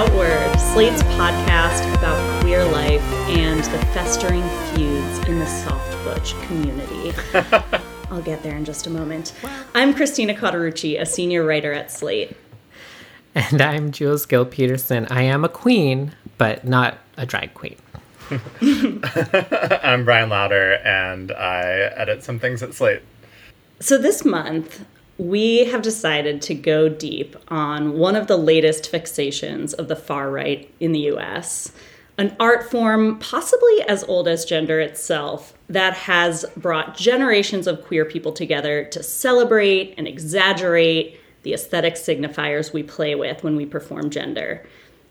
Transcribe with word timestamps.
Outward, 0.00 0.56
Slate's 0.60 1.02
podcast 1.02 1.92
about 1.96 2.40
queer 2.40 2.64
life 2.66 3.02
and 3.30 3.58
the 3.64 3.78
festering 3.86 4.48
feuds 4.68 5.18
in 5.28 5.40
the 5.40 5.46
soft 5.46 6.04
butch 6.04 6.40
community. 6.42 7.12
I'll 8.08 8.22
get 8.22 8.44
there 8.44 8.56
in 8.56 8.64
just 8.64 8.86
a 8.86 8.90
moment. 8.90 9.32
I'm 9.74 9.92
Christina 9.92 10.34
Cauterucci, 10.34 11.00
a 11.00 11.04
senior 11.04 11.44
writer 11.44 11.72
at 11.72 11.90
Slate. 11.90 12.36
And 13.34 13.60
I'm 13.60 13.90
Jules 13.90 14.24
Gill 14.24 14.44
Peterson. 14.44 15.08
I 15.10 15.22
am 15.22 15.44
a 15.44 15.48
queen, 15.48 16.12
but 16.38 16.64
not 16.64 16.98
a 17.16 17.26
drag 17.26 17.54
queen. 17.54 17.74
I'm 18.30 20.04
Bryan 20.04 20.28
Lowder, 20.28 20.74
and 20.74 21.32
I 21.32 21.90
edit 21.96 22.22
some 22.22 22.38
things 22.38 22.62
at 22.62 22.72
Slate. 22.72 23.02
So 23.80 23.98
this 23.98 24.24
month, 24.24 24.84
we 25.18 25.64
have 25.64 25.82
decided 25.82 26.40
to 26.40 26.54
go 26.54 26.88
deep 26.88 27.36
on 27.48 27.98
one 27.98 28.14
of 28.14 28.28
the 28.28 28.36
latest 28.36 28.90
fixations 28.90 29.74
of 29.74 29.88
the 29.88 29.96
far 29.96 30.30
right 30.30 30.72
in 30.78 30.92
the 30.92 31.10
US, 31.10 31.72
an 32.16 32.36
art 32.38 32.70
form 32.70 33.18
possibly 33.18 33.82
as 33.82 34.04
old 34.04 34.28
as 34.28 34.44
gender 34.44 34.80
itself 34.80 35.54
that 35.68 35.94
has 35.94 36.44
brought 36.56 36.96
generations 36.96 37.66
of 37.66 37.84
queer 37.84 38.04
people 38.04 38.32
together 38.32 38.84
to 38.84 39.02
celebrate 39.02 39.94
and 39.98 40.06
exaggerate 40.06 41.20
the 41.42 41.52
aesthetic 41.52 41.94
signifiers 41.94 42.72
we 42.72 42.82
play 42.82 43.14
with 43.14 43.42
when 43.42 43.56
we 43.56 43.66
perform 43.66 44.10
gender. 44.10 44.64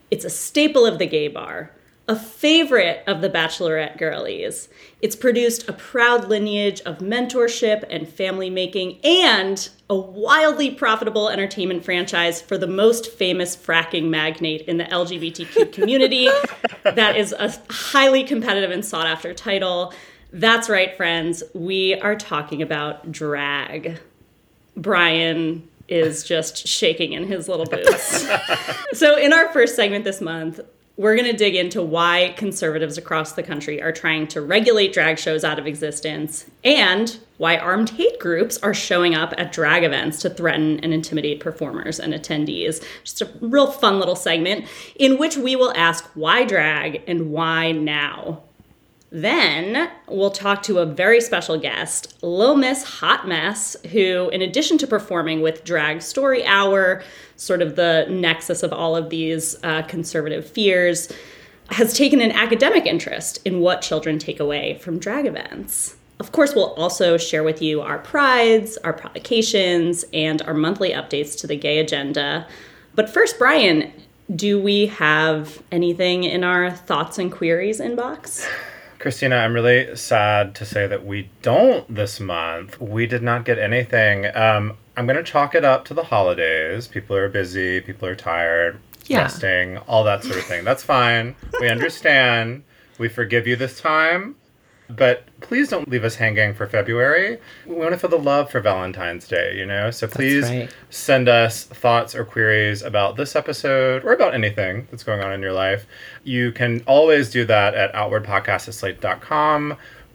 It's 0.09 0.25
a 0.25 0.29
staple 0.29 0.85
of 0.85 0.99
the 0.99 1.05
gay 1.05 1.27
bar, 1.27 1.71
a 2.07 2.15
favorite 2.15 3.03
of 3.07 3.19
the 3.21 3.29
Bachelorette 3.29 3.97
girlies. 3.97 4.69
It's 5.01 5.15
produced 5.15 5.67
a 5.67 5.73
proud 5.73 6.29
lineage 6.29 6.79
of 6.81 6.99
mentorship 6.99 7.83
and 7.89 8.07
family 8.07 8.49
making, 8.49 8.99
and 9.03 9.69
a 9.89 9.95
wildly 9.95 10.71
profitable 10.71 11.29
entertainment 11.29 11.83
franchise 11.83 12.41
for 12.41 12.57
the 12.57 12.67
most 12.67 13.09
famous 13.11 13.55
fracking 13.55 14.09
magnate 14.09 14.61
in 14.61 14.77
the 14.77 14.83
LGBTQ 14.83 15.71
community. 15.71 16.27
that 16.83 17.15
is 17.15 17.33
a 17.33 17.53
highly 17.69 18.23
competitive 18.23 18.71
and 18.71 18.83
sought 18.83 19.07
after 19.07 19.33
title. 19.33 19.93
That's 20.33 20.69
right, 20.69 20.95
friends. 20.97 21.41
We 21.53 21.95
are 22.01 22.15
talking 22.15 22.61
about 22.61 23.11
drag. 23.11 23.99
Brian 24.75 25.67
is 25.87 26.23
just 26.23 26.67
shaking 26.67 27.13
in 27.13 27.25
his 27.25 27.47
little 27.47 27.65
boots. 27.65 28.27
so, 28.93 29.17
in 29.17 29.31
our 29.31 29.51
first 29.53 29.75
segment 29.75 30.03
this 30.03 30.19
month, 30.19 30.59
we're 30.97 31.15
going 31.15 31.31
to 31.31 31.37
dig 31.37 31.55
into 31.55 31.81
why 31.81 32.33
conservatives 32.37 32.97
across 32.97 33.33
the 33.33 33.43
country 33.43 33.81
are 33.81 33.91
trying 33.93 34.27
to 34.27 34.41
regulate 34.41 34.91
drag 34.91 35.17
shows 35.17 35.43
out 35.43 35.59
of 35.59 35.65
existence 35.65 36.45
and 36.63 37.19
why 37.37 37.57
armed 37.57 37.91
hate 37.91 38.19
groups 38.19 38.57
are 38.59 38.73
showing 38.73 39.15
up 39.15 39.33
at 39.37 39.51
drag 39.51 39.83
events 39.83 40.21
to 40.21 40.29
threaten 40.29 40.79
and 40.81 40.93
intimidate 40.93 41.39
performers 41.39 41.99
and 41.99 42.13
attendees. 42.13 42.83
Just 43.03 43.21
a 43.21 43.29
real 43.41 43.71
fun 43.71 43.99
little 43.99 44.15
segment 44.15 44.65
in 44.95 45.17
which 45.17 45.37
we 45.37 45.55
will 45.55 45.73
ask 45.75 46.05
why 46.15 46.43
drag 46.45 47.03
and 47.07 47.31
why 47.31 47.71
now. 47.71 48.43
Then 49.09 49.89
we'll 50.07 50.31
talk 50.31 50.63
to 50.63 50.79
a 50.79 50.85
very 50.85 51.21
special 51.21 51.57
guest, 51.57 52.21
Lil 52.21 52.57
Miss 52.57 52.83
Hot 52.83 53.25
Mess, 53.25 53.77
who, 53.91 54.29
in 54.29 54.41
addition 54.41 54.77
to 54.79 54.87
performing 54.87 55.39
with 55.41 55.63
Drag 55.63 56.01
Story 56.01 56.45
Hour, 56.45 57.01
sort 57.37 57.61
of 57.61 57.77
the 57.77 58.05
nexus 58.09 58.63
of 58.63 58.73
all 58.73 58.97
of 58.97 59.09
these 59.09 59.55
uh, 59.63 59.83
conservative 59.83 60.49
fears, 60.49 61.09
has 61.69 61.93
taken 61.93 62.19
an 62.19 62.31
academic 62.31 62.85
interest 62.85 63.39
in 63.45 63.61
what 63.61 63.81
children 63.81 64.19
take 64.19 64.39
away 64.39 64.77
from 64.79 64.99
drag 64.99 65.25
events. 65.25 65.96
Of 66.19 66.31
course, 66.31 66.55
we'll 66.55 66.73
also 66.73 67.17
share 67.17 67.43
with 67.43 67.61
you 67.61 67.81
our 67.81 67.99
prides, 67.99 68.77
our 68.77 68.93
provocations, 68.93 70.03
and 70.13 70.41
our 70.43 70.53
monthly 70.53 70.91
updates 70.91 71.39
to 71.41 71.47
the 71.47 71.55
gay 71.55 71.77
agenda. 71.77 72.47
But 72.95 73.09
first, 73.09 73.37
Brian, 73.37 73.91
do 74.35 74.59
we 74.59 74.87
have 74.87 75.61
anything 75.71 76.23
in 76.23 76.43
our 76.43 76.71
thoughts 76.71 77.19
and 77.19 77.31
queries 77.31 77.79
inbox? 77.79 78.47
Christina, 78.99 79.35
I'm 79.37 79.53
really 79.53 79.95
sad 79.95 80.55
to 80.55 80.65
say 80.65 80.87
that 80.87 81.05
we 81.05 81.29
don't 81.43 81.93
this 81.93 82.19
month. 82.19 82.81
We 82.81 83.05
did 83.05 83.21
not 83.21 83.45
get 83.45 83.59
anything. 83.59 84.25
Um, 84.35 84.75
I'm 84.97 85.05
going 85.05 85.17
to 85.17 85.23
chalk 85.23 85.53
it 85.53 85.63
up 85.63 85.85
to 85.85 85.93
the 85.93 86.03
holidays. 86.03 86.87
People 86.87 87.15
are 87.15 87.29
busy, 87.29 87.79
people 87.79 88.07
are 88.07 88.15
tired, 88.15 88.79
yeah. 89.05 89.21
resting, 89.21 89.77
all 89.87 90.03
that 90.05 90.23
sort 90.23 90.37
of 90.37 90.45
thing. 90.45 90.63
That's 90.63 90.83
fine. 90.83 91.35
We 91.61 91.69
understand. 91.69 92.63
We 92.97 93.07
forgive 93.07 93.45
you 93.45 93.55
this 93.55 93.79
time. 93.79 94.35
But 94.89 95.25
please 95.41 95.69
don't 95.69 95.89
leave 95.89 96.03
us 96.03 96.15
hanging 96.15 96.53
for 96.53 96.67
February. 96.67 97.39
We 97.65 97.75
want 97.75 97.91
to 97.91 97.97
feel 97.97 98.09
the 98.09 98.17
love 98.17 98.49
for 98.49 98.61
Valentine's 98.61 99.27
Day, 99.27 99.57
you 99.57 99.65
know? 99.65 99.91
So 99.91 100.07
please 100.07 100.43
right. 100.43 100.69
send 100.89 101.27
us 101.27 101.65
thoughts 101.65 102.15
or 102.15 102.23
queries 102.23 102.81
about 102.81 103.17
this 103.17 103.35
episode 103.35 104.05
or 104.05 104.13
about 104.13 104.33
anything 104.33 104.87
that's 104.89 105.03
going 105.03 105.21
on 105.21 105.33
in 105.33 105.41
your 105.41 105.53
life. 105.53 105.85
You 106.23 106.51
can 106.51 106.83
always 106.87 107.29
do 107.29 107.43
that 107.45 107.73
at 107.75 107.93
outwardpodcast 107.93 108.67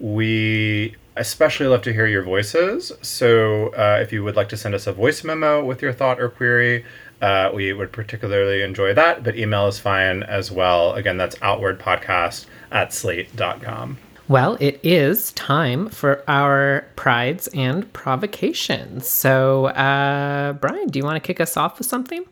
We 0.00 0.96
especially 1.16 1.66
love 1.66 1.82
to 1.82 1.92
hear 1.92 2.06
your 2.06 2.22
voices. 2.22 2.92
So 3.02 3.68
uh, 3.68 3.98
if 4.00 4.12
you 4.12 4.24
would 4.24 4.36
like 4.36 4.48
to 4.50 4.56
send 4.56 4.74
us 4.74 4.86
a 4.86 4.92
voice 4.92 5.22
memo 5.24 5.64
with 5.64 5.82
your 5.82 5.92
thought 5.92 6.20
or 6.20 6.30
query, 6.30 6.84
uh, 7.20 7.50
we 7.54 7.72
would 7.72 7.92
particularly 7.92 8.62
enjoy 8.62 8.94
that, 8.94 9.22
but 9.22 9.36
email 9.36 9.68
is 9.68 9.78
fine 9.78 10.22
as 10.24 10.50
well. 10.50 10.94
Again, 10.94 11.16
that's 11.16 11.36
outwardpodcast 11.36 12.46
at 12.72 12.92
slate.com. 12.92 13.98
Well, 14.32 14.56
it 14.60 14.80
is 14.82 15.30
time 15.32 15.90
for 15.90 16.24
our 16.26 16.86
prides 16.96 17.48
and 17.48 17.92
provocations. 17.92 19.06
So, 19.06 19.66
uh, 19.66 20.54
Brian, 20.54 20.88
do 20.88 20.98
you 20.98 21.04
want 21.04 21.16
to 21.16 21.20
kick 21.20 21.38
us 21.38 21.54
off 21.58 21.76
with 21.76 21.86
something? 21.86 22.24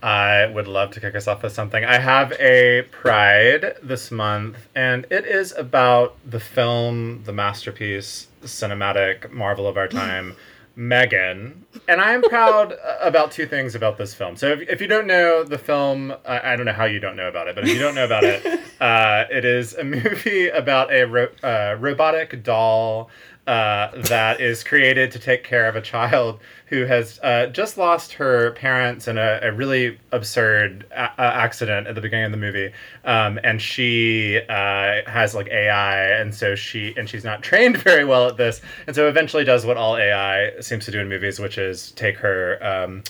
I 0.00 0.46
would 0.46 0.68
love 0.68 0.92
to 0.92 1.00
kick 1.00 1.16
us 1.16 1.26
off 1.26 1.42
with 1.42 1.52
something. 1.52 1.84
I 1.84 1.98
have 1.98 2.30
a 2.34 2.82
pride 2.92 3.78
this 3.82 4.12
month, 4.12 4.68
and 4.76 5.06
it 5.10 5.26
is 5.26 5.50
about 5.50 6.14
the 6.24 6.38
film, 6.38 7.24
the 7.24 7.32
masterpiece, 7.32 8.28
the 8.40 8.46
cinematic 8.46 9.32
marvel 9.32 9.66
of 9.66 9.76
our 9.76 9.88
time. 10.04 10.36
Megan. 10.78 11.66
And 11.88 12.00
I'm 12.00 12.22
proud 12.22 12.72
about 13.00 13.32
two 13.32 13.46
things 13.46 13.74
about 13.74 13.98
this 13.98 14.14
film. 14.14 14.36
So, 14.36 14.52
if, 14.52 14.60
if 14.68 14.80
you 14.80 14.86
don't 14.86 15.08
know 15.08 15.42
the 15.42 15.58
film, 15.58 16.12
uh, 16.12 16.38
I 16.42 16.54
don't 16.54 16.66
know 16.66 16.72
how 16.72 16.84
you 16.84 17.00
don't 17.00 17.16
know 17.16 17.28
about 17.28 17.48
it, 17.48 17.56
but 17.56 17.64
if 17.64 17.74
you 17.74 17.80
don't 17.80 17.96
know 17.96 18.04
about 18.04 18.22
it, 18.22 18.46
uh, 18.80 19.24
it 19.28 19.44
is 19.44 19.74
a 19.74 19.82
movie 19.82 20.48
about 20.48 20.92
a 20.92 21.04
ro- 21.04 21.32
uh, 21.42 21.76
robotic 21.80 22.44
doll 22.44 23.10
uh, 23.48 23.90
that 24.02 24.42
is 24.42 24.62
created 24.62 25.10
to 25.10 25.18
take 25.18 25.42
care 25.42 25.66
of 25.68 25.74
a 25.74 25.80
child 25.80 26.38
who 26.66 26.84
has 26.84 27.18
uh, 27.22 27.46
just 27.46 27.78
lost 27.78 28.12
her 28.12 28.50
parents 28.52 29.08
in 29.08 29.16
a, 29.16 29.40
a 29.42 29.50
really 29.50 29.98
absurd 30.12 30.84
a- 30.90 31.18
accident 31.18 31.86
at 31.86 31.94
the 31.94 32.00
beginning 32.02 32.26
of 32.26 32.30
the 32.30 32.36
movie, 32.36 32.70
um, 33.06 33.40
and 33.42 33.62
she 33.62 34.38
uh, 34.50 35.00
has 35.06 35.34
like 35.34 35.48
AI, 35.48 36.20
and 36.20 36.34
so 36.34 36.54
she 36.54 36.92
and 36.98 37.08
she's 37.08 37.24
not 37.24 37.42
trained 37.48 37.78
very 37.78 38.04
well 38.04 38.28
at 38.28 38.36
this, 38.36 38.60
and 38.86 38.94
so 38.94 39.08
eventually 39.08 39.44
does 39.44 39.64
what 39.64 39.78
all 39.78 39.96
AI 39.96 40.60
seems 40.60 40.84
to 40.84 40.90
do 40.90 41.00
in 41.00 41.08
movies, 41.08 41.40
which 41.40 41.56
is 41.56 41.92
take 41.92 42.18
her. 42.18 42.62
Um, 42.62 43.02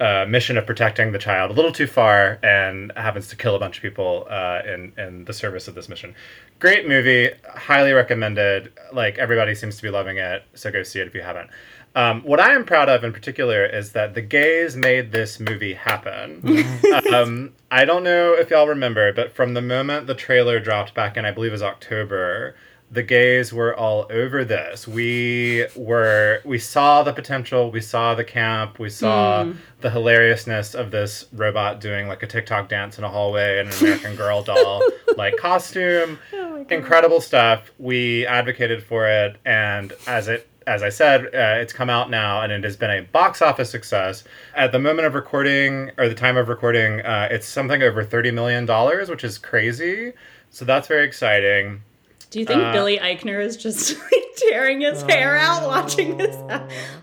uh, 0.00 0.24
mission 0.26 0.56
of 0.56 0.66
protecting 0.66 1.12
the 1.12 1.18
child 1.18 1.50
a 1.50 1.54
little 1.54 1.72
too 1.72 1.86
far 1.86 2.38
and 2.42 2.90
happens 2.96 3.28
to 3.28 3.36
kill 3.36 3.54
a 3.54 3.58
bunch 3.58 3.76
of 3.76 3.82
people 3.82 4.26
uh, 4.30 4.62
in 4.66 4.92
in 4.98 5.24
the 5.26 5.32
service 5.32 5.68
of 5.68 5.74
this 5.74 5.88
mission. 5.88 6.14
Great 6.58 6.88
movie, 6.88 7.30
highly 7.54 7.92
recommended. 7.92 8.72
Like 8.92 9.18
everybody 9.18 9.54
seems 9.54 9.76
to 9.76 9.82
be 9.82 9.90
loving 9.90 10.16
it, 10.16 10.42
so 10.54 10.70
go 10.70 10.82
see 10.82 11.00
it 11.00 11.06
if 11.06 11.14
you 11.14 11.22
haven't. 11.22 11.50
Um, 11.94 12.22
what 12.22 12.38
I 12.38 12.54
am 12.54 12.64
proud 12.64 12.88
of 12.88 13.02
in 13.02 13.12
particular 13.12 13.66
is 13.66 13.92
that 13.92 14.14
the 14.14 14.22
gays 14.22 14.76
made 14.76 15.10
this 15.10 15.40
movie 15.40 15.74
happen. 15.74 16.64
um, 17.12 17.52
I 17.70 17.84
don't 17.84 18.04
know 18.04 18.32
if 18.34 18.50
y'all 18.50 18.68
remember, 18.68 19.12
but 19.12 19.34
from 19.34 19.54
the 19.54 19.62
moment 19.62 20.06
the 20.06 20.14
trailer 20.14 20.60
dropped 20.60 20.94
back 20.94 21.16
in, 21.16 21.24
I 21.24 21.32
believe 21.32 21.50
it 21.50 21.54
was 21.54 21.62
October, 21.62 22.54
the 22.90 23.02
gays 23.02 23.52
were 23.52 23.74
all 23.76 24.06
over 24.10 24.44
this. 24.44 24.88
We 24.88 25.66
were, 25.76 26.40
we 26.44 26.58
saw 26.58 27.04
the 27.04 27.12
potential, 27.12 27.70
we 27.70 27.80
saw 27.80 28.14
the 28.14 28.24
camp, 28.24 28.80
we 28.80 28.90
saw 28.90 29.44
mm. 29.44 29.56
the 29.80 29.90
hilariousness 29.90 30.74
of 30.74 30.90
this 30.90 31.26
robot 31.32 31.80
doing 31.80 32.08
like 32.08 32.22
a 32.24 32.26
TikTok 32.26 32.68
dance 32.68 32.98
in 32.98 33.04
a 33.04 33.08
hallway 33.08 33.60
in 33.60 33.68
an 33.68 33.74
American 33.74 34.16
Girl 34.16 34.42
doll 34.42 34.82
like 35.16 35.36
costume. 35.36 36.18
Oh 36.32 36.66
Incredible 36.68 37.20
stuff. 37.20 37.70
We 37.78 38.26
advocated 38.26 38.82
for 38.82 39.06
it, 39.08 39.36
and 39.44 39.92
as 40.06 40.28
it 40.28 40.48
as 40.66 40.82
I 40.82 40.88
said, 40.88 41.26
uh, 41.26 41.60
it's 41.60 41.72
come 41.72 41.90
out 41.90 42.10
now 42.10 42.42
and 42.42 42.52
it 42.52 42.62
has 42.64 42.76
been 42.76 42.90
a 42.90 43.00
box 43.00 43.42
office 43.42 43.70
success. 43.70 44.24
At 44.54 44.72
the 44.72 44.78
moment 44.78 45.06
of 45.06 45.14
recording, 45.14 45.90
or 45.98 46.08
the 46.08 46.14
time 46.14 46.36
of 46.36 46.48
recording, 46.48 47.00
uh, 47.00 47.28
it's 47.30 47.48
something 47.48 47.82
over 47.82 48.04
$30 48.04 48.32
million, 48.32 48.66
which 49.08 49.24
is 49.24 49.38
crazy. 49.38 50.12
So 50.50 50.64
that's 50.64 50.86
very 50.86 51.04
exciting. 51.04 51.82
Do 52.30 52.38
you 52.38 52.46
think 52.46 52.62
uh, 52.62 52.72
Billy 52.72 52.98
Eichner 52.98 53.44
is 53.44 53.56
just 53.56 53.98
like 54.12 54.24
tearing 54.36 54.80
his 54.82 55.02
hair 55.02 55.36
out 55.36 55.66
watching 55.66 56.16
this? 56.16 56.36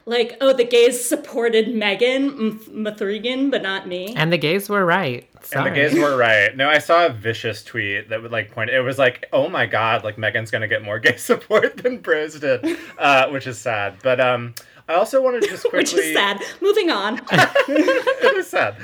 Like, 0.05 0.37
oh, 0.39 0.53
the 0.53 0.63
gays 0.63 1.03
supported 1.05 1.73
Megan 1.75 2.59
Mathrigan, 2.59 3.51
but 3.51 3.61
not 3.61 3.87
me. 3.87 4.13
And 4.15 4.31
the 4.31 4.37
gays 4.37 4.69
were 4.69 4.85
right. 4.85 5.27
Sorry. 5.43 5.67
And 5.67 5.75
the 5.75 5.79
gays 5.79 5.99
were 5.99 6.15
right. 6.17 6.55
No, 6.55 6.69
I 6.69 6.77
saw 6.79 7.05
a 7.07 7.09
vicious 7.09 7.61
tweet 7.63 8.09
that 8.09 8.21
would 8.21 8.31
like 8.31 8.51
point. 8.51 8.69
It 8.69 8.81
was 8.81 8.97
like, 8.97 9.25
oh 9.33 9.49
my 9.49 9.65
god, 9.65 10.03
like 10.05 10.17
Megan's 10.17 10.49
gonna 10.49 10.67
get 10.67 10.81
more 10.83 10.99
gay 11.07 11.17
support 11.17 11.77
than 11.77 11.97
Bros 11.97 12.39
did, 12.39 12.77
uh, 12.97 13.27
which 13.29 13.47
is 13.47 13.59
sad. 13.59 13.95
But 14.01 14.21
um, 14.21 14.55
I 14.87 14.93
also 14.93 15.21
wanted 15.21 15.41
to 15.43 15.49
just 15.49 15.63
quickly. 15.63 15.79
which 15.79 15.93
is 15.93 16.13
sad. 16.15 16.41
Moving 16.61 16.89
on. 16.89 17.19
it 17.31 18.37
is 18.37 18.47
sad. 18.47 18.77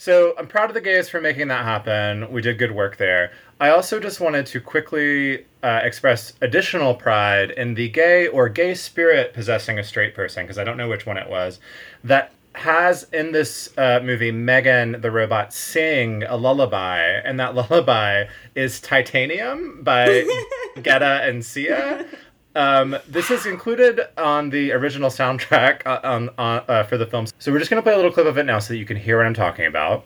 So 0.00 0.32
I'm 0.38 0.46
proud 0.46 0.70
of 0.70 0.74
the 0.74 0.80
gays 0.80 1.10
for 1.10 1.20
making 1.20 1.48
that 1.48 1.62
happen. 1.62 2.32
We 2.32 2.40
did 2.40 2.56
good 2.56 2.72
work 2.72 2.96
there. 2.96 3.32
I 3.60 3.68
also 3.68 4.00
just 4.00 4.18
wanted 4.18 4.46
to 4.46 4.58
quickly 4.58 5.44
uh, 5.62 5.80
express 5.82 6.32
additional 6.40 6.94
pride 6.94 7.50
in 7.50 7.74
the 7.74 7.90
gay 7.90 8.26
or 8.26 8.48
gay 8.48 8.72
spirit 8.72 9.34
possessing 9.34 9.78
a 9.78 9.84
straight 9.84 10.14
person, 10.14 10.44
because 10.44 10.56
I 10.56 10.64
don't 10.64 10.78
know 10.78 10.88
which 10.88 11.04
one 11.04 11.18
it 11.18 11.28
was, 11.28 11.60
that 12.02 12.32
has 12.54 13.08
in 13.12 13.32
this 13.32 13.76
uh, 13.76 14.00
movie 14.02 14.32
Megan 14.32 15.02
the 15.02 15.10
robot 15.10 15.52
sing 15.52 16.22
a 16.22 16.34
lullaby, 16.34 17.00
and 17.00 17.38
that 17.38 17.54
lullaby 17.70 18.24
is 18.54 18.80
Titanium 18.80 19.82
by 19.82 20.06
Guetta 20.76 21.28
and 21.28 21.44
Sia. 21.44 22.06
Um, 22.54 22.96
this 23.06 23.30
is 23.30 23.46
included 23.46 24.00
on 24.18 24.50
the 24.50 24.72
original 24.72 25.10
soundtrack 25.10 25.86
uh, 25.86 26.00
on, 26.02 26.30
on 26.36 26.62
uh, 26.68 26.82
for 26.82 26.98
the 26.98 27.06
film. 27.06 27.26
So 27.38 27.52
we're 27.52 27.58
just 27.58 27.70
gonna 27.70 27.82
play 27.82 27.92
a 27.92 27.96
little 27.96 28.10
clip 28.10 28.26
of 28.26 28.38
it 28.38 28.44
now 28.44 28.58
so 28.58 28.74
that 28.74 28.78
you 28.78 28.86
can 28.86 28.96
hear 28.96 29.18
what 29.18 29.26
I'm 29.26 29.34
talking 29.34 29.66
about. 29.66 30.04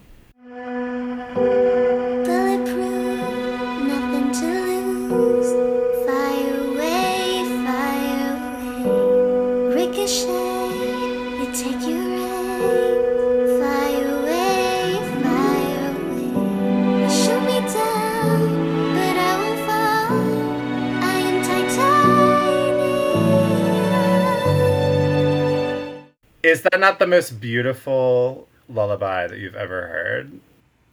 Is 26.45 26.61
that 26.63 26.79
not 26.79 26.99
the 26.99 27.07
most 27.07 27.41
beautiful 27.41 28.47
lullaby 28.69 29.27
that 29.27 29.39
you've 29.39 29.55
ever 29.57 29.87
heard? 29.87 30.41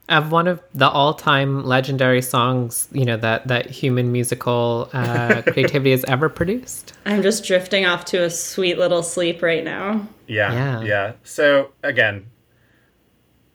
Of 0.08 0.32
one 0.32 0.48
of 0.48 0.62
the 0.74 0.90
all-time 0.90 1.64
legendary 1.66 2.22
songs, 2.22 2.88
you 2.92 3.04
know 3.06 3.18
that 3.18 3.48
that 3.50 3.70
human 3.70 4.12
musical 4.12 4.90
uh, 4.94 5.42
creativity 5.48 5.92
has 5.92 6.04
ever 6.06 6.30
produced. 6.30 6.94
I'm 7.06 7.22
just 7.22 7.44
drifting 7.46 7.86
off 7.86 8.06
to 8.06 8.24
a 8.24 8.30
sweet 8.30 8.78
little 8.78 9.04
sleep 9.04 9.42
right 9.42 9.64
now. 9.64 10.08
Yeah, 10.28 10.54
Yeah. 10.54 10.82
yeah. 10.82 11.14
So 11.24 11.72
again, 11.84 12.26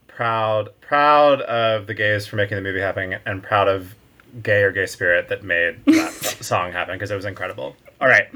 proud, 0.07 0.69
proud 0.83 1.41
of 1.43 1.87
the 1.87 1.95
gays 1.95 2.27
for 2.27 2.37
making 2.37 2.57
the 2.57 2.63
movie 2.63 2.81
happen, 2.81 3.17
and 3.27 3.43
proud 3.43 3.69
of 3.69 3.95
gay 4.43 4.63
or 4.63 4.71
gay 4.73 4.87
spirit 4.87 5.29
that 5.31 5.43
made 5.45 5.83
that 5.87 6.13
song 6.41 6.73
happen 6.73 6.95
because 6.95 7.11
it 7.11 7.17
was 7.17 7.25
incredible. 7.25 7.75
All 8.03 8.09
right, 8.09 8.29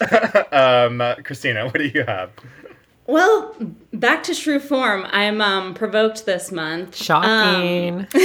um, 0.52 1.02
Christina, 1.24 1.64
what 1.64 1.74
do 1.78 1.86
you 1.86 2.04
have? 2.04 2.30
Well, 3.06 3.54
back 3.92 4.22
to 4.24 4.34
true 4.34 4.58
form. 4.58 5.06
I'm 5.10 5.40
um, 5.40 5.74
provoked 5.74 6.26
this 6.26 6.50
month. 6.50 6.96
Shocking. 6.96 8.06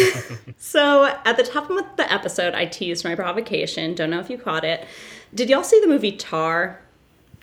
So, 0.58 1.06
at 1.26 1.38
the 1.38 1.44
top 1.44 1.70
of 1.72 1.84
the 1.98 2.14
episode, 2.14 2.54
I 2.54 2.66
teased 2.66 3.04
my 3.04 3.16
provocation. 3.16 3.96
Don't 3.96 4.12
know 4.12 4.20
if 4.20 4.30
you 4.30 4.38
caught 4.38 4.64
it. 4.64 4.86
Did 5.34 5.50
y'all 5.50 5.64
see 5.64 5.80
the 5.82 5.88
movie 5.88 6.12
Tar? 6.12 6.80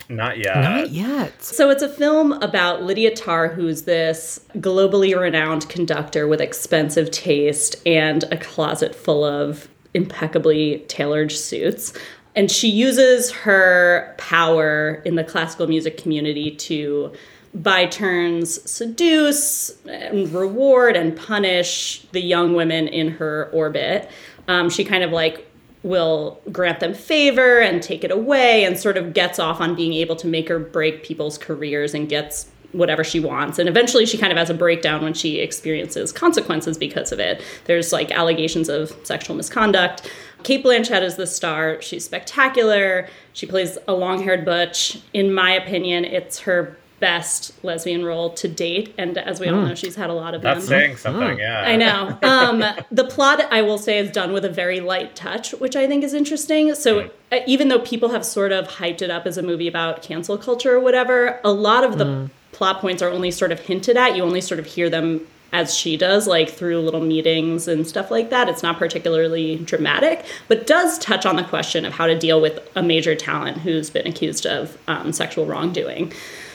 Not 0.08 0.38
yet. 0.38 0.56
Not 0.56 0.90
yet. 0.90 1.42
So 1.42 1.68
it's 1.70 1.82
a 1.82 1.88
film 1.88 2.32
about 2.34 2.82
Lydia 2.82 3.14
Tar, 3.14 3.48
who's 3.48 3.82
this 3.82 4.40
globally 4.54 5.18
renowned 5.18 5.68
conductor 5.68 6.26
with 6.26 6.40
expensive 6.40 7.10
taste 7.10 7.76
and 7.84 8.24
a 8.30 8.38
closet 8.38 8.94
full 8.94 9.24
of 9.24 9.68
impeccably 9.94 10.84
tailored 10.88 11.32
suits. 11.32 11.92
And 12.38 12.52
she 12.52 12.68
uses 12.68 13.32
her 13.32 14.14
power 14.16 15.02
in 15.04 15.16
the 15.16 15.24
classical 15.24 15.66
music 15.66 15.98
community 15.98 16.52
to, 16.52 17.12
by 17.52 17.86
turns, 17.86 18.70
seduce 18.70 19.76
and 19.86 20.32
reward 20.32 20.94
and 20.94 21.16
punish 21.16 22.06
the 22.12 22.20
young 22.20 22.54
women 22.54 22.86
in 22.86 23.10
her 23.10 23.50
orbit. 23.52 24.08
Um, 24.46 24.70
she 24.70 24.84
kind 24.84 25.02
of 25.02 25.10
like 25.10 25.50
will 25.82 26.40
grant 26.52 26.78
them 26.78 26.94
favor 26.94 27.58
and 27.58 27.82
take 27.82 28.04
it 28.04 28.12
away 28.12 28.62
and 28.62 28.78
sort 28.78 28.96
of 28.96 29.14
gets 29.14 29.40
off 29.40 29.60
on 29.60 29.74
being 29.74 29.94
able 29.94 30.14
to 30.14 30.28
make 30.28 30.48
or 30.48 30.60
break 30.60 31.02
people's 31.02 31.38
careers 31.38 31.92
and 31.92 32.08
gets 32.08 32.46
whatever 32.72 33.02
she 33.02 33.20
wants. 33.20 33.58
And 33.58 33.68
eventually 33.68 34.04
she 34.04 34.18
kind 34.18 34.32
of 34.32 34.38
has 34.38 34.50
a 34.50 34.54
breakdown 34.54 35.02
when 35.02 35.14
she 35.14 35.38
experiences 35.38 36.12
consequences 36.12 36.76
because 36.76 37.12
of 37.12 37.18
it. 37.18 37.42
There's 37.64 37.92
like 37.92 38.10
allegations 38.10 38.68
of 38.68 38.94
sexual 39.04 39.36
misconduct. 39.36 40.10
Cate 40.42 40.64
Blanchett 40.64 41.02
is 41.02 41.16
the 41.16 41.26
star. 41.26 41.80
She's 41.80 42.04
spectacular. 42.04 43.08
She 43.32 43.46
plays 43.46 43.78
a 43.88 43.94
long 43.94 44.22
haired 44.22 44.44
butch. 44.44 44.98
In 45.12 45.32
my 45.32 45.52
opinion, 45.52 46.04
it's 46.04 46.40
her 46.40 46.76
best 47.00 47.52
lesbian 47.64 48.04
role 48.04 48.30
to 48.30 48.48
date. 48.48 48.94
And 48.98 49.16
as 49.18 49.40
we 49.40 49.48
all 49.48 49.62
know, 49.62 49.74
she's 49.74 49.94
had 49.94 50.10
a 50.10 50.14
lot 50.14 50.34
of 50.34 50.42
That's 50.42 50.66
them. 50.66 50.68
saying 50.68 50.96
something. 50.96 51.38
Yeah, 51.38 51.62
I 51.62 51.76
know. 51.76 52.18
Um, 52.22 52.64
the 52.90 53.04
plot, 53.04 53.40
I 53.52 53.62
will 53.62 53.78
say, 53.78 53.98
is 53.98 54.10
done 54.10 54.32
with 54.32 54.44
a 54.44 54.48
very 54.48 54.80
light 54.80 55.14
touch, 55.14 55.52
which 55.52 55.76
I 55.76 55.86
think 55.86 56.02
is 56.04 56.12
interesting. 56.12 56.74
So, 56.74 57.10
uh, 57.30 57.38
even 57.46 57.68
though 57.68 57.78
people 57.78 58.10
have 58.10 58.24
sort 58.24 58.52
of 58.52 58.66
hyped 58.66 59.02
it 59.02 59.10
up 59.10 59.26
as 59.26 59.38
a 59.38 59.42
movie 59.42 59.68
about 59.68 60.02
cancel 60.02 60.36
culture 60.36 60.74
or 60.74 60.80
whatever, 60.80 61.40
a 61.44 61.52
lot 61.52 61.84
of 61.84 61.98
the 61.98 62.30
plot 62.58 62.80
points 62.80 63.02
are 63.02 63.08
only 63.08 63.30
sort 63.30 63.52
of 63.52 63.60
hinted 63.60 63.96
at. 63.96 64.16
You 64.16 64.24
only 64.24 64.40
sort 64.40 64.58
of 64.58 64.66
hear 64.66 64.90
them 64.90 65.24
as 65.52 65.74
she 65.74 65.96
does, 65.96 66.26
like 66.26 66.50
through 66.50 66.80
little 66.80 67.00
meetings 67.00 67.68
and 67.68 67.86
stuff 67.86 68.10
like 68.10 68.30
that. 68.30 68.48
It's 68.48 68.64
not 68.64 68.78
particularly 68.78 69.56
dramatic, 69.58 70.26
but 70.48 70.66
does 70.66 70.98
touch 70.98 71.24
on 71.24 71.36
the 71.36 71.44
question 71.44 71.84
of 71.84 71.92
how 71.92 72.08
to 72.08 72.18
deal 72.18 72.40
with 72.40 72.58
a 72.74 72.82
major 72.82 73.14
talent 73.14 73.58
who's 73.58 73.90
been 73.90 74.08
accused 74.08 74.44
of 74.44 74.76
um, 74.88 75.12
sexual 75.12 75.46
wrongdoing. 75.46 76.12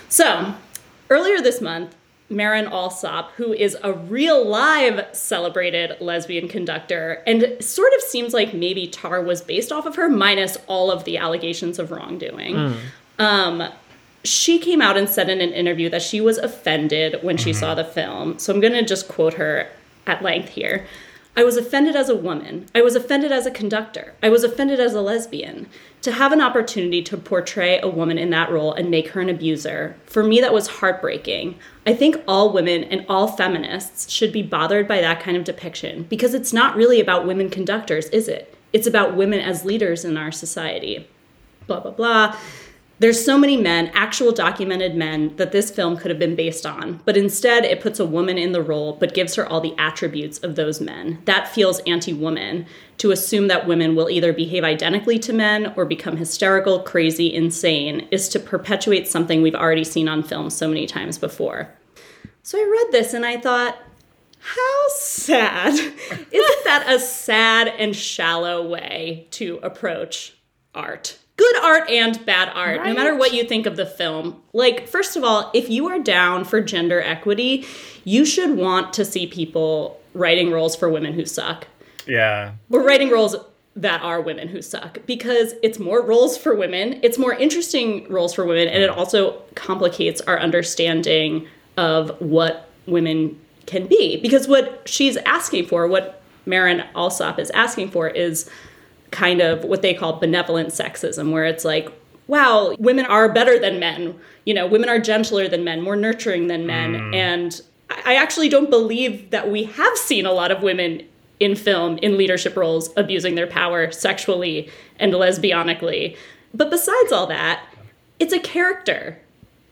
So, 0.09 0.53
earlier 1.09 1.41
this 1.41 1.61
month, 1.61 1.95
Marin 2.29 2.67
Alsop, 2.67 3.31
who 3.37 3.53
is 3.53 3.77
a 3.81 3.93
real 3.93 4.45
live 4.45 5.07
celebrated 5.15 5.95
lesbian 6.01 6.49
conductor, 6.49 7.23
and 7.25 7.55
sort 7.61 7.93
of 7.93 8.01
seems 8.01 8.33
like 8.33 8.53
maybe 8.53 8.87
Tar 8.87 9.21
was 9.21 9.41
based 9.41 9.71
off 9.71 9.85
of 9.85 9.95
her, 9.95 10.09
minus 10.09 10.57
all 10.67 10.91
of 10.91 11.05
the 11.05 11.17
allegations 11.17 11.79
of 11.79 11.91
wrongdoing. 11.91 12.55
Um, 13.19 13.63
she 14.23 14.57
came 14.59 14.81
out 14.81 14.97
and 14.97 15.09
said 15.09 15.29
in 15.29 15.41
an 15.41 15.51
interview 15.51 15.89
that 15.89 16.01
she 16.01 16.21
was 16.21 16.37
offended 16.37 17.21
when 17.21 17.37
she 17.37 17.53
saw 17.53 17.75
mm-hmm. 17.75 17.77
the 17.77 17.85
film. 17.85 18.39
So 18.39 18.53
I'm 18.53 18.61
going 18.61 18.73
to 18.73 18.83
just 18.83 19.07
quote 19.07 19.33
her 19.35 19.69
at 20.07 20.21
length 20.21 20.49
here. 20.49 20.85
I 21.35 21.43
was 21.43 21.57
offended 21.57 21.95
as 21.95 22.09
a 22.09 22.15
woman. 22.15 22.67
I 22.75 22.83
was 22.83 22.95
offended 22.95 23.31
as 23.31 23.47
a 23.47 23.51
conductor. 23.51 24.13
I 24.21 24.29
was 24.29 24.43
offended 24.43 24.79
as 24.79 24.93
a 24.93 25.01
lesbian. 25.01 25.67
To 26.03 26.11
have 26.11 26.31
an 26.31 26.41
opportunity 26.41 27.01
to 27.03 27.17
portray 27.17 27.79
a 27.79 27.87
woman 27.87 28.19
in 28.19 28.29
that 28.29 28.51
role 28.51 28.71
and 28.71 28.91
make 28.91 29.07
her 29.09 29.21
an 29.21 29.29
abuser, 29.29 29.95
for 30.05 30.21
me, 30.21 30.39
that 30.41 30.53
was 30.53 30.67
heartbreaking. 30.67 31.57
I 31.87 31.95
think 31.95 32.17
all 32.27 32.53
women 32.53 32.83
and 32.83 33.03
all 33.09 33.29
feminists 33.29 34.11
should 34.11 34.31
be 34.31 34.43
bothered 34.43 34.87
by 34.87 35.01
that 35.01 35.21
kind 35.21 35.35
of 35.35 35.43
depiction 35.43 36.03
because 36.03 36.35
it's 36.35 36.53
not 36.53 36.75
really 36.75 36.99
about 36.99 37.25
women 37.25 37.49
conductors, 37.49 38.05
is 38.09 38.27
it? 38.27 38.55
It's 38.71 38.87
about 38.87 39.15
women 39.15 39.39
as 39.39 39.65
leaders 39.65 40.05
in 40.05 40.17
our 40.17 40.31
society. 40.31 41.07
Blah, 41.65 41.79
blah, 41.79 41.91
blah. 41.91 42.37
There's 42.99 43.25
so 43.25 43.37
many 43.39 43.57
men, 43.57 43.91
actual 43.95 44.31
documented 44.31 44.95
men, 44.95 45.35
that 45.37 45.51
this 45.51 45.71
film 45.71 45.97
could 45.97 46.11
have 46.11 46.19
been 46.19 46.35
based 46.35 46.65
on, 46.65 47.01
but 47.05 47.17
instead 47.17 47.65
it 47.65 47.81
puts 47.81 47.99
a 47.99 48.05
woman 48.05 48.37
in 48.37 48.51
the 48.51 48.61
role 48.61 48.93
but 48.93 49.15
gives 49.15 49.35
her 49.35 49.45
all 49.45 49.59
the 49.59 49.75
attributes 49.79 50.37
of 50.37 50.55
those 50.55 50.79
men. 50.79 51.19
That 51.25 51.47
feels 51.47 51.79
anti 51.87 52.13
woman 52.13 52.67
to 52.99 53.11
assume 53.11 53.47
that 53.47 53.67
women 53.67 53.95
will 53.95 54.09
either 54.09 54.31
behave 54.31 54.63
identically 54.63 55.17
to 55.19 55.33
men 55.33 55.73
or 55.75 55.85
become 55.85 56.17
hysterical, 56.17 56.79
crazy, 56.79 57.33
insane 57.33 58.07
is 58.11 58.29
to 58.29 58.39
perpetuate 58.39 59.07
something 59.07 59.41
we've 59.41 59.55
already 59.55 59.83
seen 59.83 60.07
on 60.07 60.21
film 60.21 60.51
so 60.51 60.67
many 60.67 60.85
times 60.85 61.17
before. 61.17 61.73
So 62.43 62.59
I 62.59 62.63
read 62.63 62.91
this 62.91 63.13
and 63.13 63.25
I 63.25 63.37
thought, 63.37 63.77
how 64.39 64.85
sad. 64.95 65.73
Isn't 65.73 66.63
that 66.65 66.85
a 66.87 66.99
sad 66.99 67.69
and 67.69 67.95
shallow 67.95 68.67
way 68.67 69.27
to 69.31 69.59
approach 69.63 70.35
art? 70.75 71.17
Good 71.35 71.55
art 71.63 71.89
and 71.89 72.23
bad 72.25 72.51
art, 72.53 72.85
no 72.85 72.93
matter 72.93 73.15
what 73.15 73.33
you 73.33 73.43
think 73.43 73.65
of 73.65 73.75
the 73.75 73.85
film. 73.87 74.41
Like, 74.53 74.87
first 74.87 75.15
of 75.17 75.23
all, 75.23 75.49
if 75.53 75.67
you 75.69 75.87
are 75.89 75.97
down 75.99 76.45
for 76.45 76.61
gender 76.61 77.01
equity, 77.01 77.65
you 78.03 78.23
should 78.23 78.55
want 78.55 78.93
to 78.93 79.03
see 79.05 79.25
people 79.25 79.99
writing 80.13 80.51
roles 80.51 80.75
for 80.75 80.89
women 80.89 81.13
who 81.13 81.25
suck 81.25 81.67
Yeah. 82.05 82.51
we're 82.69 82.85
writing 82.85 83.09
roles 83.09 83.35
that 83.75 84.03
are 84.03 84.21
women 84.21 84.47
who 84.47 84.61
suck 84.61 84.99
because 85.07 85.55
it's 85.63 85.79
more 85.79 86.03
roles 86.05 86.37
for 86.37 86.53
women 86.55 86.99
it's 87.01 87.17
more 87.17 87.33
interesting 87.33 88.05
roles 88.07 88.31
for 88.35 88.45
women 88.45 88.67
and 88.67 88.83
it 88.83 88.89
also 88.91 89.41
complicates 89.55 90.21
our 90.21 90.39
understanding 90.39 91.47
of 91.77 92.11
what 92.21 92.69
women 92.85 93.39
can 93.65 93.87
be 93.87 94.17
because 94.21 94.47
what 94.47 94.83
she's 94.85 95.17
asking 95.17 95.65
for 95.65 95.87
what 95.87 96.21
Marin 96.45 96.83
Alsop 96.95 97.39
is 97.39 97.49
asking 97.51 97.89
for 97.89 98.07
is 98.07 98.47
kind 99.13 99.39
of 99.39 99.63
what 99.63 99.81
they 99.81 99.93
call 99.93 100.19
benevolent 100.19 100.69
sexism 100.69 101.31
where 101.31 101.45
it's 101.45 101.63
like 101.63 101.87
wow 102.27 102.75
women 102.79 103.05
are 103.05 103.31
better 103.31 103.57
than 103.59 103.79
men 103.79 104.19
you 104.45 104.53
know 104.53 104.67
women 104.67 104.89
are 104.89 104.99
gentler 104.99 105.47
than 105.47 105.63
men 105.63 105.81
more 105.81 105.95
nurturing 105.95 106.47
than 106.47 106.65
men 106.65 106.93
mm. 106.93 107.15
and 107.15 107.61
I 107.89 108.01
I 108.05 108.15
actually 108.15 108.49
don't 108.49 108.69
believe 108.71 109.29
that 109.29 109.51
we 109.51 109.65
have 109.65 109.97
seen 109.97 110.25
a 110.25 110.31
lot 110.31 110.51
of 110.51 110.63
women 110.63 111.03
in 111.39 111.55
film 111.55 111.97
in 111.97 112.17
leadership 112.17 112.55
roles 112.55 112.89
abusing 112.95 113.35
their 113.35 113.47
power 113.47 113.91
sexually 113.91 114.69
and 114.99 115.13
lesbianically. 115.13 116.17
But 116.53 116.69
besides 116.69 117.11
all 117.11 117.27
that, 117.27 117.65
it's 118.19 118.33
a 118.33 118.39
character. 118.39 119.19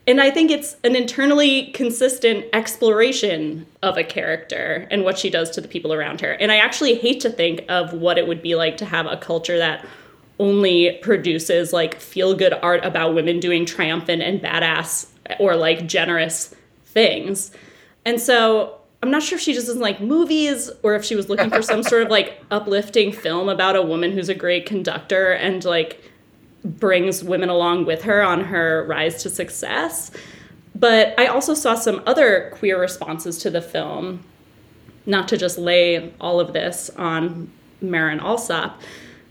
And 0.08 0.20
I 0.20 0.32
think 0.32 0.50
it's 0.50 0.76
an 0.84 0.96
internally 0.96 1.68
consistent 1.72 2.46
exploration 2.54 3.68
of 3.84 3.98
a 3.98 4.04
character 4.04 4.88
and 4.90 5.04
what 5.04 5.18
she 5.18 5.30
does 5.30 5.52
to 5.52 5.62
the 5.62 5.68
people 5.68 5.94
around 5.94 6.22
her. 6.22 6.32
And 6.34 6.52
I 6.52 6.58
actually 6.58 6.96
hate 6.96 7.20
to 7.22 7.30
think 7.30 7.64
of 7.70 7.94
what 7.94 8.18
it 8.18 8.28
would 8.28 8.42
be 8.42 8.56
like 8.56 8.78
to 8.78 8.86
have 8.86 9.06
a 9.06 9.18
culture 9.18 9.58
that 9.60 9.86
only 10.40 10.98
produces 11.04 11.72
like 11.72 12.00
feel 12.00 12.34
good 12.34 12.54
art 12.64 12.84
about 12.84 13.14
women 13.14 13.40
doing 13.40 13.64
triumphant 13.64 14.24
and 14.24 14.42
badass 14.42 15.08
or 15.40 15.56
like 15.56 15.86
generous 15.88 16.56
things. 16.84 17.52
And 18.04 18.20
so 18.20 18.80
I'm 19.04 19.12
not 19.12 19.22
sure 19.22 19.38
if 19.38 19.42
she 19.42 19.54
just 19.54 19.68
doesn't 19.68 19.82
like 19.82 20.02
movies 20.02 20.72
or 20.82 20.96
if 20.96 21.06
she 21.06 21.16
was 21.16 21.30
looking 21.30 21.52
for 21.52 21.62
some 21.62 21.84
sort 21.92 22.02
of 22.02 22.10
like 22.10 22.44
uplifting 22.50 23.12
film 23.12 23.50
about 23.50 23.76
a 23.76 23.84
woman 23.84 24.12
who's 24.12 24.30
a 24.30 24.36
great 24.36 24.66
conductor 24.66 25.32
and 25.32 25.64
like 25.64 26.11
brings 26.64 27.24
women 27.24 27.50
along 27.50 27.86
with 27.86 28.04
her 28.04 28.22
on 28.22 28.46
her 28.46 28.86
rise 28.88 29.24
to 29.24 29.30
success. 29.30 30.12
But 30.76 31.20
I 31.20 31.28
also 31.28 31.54
saw 31.54 31.76
some 31.76 32.02
other 32.06 32.52
queer 32.56 32.80
responses 32.80 33.38
to 33.40 33.50
the 33.50 33.62
film, 33.62 34.24
not 35.06 35.28
to 35.30 35.38
just 35.38 35.58
lay 35.58 36.14
all 36.20 36.40
of 36.40 36.54
this 36.54 36.90
on 36.92 37.52
Marin 37.82 38.20
Alsop. 38.20 38.80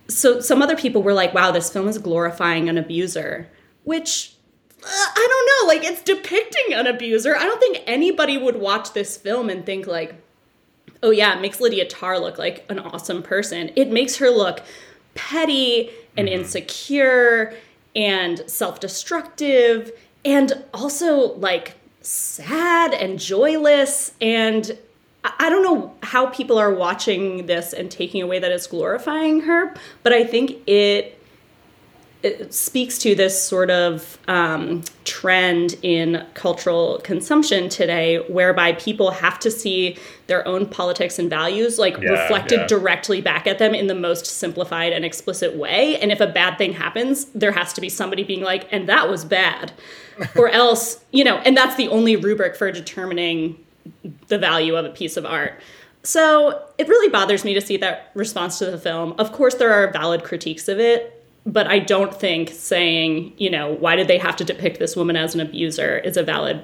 So 0.09 0.41
some 0.41 0.61
other 0.61 0.77
people 0.77 1.03
were 1.03 1.13
like, 1.13 1.33
wow, 1.33 1.51
this 1.51 1.73
film 1.73 1.89
is 1.89 1.99
glorifying 1.99 2.69
an 2.69 2.77
abuser, 2.77 3.49
which 3.85 4.35
uh, 4.83 4.87
I 4.89 5.27
don't 5.29 5.69
know, 5.69 5.75
like 5.75 5.85
it's 5.85 6.03
depicting 6.03 6.75
an 6.75 6.87
abuser. 6.87 7.37
I 7.37 7.45
don't 7.45 7.61
think 7.61 7.83
anybody 7.87 8.39
would 8.39 8.57
watch 8.57 8.93
this 8.93 9.17
film 9.17 9.51
and 9.51 9.65
think 9.65 9.87
like, 9.87 10.15
oh 11.03 11.11
yeah, 11.11 11.37
it 11.37 11.41
makes 11.41 11.61
Lydia 11.61 11.87
Tar 11.87 12.19
look 12.19 12.39
like 12.39 12.65
an 12.69 12.79
awesome 12.79 13.23
person. 13.23 13.71
It 13.77 13.91
makes 13.91 14.17
her 14.17 14.31
look 14.31 14.63
petty 15.15 15.91
and 16.17 16.29
mm-hmm. 16.29 16.41
insecure 16.41 17.55
and 17.95 18.43
self-destructive 18.47 19.93
and 20.25 20.65
also 20.73 21.35
like 21.35 21.75
sad 22.01 22.95
and 22.95 23.19
joyless. 23.19 24.13
And 24.21 24.79
I 25.25 25.33
I 25.39 25.51
don't 25.51 25.63
know 25.63 25.95
how 26.03 26.27
people 26.27 26.59
are 26.59 26.73
watching 26.73 27.47
this 27.47 27.73
and 27.73 27.91
taking 27.91 28.23
away 28.23 28.39
that 28.39 28.51
it's 28.51 28.67
glorifying 28.67 29.43
her, 29.43 29.75
but 30.03 30.13
I 30.13 30.25
think 30.25 30.67
it 30.67 31.20
it 32.23 32.53
speaks 32.53 32.99
to 32.99 33.15
this 33.15 33.43
sort 33.43 33.71
of 33.71 34.19
um, 34.29 34.83
trend 35.05 35.77
in 35.83 36.27
cultural 36.35 37.01
consumption 37.03 37.69
today 37.69 38.19
whereby 38.29 38.73
people 38.73 39.11
have 39.11 39.39
to 39.39 39.51
see 39.51 39.97
their 40.27 40.47
own 40.47 40.67
politics 40.67 41.19
and 41.19 41.31
values 41.31 41.79
like 41.79 41.97
Yeah, 41.99 42.11
reflected 42.11 42.61
yeah. 42.61 42.67
directly 42.67 43.21
back 43.21 43.47
at 43.47 43.59
them 43.59 43.75
in 43.75 43.87
the 43.87 43.95
most 43.95 44.27
simplified 44.27 44.93
and 44.93 45.05
explicit 45.05 45.57
way 45.57 45.99
and 46.01 46.13
if 46.13 46.21
a 46.21 46.27
bad 46.27 46.59
thing 46.59 46.73
happens 46.75 47.27
there 47.27 47.53
has 47.53 47.73
to 47.73 47.81
be 47.81 47.89
somebody 47.89 48.23
being 48.23 48.43
like 48.43 48.69
and 48.71 48.89
that 48.89 49.09
was 49.09 49.25
bad 49.25 49.73
or 50.37 50.49
else 50.63 51.01
you 51.13 51.25
know 51.25 51.39
and 51.39 51.57
that's 51.57 51.77
the 51.77 51.89
only 51.89 52.17
rubric 52.17 52.55
for 52.55 52.71
determining 52.71 53.59
the 54.29 54.39
value 54.39 54.77
of 54.77 54.85
a 54.85 54.91
piece 54.91 55.17
of 55.17 55.25
art 55.25 55.61
so 56.03 56.63
it 56.79 56.89
really 56.89 57.11
bothers 57.11 57.45
me 57.45 57.55
to 57.55 57.61
see 57.61 57.77
that 57.79 58.11
response 58.15 58.59
to 58.59 58.71
the 58.71 58.79
film. 58.79 59.15
Of 59.19 59.33
course, 59.33 59.57
there 59.57 59.71
are 59.71 59.93
valid 59.93 60.25
critiques 60.25 60.67
of 60.69 60.79
it, 60.79 61.20
but 61.47 61.67
I 61.67 61.79
don't 61.79 62.15
think 62.15 62.51
saying, 62.51 63.33
you 63.39 63.51
know, 63.51 63.73
why 63.73 63.97
did 63.97 64.09
they 64.09 64.19
have 64.19 64.37
to 64.37 64.45
depict 64.45 64.79
this 64.79 64.97
woman 64.97 65.17
as 65.17 65.35
an 65.35 65.41
abuser 65.41 65.99
is 65.99 66.17
a 66.17 66.23
valid 66.23 66.63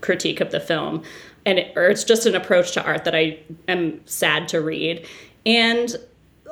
critique 0.00 0.40
of 0.40 0.50
the 0.50 0.60
film. 0.60 1.02
And 1.44 1.58
it, 1.58 1.72
or 1.76 1.84
it's 1.88 2.04
just 2.04 2.26
an 2.26 2.34
approach 2.34 2.72
to 2.72 2.84
art 2.84 3.04
that 3.04 3.14
I 3.14 3.38
am 3.66 4.00
sad 4.06 4.48
to 4.48 4.60
read. 4.60 5.06
And 5.46 5.96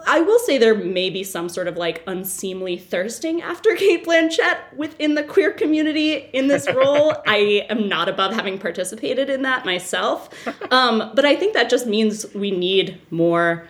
I 0.06 0.20
will 0.20 0.38
say 0.38 0.58
there 0.58 0.74
may 0.74 1.10
be 1.10 1.24
some 1.24 1.48
sort 1.48 1.68
of 1.68 1.76
like 1.76 2.02
unseemly 2.06 2.76
thirsting 2.76 3.42
after 3.42 3.74
Cate 3.76 4.06
Blanchett 4.06 4.58
within 4.76 5.14
the 5.14 5.22
queer 5.22 5.52
community 5.52 6.14
in 6.32 6.48
this 6.48 6.68
role. 6.74 7.14
I 7.26 7.66
am 7.68 7.88
not 7.88 8.08
above 8.08 8.34
having 8.34 8.58
participated 8.58 9.28
in 9.28 9.42
that 9.42 9.64
myself. 9.64 10.30
Um, 10.70 11.12
but 11.14 11.24
I 11.24 11.36
think 11.36 11.54
that 11.54 11.70
just 11.70 11.86
means 11.86 12.26
we 12.34 12.50
need 12.50 13.00
more 13.10 13.68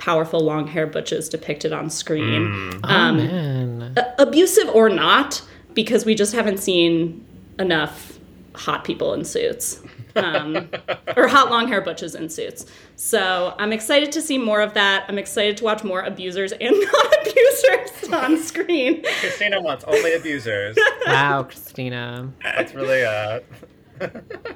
powerful 0.00 0.40
long 0.40 0.66
hair 0.66 0.86
butches 0.86 1.28
depicted 1.28 1.72
on 1.74 1.90
screen. 1.90 2.80
Um, 2.84 3.16
Man. 3.18 3.92
a- 3.96 4.14
abusive 4.22 4.68
or 4.70 4.88
not, 4.88 5.42
because 5.74 6.04
we 6.06 6.14
just 6.14 6.32
haven't 6.32 6.56
seen 6.58 7.24
enough 7.58 8.18
hot 8.54 8.82
people 8.82 9.12
in 9.12 9.24
suits. 9.24 9.80
Um, 10.16 10.68
or 11.16 11.28
hot 11.28 11.50
long 11.50 11.68
hair 11.68 11.82
butches 11.82 12.14
in 12.14 12.30
suits. 12.30 12.64
So 12.96 13.54
I'm 13.58 13.72
excited 13.72 14.10
to 14.12 14.22
see 14.22 14.38
more 14.38 14.60
of 14.62 14.72
that. 14.74 15.04
I'm 15.06 15.18
excited 15.18 15.58
to 15.58 15.64
watch 15.64 15.84
more 15.84 16.00
abusers 16.00 16.50
and 16.52 16.74
non 16.92 17.06
abusers 17.20 18.12
on 18.12 18.38
screen. 18.42 19.02
Christina 19.20 19.60
wants 19.60 19.84
only 19.86 20.14
abusers. 20.14 20.76
Wow, 21.06 21.42
Christina. 21.44 22.30
That's 22.42 22.74
really 22.74 23.04
uh 23.04 23.40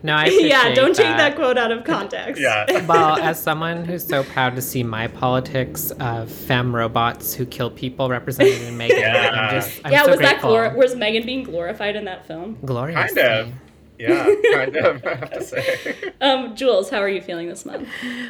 No, 0.02 0.14
I 0.14 0.26
yeah, 0.40 0.74
don't 0.74 0.94
take 0.94 1.16
that 1.16 1.34
quote 1.36 1.56
out 1.58 1.72
of 1.72 1.84
context. 1.84 2.40
yeah. 2.40 2.84
well, 2.86 3.16
as 3.18 3.42
someone 3.42 3.84
who's 3.84 4.04
so 4.06 4.22
proud 4.24 4.54
to 4.56 4.62
see 4.62 4.82
my 4.82 5.06
politics 5.08 5.90
of 5.92 6.30
femme 6.30 6.74
robots 6.74 7.34
who 7.34 7.46
kill 7.46 7.70
people 7.70 8.08
represented 8.08 8.60
in 8.62 8.76
Megan, 8.76 8.98
Yeah. 8.98 9.30
I'm 9.30 9.50
just 9.60 9.80
I'm 9.84 9.92
yeah, 9.92 10.04
so 10.04 10.10
was 10.10 10.20
that 10.20 10.40
grateful. 10.40 10.50
glor- 10.52 10.76
was 10.76 10.94
Megan 10.96 11.24
being 11.26 11.42
glorified 11.44 11.96
in 11.96 12.04
that 12.04 12.26
film? 12.26 12.58
glorious? 12.64 13.12
Kind 13.14 13.18
of. 13.18 13.52
Yeah, 13.96 14.24
kind 14.52 14.76
of, 14.76 15.06
I 15.06 15.14
have 15.14 15.30
to 15.32 15.40
say. 15.44 15.94
Um, 16.20 16.56
Jules, 16.56 16.90
how 16.90 16.98
are 16.98 17.08
you 17.08 17.20
feeling 17.20 17.48
this 17.48 17.64
month? 17.64 17.88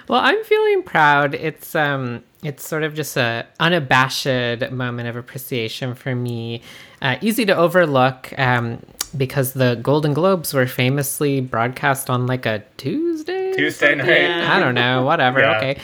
Well, 0.09 0.21
I'm 0.21 0.44
feeling 0.44 0.83
proud. 0.83 1.35
It's 1.35 1.75
um, 1.75 2.23
it's 2.42 2.68
sort 2.68 2.83
of 2.83 2.92
just 2.94 3.16
a 3.16 3.47
unabashed 3.61 4.26
moment 4.73 5.09
of 5.09 5.16
appreciation 5.16 5.94
for 5.94 6.14
me. 6.14 6.61
Uh, 7.00 7.16
easy 7.23 7.47
to 7.47 7.56
overlook 7.56 8.33
um, 8.38 8.83
because 9.16 9.52
the 9.52 9.76
Golden 9.76 10.14
Globes 10.14 10.52
were 10.52 10.66
famously 10.66 11.40
broadcast 11.40 12.11
on 12.11 12.26
like 12.26 12.47
a 12.47 12.62
Tuesday. 12.76 13.52
Tuesday 13.54 13.94
night. 13.94 14.09
Yeah. 14.09 14.56
I 14.56 14.61
don't 14.61 14.75
know, 14.75 15.04
whatever. 15.04 15.40
Yeah. 15.40 15.56
Okay. 15.56 15.78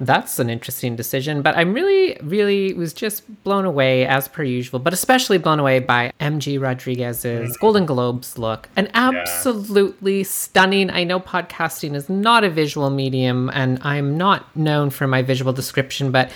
That's 0.00 0.40
an 0.40 0.50
interesting 0.50 0.96
decision, 0.96 1.42
but 1.42 1.56
I'm 1.56 1.72
really, 1.72 2.16
really 2.22 2.72
was 2.72 2.92
just 2.92 3.22
blown 3.44 3.64
away 3.64 4.04
as 4.04 4.26
per 4.26 4.42
usual, 4.42 4.80
but 4.80 4.92
especially 4.92 5.38
blown 5.38 5.60
away 5.60 5.78
by 5.78 6.12
MJ 6.18 6.60
Rodriguez's 6.60 7.24
mm-hmm. 7.24 7.60
Golden 7.60 7.86
Globes 7.86 8.36
look. 8.36 8.68
An 8.74 8.90
absolutely 8.94 10.24
stunning. 10.24 10.90
I 10.90 11.04
know 11.04 11.20
podcasting 11.20 11.94
is 11.94 12.08
not 12.08 12.42
a 12.42 12.50
visual 12.50 12.90
medium, 12.90 13.48
and 13.54 13.78
I'm 13.82 14.16
not 14.18 14.56
known 14.56 14.90
for 14.90 15.06
my 15.06 15.22
visual 15.22 15.52
description, 15.52 16.10
but 16.10 16.32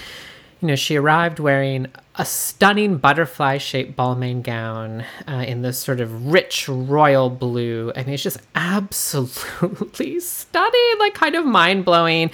you 0.60 0.68
know, 0.68 0.76
she 0.76 0.96
arrived 0.96 1.38
wearing 1.38 1.86
a 2.16 2.24
stunning 2.24 2.96
butterfly 2.96 3.58
shaped 3.58 3.96
Balmain 3.96 4.42
gown 4.42 5.04
uh, 5.28 5.44
in 5.46 5.60
this 5.60 5.78
sort 5.78 6.00
of 6.00 6.28
rich 6.32 6.66
royal 6.68 7.28
blue. 7.28 7.92
I 7.94 8.04
mean, 8.04 8.14
it's 8.14 8.22
just 8.22 8.38
absolutely 8.54 10.20
stunning, 10.20 10.94
like 10.98 11.14
kind 11.14 11.34
of 11.34 11.44
mind 11.44 11.84
blowing. 11.84 12.30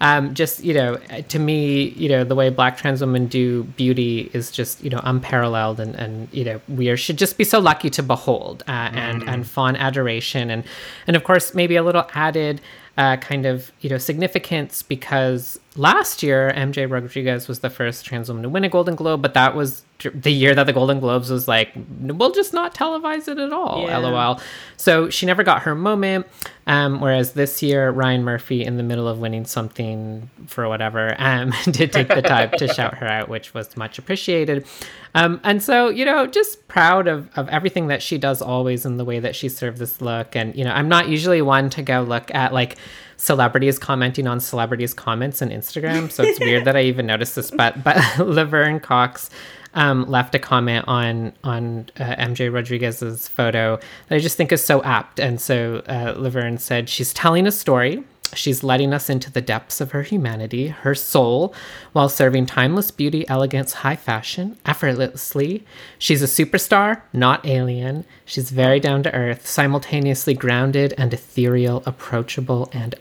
Um, 0.00 0.34
just, 0.34 0.62
you 0.62 0.74
know, 0.74 0.96
to 0.96 1.38
me, 1.38 1.88
you 1.90 2.08
know, 2.08 2.24
the 2.24 2.34
way 2.34 2.50
black 2.50 2.76
trans 2.76 3.00
women 3.00 3.26
do 3.26 3.64
beauty 3.64 4.30
is 4.32 4.50
just, 4.50 4.82
you 4.82 4.90
know, 4.90 5.00
unparalleled. 5.04 5.80
And, 5.80 5.94
and 5.96 6.28
you 6.32 6.44
know, 6.44 6.60
we 6.68 6.88
are, 6.90 6.96
should 6.96 7.18
just 7.18 7.36
be 7.38 7.44
so 7.44 7.58
lucky 7.58 7.90
to 7.90 8.02
behold 8.02 8.62
uh, 8.68 8.90
and, 8.92 9.22
and 9.28 9.46
fond 9.46 9.76
adoration. 9.78 10.50
And, 10.50 10.64
and 11.06 11.16
of 11.16 11.24
course, 11.24 11.54
maybe 11.54 11.76
a 11.76 11.82
little 11.82 12.06
added 12.14 12.60
uh, 12.98 13.16
kind 13.18 13.46
of 13.46 13.72
you 13.80 13.90
know 13.90 13.98
significance 13.98 14.82
because 14.82 15.60
last 15.76 16.22
year 16.22 16.52
MJ 16.54 16.90
Rodriguez 16.90 17.48
was 17.48 17.60
the 17.60 17.70
first 17.70 18.04
trans 18.04 18.28
woman 18.28 18.42
to 18.42 18.48
win 18.48 18.64
a 18.64 18.68
Golden 18.68 18.94
Globe, 18.94 19.22
but 19.22 19.34
that 19.34 19.54
was 19.54 19.82
the 20.12 20.32
year 20.32 20.54
that 20.54 20.64
the 20.64 20.72
Golden 20.72 21.00
Globes 21.00 21.30
was 21.30 21.48
like, 21.48 21.72
we'll 22.00 22.32
just 22.32 22.52
not 22.52 22.74
televise 22.74 23.28
it 23.28 23.38
at 23.38 23.52
all. 23.52 23.86
Yeah. 23.86 23.96
LOL. 23.96 24.40
So 24.76 25.08
she 25.08 25.24
never 25.26 25.42
got 25.42 25.62
her 25.62 25.74
moment. 25.74 26.26
Um, 26.66 27.00
whereas 27.00 27.32
this 27.32 27.62
year, 27.62 27.90
Ryan 27.90 28.24
Murphy, 28.24 28.64
in 28.64 28.76
the 28.76 28.82
middle 28.82 29.08
of 29.08 29.18
winning 29.18 29.44
something 29.44 30.28
for 30.46 30.68
whatever, 30.68 31.14
um, 31.18 31.52
did 31.70 31.92
take 31.92 32.08
the 32.08 32.22
time 32.22 32.50
to 32.58 32.68
shout 32.68 32.94
her 32.98 33.06
out, 33.06 33.28
which 33.28 33.54
was 33.54 33.76
much 33.76 33.98
appreciated. 33.98 34.66
Um, 35.14 35.40
and 35.44 35.62
so, 35.62 35.88
you 35.88 36.04
know, 36.04 36.26
just 36.26 36.66
proud 36.68 37.08
of, 37.08 37.30
of 37.36 37.48
everything 37.48 37.86
that 37.86 38.02
she 38.02 38.18
does 38.18 38.42
always 38.42 38.84
in 38.84 38.96
the 38.96 39.04
way 39.04 39.20
that 39.20 39.34
she 39.34 39.48
served 39.48 39.78
this 39.78 40.00
look. 40.00 40.36
And, 40.36 40.54
you 40.56 40.64
know, 40.64 40.72
I'm 40.72 40.88
not 40.88 41.08
usually 41.08 41.40
one 41.40 41.70
to 41.70 41.82
go 41.82 42.02
look 42.02 42.34
at 42.34 42.52
like 42.52 42.76
celebrities 43.16 43.78
commenting 43.78 44.26
on 44.26 44.40
celebrities' 44.40 44.94
comments 44.94 45.42
on 45.42 45.50
Instagram. 45.50 46.10
So 46.10 46.22
it's 46.22 46.40
weird 46.40 46.64
that 46.64 46.76
I 46.76 46.82
even 46.82 47.06
noticed 47.06 47.36
this. 47.36 47.50
But, 47.50 47.82
but 47.82 47.96
Laverne 48.18 48.80
Cox 48.80 49.30
um, 49.76 50.08
left 50.08 50.34
a 50.34 50.38
comment 50.38 50.84
on 50.88 51.32
on 51.44 51.90
uh, 52.00 52.16
MJ 52.16 52.52
Rodriguez's 52.52 53.28
photo 53.28 53.78
that 54.08 54.16
I 54.16 54.18
just 54.18 54.36
think 54.36 54.50
is 54.50 54.64
so 54.64 54.82
apt. 54.82 55.20
And 55.20 55.40
so 55.40 55.82
uh, 55.88 56.14
Laverne 56.16 56.58
said, 56.58 56.88
She's 56.88 57.12
telling 57.12 57.46
a 57.46 57.52
story. 57.52 58.02
She's 58.36 58.62
letting 58.62 58.92
us 58.92 59.08
into 59.10 59.30
the 59.32 59.40
depths 59.40 59.80
of 59.80 59.90
her 59.92 60.02
humanity, 60.02 60.68
her 60.68 60.94
soul, 60.94 61.54
while 61.92 62.08
serving 62.08 62.46
timeless 62.46 62.90
beauty, 62.90 63.28
elegance, 63.28 63.72
high 63.74 63.96
fashion, 63.96 64.56
effortlessly. 64.66 65.64
She's 65.98 66.22
a 66.22 66.26
superstar, 66.26 67.02
not 67.12 67.44
alien. 67.46 68.04
She's 68.24 68.50
very 68.50 68.78
down 68.80 69.02
to 69.04 69.14
earth, 69.14 69.46
simultaneously 69.46 70.34
grounded 70.34 70.94
and 70.98 71.12
ethereal, 71.12 71.82
approachable 71.86 72.70
and 72.72 72.94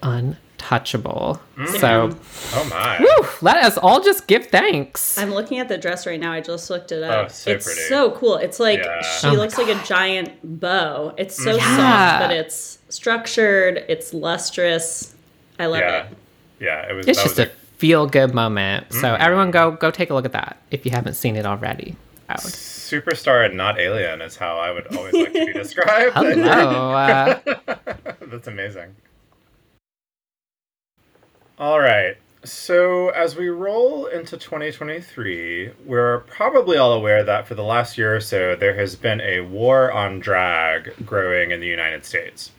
touchable. 0.57 1.39
Mm. 1.57 1.79
So, 1.79 2.17
Oh 2.53 2.65
my. 2.69 2.97
whew, 2.97 3.27
let 3.41 3.57
us 3.57 3.77
all 3.77 4.01
just 4.01 4.25
give 4.27 4.47
thanks. 4.47 5.17
I'm 5.17 5.31
looking 5.31 5.59
at 5.59 5.67
the 5.67 5.77
dress 5.77 6.07
right 6.07 6.19
now. 6.19 6.31
I 6.31 6.41
just 6.41 6.69
looked 6.69 6.91
it 6.91 7.03
oh, 7.03 7.07
up. 7.09 7.25
Oh, 7.25 7.27
so 7.29 7.51
it's 7.51 7.65
pretty. 7.65 7.81
so 7.81 8.11
cool. 8.11 8.37
It's 8.37 8.59
like 8.59 8.79
Yeah. 8.79 9.01
she 9.01 9.27
Oh 9.27 9.31
my 9.31 9.37
looks 9.37 9.57
like 9.57 9.67
a 9.67 9.83
giant 9.83 10.31
bow. 10.59 11.13
It's 11.17 11.35
so 11.35 11.55
Yeah. 11.55 11.75
soft, 11.77 12.19
but 12.29 12.31
it's 12.35 12.79
structured. 12.89 13.83
It's 13.87 14.13
lustrous. 14.13 15.14
I 15.59 15.65
love 15.67 15.79
Yeah. 15.81 16.03
it. 16.05 16.17
Yeah, 16.59 16.89
it 16.89 16.93
was 16.93 17.07
It's 17.07 17.21
just 17.23 17.37
was 17.37 17.47
a 17.47 17.51
feel 17.77 18.07
good 18.07 18.33
moment. 18.33 18.91
So 18.93 18.99
Mm. 19.15 19.19
everyone 19.19 19.51
go 19.51 19.71
go 19.71 19.91
take 19.91 20.09
a 20.09 20.13
look 20.13 20.25
at 20.25 20.31
that 20.33 20.57
if 20.71 20.85
you 20.85 20.91
haven't 20.91 21.15
seen 21.15 21.35
it 21.35 21.45
already. 21.45 21.95
I 22.29 22.35
superstar 22.35 23.45
and 23.45 23.55
not 23.55 23.79
alien 23.79 24.21
is 24.21 24.35
how 24.35 24.57
I 24.57 24.71
would 24.71 24.95
always 24.95 25.13
like 25.13 25.33
to 25.33 25.45
be 25.45 25.53
described. 25.63 26.13
Hello. 26.15 26.91
Uh, 26.95 27.39
That's 28.21 28.47
amazing. 28.47 28.95
All 31.59 31.79
right. 31.79 32.17
So, 32.43 33.09
as 33.09 33.35
we 33.35 33.49
roll 33.49 34.05
into 34.05 34.37
2023, 34.37 35.71
we're 35.85 36.19
probably 36.19 36.77
all 36.77 36.93
aware 36.93 37.23
that 37.23 37.47
for 37.47 37.55
the 37.55 37.63
last 37.63 37.97
year 37.97 38.15
or 38.15 38.19
so, 38.19 38.55
there 38.55 38.75
has 38.75 38.95
been 38.95 39.19
a 39.21 39.39
war 39.41 39.91
on 39.91 40.19
drag 40.19 40.93
growing 41.05 41.49
in 41.51 41.59
the 41.59 41.65
United 41.67 42.05
States. 42.05 42.51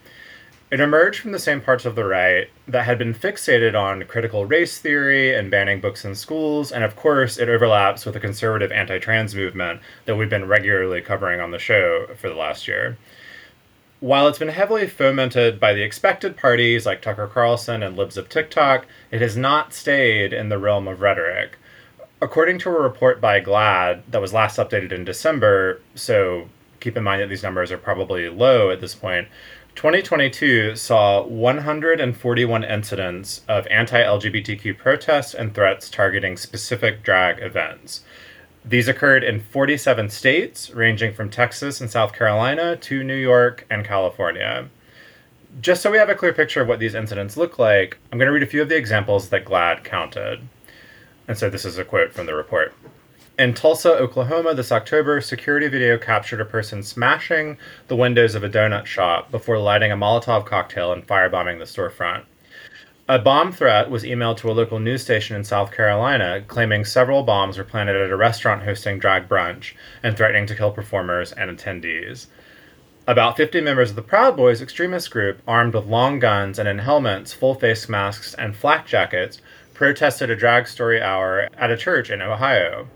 It 0.69 0.81
emerged 0.81 1.21
from 1.21 1.31
the 1.31 1.39
same 1.39 1.61
parts 1.61 1.85
of 1.85 1.95
the 1.95 2.03
right 2.03 2.49
that 2.67 2.83
had 2.83 2.97
been 2.97 3.13
fixated 3.13 3.73
on 3.73 4.03
critical 4.03 4.45
race 4.45 4.79
theory 4.79 5.33
and 5.33 5.49
banning 5.49 5.79
books 5.79 6.03
in 6.03 6.13
schools, 6.13 6.73
and 6.73 6.83
of 6.83 6.93
course, 6.93 7.37
it 7.37 7.47
overlaps 7.47 8.03
with 8.03 8.15
the 8.15 8.19
conservative 8.19 8.69
anti 8.73 8.99
trans 8.99 9.33
movement 9.33 9.79
that 10.05 10.17
we've 10.17 10.29
been 10.29 10.49
regularly 10.49 10.99
covering 10.99 11.39
on 11.39 11.51
the 11.51 11.59
show 11.59 12.07
for 12.17 12.27
the 12.27 12.35
last 12.35 12.67
year. 12.67 12.97
While 14.01 14.27
it's 14.27 14.39
been 14.39 14.49
heavily 14.49 14.87
fomented 14.87 15.57
by 15.57 15.73
the 15.73 15.83
expected 15.83 16.35
parties 16.35 16.85
like 16.85 17.01
Tucker 17.01 17.27
Carlson 17.27 17.81
and 17.81 17.95
Libs 17.95 18.17
of 18.17 18.27
TikTok, 18.27 18.85
it 19.09 19.21
has 19.21 19.37
not 19.37 19.73
stayed 19.73 20.33
in 20.33 20.49
the 20.49 20.59
realm 20.59 20.85
of 20.89 20.99
rhetoric. 20.99 21.57
According 22.21 22.59
to 22.59 22.69
a 22.69 22.81
report 22.81 23.21
by 23.21 23.39
GLAAD 23.39 24.01
that 24.09 24.21
was 24.21 24.33
last 24.33 24.57
updated 24.57 24.91
in 24.91 25.05
December, 25.05 25.81
so 25.95 26.49
keep 26.81 26.97
in 26.97 27.03
mind 27.03 27.21
that 27.21 27.29
these 27.29 27.43
numbers 27.43 27.71
are 27.71 27.77
probably 27.77 28.27
low 28.27 28.69
at 28.69 28.81
this 28.81 28.95
point, 28.95 29.29
2022 29.77 30.75
saw 30.75 31.21
141 31.21 32.63
incidents 32.63 33.41
of 33.47 33.67
anti 33.67 34.01
LGBTQ 34.01 34.75
protests 34.75 35.35
and 35.35 35.53
threats 35.53 35.87
targeting 35.87 36.35
specific 36.35 37.03
drag 37.03 37.39
events. 37.43 38.01
These 38.65 38.87
occurred 38.87 39.23
in 39.23 39.39
47 39.39 40.09
states, 40.09 40.71
ranging 40.71 41.13
from 41.13 41.29
Texas 41.29 41.79
and 41.79 41.91
South 41.91 42.11
Carolina 42.11 42.75
to 42.75 43.03
New 43.03 43.15
York 43.15 43.67
and 43.69 43.85
California. 43.85 44.67
Just 45.61 45.83
so 45.83 45.91
we 45.91 45.99
have 45.99 46.09
a 46.09 46.15
clear 46.15 46.33
picture 46.33 46.61
of 46.61 46.67
what 46.67 46.79
these 46.79 46.95
incidents 46.95 47.37
look 47.37 47.59
like, 47.59 47.99
I'm 48.11 48.17
going 48.17 48.25
to 48.25 48.33
read 48.33 48.41
a 48.41 48.47
few 48.47 48.63
of 48.63 48.69
the 48.69 48.77
examples 48.77 49.29
that 49.29 49.45
GLAAD 49.45 49.83
counted. 49.83 50.39
And 51.27 51.37
so 51.37 51.51
this 51.51 51.65
is 51.65 51.77
a 51.77 51.85
quote 51.85 52.13
from 52.13 52.25
the 52.25 52.33
report. 52.33 52.73
In 53.39 53.53
Tulsa, 53.53 53.91
Oklahoma, 53.91 54.55
this 54.55 54.71
October, 54.71 55.21
security 55.21 55.67
video 55.67 55.99
captured 55.99 56.41
a 56.41 56.45
person 56.45 56.81
smashing 56.81 57.59
the 57.87 57.95
windows 57.95 58.33
of 58.33 58.43
a 58.43 58.49
donut 58.49 58.87
shop 58.87 59.29
before 59.29 59.59
lighting 59.59 59.91
a 59.91 59.95
Molotov 59.95 60.43
cocktail 60.47 60.91
and 60.91 61.05
firebombing 61.05 61.59
the 61.59 61.65
storefront. 61.65 62.23
A 63.07 63.19
bomb 63.19 63.51
threat 63.51 63.91
was 63.91 64.03
emailed 64.03 64.37
to 64.37 64.49
a 64.49 64.53
local 64.53 64.79
news 64.79 65.03
station 65.03 65.35
in 65.35 65.43
South 65.43 65.71
Carolina, 65.71 66.43
claiming 66.47 66.83
several 66.83 67.21
bombs 67.21 67.59
were 67.59 67.63
planted 67.63 67.95
at 67.95 68.09
a 68.09 68.17
restaurant 68.17 68.63
hosting 68.63 68.97
drag 68.97 69.29
brunch 69.29 69.73
and 70.01 70.17
threatening 70.17 70.47
to 70.47 70.55
kill 70.55 70.71
performers 70.71 71.31
and 71.31 71.51
attendees. 71.51 72.25
About 73.05 73.37
50 73.37 73.61
members 73.61 73.91
of 73.91 73.95
the 73.95 74.01
Proud 74.01 74.35
Boys 74.35 74.63
extremist 74.63 75.11
group, 75.11 75.43
armed 75.47 75.75
with 75.75 75.85
long 75.85 76.17
guns 76.17 76.57
and 76.57 76.67
in 76.67 76.79
helmets, 76.79 77.33
full 77.33 77.53
face 77.53 77.87
masks, 77.87 78.33
and 78.33 78.55
flak 78.55 78.87
jackets, 78.87 79.41
protested 79.75 80.31
a 80.31 80.35
drag 80.35 80.67
story 80.67 80.99
hour 80.99 81.49
at 81.55 81.69
a 81.69 81.77
church 81.77 82.09
in 82.09 82.23
Ohio. 82.23 82.87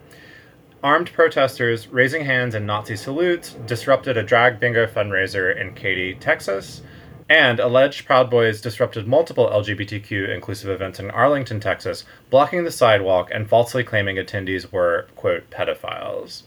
Armed 0.84 1.14
protesters 1.14 1.88
raising 1.90 2.26
hands 2.26 2.56
in 2.56 2.66
Nazi 2.66 2.96
salutes 2.96 3.54
disrupted 3.68 4.18
a 4.18 4.24
drag 4.24 4.60
bingo 4.60 4.88
fundraiser 4.88 5.56
in 5.56 5.76
Katy, 5.76 6.16
Texas, 6.16 6.82
and 7.30 7.60
alleged 7.60 8.08
Proud 8.08 8.32
Boys 8.32 8.62
disrupted 8.62 9.08
multiple 9.08 9.48
LGBTQ 9.48 10.34
inclusive 10.34 10.72
events 10.72 11.00
in 11.00 11.12
Arlington, 11.12 11.60
Texas, 11.60 12.04
blocking 12.32 12.64
the 12.64 12.72
sidewalk 12.72 13.30
and 13.32 13.48
falsely 13.48 13.84
claiming 13.84 14.16
attendees 14.16 14.72
were, 14.72 15.08
quote, 15.16 15.48
pedophiles. 15.52 16.44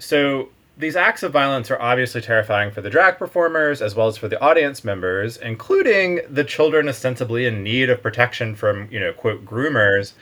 So 0.00 0.48
these 0.76 0.96
acts 0.96 1.22
of 1.22 1.32
violence 1.32 1.70
are 1.70 1.80
obviously 1.80 2.20
terrifying 2.20 2.72
for 2.72 2.80
the 2.80 2.90
drag 2.90 3.16
performers 3.16 3.80
as 3.80 3.94
well 3.94 4.08
as 4.08 4.16
for 4.16 4.26
the 4.26 4.40
audience 4.42 4.82
members, 4.82 5.36
including 5.36 6.20
the 6.28 6.42
children 6.42 6.88
ostensibly 6.88 7.46
in 7.46 7.62
need 7.62 7.90
of 7.90 8.02
protection 8.02 8.56
from, 8.56 8.88
you 8.90 8.98
know, 8.98 9.12
quote, 9.12 9.44
groomers 9.44 10.14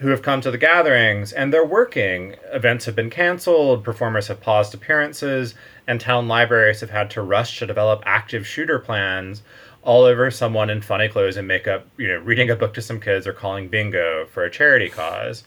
who 0.00 0.08
have 0.08 0.22
come 0.22 0.40
to 0.40 0.50
the 0.50 0.58
gatherings 0.58 1.32
and 1.32 1.52
they're 1.52 1.64
working. 1.64 2.34
Events 2.52 2.86
have 2.86 2.96
been 2.96 3.10
canceled, 3.10 3.84
performers 3.84 4.28
have 4.28 4.40
paused 4.40 4.74
appearances, 4.74 5.54
and 5.86 6.00
town 6.00 6.26
libraries 6.26 6.80
have 6.80 6.90
had 6.90 7.10
to 7.10 7.22
rush 7.22 7.58
to 7.58 7.66
develop 7.66 8.02
active 8.06 8.46
shooter 8.46 8.78
plans 8.78 9.42
all 9.82 10.04
over 10.04 10.30
someone 10.30 10.70
in 10.70 10.80
funny 10.80 11.08
clothes 11.08 11.36
and 11.36 11.46
makeup, 11.46 11.86
you 11.98 12.08
know, 12.08 12.18
reading 12.18 12.50
a 12.50 12.56
book 12.56 12.74
to 12.74 12.82
some 12.82 13.00
kids 13.00 13.26
or 13.26 13.32
calling 13.32 13.68
bingo 13.68 14.26
for 14.26 14.44
a 14.44 14.50
charity 14.50 14.88
cause. 14.88 15.44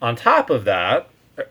On 0.00 0.16
top 0.16 0.50
of 0.50 0.64
that, 0.64 1.08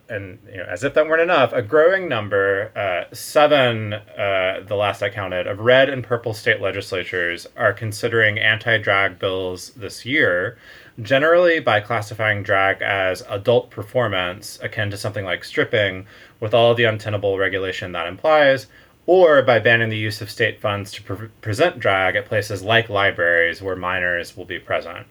and 0.09 0.39
you 0.49 0.57
know, 0.57 0.65
as 0.65 0.83
if 0.83 0.93
that 0.95 1.07
weren't 1.07 1.21
enough, 1.21 1.53
a 1.53 1.61
growing 1.61 2.07
number, 2.07 2.71
uh, 2.75 3.13
seven, 3.13 3.93
uh, 3.93 4.63
the 4.65 4.75
last 4.75 5.03
I 5.03 5.09
counted, 5.09 5.45
of 5.47 5.59
red 5.59 5.89
and 5.89 6.03
purple 6.03 6.33
state 6.33 6.61
legislatures 6.61 7.45
are 7.55 7.73
considering 7.73 8.39
anti-drag 8.39 9.19
bills 9.19 9.69
this 9.71 10.05
year, 10.05 10.57
generally 11.01 11.60
by 11.60 11.79
classifying 11.79 12.43
drag 12.43 12.81
as 12.81 13.23
adult 13.29 13.69
performance, 13.69 14.60
akin 14.62 14.89
to 14.91 14.97
something 14.97 15.25
like 15.25 15.43
stripping, 15.43 16.05
with 16.39 16.53
all 16.53 16.73
the 16.73 16.86
untenable 16.86 17.38
regulation 17.38 17.91
that 17.91 18.08
implies, 18.08 18.67
or 19.05 19.41
by 19.41 19.60
banning 19.60 19.89
the 19.89 19.97
use 19.97 20.21
of 20.21 20.31
state 20.31 20.60
funds 20.60 20.91
to 20.93 21.03
pre- 21.03 21.27
present 21.41 21.79
drag 21.79 22.15
at 22.15 22.25
places 22.25 22.63
like 22.63 22.89
libraries 22.89 23.62
where 23.62 23.75
minors 23.75 24.36
will 24.36 24.45
be 24.45 24.60
present. 24.60 25.05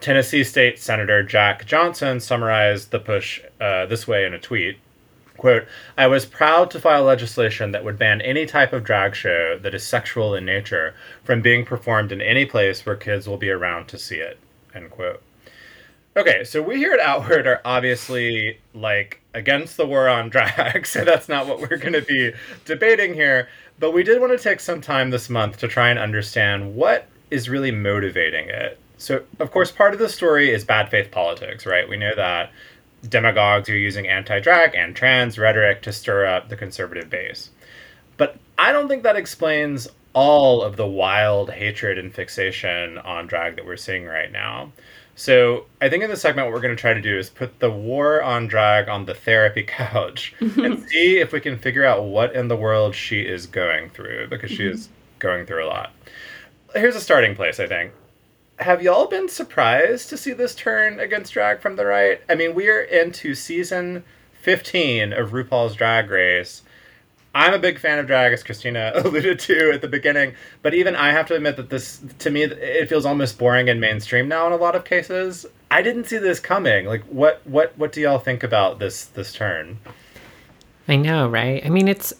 Tennessee 0.00 0.44
State 0.44 0.78
Senator 0.78 1.22
Jack 1.24 1.66
Johnson 1.66 2.20
summarized 2.20 2.92
the 2.92 3.00
push 3.00 3.40
uh, 3.60 3.86
this 3.86 4.06
way 4.06 4.24
in 4.24 4.32
a 4.32 4.38
tweet. 4.38 4.78
Quote, 5.36 5.66
I 5.96 6.06
was 6.06 6.26
proud 6.26 6.70
to 6.70 6.80
file 6.80 7.04
legislation 7.04 7.72
that 7.72 7.84
would 7.84 7.98
ban 7.98 8.20
any 8.20 8.46
type 8.46 8.72
of 8.72 8.84
drag 8.84 9.14
show 9.14 9.58
that 9.58 9.74
is 9.74 9.84
sexual 9.84 10.34
in 10.34 10.44
nature 10.44 10.94
from 11.22 11.42
being 11.42 11.64
performed 11.64 12.12
in 12.12 12.20
any 12.20 12.44
place 12.44 12.86
where 12.86 12.96
kids 12.96 13.28
will 13.28 13.36
be 13.36 13.50
around 13.50 13.86
to 13.88 13.98
see 13.98 14.16
it. 14.16 14.38
End 14.74 14.90
quote. 14.90 15.22
Okay, 16.16 16.42
so 16.42 16.60
we 16.60 16.76
here 16.76 16.92
at 16.92 17.00
Outward 17.00 17.46
are 17.46 17.60
obviously 17.64 18.58
like 18.74 19.20
against 19.34 19.76
the 19.76 19.86
war 19.86 20.08
on 20.08 20.28
drag, 20.30 20.86
so 20.86 21.04
that's 21.04 21.28
not 21.28 21.46
what 21.46 21.60
we're 21.60 21.76
going 21.76 21.92
to 21.92 22.02
be 22.02 22.32
debating 22.64 23.14
here. 23.14 23.48
But 23.78 23.92
we 23.92 24.02
did 24.02 24.20
want 24.20 24.36
to 24.36 24.42
take 24.42 24.60
some 24.60 24.80
time 24.80 25.10
this 25.10 25.30
month 25.30 25.58
to 25.58 25.68
try 25.68 25.90
and 25.90 25.98
understand 25.98 26.74
what 26.74 27.06
is 27.30 27.48
really 27.48 27.70
motivating 27.70 28.48
it. 28.48 28.78
So, 28.96 29.22
of 29.38 29.52
course, 29.52 29.70
part 29.70 29.92
of 29.92 30.00
the 30.00 30.08
story 30.08 30.50
is 30.50 30.64
bad 30.64 30.90
faith 30.90 31.12
politics, 31.12 31.64
right? 31.64 31.88
We 31.88 31.96
know 31.96 32.16
that 32.16 32.50
demagogues 33.08 33.68
are 33.68 33.76
using 33.76 34.08
anti 34.08 34.40
drag 34.40 34.74
and 34.74 34.96
trans 34.96 35.38
rhetoric 35.38 35.82
to 35.82 35.92
stir 35.92 36.26
up 36.26 36.48
the 36.48 36.56
conservative 36.56 37.08
base. 37.08 37.50
But 38.16 38.36
I 38.58 38.72
don't 38.72 38.88
think 38.88 39.04
that 39.04 39.14
explains 39.14 39.86
all 40.12 40.62
of 40.62 40.76
the 40.76 40.86
wild 40.86 41.50
hatred 41.50 41.98
and 41.98 42.14
fixation 42.14 42.98
on 42.98 43.26
drag 43.26 43.56
that 43.56 43.66
we're 43.66 43.76
seeing 43.76 44.04
right 44.04 44.32
now. 44.32 44.72
So 45.18 45.66
I 45.80 45.88
think 45.88 46.04
in 46.04 46.10
this 46.10 46.20
segment, 46.20 46.46
what 46.46 46.54
we're 46.54 46.60
going 46.60 46.76
to 46.76 46.80
try 46.80 46.94
to 46.94 47.00
do 47.00 47.18
is 47.18 47.28
put 47.28 47.58
the 47.58 47.70
war 47.70 48.22
on 48.22 48.46
drag 48.46 48.88
on 48.88 49.04
the 49.04 49.14
therapy 49.14 49.62
couch 49.66 50.32
and 50.40 50.80
see 50.88 51.18
if 51.18 51.32
we 51.32 51.40
can 51.40 51.58
figure 51.58 51.84
out 51.84 52.04
what 52.04 52.36
in 52.36 52.46
the 52.46 52.56
world 52.56 52.94
she 52.94 53.22
is 53.22 53.46
going 53.46 53.90
through 53.90 54.28
because 54.28 54.50
she 54.50 54.64
is 54.64 54.86
mm-hmm. 54.86 54.94
going 55.18 55.46
through 55.46 55.64
a 55.64 55.66
lot. 55.66 55.92
Here's 56.72 56.94
a 56.94 57.00
starting 57.00 57.34
place, 57.34 57.58
I 57.58 57.66
think. 57.66 57.92
Have 58.60 58.80
y'all 58.80 59.06
been 59.06 59.28
surprised 59.28 60.08
to 60.10 60.16
see 60.16 60.32
this 60.32 60.54
turn 60.54 61.00
against 61.00 61.32
drag 61.32 61.60
from 61.60 61.74
the 61.74 61.86
right? 61.86 62.20
I 62.28 62.36
mean, 62.36 62.54
we're 62.54 62.82
into 62.82 63.34
season 63.34 64.04
15 64.42 65.12
of 65.12 65.30
RuPaul's 65.30 65.74
Drag 65.74 66.10
Race. 66.10 66.62
I'm 67.34 67.54
a 67.54 67.58
big 67.58 67.78
fan 67.78 67.98
of 67.98 68.06
drag, 68.06 68.32
as 68.32 68.42
Christina 68.42 68.92
alluded 68.96 69.38
to 69.40 69.70
at 69.72 69.80
the 69.80 69.88
beginning, 69.88 70.34
but 70.62 70.74
even 70.74 70.96
I 70.96 71.12
have 71.12 71.26
to 71.28 71.34
admit 71.34 71.56
that 71.56 71.70
this, 71.70 72.00
to 72.20 72.30
me, 72.30 72.42
it 72.42 72.88
feels 72.88 73.04
almost 73.06 73.38
boring 73.38 73.68
and 73.68 73.80
mainstream 73.80 74.28
now 74.28 74.46
in 74.46 74.52
a 74.52 74.56
lot 74.56 74.74
of 74.74 74.84
cases. 74.84 75.46
I 75.70 75.82
didn't 75.82 76.04
see 76.04 76.18
this 76.18 76.40
coming. 76.40 76.86
Like, 76.86 77.04
what, 77.04 77.40
what, 77.44 77.76
what 77.78 77.92
do 77.92 78.00
y'all 78.00 78.18
think 78.18 78.42
about 78.42 78.78
this, 78.78 79.04
this 79.06 79.32
turn? 79.32 79.78
I 80.88 80.96
know, 80.96 81.28
right? 81.28 81.64
I 81.64 81.68
mean, 81.68 81.86
it's. 81.86 82.12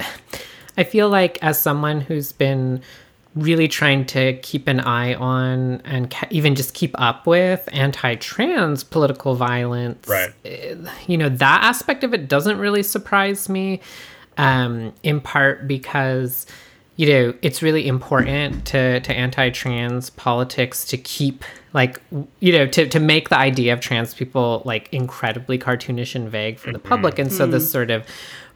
I 0.76 0.84
feel 0.84 1.08
like 1.08 1.38
as 1.42 1.60
someone 1.60 2.02
who's 2.02 2.30
been 2.32 2.82
really 3.34 3.66
trying 3.66 4.04
to 4.06 4.34
keep 4.42 4.68
an 4.68 4.78
eye 4.80 5.14
on 5.14 5.80
and 5.82 6.10
ca- 6.10 6.26
even 6.30 6.54
just 6.54 6.74
keep 6.74 6.94
up 7.00 7.26
with 7.26 7.66
anti-trans 7.72 8.84
political 8.84 9.34
violence, 9.34 10.06
Right. 10.06 10.30
eh, 10.44 10.74
You 11.06 11.16
know, 11.18 11.28
that 11.28 11.64
aspect 11.64 12.04
of 12.04 12.12
it 12.14 12.28
doesn't 12.28 12.58
really 12.58 12.82
surprise 12.82 13.48
me. 13.48 13.80
Um, 14.38 14.94
in 15.02 15.20
part 15.20 15.66
because, 15.68 16.46
you 16.96 17.08
know, 17.08 17.34
it's 17.42 17.60
really 17.60 17.86
important 17.86 18.64
to 18.66 19.00
to 19.00 19.12
anti-trans 19.12 20.10
politics 20.10 20.84
to 20.86 20.96
keep 20.96 21.44
like 21.74 22.00
you 22.40 22.52
know 22.52 22.66
to 22.66 22.88
to 22.88 23.00
make 23.00 23.28
the 23.28 23.38
idea 23.38 23.72
of 23.72 23.80
trans 23.80 24.14
people 24.14 24.62
like 24.64 24.88
incredibly 24.92 25.58
cartoonish 25.58 26.14
and 26.14 26.30
vague 26.30 26.58
for 26.58 26.72
the 26.72 26.78
mm-hmm. 26.78 26.88
public, 26.88 27.18
and 27.18 27.32
so 27.32 27.46
this 27.46 27.66
mm. 27.66 27.72
sort 27.72 27.90
of 27.90 28.06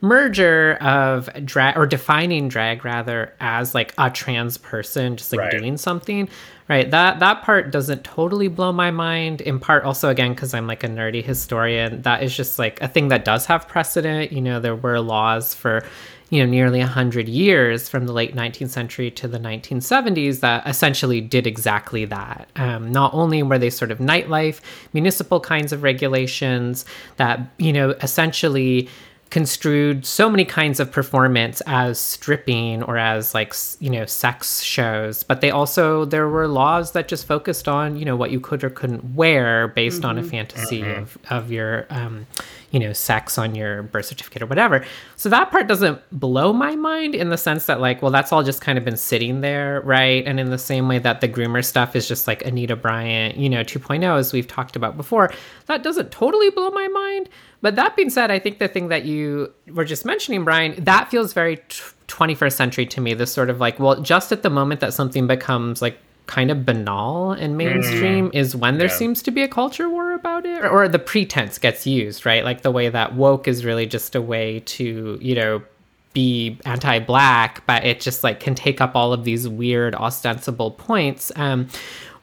merger 0.01 0.75
of 0.81 1.29
drag 1.45 1.77
or 1.77 1.85
defining 1.85 2.49
drag 2.49 2.83
rather 2.83 3.33
as 3.39 3.73
like 3.73 3.93
a 3.97 4.09
trans 4.09 4.57
person 4.57 5.15
just 5.15 5.31
like 5.31 5.39
Right. 5.39 5.51
doing 5.51 5.77
something 5.77 6.27
right? 6.69 6.89
That 6.91 7.19
that 7.19 7.41
part 7.41 7.71
doesn't 7.71 8.03
totally 8.03 8.47
blow 8.47 8.71
my 8.71 8.91
mind 8.91 9.41
in 9.41 9.59
part 9.59 9.83
also 9.83 10.09
again 10.09 10.33
because 10.33 10.53
i'm 10.53 10.67
like 10.67 10.83
a 10.83 10.87
nerdy 10.87 11.23
historian. 11.23 12.01
That 12.03 12.23
is 12.23 12.35
just 12.35 12.57
like 12.59 12.81
a 12.81 12.87
thing 12.87 13.09
that 13.09 13.25
does 13.25 13.45
have 13.47 13.67
precedent. 13.67 14.31
You 14.31 14.41
know 14.41 14.59
there 14.59 14.75
were 14.75 14.99
laws 14.99 15.53
for 15.53 15.85
you 16.33 16.43
know 16.43 16.49
nearly 16.49 16.79
100 16.79 17.29
years 17.29 17.87
from 17.87 18.07
the 18.07 18.11
late 18.11 18.35
19th 18.35 18.69
century 18.69 19.11
to 19.11 19.27
the 19.27 19.37
1970s 19.37 20.39
that 20.39 20.65
essentially 20.67 21.21
did 21.21 21.45
exactly 21.45 22.05
that. 22.05 22.49
Um, 22.55 22.91
not 22.91 23.13
only 23.13 23.43
were 23.43 23.59
they 23.59 23.69
sort 23.69 23.91
of 23.91 23.99
nightlife 23.99 24.59
municipal 24.93 25.39
kinds 25.39 25.71
of 25.71 25.83
regulations 25.83 26.85
that 27.17 27.39
you 27.59 27.71
know 27.71 27.91
essentially 28.01 28.89
construed 29.29 30.07
so 30.07 30.27
many 30.27 30.43
kinds 30.43 30.79
of 30.79 30.91
performance 30.91 31.61
as 31.67 31.99
stripping 31.99 32.81
or 32.81 32.97
as 32.97 33.35
like 33.35 33.53
you 33.79 33.89
know 33.89 34.05
sex 34.05 34.61
shows 34.61 35.23
but 35.23 35.41
they 35.41 35.49
also 35.49 36.05
there 36.05 36.27
were 36.29 36.47
laws 36.47 36.91
that 36.91 37.07
just 37.07 37.25
focused 37.25 37.67
on 37.67 37.95
you 37.95 38.05
know 38.05 38.15
what 38.15 38.29
you 38.29 38.39
could 38.39 38.63
or 38.63 38.69
couldn't 38.69 39.15
wear 39.15 39.67
based 39.69 40.05
on 40.05 40.19
a 40.19 40.23
fantasy 40.23 40.83
of, 40.83 41.17
of 41.31 41.51
your 41.51 41.87
um, 41.89 42.27
you 42.73 42.79
know 42.79 42.91
sex 42.91 43.37
on 43.37 43.55
your 43.55 43.83
birth 43.83 44.07
certificate 44.07 44.41
or 44.41 44.47
whatever. 44.47 44.83
So 45.15 45.29
that 45.29 45.51
part 45.51 45.67
doesn't 45.67 46.01
blow 46.11 46.51
my 46.51 46.75
mind 46.75 47.15
in 47.15 47.29
the 47.29 47.37
sense 47.37 47.67
that 47.67 47.79
like 47.79 48.01
well 48.01 48.11
that's 48.11 48.33
all 48.33 48.43
just 48.43 48.59
kind 48.59 48.77
of 48.77 48.83
been 48.83 48.97
sitting 48.97 49.39
there 49.39 49.79
right? 49.81 50.25
And 50.25 50.39
in 50.39 50.49
the 50.49 50.57
same 50.57 50.89
way 50.89 50.99
that 50.99 51.21
the 51.21 51.29
groomer 51.29 51.63
stuff 51.63 51.95
is 51.95 52.07
just 52.07 52.27
like 52.27 52.45
anita 52.45 52.75
bryant 52.75 53.37
you 53.37 53.49
know 53.49 53.63
2.0 53.63 54.03
as 54.17 54.33
we've 54.33 54.47
talked 54.47 54.75
about 54.75 54.97
before 54.97 55.31
that 55.67 55.83
doesn't 55.83 56.11
totally 56.11 56.49
blow 56.49 56.71
my 56.71 56.87
mind. 56.89 57.29
But 57.61 57.77
that 57.77 57.95
being 57.95 58.09
said, 58.09 58.29
I 58.29 58.39
think 58.39 58.59
the 58.59 58.67
thing 58.67 58.89
that 58.89 59.05
you 59.05 59.53
were 59.71 59.85
just 59.85 60.03
mentioning, 60.03 60.43
Brian, 60.43 60.75
that 60.83 61.09
feels 61.09 61.31
very 61.31 61.57
t- 61.57 61.81
21st 62.09 62.53
century 62.53 62.85
to 62.87 62.99
me. 62.99 63.13
This 63.13 63.31
sort 63.31 63.49
of 63.49 63.61
like, 63.61 63.79
well, 63.79 64.01
just 64.01 64.33
at 64.33 64.43
the 64.43 64.49
moment 64.49 64.81
that 64.81 64.93
something 64.93 65.27
becomes 65.27 65.81
like 65.81 65.97
kind 66.25 66.49
of 66.51 66.65
banal 66.65 67.31
and 67.33 67.57
mainstream 67.57 68.31
is 68.33 68.55
when 68.55 68.77
there 68.77 68.87
Yeah. 68.87 68.93
seems 68.95 69.21
to 69.23 69.31
be 69.31 69.43
a 69.43 69.47
culture 69.47 69.89
war 69.89 70.13
about 70.13 70.45
it, 70.45 70.63
or, 70.63 70.69
or 70.69 70.87
the 70.87 70.99
pretense 70.99 71.57
gets 71.57 71.85
used, 71.85 72.25
right? 72.25 72.43
Like 72.43 72.61
the 72.61 72.71
way 72.71 72.89
that 72.89 73.15
woke 73.15 73.47
is 73.47 73.65
really 73.65 73.85
just 73.85 74.15
a 74.15 74.21
way 74.21 74.61
to, 74.61 75.17
you 75.21 75.35
know, 75.35 75.61
be 76.13 76.57
anti-black, 76.65 77.65
but 77.65 77.83
it 77.85 77.99
just 77.99 78.23
like 78.23 78.39
can 78.39 78.55
take 78.55 78.79
up 78.79 78.95
all 78.95 79.13
of 79.13 79.23
these 79.23 79.47
weird 79.49 79.95
ostensible 79.95 80.71
points. 80.71 81.31
Um, 81.35 81.67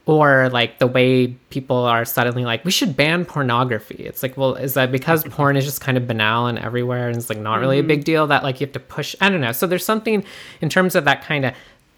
or 0.07 0.49
like 0.49 0.79
the 0.79 0.87
way 0.87 1.29
people 1.51 1.77
are 1.77 2.05
suddenly 2.07 2.45
like 2.45 2.65
we 2.65 2.71
should 2.71 2.97
ban 2.97 3.25
pornography 3.25 3.95
it's 3.97 4.23
like 4.23 4.35
well 4.37 4.55
is 4.55 4.73
that 4.75 4.91
because 4.91 5.23
porn 5.29 5.57
is 5.57 5.65
just 5.65 5.83
kind 5.83 5.99
of 5.99 6.09
banal 6.09 6.47
and 6.47 6.59
everywhere 6.59 7.07
and 7.09 7.17
it's 7.19 7.29
like 7.29 7.39
not 7.39 7.61
really 7.61 7.79
a 7.79 7.83
big 7.83 8.03
deal 8.03 8.27
that 8.27 8.43
like 8.43 8.61
you 8.61 8.67
have 8.67 8.73
to 8.73 8.81
push 8.81 9.15
i 9.21 9.29
don't 9.29 9.43
know 9.43 9.53
so 9.53 9.67
there's 9.67 9.85
something 9.85 10.25
in 10.63 10.71
terms 10.71 10.95
of 10.95 11.05
that 11.05 11.23
kind 11.23 11.45
of 11.45 11.53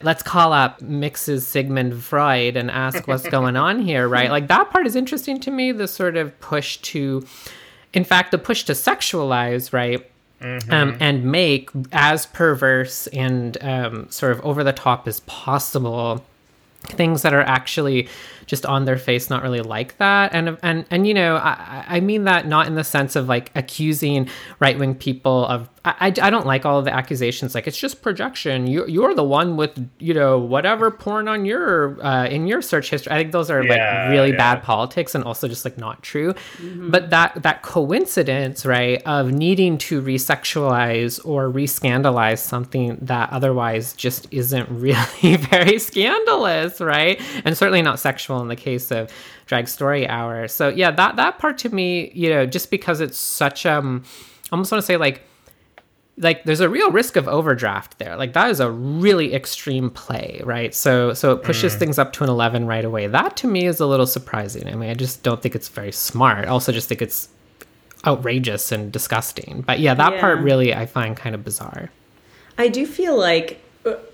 let's 0.04 0.22
call 0.22 0.52
up 0.52 0.80
mixes 0.80 1.46
sigmund 1.46 2.02
freud 2.02 2.56
and 2.56 2.70
ask 2.70 3.06
what's 3.06 3.28
going 3.28 3.56
on 3.56 3.80
here 3.80 4.08
right? 4.08 4.30
Like 4.30 4.48
that 4.48 4.70
part 4.70 4.86
is 4.86 4.96
interesting 4.96 5.40
to 5.40 5.50
me 5.50 5.72
the 5.72 5.88
sort 5.88 6.16
of 6.16 6.38
push 6.40 6.78
to 6.78 7.26
in 7.92 8.04
fact 8.04 8.30
the 8.30 8.38
push 8.38 8.64
to 8.64 8.72
sexualize 8.72 9.72
right? 9.72 10.08
Um, 10.70 10.96
and 10.98 11.24
make 11.24 11.70
as 11.92 12.26
perverse 12.26 13.06
and 13.08 13.56
um, 13.62 14.10
sort 14.10 14.32
of 14.32 14.40
over 14.40 14.64
the 14.64 14.72
top 14.72 15.06
as 15.06 15.20
possible 15.20 16.24
things 16.82 17.22
that 17.22 17.32
are 17.32 17.42
actually 17.42 18.08
just 18.46 18.66
on 18.66 18.84
their 18.84 18.98
face 18.98 19.30
not 19.30 19.42
really 19.42 19.60
like 19.60 19.96
that. 19.98 20.34
And 20.34 20.58
and 20.62 20.84
and 20.90 21.06
you 21.06 21.14
know 21.14 21.36
i 21.36 21.84
i 21.88 22.00
mean 22.00 22.24
that 22.24 22.46
not 22.46 22.66
in 22.66 22.74
the 22.74 22.84
sense 22.84 23.16
of 23.16 23.28
like 23.28 23.50
accusing 23.54 24.28
right-wing 24.60 24.94
people 24.94 25.46
of 25.46 25.68
I, 25.84 25.94
I 26.00 26.06
I 26.06 26.30
don't 26.30 26.46
like 26.46 26.64
all 26.64 26.78
of 26.78 26.84
the 26.84 26.94
accusations. 26.94 27.54
Like 27.54 27.66
it's 27.66 27.78
just 27.78 28.02
projection. 28.02 28.66
You 28.66 28.86
you're 28.86 29.14
the 29.14 29.24
one 29.24 29.56
with 29.56 29.90
you 29.98 30.14
know 30.14 30.38
whatever 30.38 30.90
porn 30.90 31.28
on 31.28 31.44
your 31.44 32.02
uh, 32.04 32.26
in 32.26 32.46
your 32.46 32.62
search 32.62 32.90
history. 32.90 33.12
I 33.12 33.18
think 33.18 33.32
those 33.32 33.50
are 33.50 33.62
Yeah, 33.64 34.04
like 34.04 34.10
really 34.10 34.30
yeah. 34.30 34.36
bad 34.36 34.62
politics 34.62 35.14
and 35.14 35.24
also 35.24 35.48
just 35.48 35.64
like 35.64 35.78
not 35.78 36.02
true. 36.02 36.34
But 36.62 37.10
that 37.10 37.42
that 37.42 37.62
coincidence 37.62 38.64
right 38.64 39.02
of 39.06 39.32
needing 39.32 39.78
to 39.78 40.00
re-sexualize 40.00 41.20
or 41.24 41.50
re-scandalize 41.50 42.42
something 42.42 42.98
that 43.02 43.32
otherwise 43.32 43.92
just 43.94 44.26
isn't 44.30 44.68
really 44.86 45.36
very 45.36 45.78
scandalous 45.78 46.80
right? 46.80 47.20
And 47.44 47.56
certainly 47.56 47.82
not 47.82 47.98
sexual 47.98 48.31
in 48.40 48.48
the 48.48 48.56
case 48.56 48.90
of 48.90 49.10
drag 49.46 49.68
story 49.68 50.08
hour. 50.08 50.48
So 50.48 50.68
yeah 50.68 50.90
that 50.90 51.16
that 51.16 51.38
part 51.38 51.58
to 51.58 51.68
me 51.68 52.10
you 52.14 52.30
know 52.30 52.46
just 52.46 52.70
because 52.70 53.00
it's 53.00 53.18
such 53.18 53.66
um 53.66 54.04
I 54.46 54.48
almost 54.52 54.72
want 54.72 54.80
to 54.80 54.86
say 54.86 54.96
like 54.96 55.22
like 56.18 56.44
there's 56.44 56.60
a 56.60 56.68
real 56.68 56.90
risk 56.90 57.16
of 57.16 57.26
overdraft 57.26 57.98
there. 57.98 58.16
Like 58.16 58.34
that 58.34 58.50
is 58.50 58.60
a 58.60 58.70
really 58.70 59.34
extreme 59.34 59.90
play 59.90 60.40
right? 60.44 60.74
So 60.74 61.14
so 61.14 61.32
it 61.32 61.42
pushes 61.42 61.74
things 61.74 61.98
up 61.98 62.12
to 62.14 62.24
an 62.24 62.30
11 62.30 62.66
right 62.66 62.84
away. 62.84 63.06
That 63.06 63.36
to 63.38 63.46
me 63.46 63.66
is 63.66 63.80
a 63.80 63.86
little 63.86 64.06
surprising. 64.06 64.68
I 64.68 64.74
mean 64.74 64.90
i 64.90 64.94
just 64.94 65.22
don't 65.22 65.42
think 65.42 65.54
it's 65.54 65.68
very 65.68 65.92
smart. 65.92 66.46
I 66.46 66.48
also 66.48 66.72
just 66.72 66.88
think 66.88 67.02
it's 67.02 67.28
outrageous 68.06 68.72
and 68.72 68.90
disgusting. 68.92 69.62
But 69.66 69.80
yeah 69.80 69.94
that 69.94 70.20
part 70.20 70.40
really 70.40 70.74
i 70.74 70.86
find 70.86 71.16
kind 71.16 71.34
of 71.34 71.44
bizarre. 71.44 71.90
I 72.58 72.68
do 72.68 72.86
feel 72.86 73.18
like, 73.18 73.60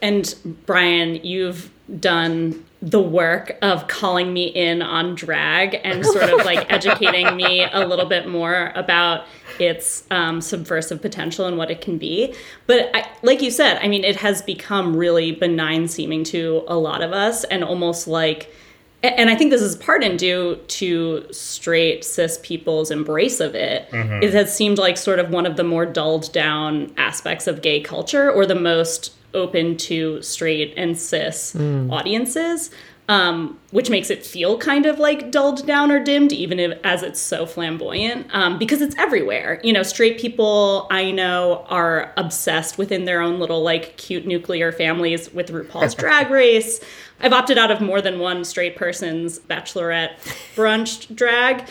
and 0.00 0.34
Brian, 0.66 1.16
you've 1.24 1.70
done 2.00 2.64
the 2.80 3.00
work 3.00 3.58
of 3.60 3.88
calling 3.88 4.32
me 4.32 4.44
in 4.44 4.82
on 4.82 5.14
drag 5.14 5.80
and 5.82 6.06
sort 6.06 6.30
of 6.30 6.44
like 6.44 6.70
educating 6.72 7.34
me 7.34 7.66
a 7.72 7.84
little 7.86 8.06
bit 8.06 8.28
more 8.28 8.72
about 8.76 9.24
its 9.58 10.04
um, 10.12 10.40
subversive 10.40 11.02
potential 11.02 11.46
and 11.46 11.58
what 11.58 11.70
it 11.70 11.80
can 11.80 11.98
be. 11.98 12.32
But 12.68 12.90
I, 12.94 13.10
like 13.22 13.42
you 13.42 13.50
said, 13.50 13.78
I 13.82 13.88
mean, 13.88 14.04
it 14.04 14.16
has 14.16 14.42
become 14.42 14.94
really 14.94 15.32
benign 15.32 15.88
seeming 15.88 16.22
to 16.24 16.62
a 16.68 16.76
lot 16.76 17.02
of 17.02 17.12
us 17.12 17.42
and 17.44 17.64
almost 17.64 18.06
like 18.06 18.52
and 19.00 19.30
I 19.30 19.36
think 19.36 19.52
this 19.52 19.62
is 19.62 19.76
part 19.76 20.02
and 20.02 20.18
due 20.18 20.56
to 20.56 21.24
straight 21.30 22.04
cis 22.04 22.40
people's 22.42 22.90
embrace 22.90 23.38
of 23.38 23.54
it. 23.54 23.88
It 24.24 24.34
has 24.34 24.54
seemed 24.54 24.78
like 24.78 24.96
sort 24.96 25.20
of 25.20 25.30
one 25.30 25.46
of 25.46 25.56
the 25.56 25.62
more 25.62 25.86
dulled 25.86 26.32
down 26.32 26.92
aspects 26.96 27.46
of 27.46 27.62
gay 27.62 27.80
culture 27.80 28.28
or 28.28 28.44
the 28.44 28.56
most 28.56 29.14
open 29.34 29.76
to 29.76 30.22
straight 30.22 30.74
and 30.76 30.98
cis 30.98 31.54
audiences. 31.90 32.70
Um, 33.10 33.58
which 33.70 33.88
makes 33.88 34.10
it 34.10 34.22
feel 34.22 34.58
kind 34.58 34.84
of 34.84 34.98
like 34.98 35.30
dulled 35.30 35.66
down 35.66 35.90
or 35.90 35.98
dimmed, 35.98 36.30
even 36.30 36.60
if, 36.60 36.78
as 36.84 37.02
it's 37.02 37.18
so 37.18 37.46
flamboyant, 37.46 38.26
um, 38.34 38.58
because 38.58 38.82
it's 38.82 38.94
everywhere. 38.98 39.62
You 39.64 39.72
know, 39.72 39.82
straight 39.82 40.20
people 40.20 40.86
I 40.90 41.10
know 41.10 41.64
are 41.70 42.12
obsessed 42.18 42.76
within 42.76 43.06
their 43.06 43.22
own 43.22 43.38
little 43.40 43.62
like 43.62 43.96
cute 43.96 44.26
nuclear 44.26 44.72
families 44.72 45.32
with 45.32 45.50
RuPaul's 45.50 45.94
Drag 46.02 46.28
Race. 46.28 46.80
I've 47.20 47.32
opted 47.32 47.56
out 47.56 47.70
of 47.70 47.80
more 47.80 48.02
than 48.02 48.18
one 48.18 48.44
straight 48.44 48.76
person's 48.76 49.38
bachelorette 49.38 50.18
brunch 50.54 51.14
drag. 51.16 51.66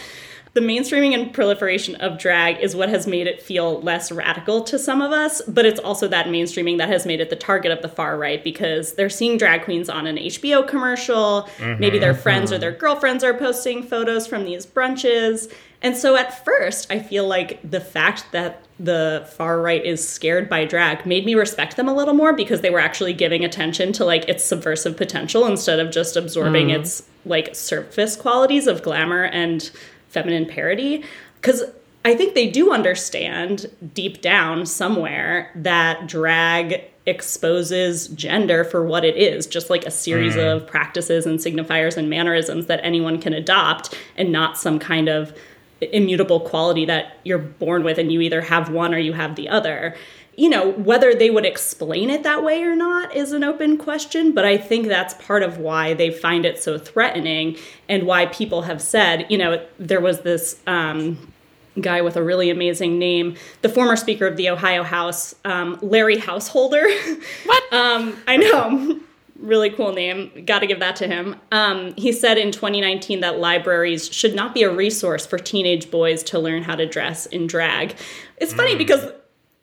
The 0.58 0.64
mainstreaming 0.64 1.14
and 1.14 1.32
proliferation 1.32 1.94
of 1.98 2.18
drag 2.18 2.64
is 2.64 2.76
what 2.76 2.90
has 2.90 3.06
made 3.06 3.28
it 3.28 3.44
feel 3.44 3.80
less 3.82 4.12
radical 4.12 4.64
to 4.64 4.80
some 4.80 5.04
of 5.04 5.12
us, 5.12 5.40
but 5.48 5.68
it's 5.68 5.80
also 5.80 6.08
that 6.08 6.26
mainstreaming 6.26 6.80
that 6.80 6.90
has 6.90 7.06
made 7.06 7.22
it 7.22 7.30
the 7.30 7.36
target 7.36 7.72
of 7.72 7.84
the 7.84 7.88
far 7.88 8.18
right 8.18 8.44
because 8.44 8.94
they're 8.94 9.08
seeing 9.08 9.38
drag 9.38 9.66
queens 9.66 9.88
on 9.88 10.08
an 10.08 10.16
HBO 10.16 10.68
commercial. 10.68 11.48
Maybe 11.78 12.00
their 12.00 12.16
friends 12.16 12.52
or 12.52 12.58
their 12.58 12.72
girlfriends 12.72 13.24
are 13.24 13.36
posting 13.36 13.84
photos 13.84 14.26
from 14.26 14.46
these 14.46 14.66
brunches. 14.66 15.54
And 15.84 15.96
so 15.96 16.16
at 16.16 16.44
first, 16.44 16.92
I 16.92 16.98
feel 16.98 17.28
like 17.28 17.60
the 17.62 17.80
fact 17.80 18.32
that 18.32 18.64
the 18.80 19.30
far 19.38 19.62
right 19.62 19.86
is 19.86 20.08
scared 20.08 20.50
by 20.50 20.66
drag 20.66 21.06
made 21.06 21.24
me 21.24 21.36
respect 21.36 21.76
them 21.76 21.88
a 21.88 21.94
little 21.94 22.16
more 22.16 22.34
because 22.34 22.62
they 22.62 22.72
were 22.72 22.80
actually 22.80 23.14
giving 23.14 23.46
attention 23.46 23.94
to 23.94 24.06
like 24.06 24.28
its 24.28 24.44
subversive 24.44 24.98
potential 24.98 25.46
instead 25.46 25.80
of 25.80 25.92
just 25.92 26.18
absorbing 26.18 26.70
mm. 26.70 26.80
its 26.80 27.04
like 27.26 27.56
surface 27.56 28.16
qualities 28.16 28.66
of 28.66 28.82
glamour 28.82 29.26
and 29.26 29.70
feminine 30.10 30.46
parody 30.46 31.04
because 31.42 31.64
I 32.06 32.16
think 32.16 32.36
they 32.36 32.50
do 32.50 32.72
understand 32.72 33.70
deep 33.94 34.22
down 34.22 34.66
somewhere 34.66 35.52
that 35.56 36.08
drag 36.08 36.84
exposes 37.06 38.08
gender 38.10 38.64
for 38.64 38.86
what 38.86 39.04
it 39.04 39.16
is, 39.16 39.48
just 39.48 39.70
like 39.70 39.86
a 39.86 39.92
series 39.92 40.36
mm. 40.36 40.56
of 40.56 40.68
practices 40.68 41.26
and 41.26 41.40
signifiers 41.40 41.98
and 41.98 42.10
mannerisms 42.10 42.68
that 42.68 42.80
anyone 42.84 43.20
can 43.20 43.34
adopt 43.34 43.98
and 44.18 44.32
not 44.32 44.58
some 44.58 44.78
kind 44.80 45.10
of 45.10 45.38
immutable 45.82 46.40
quality 46.40 46.86
that 46.86 47.18
you're 47.24 47.38
born 47.38 47.84
with 47.84 47.98
and 47.98 48.12
you 48.12 48.22
either 48.22 48.42
have 48.42 48.70
one 48.70 48.94
or 48.94 48.98
you 48.98 49.14
have 49.14 49.36
the 49.36 49.50
other. 49.50 49.96
You 50.36 50.50
know, 50.50 50.72
whether 50.74 51.16
they 51.16 51.32
would 51.32 51.46
explain 51.46 52.12
it 52.12 52.24
that 52.24 52.44
way 52.44 52.62
or 52.62 52.76
not 52.76 53.16
is 53.16 53.32
an 53.32 53.44
open 53.44 53.78
question, 53.78 54.34
but 54.34 54.46
I 54.46 54.58
think 54.58 54.88
that's 54.88 55.16
part 55.16 55.42
of 55.42 55.58
why 55.58 55.96
they 55.96 56.12
find 56.12 56.46
it 56.46 56.62
so 56.62 56.78
threatening 56.78 57.58
and 57.90 58.04
why 58.04 58.28
people 58.28 58.64
have 58.64 58.82
said, 58.82 59.26
you 59.30 59.38
know, 59.38 59.66
there 59.80 60.00
was 60.00 60.22
this 60.22 60.60
um, 60.68 61.34
guy 61.82 62.02
with 62.02 62.16
a 62.16 62.24
really 62.24 62.52
amazing 62.52 63.00
name, 63.00 63.36
the 63.64 63.70
former 63.70 63.96
Speaker 63.96 64.28
of 64.28 64.38
the 64.38 64.50
Ohio 64.50 64.84
House, 64.84 65.34
um, 65.44 65.80
Larry 65.82 66.18
Householder. 66.18 66.86
What? 67.46 67.74
um, 67.74 68.18
I 68.28 68.38
know. 68.38 69.00
Really 69.40 69.70
cool 69.70 69.94
name. 69.94 70.32
Got 70.46 70.60
to 70.60 70.68
give 70.68 70.80
that 70.80 70.96
to 70.98 71.08
him. 71.08 71.36
Um, 71.52 71.94
he 71.96 72.12
said 72.12 72.38
in 72.38 72.52
2019 72.52 73.20
that 73.22 73.40
libraries 73.40 74.12
should 74.12 74.34
not 74.34 74.54
be 74.54 74.64
a 74.64 74.72
resource 74.72 75.26
for 75.26 75.38
teenage 75.38 75.92
boys 75.92 76.24
to 76.24 76.40
learn 76.40 76.64
how 76.64 76.76
to 76.76 76.86
dress 76.88 77.26
in 77.28 77.46
drag. 77.48 77.96
It's 78.38 78.54
funny 78.54 78.72
Hmm. 78.74 78.78
because 78.80 79.12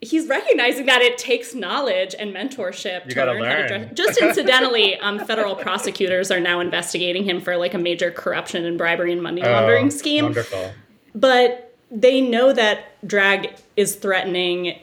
he's 0.01 0.29
recognizing 0.29 0.87
that 0.87 1.01
it 1.03 1.17
takes 1.19 1.55
knowledge 1.55 2.15
and 2.19 2.33
mentorship 2.35 3.09
to 3.09 3.15
gotta 3.15 3.33
learn, 3.33 3.45
how 3.51 3.57
to 3.57 3.67
dress. 3.69 3.91
Just 3.95 4.21
incidentally, 4.21 4.97
um, 4.99 5.19
federal 5.19 5.57
prosecutors 5.57 6.31
are 6.31 6.41
now 6.41 6.61
investigating 6.61 7.25
him 7.25 7.41
for 7.41 7.57
like 7.57 7.73
a 7.75 7.79
major 7.79 8.11
corruption 8.11 8.65
and 8.67 8.77
bribery 8.79 9.13
and 9.13 9.23
money 9.23 9.41
laundering 9.43 9.87
Oh, 9.87 9.91
scheme 9.91 10.25
Wonderful. 10.25 10.73
but 11.15 11.75
they 11.91 12.21
know 12.21 12.53
that 12.53 13.07
drag 13.07 13.55
is 13.77 13.95
threatening 13.97 14.79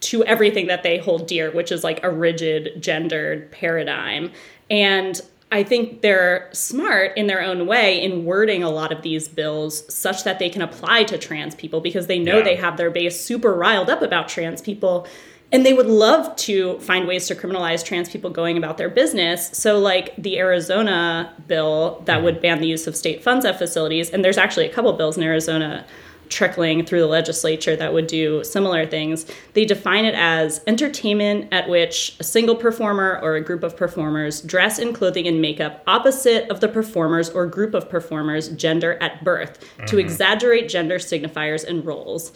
to 0.00 0.24
everything 0.24 0.66
that 0.68 0.82
they 0.82 0.98
hold 0.98 1.26
dear, 1.26 1.50
which 1.50 1.72
is 1.72 1.82
like 1.82 2.02
a 2.04 2.10
rigid 2.10 2.80
gendered 2.80 3.50
paradigm. 3.50 4.30
And 4.70 5.20
I 5.50 5.62
think 5.62 6.02
they're 6.02 6.48
smart 6.52 7.16
in 7.16 7.26
their 7.26 7.42
own 7.42 7.66
way 7.66 8.02
in 8.02 8.24
wording 8.24 8.62
a 8.62 8.70
lot 8.70 8.92
of 8.92 9.02
these 9.02 9.28
bills 9.28 9.92
such 9.92 10.24
that 10.24 10.38
they 10.38 10.50
can 10.50 10.62
apply 10.62 11.04
to 11.04 11.16
trans 11.16 11.54
people 11.54 11.80
because 11.80 12.06
they 12.06 12.18
know 12.18 12.38
Yeah. 12.38 12.44
they 12.44 12.56
have 12.56 12.76
their 12.76 12.90
base 12.90 13.18
super 13.18 13.54
riled 13.54 13.88
up 13.88 14.02
about 14.02 14.28
trans 14.28 14.60
people. 14.60 15.06
And 15.50 15.64
they 15.64 15.72
would 15.72 15.86
love 15.86 16.36
to 16.36 16.78
find 16.80 17.08
ways 17.08 17.26
to 17.28 17.34
criminalize 17.34 17.82
trans 17.82 18.10
people 18.10 18.28
going 18.28 18.58
about 18.58 18.76
their 18.76 18.90
business. 18.90 19.48
So, 19.54 19.78
like 19.78 20.14
the 20.18 20.38
Arizona 20.38 21.32
bill 21.46 22.02
that 22.04 22.16
mm-hmm. 22.16 22.24
would 22.24 22.42
ban 22.42 22.60
the 22.60 22.66
use 22.66 22.86
of 22.86 22.94
state 22.94 23.22
funds 23.22 23.46
at 23.46 23.56
facilities, 23.56 24.10
and 24.10 24.22
there's 24.22 24.36
actually 24.36 24.66
a 24.66 24.72
couple 24.72 24.92
bills 24.92 25.16
in 25.16 25.22
Arizona 25.22 25.86
trickling 26.28 26.84
through 26.84 27.00
the 27.00 27.06
legislature 27.06 27.76
that 27.76 27.92
would 27.92 28.06
do 28.06 28.42
similar 28.44 28.86
things. 28.86 29.26
They 29.54 29.64
define 29.64 30.04
it 30.04 30.14
as 30.14 30.60
entertainment 30.66 31.52
at 31.52 31.68
which 31.68 32.16
a 32.20 32.24
single 32.24 32.56
performer 32.56 33.18
or 33.22 33.36
a 33.36 33.40
group 33.40 33.62
of 33.62 33.76
performers 33.76 34.40
dress 34.40 34.78
in 34.78 34.92
clothing 34.92 35.26
and 35.26 35.40
makeup 35.40 35.82
opposite 35.86 36.48
of 36.50 36.60
the 36.60 36.68
performers 36.68 37.30
or 37.30 37.46
group 37.46 37.74
of 37.74 37.88
performers' 37.88 38.48
gender 38.48 38.98
at 39.00 39.24
birth 39.24 39.58
to 39.60 39.84
mm-hmm. 39.84 39.98
exaggerate 39.98 40.68
gender 40.68 40.98
signifiers 40.98 41.64
and 41.64 41.84
roles. 41.84 42.32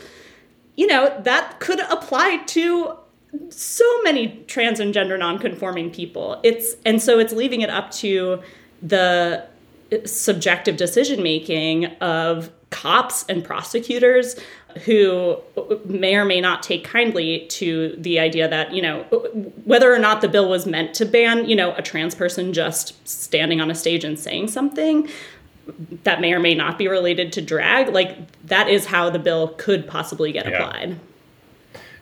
You 0.77 0.87
know, 0.87 1.21
that 1.25 1.61
could 1.61 1.81
apply 1.81 2.39
to 2.47 2.97
so 3.49 4.03
many 4.03 4.45
trans 4.47 4.81
and 4.81 4.93
gender 4.93 5.17
nonconforming 5.17 5.91
people. 5.91 6.41
It's 6.43 6.77
and 6.85 7.01
so 7.01 7.19
it's 7.19 7.33
leaving 7.33 7.63
it 7.63 7.71
up 7.71 7.91
to 7.93 8.43
the 8.83 9.47
subjective 10.05 10.77
decision 10.77 11.23
making 11.23 11.87
of 12.01 12.51
cops 12.71 13.25
and 13.29 13.45
prosecutors 13.45 14.37
who 14.85 15.37
may 15.85 16.17
or 16.17 16.25
may 16.25 16.41
not 16.41 16.63
take 16.63 16.83
kindly 16.85 17.47
to 17.49 17.95
the 17.99 18.19
idea 18.19 18.49
that 18.49 18.73
you 18.73 18.81
know 18.81 19.03
whether 19.65 19.93
or 19.93 19.99
not 19.99 20.23
the 20.23 20.29
bill 20.29 20.49
was 20.49 20.67
meant 20.67 20.95
to 20.95 21.05
ban 21.05 21.47
you 21.47 21.55
know 21.55 21.75
a 21.75 21.83
trans 21.83 22.15
person 22.15 22.53
just 22.53 23.07
standing 23.07 23.61
on 23.61 23.71
a 23.71 23.75
stage 23.75 24.03
and 24.05 24.19
saying 24.19 24.49
something 24.49 25.07
that 26.05 26.21
may 26.21 26.33
or 26.33 26.41
may 26.41 26.55
not 26.55 26.79
be 26.79 26.89
related 26.89 27.33
to 27.33 27.43
drag 27.43 27.89
like 27.89 28.17
that 28.47 28.69
is 28.69 28.87
how 28.87 29.11
the 29.11 29.19
bill 29.19 29.49
could 29.59 29.87
possibly 29.87 30.33
get 30.33 30.47
Yeah. 30.47 30.53
applied 30.57 30.99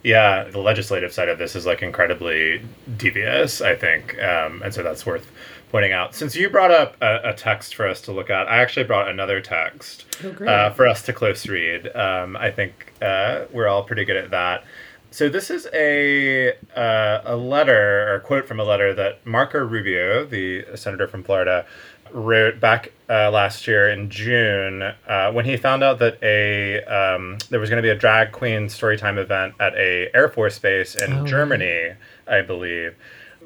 Yeah, 0.03 0.45
the 0.45 0.61
legislative 0.61 1.13
side 1.13 1.29
of 1.29 1.37
this 1.39 1.55
is 1.55 1.67
like 1.67 1.83
incredibly 1.83 2.63
devious, 2.97 3.61
I 3.61 3.75
think, 3.75 4.19
um, 4.23 4.63
and 4.63 4.73
so 4.73 4.83
that's 4.83 5.05
worth 5.05 5.31
pointing 5.71 5.93
out. 5.93 6.15
Since 6.15 6.37
you 6.37 6.51
brought 6.51 6.71
up 6.71 6.97
a, 7.01 7.31
a 7.31 7.35
text 7.35 7.75
for 7.75 7.87
us 7.89 8.01
to 8.03 8.13
look 8.13 8.31
at, 8.31 8.49
I 8.49 8.59
actually 8.59 8.85
brought 8.85 9.09
another 9.09 9.41
text 9.41 10.05
Oh, 10.25 10.45
uh, 10.45 10.73
for 10.73 10.87
us 10.87 11.03
to 11.03 11.13
close 11.13 11.47
read. 11.47 11.95
Um, 11.97 12.37
I 12.37 12.51
think 12.51 12.93
uh, 13.01 13.45
we're 13.53 13.69
all 13.69 13.83
pretty 13.85 14.05
good 14.05 14.17
at 14.17 14.31
that. 14.31 14.65
So 15.13 15.29
this 15.29 15.51
is 15.51 15.67
a 15.75 16.53
uh, 16.77 17.23
a 17.25 17.37
letter 17.37 18.09
or 18.11 18.15
a 18.17 18.21
quote 18.21 18.47
from 18.47 18.61
a 18.61 18.65
letter 18.65 18.95
that 18.95 19.27
Marco 19.27 19.59
Rubio, 19.59 20.25
the 20.25 20.65
senator 20.77 21.09
from 21.09 21.25
Florida, 21.25 21.67
wrote 22.13 22.61
back 22.61 22.93
uh, 23.09 23.31
last 23.31 23.67
year 23.67 23.89
in 23.89 24.09
June 24.11 24.83
uh, 24.83 25.33
when 25.33 25.45
he 25.45 25.57
found 25.57 25.83
out 25.83 25.99
that 25.99 26.17
a 26.23 26.83
um, 26.85 27.39
there 27.51 27.59
was 27.59 27.71
going 27.71 27.83
to 27.83 27.87
be 27.87 27.91
a 27.91 27.97
drag 27.97 28.31
queen 28.31 28.67
storytime 28.67 29.19
event 29.19 29.55
at 29.59 29.75
a 29.75 30.11
Air 30.15 30.29
Force 30.29 30.59
base 30.61 30.95
in 30.95 31.13
Oh. 31.13 31.27
Germany, 31.27 31.91
I 32.29 32.43
believe. 32.43 32.95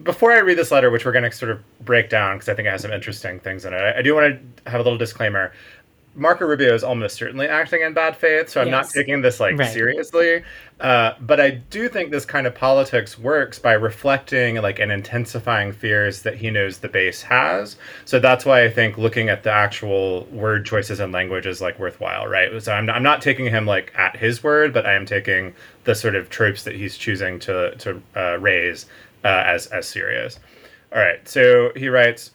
Before 0.03 0.33
I 0.33 0.39
read 0.39 0.59
this 0.59 0.71
letter, 0.71 0.91
which 0.91 1.05
we're 1.05 1.13
going 1.13 1.25
to 1.25 1.33
sort 1.33 1.51
of 1.51 1.61
break 1.85 2.11
down 2.11 2.37
because 2.37 2.49
I 2.49 2.55
think 2.55 2.67
it 2.67 2.71
has 2.71 2.83
some 2.83 2.93
interesting 2.93 3.39
things 3.41 3.65
in 3.65 3.73
it, 3.73 3.79
I, 3.79 3.99
I 3.99 4.03
do 4.03 4.15
want 4.15 4.41
to 4.65 4.71
have 4.71 4.81
a 4.81 4.83
little 4.83 4.99
disclaimer. 4.99 5.53
Marco 6.17 6.45
Rubio 6.47 6.73
is 6.73 6.85
almost 6.85 7.17
certainly 7.17 7.49
acting 7.49 7.83
in 7.83 7.93
bad 7.93 8.17
faith, 8.17 8.49
so 8.49 8.61
I'm 8.61 8.71
not 8.71 8.89
taking 8.89 9.21
this 9.21 9.41
like 9.41 9.59
Right. 9.59 9.73
seriously. 9.73 10.45
Uh, 10.81 11.15
but 11.21 11.41
I 11.41 11.51
do 11.51 11.89
think 11.89 12.13
this 12.13 12.25
kind 12.25 12.47
of 12.47 12.55
politics 12.55 13.19
works 13.19 13.59
by 13.59 13.73
reflecting 13.73 14.57
like 14.57 14.79
and 14.79 14.93
intensifying 14.93 15.73
fears 15.73 16.23
that 16.23 16.37
he 16.37 16.51
knows 16.51 16.79
the 16.79 16.89
base 16.89 17.23
has. 17.23 17.77
So 18.05 18.21
that's 18.21 18.45
why 18.45 18.63
I 18.65 18.71
think 18.71 18.97
looking 18.97 19.29
at 19.29 19.43
the 19.43 19.51
actual 19.51 20.25
word 20.27 20.65
choices 20.65 21.01
and 21.01 21.13
language 21.13 21.47
is 21.47 21.61
like 21.61 21.79
worthwhile, 21.81 22.29
right? 22.29 22.63
So 22.63 22.73
I'm, 22.73 22.89
I'm 22.91 23.03
not 23.03 23.21
taking 23.21 23.47
him 23.47 23.67
like 23.67 23.93
at 23.97 24.17
his 24.17 24.43
word, 24.43 24.73
but 24.73 24.87
I 24.87 24.93
am 24.95 25.07
taking 25.07 25.53
the 25.83 25.97
sort 25.97 26.15
of 26.15 26.31
tropes 26.31 26.63
that 26.63 26.77
he's 26.77 26.97
choosing 26.97 27.41
to 27.41 27.75
to 27.77 28.01
uh, 28.15 28.39
raise 28.39 28.87
uh, 29.25 29.43
as 29.47 29.67
as 29.69 29.89
serious. 29.89 30.39
All 30.93 31.01
right, 31.01 31.27
so 31.29 31.73
he 31.77 31.89
writes. 31.89 32.31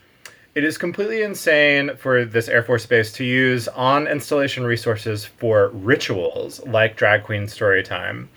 It 0.56 0.64
is 0.64 0.80
completely 0.80 1.22
insane 1.22 1.96
for 1.96 2.26
this 2.26 2.50
Air 2.50 2.64
Force 2.64 2.86
base 2.86 3.14
to 3.14 3.24
use 3.24 3.68
on 3.70 4.08
installation 4.08 4.66
resources 4.66 5.24
for 5.24 5.70
rituals 5.70 6.60
like 6.66 6.98
drag 6.98 7.24
queen 7.24 7.48
story 7.48 7.84
time. 7.84 8.30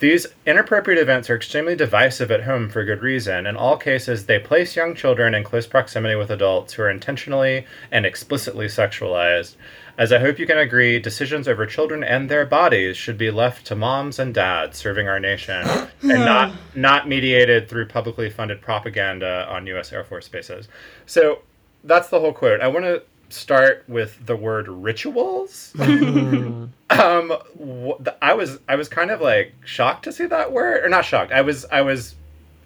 These 0.00 0.28
inappropriate 0.46 1.00
events 1.00 1.28
are 1.28 1.36
extremely 1.36 1.74
divisive 1.74 2.30
at 2.30 2.44
home 2.44 2.68
for 2.68 2.84
good 2.84 3.02
reason. 3.02 3.46
In 3.46 3.56
all 3.56 3.76
cases, 3.76 4.26
they 4.26 4.38
place 4.38 4.76
young 4.76 4.94
children 4.94 5.34
in 5.34 5.42
close 5.42 5.66
proximity 5.66 6.14
with 6.14 6.30
adults 6.30 6.72
who 6.72 6.82
are 6.82 6.90
intentionally 6.90 7.66
and 7.90 8.06
explicitly 8.06 8.66
sexualized. 8.66 9.56
As 9.98 10.12
I 10.12 10.20
hope 10.20 10.38
you 10.38 10.46
can 10.46 10.58
agree, 10.58 11.00
decisions 11.00 11.48
over 11.48 11.66
children 11.66 12.04
and 12.04 12.28
their 12.30 12.46
bodies 12.46 12.96
should 12.96 13.18
be 13.18 13.32
left 13.32 13.66
to 13.66 13.74
moms 13.74 14.20
and 14.20 14.32
dads 14.32 14.78
serving 14.78 15.08
our 15.08 15.18
nation 15.18 15.66
and 16.02 16.24
not 16.24 16.54
not 16.76 17.08
mediated 17.08 17.68
through 17.68 17.86
publicly 17.86 18.30
funded 18.30 18.62
propaganda 18.62 19.44
on 19.50 19.66
US 19.66 19.92
Air 19.92 20.04
Force 20.04 20.28
bases. 20.28 20.68
So 21.06 21.40
that's 21.82 22.08
the 22.10 22.20
whole 22.20 22.32
quote. 22.32 22.60
I 22.60 22.68
want 22.68 22.84
to 22.84 23.02
start 23.28 23.84
with 23.88 24.24
the 24.24 24.36
word 24.36 24.68
rituals. 24.68 25.74
um, 25.80 26.70
wh- 26.90 28.00
the- 28.00 28.16
I 28.22 28.34
was 28.34 28.60
I 28.68 28.76
was 28.76 28.88
kind 28.88 29.10
of 29.10 29.20
like 29.20 29.52
shocked 29.64 30.04
to 30.04 30.12
see 30.12 30.26
that 30.26 30.52
word, 30.52 30.84
or 30.84 30.88
not 30.88 31.04
shocked. 31.06 31.32
I 31.32 31.40
was 31.40 31.64
I 31.72 31.80
was 31.80 32.14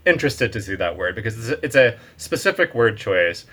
interested 0.05 0.53
to 0.53 0.61
see 0.61 0.75
that 0.75 0.99
word 0.99 1.15
because 1.15 1.39
it's 1.39 1.49
a, 1.49 1.65
it's 1.65 1.77
a 1.77 1.99
specific 2.19 2.75
word 2.75 2.99
choice. 2.99 3.47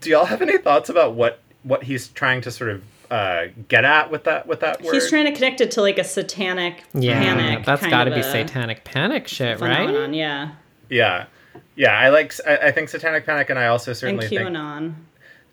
Do 0.00 0.10
y'all 0.10 0.24
have 0.24 0.42
any 0.42 0.58
thoughts 0.58 0.88
about 0.88 1.14
what 1.14 1.40
what 1.62 1.82
he's 1.84 2.08
trying 2.08 2.40
to 2.42 2.50
sort 2.50 2.70
of 2.70 2.84
uh, 3.10 3.46
get 3.68 3.84
at 3.84 4.10
with 4.10 4.24
that 4.24 4.46
with 4.46 4.60
that 4.60 4.82
word? 4.82 4.94
He's 4.94 5.08
trying 5.10 5.26
to 5.26 5.32
connect 5.32 5.60
it 5.60 5.70
to 5.72 5.80
like 5.82 5.98
a 5.98 6.04
satanic 6.04 6.84
Yeah, 6.94 7.18
panic. 7.20 7.64
that's 7.64 7.80
kind 7.80 7.90
got 7.90 8.04
to 8.04 8.14
be 8.14 8.22
satanic 8.22 8.84
panic 8.84 9.28
shit, 9.28 9.58
phenomenon, 9.58 10.10
right? 10.10 10.14
Yeah, 10.14 10.52
yeah, 10.88 11.26
yeah. 11.76 11.98
I 11.98 12.08
like 12.10 12.32
I, 12.46 12.56
I 12.68 12.70
think 12.70 12.88
Satanic 12.88 13.26
Panic, 13.26 13.50
and 13.50 13.58
I 13.58 13.66
also 13.66 13.90
and 13.90 13.98
certainly 13.98 14.28
think 14.28 14.42
QAnon. 14.42 14.94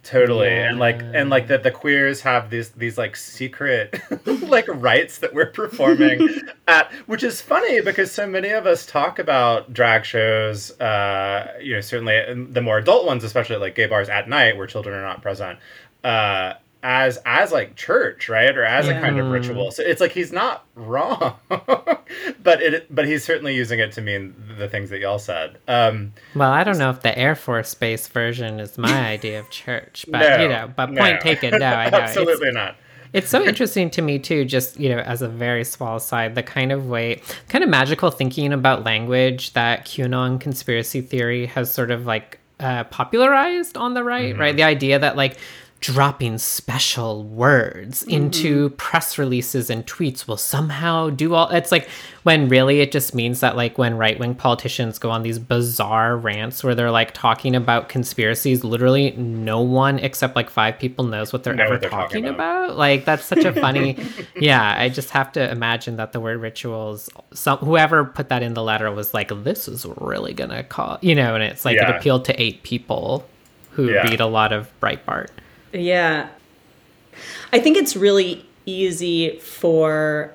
Totally. 0.04 0.48
And 0.48 0.80
like 0.80 1.02
and 1.02 1.30
like 1.30 1.48
that 1.48 1.64
the 1.64 1.72
queers 1.72 2.22
have 2.22 2.50
these 2.50 2.70
these 2.70 2.98
like 2.98 3.18
secret 3.18 4.00
like 4.44 4.66
rites 4.70 5.18
that 5.18 5.34
we're 5.34 5.48
performing 5.52 6.30
at 6.68 6.90
which 7.08 7.24
is 7.24 7.42
funny 7.42 7.82
because 7.82 8.10
so 8.10 8.26
many 8.26 8.52
of 8.52 8.66
us 8.66 8.86
talk 8.86 9.20
about 9.20 9.74
drag 9.74 10.06
shows 10.06 10.72
uh 10.80 11.52
you 11.62 11.74
know 11.74 11.82
certainly 11.82 12.22
the 12.52 12.62
more 12.62 12.78
adult 12.78 13.06
ones 13.06 13.26
especially 13.26 13.58
like 13.58 13.76
gay 13.76 13.86
bars 13.86 14.08
at 14.08 14.30
night 14.30 14.56
where 14.56 14.66
children 14.66 14.96
are 14.96 15.04
not 15.04 15.22
present 15.22 15.60
uh 16.08 16.54
as 16.84 17.20
as 17.26 17.52
like 17.52 17.76
church 17.76 18.30
right 18.30 18.56
or 18.56 18.64
as 18.64 18.88
a 18.88 18.94
kind 18.94 19.20
of 19.20 19.28
ritual 19.32 19.72
so 19.72 19.82
it's 19.84 20.00
like 20.00 20.12
he's 20.12 20.32
not 20.32 20.64
wrong 20.76 21.36
but 21.50 22.62
it 22.62 22.96
but 22.96 23.06
he's 23.06 23.24
certainly 23.24 23.54
using 23.56 23.80
it 23.80 23.92
to 23.92 24.00
mean 24.00 24.34
the 24.58 24.70
things 24.70 24.90
that 24.92 25.00
y'all 25.00 25.20
said 25.20 25.58
um 25.68 26.14
Well, 26.36 26.52
I 26.52 26.64
don't 26.64 26.78
know 26.78 26.92
if 26.92 27.02
the 27.02 27.18
Air 27.18 27.36
Force 27.36 27.74
Base 27.74 28.08
version 28.08 28.60
is 28.60 28.78
my 28.78 29.08
idea 29.10 29.40
of 29.40 29.50
church, 29.50 30.06
but 30.08 30.20
no, 30.20 30.42
you 30.44 30.48
know, 30.48 30.72
but 30.74 30.92
no. 30.92 31.02
point 31.02 31.20
taken. 31.20 31.58
No, 31.60 31.66
I 31.66 31.90
know. 31.90 31.98
It's- 31.98 32.10
absolutely 32.10 32.52
not 32.52 32.76
It's 33.12 33.30
so 33.30 33.44
interesting 33.44 33.90
to 33.92 34.02
me 34.02 34.20
too, 34.20 34.46
just 34.46 34.80
you 34.80 34.90
know, 34.90 35.00
as 35.00 35.22
a 35.22 35.28
very 35.28 35.64
small 35.64 36.00
side, 36.00 36.36
the 36.36 36.44
kind 36.44 36.72
of 36.72 36.88
way, 36.88 37.22
kind 37.50 37.64
of 37.64 37.70
magical 37.70 38.12
thinking 38.12 38.54
about 38.54 38.84
language 38.86 39.54
that 39.54 39.86
QAnon 39.86 40.40
conspiracy 40.40 41.02
theory 41.02 41.48
has 41.48 41.74
sort 41.74 41.90
of 41.90 42.06
like 42.06 42.40
uh, 42.60 42.84
popularized 42.86 43.78
on 43.78 43.94
the 43.94 44.04
right, 44.04 44.38
right? 44.38 44.56
The 44.56 44.64
idea 44.64 45.00
that 45.00 45.16
like 45.18 45.38
dropping 45.80 46.38
special 46.40 47.24
words 47.24 48.02
mm-hmm. 48.02 48.12
into 48.12 48.70
press 48.72 49.18
releases 49.18 49.70
and 49.70 49.86
tweets 49.86 50.28
will 50.28 50.38
somehow 50.38 51.10
do 51.10 51.36
all 51.36 51.48
it's 51.50 51.72
like 51.72 51.88
when 52.24 52.50
really 52.50 52.80
it 52.80 52.92
just 52.92 53.14
means 53.14 53.42
that 53.42 53.56
like 53.56 53.78
when 53.78 53.96
right-wing 53.96 54.34
politicians 54.34 54.98
go 54.98 55.12
on 55.12 55.22
these 55.22 55.38
bizarre 55.38 56.18
rants 56.18 56.64
where 56.64 56.74
they're 56.74 56.90
like 56.90 57.14
talking 57.14 57.56
about 57.56 57.90
conspiracies 57.90 58.64
literally 58.64 59.12
no 59.12 59.62
one 59.62 60.00
except 60.00 60.36
like 60.36 60.50
five 60.50 60.80
people 60.80 61.06
knows 61.06 61.32
what 61.32 61.44
they're 61.44 61.54
know 61.54 61.64
ever 61.64 61.74
what 61.74 61.82
they're 61.82 61.90
talking, 61.90 62.24
talking 62.24 62.36
about. 62.36 62.66
about. 62.66 62.78
like 62.78 63.06
that's 63.06 63.26
such 63.26 63.46
a 63.46 63.54
funny 63.54 63.98
yeah 64.36 64.76
i 64.80 64.90
just 64.90 65.12
have 65.12 65.32
to 65.32 65.52
imagine 65.52 65.98
that 65.98 66.12
the 66.12 66.20
word 66.20 66.42
rituals 66.42 67.08
some 67.34 67.60
whoever 67.60 68.04
put 68.04 68.30
that 68.30 68.42
in 68.42 68.56
the 68.56 68.64
letter 68.64 68.92
was 68.92 69.14
like 69.14 69.32
this 69.44 69.68
is 69.68 69.86
really 69.98 70.34
gonna 70.34 70.64
call 70.64 70.98
you 71.02 71.14
know 71.14 71.36
and 71.36 71.44
it's 71.44 71.66
like 71.66 71.76
yeah. 71.76 71.90
it 71.90 71.96
appealed 71.96 72.26
to 72.26 72.42
eight 72.42 72.64
people 72.64 73.28
who 73.72 73.92
yeah. 73.92 74.02
read 74.02 74.20
a 74.20 74.26
lot 74.26 74.52
of 74.52 74.68
breitbart 74.82 75.28
yeah. 75.74 76.30
I 77.52 77.60
think 77.60 77.78
it's 77.78 77.96
really 77.96 78.46
easy 78.66 79.40
for 79.40 80.34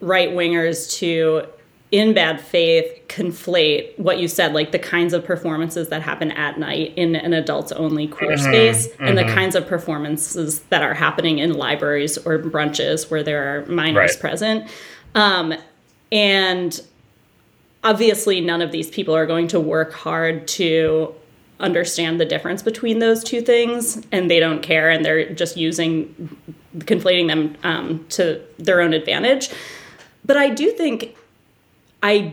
right 0.00 0.30
wingers 0.30 0.90
to, 0.98 1.46
in 1.90 2.14
bad 2.14 2.40
faith, 2.40 3.06
conflate 3.08 3.98
what 3.98 4.18
you 4.18 4.28
said, 4.28 4.52
like 4.52 4.72
the 4.72 4.78
kinds 4.78 5.12
of 5.12 5.24
performances 5.24 5.88
that 5.88 6.02
happen 6.02 6.30
at 6.32 6.58
night 6.58 6.92
in 6.96 7.16
an 7.16 7.32
adults 7.32 7.72
only 7.72 8.06
queer 8.06 8.32
mm-hmm, 8.32 8.44
space, 8.44 8.88
mm-hmm. 8.88 9.04
and 9.04 9.18
the 9.18 9.22
mm-hmm. 9.22 9.34
kinds 9.34 9.54
of 9.56 9.66
performances 9.66 10.60
that 10.70 10.82
are 10.82 10.94
happening 10.94 11.38
in 11.38 11.54
libraries 11.54 12.18
or 12.18 12.38
brunches 12.38 13.10
where 13.10 13.22
there 13.22 13.56
are 13.56 13.66
minors 13.66 14.12
right. 14.12 14.20
present. 14.20 14.70
Um, 15.14 15.54
and 16.12 16.80
obviously, 17.82 18.40
none 18.40 18.62
of 18.62 18.72
these 18.72 18.90
people 18.90 19.14
are 19.14 19.26
going 19.26 19.48
to 19.48 19.60
work 19.60 19.92
hard 19.92 20.46
to 20.48 21.14
understand 21.60 22.20
the 22.20 22.24
difference 22.24 22.62
between 22.62 22.98
those 22.98 23.22
two 23.22 23.40
things 23.40 24.02
and 24.10 24.30
they 24.30 24.40
don't 24.40 24.62
care 24.62 24.90
and 24.90 25.04
they're 25.04 25.32
just 25.32 25.56
using 25.56 26.36
conflating 26.78 27.28
them 27.28 27.56
um, 27.62 28.06
to 28.08 28.40
their 28.58 28.80
own 28.80 28.92
advantage 28.92 29.50
but 30.24 30.36
i 30.36 30.48
do 30.48 30.70
think 30.70 31.16
i 32.02 32.32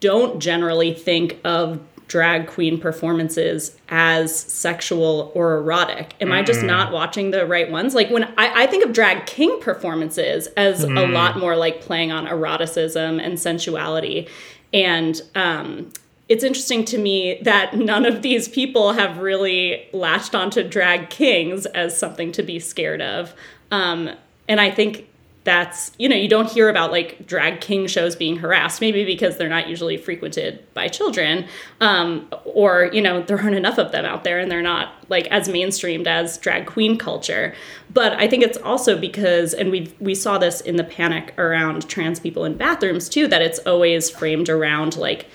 don't 0.00 0.40
generally 0.40 0.92
think 0.92 1.38
of 1.44 1.80
drag 2.06 2.46
queen 2.46 2.78
performances 2.78 3.76
as 3.88 4.34
sexual 4.38 5.32
or 5.34 5.56
erotic 5.56 6.14
am 6.20 6.28
mm. 6.28 6.34
i 6.34 6.42
just 6.42 6.62
not 6.62 6.92
watching 6.92 7.30
the 7.30 7.46
right 7.46 7.70
ones 7.70 7.94
like 7.94 8.10
when 8.10 8.24
i, 8.36 8.64
I 8.64 8.66
think 8.66 8.84
of 8.84 8.92
drag 8.92 9.26
king 9.26 9.58
performances 9.60 10.48
as 10.56 10.84
mm. 10.84 10.98
a 10.98 11.10
lot 11.10 11.38
more 11.38 11.56
like 11.56 11.80
playing 11.80 12.12
on 12.12 12.26
eroticism 12.26 13.18
and 13.20 13.38
sensuality 13.38 14.28
and 14.72 15.22
um, 15.36 15.92
it's 16.28 16.42
interesting 16.42 16.84
to 16.86 16.98
me 16.98 17.38
that 17.42 17.76
none 17.76 18.06
of 18.06 18.22
these 18.22 18.48
people 18.48 18.92
have 18.92 19.18
really 19.18 19.86
latched 19.92 20.34
onto 20.34 20.66
drag 20.66 21.10
kings 21.10 21.66
as 21.66 21.96
something 21.96 22.32
to 22.32 22.42
be 22.42 22.58
scared 22.58 23.02
of. 23.02 23.34
Um, 23.70 24.10
and 24.48 24.60
I 24.60 24.70
think 24.70 25.08
that's, 25.44 25.92
you 25.98 26.08
know, 26.08 26.16
you 26.16 26.26
don't 26.26 26.50
hear 26.50 26.70
about 26.70 26.90
like 26.90 27.26
drag 27.26 27.60
king 27.60 27.86
shows 27.86 28.16
being 28.16 28.38
harassed, 28.38 28.80
maybe 28.80 29.04
because 29.04 29.36
they're 29.36 29.50
not 29.50 29.68
usually 29.68 29.98
frequented 29.98 30.64
by 30.72 30.88
children, 30.88 31.46
um, 31.82 32.26
or, 32.46 32.88
you 32.94 33.02
know, 33.02 33.22
there 33.22 33.38
aren't 33.38 33.54
enough 33.54 33.76
of 33.76 33.92
them 33.92 34.06
out 34.06 34.24
there 34.24 34.38
and 34.38 34.50
they're 34.50 34.62
not 34.62 34.94
like 35.10 35.26
as 35.26 35.46
mainstreamed 35.46 36.06
as 36.06 36.38
drag 36.38 36.64
queen 36.64 36.96
culture. 36.96 37.54
But 37.92 38.14
I 38.14 38.26
think 38.26 38.42
it's 38.42 38.56
also 38.58 38.98
because, 38.98 39.52
and 39.52 39.70
we 39.70 39.94
we 40.00 40.14
saw 40.14 40.38
this 40.38 40.62
in 40.62 40.76
the 40.76 40.84
panic 40.84 41.38
around 41.38 41.86
trans 41.90 42.18
people 42.18 42.46
in 42.46 42.56
bathrooms 42.56 43.10
too, 43.10 43.28
that 43.28 43.42
it's 43.42 43.58
always 43.60 44.08
framed 44.08 44.48
around 44.48 44.96
like, 44.96 45.26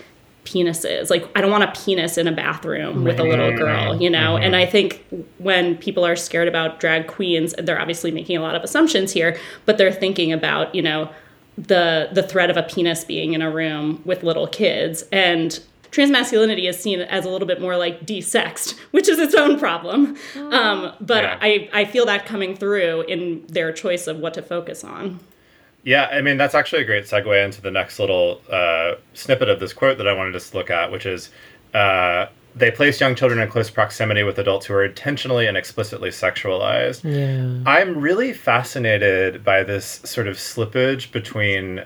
penises. 0.49 1.09
Like 1.09 1.29
I 1.35 1.41
don't 1.41 1.51
want 1.51 1.63
a 1.63 1.71
penis 1.79 2.17
in 2.17 2.27
a 2.27 2.31
bathroom 2.31 3.03
with 3.03 3.19
a 3.19 3.23
little 3.23 3.55
girl, 3.55 4.01
you 4.01 4.09
know? 4.09 4.35
Mm-hmm. 4.35 4.43
And 4.43 4.55
I 4.55 4.65
think 4.65 5.05
when 5.37 5.77
people 5.77 6.05
are 6.05 6.15
scared 6.15 6.47
about 6.47 6.79
drag 6.79 7.07
queens, 7.07 7.53
they're 7.57 7.79
obviously 7.79 8.11
making 8.11 8.37
a 8.37 8.41
lot 8.41 8.55
of 8.55 8.63
assumptions 8.63 9.11
here, 9.11 9.37
but 9.65 9.77
they're 9.77 9.91
thinking 9.91 10.33
about, 10.33 10.73
you 10.73 10.81
know, 10.81 11.09
the 11.57 12.09
the 12.13 12.23
threat 12.23 12.49
of 12.49 12.57
a 12.57 12.63
penis 12.63 13.03
being 13.03 13.33
in 13.33 13.41
a 13.41 13.51
room 13.51 14.01
with 14.05 14.23
little 14.23 14.47
kids 14.47 15.03
and 15.11 15.59
transmasculinity 15.91 16.69
is 16.69 16.79
seen 16.79 17.01
as 17.01 17.25
a 17.25 17.29
little 17.29 17.47
bit 17.47 17.59
more 17.59 17.75
like 17.75 18.05
desexed, 18.05 18.77
which 18.91 19.07
is 19.07 19.19
its 19.19 19.35
own 19.35 19.59
problem. 19.59 20.17
Oh. 20.35 20.51
Um, 20.51 20.93
but 21.01 21.23
yeah. 21.23 21.39
I, 21.41 21.69
I 21.73 21.85
feel 21.85 22.05
that 22.05 22.25
coming 22.25 22.55
through 22.55 23.01
in 23.01 23.45
their 23.47 23.71
choice 23.71 24.07
of 24.07 24.19
what 24.19 24.33
to 24.35 24.41
focus 24.41 24.83
on. 24.83 25.19
Yeah, 25.83 26.07
I 26.11 26.21
mean 26.21 26.37
that's 26.37 26.55
actually 26.55 26.81
a 26.81 26.85
great 26.85 27.05
segue 27.05 27.43
into 27.43 27.61
the 27.61 27.71
next 27.71 27.99
little 27.99 28.41
uh, 28.51 28.95
snippet 29.13 29.49
of 29.49 29.59
this 29.59 29.73
quote 29.73 29.97
that 29.97 30.07
I 30.07 30.13
wanted 30.13 30.39
to 30.39 30.57
look 30.57 30.69
at, 30.69 30.91
which 30.91 31.05
is 31.05 31.29
uh, 31.73 32.27
they 32.55 32.71
place 32.71 32.99
young 32.99 33.15
children 33.15 33.39
in 33.39 33.49
close 33.49 33.69
proximity 33.69 34.23
with 34.23 34.37
adults 34.39 34.65
who 34.65 34.73
are 34.73 34.83
intentionally 34.83 35.47
and 35.47 35.55
explicitly 35.55 36.09
sexualized. 36.09 37.03
Yeah. 37.03 37.63
I'm 37.69 37.99
really 37.99 38.33
fascinated 38.33 39.43
by 39.43 39.63
this 39.63 40.01
sort 40.03 40.27
of 40.27 40.37
slippage 40.37 41.11
between 41.11 41.85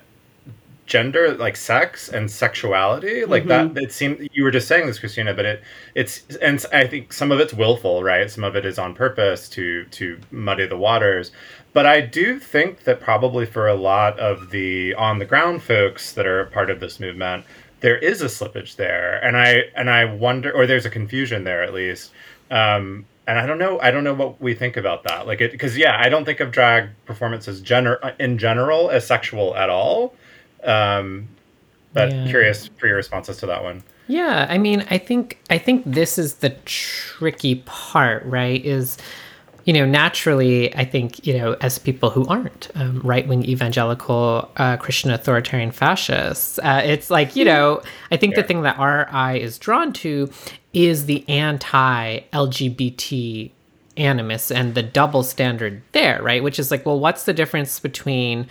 gender 0.85 1.33
like 1.35 1.55
sex 1.55 2.09
and 2.09 2.29
sexuality 2.29 3.23
like 3.23 3.45
mm-hmm. 3.45 3.73
that 3.73 3.83
it 3.83 3.93
seemed 3.93 4.27
you 4.33 4.43
were 4.43 4.51
just 4.51 4.67
saying 4.67 4.85
this 4.85 4.99
christina 4.99 5.33
but 5.33 5.45
it 5.45 5.63
it's 5.95 6.23
and 6.41 6.65
i 6.73 6.85
think 6.85 7.13
some 7.13 7.31
of 7.31 7.39
it's 7.39 7.53
willful 7.53 8.03
right 8.03 8.29
some 8.29 8.43
of 8.43 8.55
it 8.55 8.65
is 8.65 8.77
on 8.77 8.93
purpose 8.93 9.47
to 9.47 9.85
to 9.85 10.19
muddy 10.31 10.67
the 10.67 10.77
waters 10.77 11.31
but 11.73 11.87
I 11.87 12.01
do 12.01 12.39
think 12.39 12.83
that 12.83 13.01
probably 13.01 13.47
for 13.47 13.67
a 13.67 13.73
lot 13.73 14.19
of 14.19 14.51
the 14.51 14.93
on 14.93 15.17
the 15.17 15.25
ground 15.25 15.63
folks 15.63 16.13
that 16.13 16.27
are 16.27 16.45
part 16.45 16.69
of 16.69 16.79
this 16.79 16.99
movement, 16.99 17.45
there 17.79 17.97
is 17.97 18.21
a 18.21 18.25
slippage 18.25 18.75
there, 18.75 19.19
and 19.25 19.35
I 19.35 19.63
and 19.75 19.89
I 19.89 20.05
wonder, 20.05 20.51
or 20.51 20.67
there's 20.67 20.85
a 20.85 20.91
confusion 20.91 21.43
there 21.43 21.63
at 21.63 21.73
least. 21.73 22.11
Um, 22.51 23.05
and 23.25 23.39
I 23.39 23.45
don't 23.47 23.57
know, 23.57 23.79
I 23.79 23.89
don't 23.89 24.03
know 24.03 24.13
what 24.13 24.39
we 24.39 24.53
think 24.53 24.77
about 24.77 25.03
that. 25.05 25.25
Like 25.25 25.41
it, 25.41 25.51
because 25.51 25.75
yeah, 25.75 25.97
I 25.99 26.09
don't 26.09 26.25
think 26.25 26.39
of 26.41 26.51
drag 26.51 26.89
performances 27.05 27.61
gener- 27.61 28.13
in 28.19 28.37
general 28.37 28.91
as 28.91 29.07
sexual 29.07 29.55
at 29.55 29.69
all. 29.69 30.13
Um, 30.63 31.27
but 31.93 32.11
yeah. 32.11 32.27
curious 32.27 32.67
for 32.67 32.87
your 32.87 32.95
responses 32.95 33.37
to 33.37 33.45
that 33.45 33.63
one. 33.63 33.83
Yeah, 34.07 34.47
I 34.49 34.57
mean, 34.57 34.85
I 34.89 34.97
think 34.97 35.39
I 35.49 35.57
think 35.57 35.83
this 35.85 36.17
is 36.17 36.35
the 36.35 36.49
tricky 36.65 37.55
part, 37.65 38.25
right? 38.25 38.63
Is 38.65 38.97
you 39.65 39.71
know, 39.71 39.85
naturally, 39.85 40.75
I 40.75 40.83
think, 40.83 41.25
you 41.25 41.37
know, 41.37 41.55
as 41.61 41.79
people 41.79 42.09
who 42.09 42.25
aren't 42.27 42.69
um, 42.75 42.99
right 43.01 43.25
wing 43.25 43.45
evangelical 43.45 44.51
uh, 44.57 44.77
Christian 44.77 45.09
authoritarian 45.09 45.71
fascists, 45.71 46.59
uh, 46.59 46.81
it's 46.83 47.09
like, 47.09 47.35
you 47.35 47.45
know, 47.45 47.81
I 48.11 48.17
think 48.17 48.35
yeah. 48.35 48.41
the 48.41 48.47
thing 48.47 48.61
that 48.63 48.77
our 48.77 49.07
eye 49.09 49.37
is 49.37 49.57
drawn 49.57 49.93
to 49.93 50.29
is 50.73 51.05
the 51.05 51.27
anti 51.29 52.19
LGBT 52.33 53.51
animus 53.95 54.51
and 54.51 54.75
the 54.75 54.83
double 54.83 55.23
standard 55.23 55.81
there, 55.93 56.21
right? 56.21 56.43
Which 56.43 56.59
is 56.59 56.69
like, 56.69 56.85
well, 56.85 56.99
what's 56.99 57.23
the 57.23 57.33
difference 57.33 57.79
between 57.79 58.47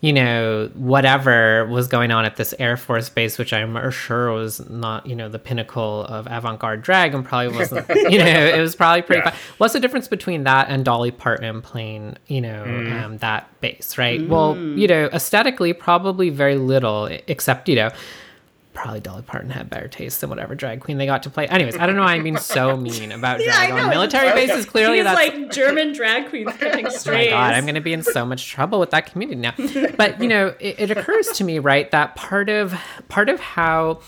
you 0.00 0.12
know, 0.12 0.70
whatever 0.74 1.66
was 1.66 1.88
going 1.88 2.12
on 2.12 2.24
at 2.24 2.36
this 2.36 2.54
Air 2.60 2.76
Force 2.76 3.08
base, 3.08 3.36
which 3.36 3.52
I'm 3.52 3.90
sure 3.90 4.32
was 4.32 4.68
not, 4.70 5.06
you 5.06 5.16
know, 5.16 5.28
the 5.28 5.40
pinnacle 5.40 6.04
of 6.04 6.28
avant 6.30 6.60
garde 6.60 6.82
drag 6.82 7.14
and 7.14 7.24
probably 7.24 7.56
wasn't, 7.56 7.88
you 8.08 8.18
know, 8.18 8.24
it 8.24 8.60
was 8.60 8.76
probably 8.76 9.02
pretty 9.02 9.22
yeah. 9.24 9.34
What's 9.58 9.72
the 9.72 9.80
difference 9.80 10.06
between 10.06 10.44
that 10.44 10.68
and 10.68 10.84
Dolly 10.84 11.10
Parton 11.10 11.62
playing, 11.62 12.16
you 12.28 12.40
know, 12.40 12.64
mm. 12.64 13.02
um, 13.02 13.18
that 13.18 13.48
bass, 13.60 13.98
right? 13.98 14.20
Mm. 14.20 14.28
Well, 14.28 14.56
you 14.56 14.86
know, 14.86 15.06
aesthetically, 15.12 15.72
probably 15.72 16.30
very 16.30 16.56
little, 16.56 17.06
except, 17.06 17.68
you 17.68 17.74
know, 17.74 17.90
probably 18.78 19.00
Dolly 19.00 19.22
Parton 19.22 19.50
had 19.50 19.68
better 19.68 19.88
taste 19.88 20.20
than 20.20 20.30
whatever 20.30 20.54
drag 20.54 20.80
queen 20.80 20.98
they 20.98 21.06
got 21.06 21.24
to 21.24 21.30
play. 21.30 21.48
Anyways, 21.48 21.76
I 21.76 21.86
don't 21.86 21.96
know 21.96 22.02
why 22.02 22.14
I'm 22.14 22.22
being 22.22 22.36
so 22.36 22.76
mean 22.76 23.10
about 23.10 23.40
yeah, 23.44 23.66
drag 23.66 23.72
on 23.72 23.90
military 23.90 24.32
bases. 24.32 24.66
Clearly, 24.66 25.02
that's 25.02 25.16
like 25.16 25.50
German 25.50 25.92
drag 25.92 26.28
queens 26.28 26.52
strays. 26.94 26.98
oh 27.06 27.12
my 27.12 27.26
god, 27.30 27.54
I'm 27.54 27.64
going 27.64 27.74
to 27.74 27.80
be 27.80 27.92
in 27.92 28.04
so 28.04 28.24
much 28.24 28.48
trouble 28.48 28.78
with 28.78 28.90
that 28.90 29.06
community 29.06 29.40
now. 29.40 29.54
But 29.96 30.20
you 30.22 30.28
know, 30.28 30.54
it, 30.60 30.78
it 30.78 30.90
occurs 30.92 31.28
to 31.30 31.44
me, 31.44 31.58
right, 31.58 31.90
that 31.90 32.14
part 32.14 32.48
of 32.48 32.72
part 33.08 33.28
of 33.28 33.40
how 33.40 34.00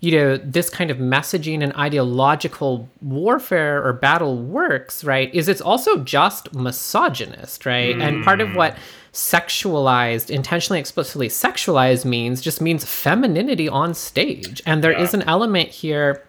you 0.00 0.12
know 0.12 0.36
this 0.36 0.70
kind 0.70 0.90
of 0.90 0.98
messaging 0.98 1.62
and 1.62 1.74
ideological 1.74 2.88
warfare 3.00 3.84
or 3.84 3.92
battle 3.92 4.36
works 4.36 5.02
right 5.02 5.34
is 5.34 5.48
it's 5.48 5.60
also 5.60 5.98
just 5.98 6.54
misogynist 6.54 7.66
right 7.66 7.96
mm. 7.96 8.02
and 8.02 8.24
part 8.24 8.40
of 8.40 8.54
what 8.54 8.76
sexualized, 9.12 10.30
intentionally, 10.30 10.78
explicitly 10.78 11.28
sexualized 11.28 12.04
means 12.04 12.40
just 12.40 12.60
means 12.60 12.84
femininity 12.84 13.68
on 13.68 13.92
stage. 13.94 14.62
And 14.64 14.82
there 14.82 14.92
yeah. 14.92 15.02
is 15.02 15.12
an 15.12 15.22
element 15.22 15.70
here 15.70 16.22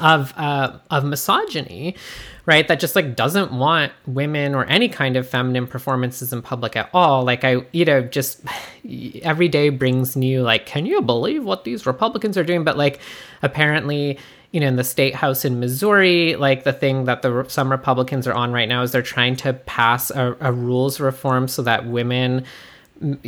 of 0.00 0.32
uh, 0.36 0.78
of 0.90 1.04
misogyny, 1.04 1.96
right? 2.46 2.66
That 2.68 2.80
just 2.80 2.96
like 2.96 3.16
doesn't 3.16 3.52
want 3.52 3.92
women 4.06 4.54
or 4.54 4.64
any 4.66 4.88
kind 4.88 5.16
of 5.16 5.28
feminine 5.28 5.66
performances 5.66 6.32
in 6.32 6.42
public 6.42 6.76
at 6.76 6.90
all. 6.92 7.24
Like 7.24 7.44
I, 7.44 7.62
you 7.72 7.84
know, 7.84 8.02
just 8.02 8.40
every 9.22 9.48
day 9.48 9.68
brings 9.70 10.16
new 10.16 10.42
like, 10.42 10.66
can 10.66 10.86
you 10.86 11.02
believe 11.02 11.44
what 11.44 11.64
these 11.64 11.86
Republicans 11.86 12.36
are 12.38 12.44
doing? 12.44 12.64
But 12.64 12.76
like, 12.76 13.00
apparently, 13.42 14.18
you 14.52 14.60
know, 14.60 14.68
in 14.68 14.76
the 14.76 14.84
state 14.84 15.14
house 15.14 15.44
in 15.44 15.60
Missouri, 15.60 16.36
like 16.36 16.64
the 16.64 16.72
thing 16.72 17.04
that 17.04 17.22
the 17.22 17.44
some 17.48 17.70
Republicans 17.70 18.26
are 18.26 18.34
on 18.34 18.52
right 18.52 18.68
now 18.68 18.82
is 18.82 18.92
they're 18.92 19.02
trying 19.02 19.36
to 19.36 19.52
pass 19.52 20.10
a, 20.10 20.36
a 20.40 20.52
rules 20.52 21.00
reform 21.00 21.48
so 21.48 21.62
that 21.62 21.86
women 21.86 22.44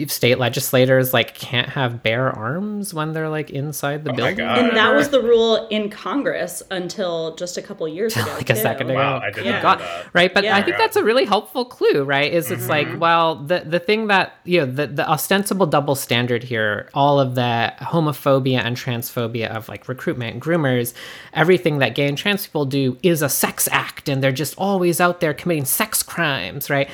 state 0.09 0.39
legislators 0.39 1.13
like 1.15 1.35
can't 1.35 1.69
have 1.69 2.03
bare 2.03 2.29
arms 2.31 2.93
when 2.93 3.13
they're 3.13 3.29
like 3.29 3.51
inside 3.51 4.05
the 4.05 4.11
Oh 4.11 4.15
building. 4.17 4.37
God. 4.37 4.59
And 4.59 4.77
that 4.77 4.95
was 4.97 5.11
the 5.11 5.23
rule 5.23 5.69
in 5.69 5.91
Congress 5.91 6.61
until 6.73 7.37
just 7.37 7.57
a 7.57 7.63
couple 7.63 7.87
years 7.87 8.17
ago. 8.17 8.27
like 8.35 8.51
a 8.51 8.55
too. 8.55 8.61
second 8.61 8.91
ago. 8.91 8.99
Wow, 8.99 9.21
I 9.21 9.31
did 9.31 9.45
Yeah. 9.45 9.53
not 9.53 9.63
God, 9.63 9.79
know 9.79 9.85
that. 9.85 10.07
right? 10.13 10.35
But 10.35 10.45
Yeah. 10.45 10.57
I 10.57 10.63
think 10.63 10.77
that's 10.77 10.97
a 10.97 11.05
really 11.05 11.25
helpful 11.25 11.65
clue, 11.65 12.03
right? 12.03 12.33
Is 12.33 12.51
it's 12.51 12.69
like, 12.69 12.89
mm-hmm. 12.89 12.99
well, 12.99 13.37
the 13.37 13.61
the 13.61 13.79
thing 13.79 14.09
that 14.09 14.35
you 14.45 14.61
know, 14.61 14.67
the 14.67 14.87
the 14.89 15.09
ostensible 15.09 15.67
double 15.67 15.95
standard 15.95 16.43
here, 16.43 16.89
all 16.93 17.21
of 17.21 17.37
the 17.37 17.73
homophobia 17.81 18.59
and 18.65 18.77
transphobia 18.77 19.49
of 19.55 19.69
like 19.69 19.89
recruitment, 19.89 20.43
groomers, 20.43 20.95
everything 21.33 21.79
that 21.79 21.95
gay 21.95 22.09
and 22.09 22.19
trans 22.19 22.45
people 22.47 22.65
do 22.65 22.99
is 23.03 23.23
a 23.23 23.29
sex 23.29 23.69
act, 23.71 24.09
and 24.09 24.21
they're 24.23 24.33
just 24.33 24.55
always 24.59 25.01
out 25.01 25.21
there 25.21 25.33
committing 25.33 25.65
sex 25.65 26.03
crimes, 26.03 26.69
right? 26.69 26.89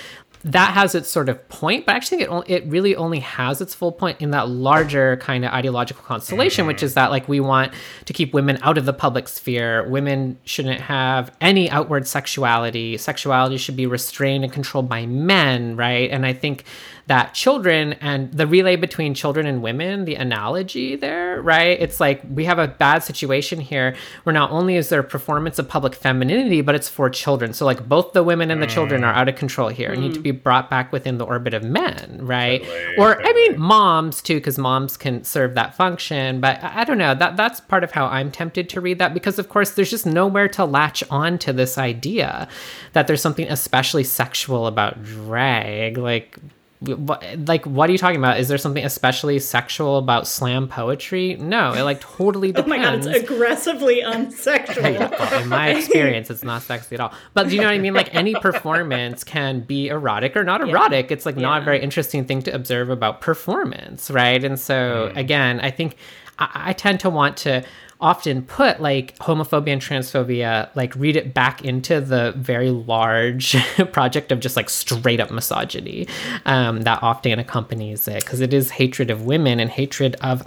That 0.46 0.74
has 0.74 0.94
its 0.94 1.10
sort 1.10 1.28
of 1.28 1.48
point, 1.48 1.86
but 1.86 1.92
I 1.92 1.96
actually 1.96 2.18
think 2.18 2.28
it, 2.28 2.32
only, 2.32 2.48
it 2.48 2.66
really 2.66 2.94
only 2.94 3.18
has 3.18 3.60
its 3.60 3.74
full 3.74 3.90
point 3.90 4.20
in 4.20 4.30
that 4.30 4.48
larger 4.48 5.16
kind 5.16 5.44
of 5.44 5.52
ideological 5.52 6.04
constellation, 6.04 6.68
which 6.68 6.84
is 6.84 6.92
mm-hmm. 6.92 7.00
that 7.00 7.10
like 7.10 7.28
we 7.28 7.40
want 7.40 7.72
to 8.04 8.12
keep 8.12 8.32
women 8.32 8.56
out 8.62 8.78
of 8.78 8.84
the 8.84 8.92
public 8.92 9.26
sphere. 9.26 9.88
Women 9.88 10.38
shouldn't 10.44 10.80
have 10.82 11.34
any 11.40 11.68
outward 11.68 12.06
sexuality. 12.06 12.96
Sexuality 12.96 13.56
should 13.56 13.76
be 13.76 13.86
restrained 13.86 14.44
and 14.44 14.52
controlled 14.52 14.88
by 14.88 15.04
men, 15.04 15.74
right? 15.74 16.08
And 16.12 16.24
I 16.24 16.32
think 16.32 16.62
that 17.06 17.34
children 17.34 17.92
and 17.94 18.32
the 18.32 18.46
relay 18.46 18.76
between 18.76 19.14
children 19.14 19.46
and 19.46 19.62
women, 19.62 20.06
the 20.06 20.14
analogy 20.14 20.96
there, 20.96 21.42
right? 21.42 21.78
It's 21.80 22.00
like 22.00 22.22
we 22.28 22.46
have 22.46 22.58
a 22.58 22.66
bad 22.66 23.04
situation 23.04 23.60
here 23.60 23.94
where 24.24 24.32
not 24.32 24.50
only 24.50 24.76
is 24.76 24.88
there 24.88 25.02
performance 25.02 25.58
of 25.58 25.68
public 25.68 25.94
femininity, 25.94 26.62
but 26.62 26.74
it's 26.74 26.88
for 26.88 27.10
children. 27.10 27.52
So 27.52 27.66
like 27.66 27.88
both 27.88 28.12
the 28.12 28.24
women 28.24 28.50
and 28.50 28.62
the 28.62 28.66
children 28.66 29.02
mm. 29.02 29.06
are 29.06 29.12
out 29.12 29.28
of 29.28 29.36
control 29.36 29.68
here 29.68 29.92
and 29.92 30.00
need 30.00 30.14
to 30.14 30.20
be 30.20 30.30
brought 30.30 30.70
back 30.70 30.92
within 30.92 31.18
the 31.18 31.24
orbit 31.24 31.54
of 31.54 31.62
men, 31.62 32.20
right? 32.22 32.62
Totally, 32.62 32.96
or 32.96 33.22
I 33.22 33.32
mean 33.32 33.60
moms 33.60 34.22
too, 34.22 34.36
because 34.36 34.58
moms 34.58 34.96
can 34.96 35.22
serve 35.22 35.54
that 35.54 35.74
function. 35.74 36.40
But 36.40 36.62
I 36.62 36.86
I 36.86 36.88
don't 36.88 36.98
know. 36.98 37.16
That 37.16 37.36
that's 37.36 37.58
part 37.58 37.82
of 37.82 37.90
how 37.90 38.06
I'm 38.06 38.30
tempted 38.30 38.68
to 38.68 38.80
read 38.80 39.00
that 39.00 39.12
because 39.12 39.40
of 39.40 39.48
course 39.48 39.72
there's 39.72 39.90
just 39.90 40.06
nowhere 40.06 40.46
to 40.50 40.64
latch 40.64 41.02
on 41.10 41.36
to 41.38 41.52
this 41.52 41.78
idea 41.78 42.46
that 42.92 43.08
there's 43.08 43.20
something 43.20 43.48
especially 43.48 44.04
sexual 44.04 44.68
about 44.68 45.02
drag. 45.02 45.98
Like 45.98 46.38
what, 46.80 47.24
like 47.46 47.64
what 47.64 47.88
are 47.88 47.92
you 47.92 47.98
talking 47.98 48.18
about? 48.18 48.38
Is 48.38 48.48
there 48.48 48.58
something 48.58 48.84
especially 48.84 49.38
sexual 49.38 49.96
about 49.96 50.26
slam 50.26 50.68
poetry? 50.68 51.36
No, 51.36 51.72
it 51.72 51.82
like 51.82 52.00
totally 52.00 52.52
depends 52.52 52.66
Oh 52.74 52.78
my 52.78 52.82
god, 52.82 53.06
it's 53.06 53.06
aggressively 53.06 54.02
unsexual. 54.04 55.10
Well, 55.18 55.42
in 55.42 55.48
my 55.48 55.70
experience, 55.70 56.30
it's 56.30 56.44
not 56.44 56.62
sexy 56.62 56.96
at 56.96 57.00
all. 57.00 57.12
But 57.34 57.48
do 57.48 57.54
you 57.54 57.62
know 57.62 57.68
what 57.68 57.74
I 57.74 57.78
mean? 57.78 57.94
Like 57.94 58.14
any 58.14 58.34
performance 58.34 59.24
can 59.24 59.60
be 59.60 59.88
erotic 59.88 60.36
or 60.36 60.44
not 60.44 60.60
erotic. 60.60 61.10
It's 61.10 61.24
like 61.24 61.36
not 61.36 61.62
a 61.62 61.64
very 61.64 61.80
interesting 61.80 62.24
thing 62.24 62.42
to 62.42 62.54
observe 62.54 62.90
about 62.90 63.20
performance, 63.20 64.10
right? 64.10 64.42
And 64.42 64.60
so 64.60 65.10
mm. 65.12 65.16
again, 65.16 65.60
I 65.60 65.70
think 65.70 65.96
I, 66.38 66.50
I 66.66 66.72
tend 66.74 67.00
to 67.00 67.10
want 67.10 67.36
to 67.38 67.64
often 68.00 68.42
put 68.42 68.80
like 68.80 69.16
homophobia 69.18 69.72
and 69.72 69.80
transphobia 69.82 70.68
like 70.74 70.94
read 70.96 71.16
it 71.16 71.32
back 71.32 71.64
into 71.64 72.00
the 72.00 72.32
very 72.36 72.70
large 72.70 73.56
project 73.92 74.30
of 74.32 74.40
just 74.40 74.56
like 74.56 74.68
straight 74.68 75.20
up 75.20 75.30
misogyny 75.30 76.06
um, 76.44 76.82
that 76.82 77.02
often 77.02 77.38
accompanies 77.38 78.06
it. 78.06 78.24
Because 78.24 78.40
it 78.40 78.52
is 78.52 78.70
hatred 78.70 79.10
of 79.10 79.24
women 79.24 79.60
and 79.60 79.70
hatred 79.70 80.16
of 80.20 80.46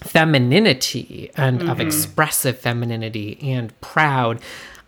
femininity 0.00 1.30
and 1.36 1.68
of 1.68 1.80
expressive 1.80 2.58
femininity 2.58 3.38
and 3.42 3.78
proud 3.80 4.40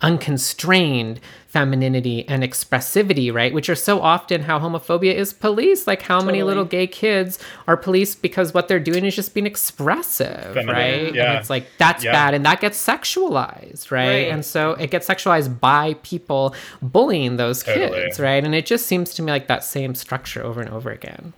unconstrained 0.02 1.20
femininity 1.48 2.28
and 2.28 2.42
expressivity 2.42 3.32
right 3.32 3.54
which 3.54 3.68
are 3.70 3.74
so 3.74 4.00
often 4.00 4.42
how 4.42 4.58
homophobia 4.58 5.14
is 5.14 5.32
policed 5.32 5.86
like 5.86 6.02
how 6.02 6.20
many 6.20 6.42
little 6.42 6.64
gay 6.64 6.86
kids 6.86 7.38
are 7.66 7.76
policed 7.76 8.20
because 8.20 8.52
what 8.52 8.68
they're 8.68 8.78
doing 8.78 9.04
is 9.04 9.16
just 9.16 9.32
being 9.32 9.46
expressive 9.46 10.52
Feminine, 10.54 10.66
right 10.74 11.14
yeah. 11.14 11.30
and 11.30 11.38
it's 11.38 11.48
like 11.50 11.66
that's 11.78 12.04
Yeah. 12.04 12.12
bad 12.12 12.34
and 12.34 12.44
that 12.44 12.60
gets 12.60 12.78
sexualized 12.84 13.90
right? 13.90 14.06
Right. 14.08 14.28
and 14.28 14.44
so 14.44 14.72
it 14.72 14.90
gets 14.90 15.08
sexualized 15.08 15.58
by 15.58 15.94
people 16.02 16.54
bullying 16.82 17.36
those 17.36 17.62
Totally. 17.62 18.02
kids 18.02 18.20
right 18.20 18.44
and 18.44 18.54
it 18.54 18.66
just 18.66 18.86
seems 18.86 19.14
to 19.14 19.22
me 19.22 19.32
like 19.32 19.48
that 19.48 19.64
same 19.64 19.94
structure 19.94 20.44
over 20.44 20.60
and 20.60 20.70
over 20.70 20.90
again 20.90 21.32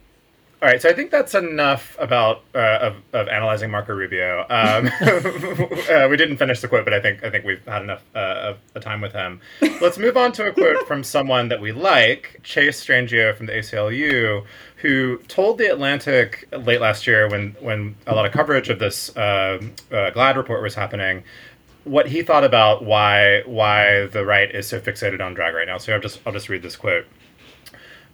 All 0.62 0.68
right, 0.68 0.82
so 0.82 0.90
I 0.90 0.92
think 0.92 1.10
that's 1.10 1.34
enough 1.34 1.96
about 1.98 2.42
uh, 2.54 2.78
of, 2.82 2.96
of 3.14 3.28
analyzing 3.28 3.70
Marco 3.70 3.94
Rubio. 3.94 4.40
Um, 4.50 4.90
uh, 5.00 6.06
we 6.10 6.18
didn't 6.18 6.36
finish 6.36 6.60
the 6.60 6.68
quote, 6.68 6.84
but 6.84 6.92
I 6.92 7.00
think 7.00 7.24
I 7.24 7.30
think 7.30 7.46
we've 7.46 7.64
had 7.64 7.80
enough 7.80 8.02
uh, 8.14 8.52
of 8.52 8.58
a 8.74 8.80
time 8.80 9.00
with 9.00 9.14
him. 9.14 9.40
Let's 9.80 9.96
move 9.96 10.18
on 10.18 10.32
to 10.32 10.48
a 10.48 10.52
quote 10.52 10.86
from 10.86 11.02
someone 11.02 11.48
that 11.48 11.62
we 11.62 11.72
like, 11.72 12.40
Chase 12.42 12.84
Strangio 12.84 13.34
from 13.34 13.46
the 13.46 13.52
ACLU, 13.52 14.44
who 14.76 15.16
told 15.28 15.56
the 15.56 15.70
Atlantic 15.70 16.46
late 16.52 16.82
last 16.82 17.06
year, 17.06 17.26
when 17.30 17.56
when 17.60 17.96
a 18.06 18.14
lot 18.14 18.26
of 18.26 18.32
coverage 18.32 18.68
of 18.68 18.78
this 18.78 19.16
uh, 19.16 19.58
uh, 19.90 20.10
GLAAD 20.10 20.36
report 20.36 20.62
was 20.62 20.74
happening, 20.74 21.24
what 21.84 22.06
he 22.06 22.20
thought 22.20 22.44
about 22.44 22.84
why 22.84 23.44
why 23.46 24.08
the 24.08 24.26
right 24.26 24.54
is 24.54 24.68
so 24.68 24.78
fixated 24.78 25.24
on 25.24 25.32
drag 25.32 25.54
right 25.54 25.66
now. 25.66 25.78
So 25.78 25.94
I'll 25.94 26.00
just 26.00 26.20
I'll 26.26 26.34
just 26.34 26.50
read 26.50 26.60
this 26.60 26.76
quote. 26.76 27.06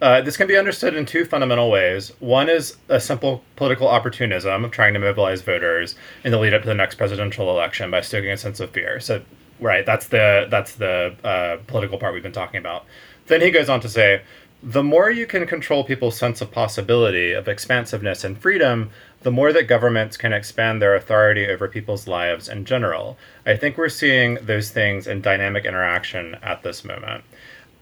Uh, 0.01 0.21
this 0.21 0.37
can 0.37 0.47
be 0.47 0.57
understood 0.57 0.95
in 0.95 1.07
two 1.07 1.25
fundamental 1.25 1.71
ways. 1.71 2.13
One 2.21 2.51
is 2.51 2.77
a 2.89 3.01
simple 3.01 3.43
political 3.57 3.89
opportunism 3.89 4.65
of 4.65 4.71
trying 4.71 4.93
to 4.93 5.01
mobilize 5.01 5.41
voters 5.41 5.95
in 6.23 6.33
the 6.33 6.39
lead 6.39 6.53
up 6.53 6.63
to 6.63 6.69
the 6.69 6.75
next 6.75 6.97
presidential 6.97 7.51
election 7.51 7.91
by 7.91 8.03
stoking 8.03 8.31
a 8.31 8.37
sense 8.37 8.61
of 8.61 8.71
fear. 8.71 9.01
So, 9.01 9.23
right, 9.59 9.87
that's 9.87 10.09
the 10.09 10.49
that's 10.51 10.75
the 10.75 11.15
uh, 11.25 11.57
political 11.67 11.99
part 11.99 12.13
we've 12.13 12.23
been 12.23 12.33
talking 12.33 12.59
about. 12.59 12.85
Then 13.27 13.41
he 13.41 13.51
goes 13.51 13.71
on 13.71 13.81
to 13.81 13.89
say, 13.89 14.23
the 14.63 14.83
more 14.83 15.11
you 15.11 15.27
can 15.27 15.47
control 15.47 15.85
people's 15.85 16.19
sense 16.19 16.41
of 16.41 16.51
possibility, 16.51 17.33
of 17.33 17.49
expansiveness 17.49 18.25
and 18.25 18.39
freedom, 18.39 18.91
the 19.23 19.31
more 19.31 19.53
that 19.53 19.65
governments 19.65 20.17
can 20.17 20.33
expand 20.33 20.81
their 20.81 20.95
authority 20.95 21.47
over 21.47 21.69
people's 21.69 22.07
lives 22.07 22.49
in 22.49 22.65
general. 22.65 23.17
I 23.45 23.57
think 23.57 23.77
we're 23.77 23.89
seeing 23.89 24.39
those 24.43 24.71
things 24.71 25.07
in 25.07 25.21
dynamic 25.21 25.65
interaction 25.65 26.37
at 26.43 26.63
this 26.63 26.85
moment 26.85 27.25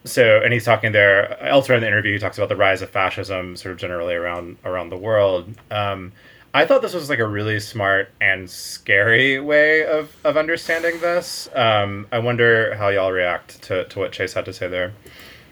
so 0.04 0.40
and 0.42 0.52
he's 0.52 0.64
talking 0.64 0.92
there 0.92 1.42
elsewhere 1.42 1.76
in 1.76 1.82
the 1.82 1.88
interview 1.88 2.12
he 2.12 2.18
talks 2.18 2.36
about 2.36 2.48
the 2.48 2.56
rise 2.56 2.82
of 2.82 2.90
fascism 2.90 3.56
sort 3.56 3.72
of 3.72 3.78
generally 3.78 4.14
around 4.14 4.56
around 4.64 4.90
the 4.90 4.96
world. 4.96 5.54
Um, 5.70 6.12
i 6.52 6.64
thought 6.64 6.82
this 6.82 6.94
was 6.94 7.08
like 7.08 7.18
a 7.18 7.26
really 7.26 7.58
smart 7.58 8.10
and 8.20 8.48
scary 8.48 9.40
way 9.40 9.84
of 9.86 10.16
of 10.24 10.36
understanding 10.36 11.00
this. 11.00 11.48
Um, 11.54 12.06
i 12.12 12.18
wonder 12.18 12.74
how 12.76 12.88
y'all 12.88 13.12
react 13.12 13.62
to, 13.62 13.84
to 13.84 13.98
what 13.98 14.12
chase 14.12 14.34
had 14.34 14.44
to 14.44 14.52
say 14.52 14.68
there. 14.68 14.92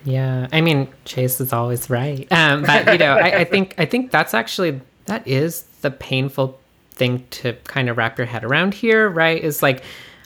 Yeah, 0.05 0.49
I 0.53 0.61
mean 0.61 0.89
Chase 1.05 1.41
is 1.41 1.53
always 1.53 1.89
right, 1.89 2.27
um, 2.33 2.63
but 2.63 2.93
you 2.93 2.99
know, 2.99 3.15
I, 3.15 3.41
I 3.41 3.45
think 3.45 3.75
I 3.79 3.85
think 3.85 4.11
that's 4.11 4.35
actually 4.35 4.81
that 5.07 5.27
is 5.27 5.63
the 5.83 5.91
painful 5.91 6.59
thing 6.91 7.25
to 7.31 7.55
kind 7.65 7.89
of 7.89 7.97
wrap 7.97 8.19
your 8.19 8.27
head 8.27 8.45
around 8.45 8.75
here, 8.75 9.09
right? 9.09 9.43
Is 9.43 9.63
like, 9.63 9.83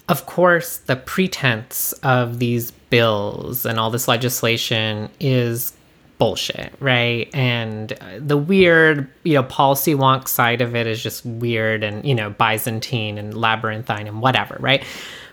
of 0.08 0.26
course, 0.26 0.78
the 0.78 0.96
pretense 0.96 1.92
of 2.02 2.38
these 2.38 2.70
bills 2.96 3.66
and 3.66 3.78
all 3.78 3.90
this 3.90 4.08
legislation 4.08 5.10
is 5.20 5.74
bullshit, 6.16 6.72
right? 6.80 7.28
And 7.34 7.90
the 8.18 8.38
weird, 8.38 9.06
you 9.22 9.34
know, 9.34 9.42
policy 9.42 9.94
wonk 9.94 10.28
side 10.28 10.62
of 10.62 10.74
it 10.74 10.86
is 10.86 11.02
just 11.02 11.26
weird 11.26 11.84
and 11.84 12.06
you 12.06 12.14
know 12.14 12.30
Byzantine 12.30 13.18
and 13.18 13.36
labyrinthine 13.36 14.06
and 14.06 14.22
whatever, 14.22 14.56
right? 14.60 14.82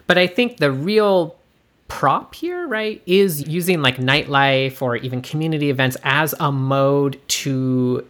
But 0.07 0.18
I 0.18 0.28
think 0.28 0.57
the 0.57 0.74
real 0.74 1.38
prop 1.88 2.36
here, 2.36 2.68
right, 2.68 3.01
is 3.05 3.47
using 3.47 3.82
like 3.82 3.95
nightlife 3.95 4.82
or 4.82 4.97
even 4.97 5.22
community 5.22 5.70
events 5.70 5.95
as 6.03 6.36
a 6.41 6.51
mode 6.51 7.18
to 7.28 8.05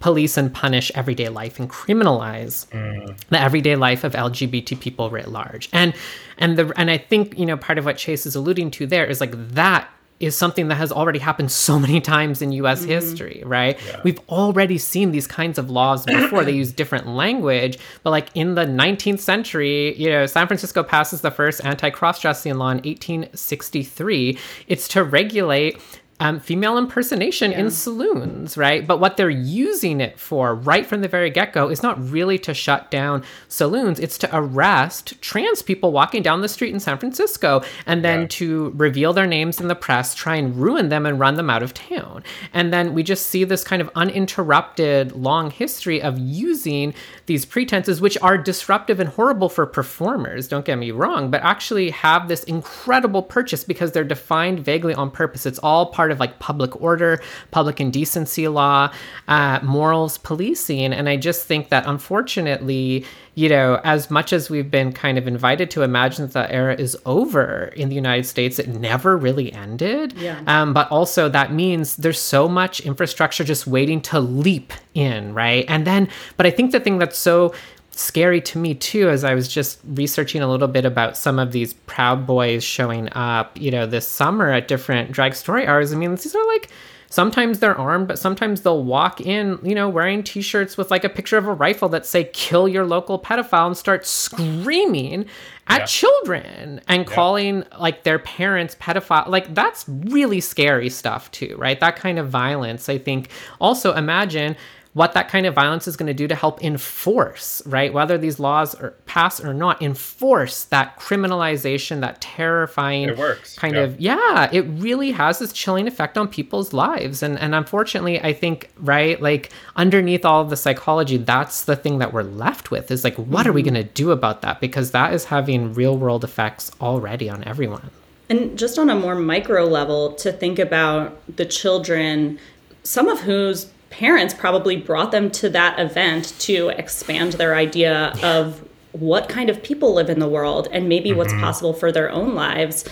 police 0.00 0.36
and 0.36 0.52
punish 0.52 0.92
everyday 0.94 1.28
life 1.28 1.58
and 1.58 1.70
criminalize 1.70 2.66
mm. 2.68 3.18
the 3.28 3.40
everyday 3.40 3.76
life 3.76 4.04
of 4.04 4.12
LGBT 4.12 4.78
people 4.80 5.10
writ 5.10 5.28
large. 5.28 5.68
And 5.72 5.94
and 6.38 6.58
the 6.58 6.72
and 6.76 6.90
I 6.90 6.98
think, 6.98 7.38
you 7.38 7.46
know, 7.46 7.56
part 7.56 7.78
of 7.78 7.84
what 7.84 7.96
Chase 7.96 8.26
is 8.26 8.36
alluding 8.36 8.70
to 8.72 8.86
there 8.86 9.06
is 9.06 9.20
like 9.20 9.32
that 9.54 9.88
is 10.18 10.34
something 10.34 10.68
that 10.68 10.76
has 10.76 10.90
already 10.90 11.18
happened 11.18 11.52
so 11.52 11.78
many 11.86 12.00
times 12.00 12.40
in 12.42 12.52
US 12.52 12.80
mm-hmm. 12.80 12.90
history, 12.90 13.42
right? 13.44 13.78
We've 14.04 14.20
already 14.28 14.78
seen 14.78 15.12
these 15.12 15.26
kinds 15.26 15.58
of 15.58 15.70
laws 15.70 16.04
before. 16.06 16.44
they 16.44 16.52
use 16.52 16.72
different 16.72 17.06
language, 17.08 17.78
but 18.02 18.10
like 18.10 18.28
in 18.34 18.54
the 18.54 18.64
19th 18.64 19.20
century, 19.20 19.96
you 19.96 20.08
know, 20.10 20.26
San 20.26 20.46
Francisco 20.46 20.82
passes 20.82 21.20
the 21.20 21.30
first 21.30 21.64
anti-cross 21.64 22.20
dressing 22.20 22.54
law 22.54 22.70
in 22.70 22.78
1863. 22.78 24.38
It's 24.68 24.88
to 24.88 25.04
regulate 25.04 25.80
um, 26.18 26.40
female 26.40 26.78
impersonation 26.78 27.52
in 27.52 27.70
saloons, 27.70 28.56
right? 28.56 28.86
But 28.86 29.00
what 29.00 29.18
they're 29.18 29.28
using 29.28 30.00
it 30.00 30.18
for 30.18 30.54
right 30.54 30.86
from 30.86 31.02
the 31.02 31.08
very 31.08 31.28
get 31.28 31.52
go 31.52 31.68
is 31.68 31.82
not 31.82 32.00
really 32.10 32.38
to 32.38 32.54
shut 32.54 32.90
down 32.90 33.22
saloons, 33.48 34.00
it's 34.00 34.16
to 34.18 34.30
arrest 34.32 35.20
trans 35.20 35.60
people 35.60 35.92
walking 35.92 36.22
down 36.22 36.40
the 36.40 36.48
street 36.48 36.72
in 36.72 36.80
San 36.80 36.96
Francisco 36.96 37.62
and 37.84 38.02
then 38.02 38.22
Yeah. 38.22 38.26
to 38.30 38.72
reveal 38.76 39.12
their 39.12 39.26
names 39.26 39.60
in 39.60 39.68
the 39.68 39.74
press, 39.74 40.14
try 40.14 40.36
and 40.36 40.56
ruin 40.56 40.88
them 40.88 41.04
and 41.04 41.20
run 41.20 41.34
them 41.34 41.50
out 41.50 41.62
of 41.62 41.74
town. 41.74 42.22
And 42.54 42.72
then 42.72 42.94
we 42.94 43.02
just 43.02 43.26
see 43.26 43.44
this 43.44 43.62
kind 43.62 43.82
of 43.82 43.90
uninterrupted 43.94 45.12
long 45.12 45.50
history 45.50 46.00
of 46.00 46.18
using 46.18 46.94
these 47.26 47.44
pretenses, 47.44 48.00
which 48.00 48.16
are 48.22 48.38
disruptive 48.38 49.00
and 49.00 49.10
horrible 49.10 49.48
for 49.48 49.66
performers, 49.66 50.48
don't 50.48 50.64
get 50.64 50.78
me 50.78 50.92
wrong, 50.92 51.30
but 51.30 51.42
actually 51.42 51.90
have 51.90 52.28
this 52.28 52.44
incredible 52.44 53.22
purchase 53.22 53.64
because 53.64 53.92
they're 53.92 54.04
defined 54.04 54.60
vaguely 54.60 54.94
on 54.94 55.10
purpose. 55.10 55.44
It's 55.44 55.58
all 55.58 55.86
part 55.86 56.12
of 56.12 56.20
like 56.20 56.38
public 56.38 56.80
order, 56.80 57.20
public 57.50 57.80
indecency 57.80 58.46
law, 58.48 58.92
uh, 59.26 59.58
morals 59.62 60.18
policing. 60.18 60.92
And 60.92 61.08
I 61.08 61.16
just 61.16 61.46
think 61.46 61.68
that 61.70 61.84
unfortunately, 61.86 63.04
you 63.36 63.50
know, 63.50 63.78
as 63.84 64.10
much 64.10 64.32
as 64.32 64.48
we've 64.48 64.70
been 64.70 64.94
kind 64.94 65.18
of 65.18 65.28
invited 65.28 65.70
to 65.72 65.82
imagine 65.82 66.26
that 66.26 66.32
the 66.32 66.50
era 66.50 66.74
is 66.74 66.96
over 67.04 67.66
in 67.76 67.90
the 67.90 67.94
United 67.94 68.24
States, 68.24 68.58
it 68.58 68.66
never 68.66 69.14
really 69.14 69.52
ended. 69.52 70.14
Yeah. 70.14 70.40
Um, 70.46 70.72
but 70.72 70.90
also 70.90 71.28
that 71.28 71.52
means 71.52 71.96
there's 71.96 72.18
so 72.18 72.48
much 72.48 72.80
infrastructure 72.80 73.44
just 73.44 73.66
waiting 73.66 74.00
to 74.02 74.20
leap 74.20 74.72
in, 74.94 75.34
right? 75.34 75.66
And 75.68 75.86
then, 75.86 76.08
but 76.38 76.46
I 76.46 76.50
think 76.50 76.72
the 76.72 76.80
thing 76.80 76.98
that's 76.98 77.18
so 77.18 77.52
scary 77.90 78.42
to 78.42 78.58
me 78.58 78.74
too 78.74 79.08
as 79.08 79.24
i 79.24 79.32
was 79.32 79.48
just 79.48 79.80
researching 79.86 80.42
a 80.42 80.46
little 80.46 80.68
bit 80.68 80.84
about 80.84 81.16
some 81.16 81.38
of 81.38 81.50
these 81.52 81.72
proud 81.72 82.26
boys 82.26 82.62
showing 82.62 83.08
up 83.12 83.58
you 83.58 83.70
know 83.70 83.86
this 83.86 84.06
summer 84.06 84.50
at 84.50 84.68
different 84.68 85.10
drag 85.12 85.34
story 85.34 85.66
hours 85.66 85.94
i 85.94 85.96
mean 85.96 86.10
these 86.10 86.34
are 86.34 86.46
like 86.48 86.68
sometimes 87.08 87.58
they're 87.60 87.76
armed 87.78 88.08
but 88.08 88.18
sometimes 88.18 88.62
they'll 88.62 88.82
walk 88.84 89.20
in 89.20 89.58
you 89.62 89.74
know 89.74 89.88
wearing 89.88 90.22
t-shirts 90.22 90.76
with 90.76 90.90
like 90.90 91.04
a 91.04 91.08
picture 91.08 91.38
of 91.38 91.46
a 91.46 91.52
rifle 91.52 91.88
that 91.88 92.04
say 92.04 92.24
kill 92.32 92.66
your 92.68 92.84
local 92.84 93.18
pedophile 93.18 93.66
and 93.66 93.76
start 93.76 94.06
screaming 94.06 95.26
at 95.68 95.80
Yeah. 95.80 95.86
children 95.86 96.80
and 96.88 97.06
calling 97.06 97.64
like 97.78 98.04
their 98.04 98.18
parents 98.20 98.76
pedophile. 98.76 99.26
Like 99.28 99.54
that's 99.54 99.84
really 99.88 100.40
scary 100.40 100.88
stuff 100.90 101.30
too 101.30 101.56
right? 101.58 101.78
That 101.80 101.96
kind 101.96 102.18
of 102.18 102.28
violence 102.28 102.88
i 102.88 102.98
think. 102.98 103.30
Also 103.60 103.92
imagine 103.94 104.56
what 104.96 105.12
that 105.12 105.28
kind 105.28 105.44
of 105.44 105.54
violence 105.54 105.86
is 105.86 105.94
going 105.94 106.06
to 106.06 106.14
do 106.14 106.26
to 106.26 106.34
help 106.34 106.64
enforce, 106.64 107.60
right? 107.66 107.92
Whether 107.92 108.16
these 108.16 108.40
laws 108.40 108.74
are 108.74 108.92
pass 109.04 109.44
or 109.44 109.52
not, 109.52 109.82
enforce 109.82 110.64
that 110.64 110.98
criminalization, 110.98 112.00
that 112.00 112.22
terrifying 112.22 113.10
It 113.10 113.18
works, 113.18 113.58
kind 113.58 113.74
yeah. 113.74 113.82
of 113.82 114.00
yeah, 114.00 114.48
it 114.50 114.62
really 114.62 115.10
has 115.10 115.38
this 115.38 115.52
chilling 115.52 115.86
effect 115.86 116.16
on 116.16 116.28
people's 116.28 116.72
lives. 116.72 117.22
And 117.22 117.38
and 117.38 117.54
unfortunately, 117.54 118.22
I 118.22 118.32
think, 118.32 118.70
right, 118.78 119.20
like 119.20 119.52
underneath 119.76 120.24
all 120.24 120.40
of 120.40 120.48
the 120.48 120.56
psychology, 120.56 121.18
that's 121.18 121.64
the 121.64 121.76
thing 121.76 121.98
that 121.98 122.14
we're 122.14 122.22
left 122.22 122.70
with 122.70 122.90
is 122.90 123.04
like, 123.04 123.16
what 123.16 123.46
are 123.46 123.52
we 123.52 123.62
mm-hmm. 123.62 123.74
going 123.74 123.86
to 123.86 123.92
do 123.92 124.12
about 124.12 124.40
that? 124.40 124.62
Because 124.62 124.92
that 124.92 125.12
is 125.12 125.26
having 125.26 125.74
real 125.74 125.98
world 125.98 126.24
effects 126.24 126.70
already 126.80 127.28
on 127.28 127.44
everyone. 127.44 127.90
And 128.30 128.58
just 128.58 128.78
on 128.78 128.88
a 128.88 128.94
more 128.94 129.14
micro 129.14 129.66
level, 129.66 130.14
to 130.14 130.32
think 130.32 130.58
about 130.58 131.20
the 131.36 131.44
children, 131.44 132.38
some 132.82 133.08
of 133.08 133.20
whose 133.20 133.66
parents 133.98 134.34
probably 134.34 134.76
brought 134.76 135.10
them 135.10 135.30
to 135.30 135.48
that 135.48 135.78
event 135.80 136.34
to 136.38 136.68
expand 136.68 137.32
their 137.34 137.54
idea 137.54 138.12
of 138.22 138.62
what 138.92 139.26
kind 139.26 139.48
of 139.48 139.62
people 139.62 139.94
live 139.94 140.10
in 140.10 140.18
the 140.18 140.28
world 140.28 140.68
and 140.70 140.86
maybe 140.86 141.14
what's 141.14 141.32
mm-hmm. 141.32 141.42
possible 141.42 141.72
for 141.72 141.90
their 141.90 142.10
own 142.10 142.34
lives 142.34 142.84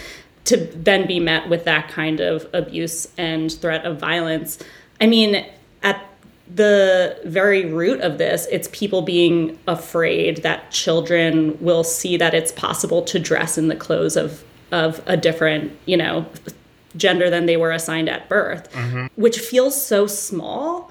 to 0.45 0.57
then 0.57 1.07
be 1.07 1.21
met 1.21 1.49
with 1.51 1.65
that 1.65 1.89
kind 1.89 2.21
of 2.21 2.47
abuse 2.55 3.07
and 3.19 3.53
threat 3.53 3.85
of 3.85 4.01
violence. 4.01 4.59
I 4.99 5.07
mean, 5.07 5.45
at 5.83 6.03
the 6.55 7.19
very 7.27 7.67
root 7.67 8.01
of 8.01 8.17
this, 8.17 8.47
it's 8.51 8.69
people 8.73 9.03
being 9.03 9.59
afraid 9.67 10.39
that 10.39 10.71
children 10.71 11.59
will 11.61 11.85
see 11.85 12.17
that 12.17 12.33
it's 12.33 12.53
possible 12.53 13.03
to 13.03 13.19
dress 13.19 13.59
in 13.59 13.69
the 13.69 13.77
clothes 13.77 14.17
of 14.17 14.43
of 14.73 15.01
a 15.07 15.17
different, 15.17 15.71
you 15.85 15.97
know, 15.97 16.27
gender 16.97 17.31
than 17.31 17.47
they 17.47 17.57
were 17.57 17.73
assigned 17.73 18.09
at 18.09 18.29
birth, 18.29 18.69
which 19.17 19.39
feels 19.39 19.81
so 19.85 20.07
small. 20.07 20.91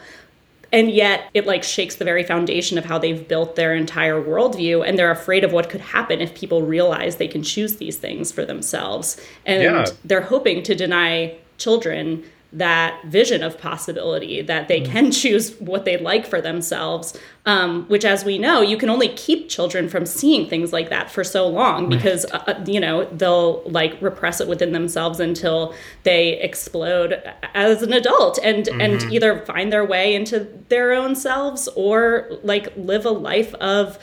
And 0.72 0.89
yet 0.89 1.30
it 1.36 1.45
like 1.45 1.64
shakes 1.64 1.95
the 1.95 2.06
very 2.06 2.24
foundation 2.24 2.80
of 2.80 2.86
how 2.86 2.97
they've 2.97 3.28
built 3.28 3.56
their 3.56 3.76
entire 3.76 4.20
worldview. 4.20 4.84
And 4.88 4.97
they're 4.97 5.12
afraid 5.12 5.43
of 5.43 5.54
what 5.54 5.70
could 5.70 5.82
happen 5.82 6.20
if 6.20 6.34
people 6.34 6.64
realize 6.64 7.18
they 7.18 7.28
can 7.28 7.43
choose 7.43 7.76
these 7.76 7.97
things 7.97 8.32
for 8.32 8.43
themselves. 8.43 9.22
And 9.45 9.62
Yeah. 9.62 9.86
they're 10.04 10.22
hoping 10.22 10.64
to 10.64 10.74
deny 10.74 11.36
children 11.60 12.24
that 12.54 13.04
vision 13.06 13.41
of 13.43 13.58
possibility 13.58 14.41
that 14.41 14.68
they 14.68 14.80
can 14.80 15.12
choose 15.12 15.60
what 15.60 15.86
they 15.86 15.97
like 15.97 16.26
for 16.26 16.39
themselves 16.39 17.18
um, 17.45 17.86
which 17.89 18.06
as 18.06 18.24
we 18.24 18.38
know 18.38 18.62
you 18.62 18.78
can 18.78 18.89
only 18.89 19.10
keep 19.10 19.49
children 19.49 19.89
from 19.89 20.06
seeing 20.06 20.47
things 20.47 20.72
like 20.72 20.89
that 20.89 21.12
for 21.12 21.24
so 21.24 21.47
long 21.47 21.89
because 21.89 22.26
uh, 22.26 22.43
uh, 22.47 22.64
you 22.66 22.80
know 22.80 23.04
they'll 23.06 23.62
like 23.66 23.99
repress 24.01 24.39
it 24.39 24.47
within 24.47 24.72
themselves 24.72 25.20
until 25.20 25.74
they 26.04 26.39
explode 26.39 27.22
as 27.54 27.82
an 27.82 27.91
adult 27.91 28.39
and 28.43 28.68
and 28.70 29.04
either 29.12 29.39
find 29.45 29.74
their 29.74 29.86
way 29.86 30.16
into 30.16 30.47
their 30.70 30.93
own 30.93 31.16
selves 31.16 31.68
or 31.76 32.30
like 32.43 32.72
live 32.78 33.06
a 33.06 33.12
life 33.12 33.54
of 33.56 33.99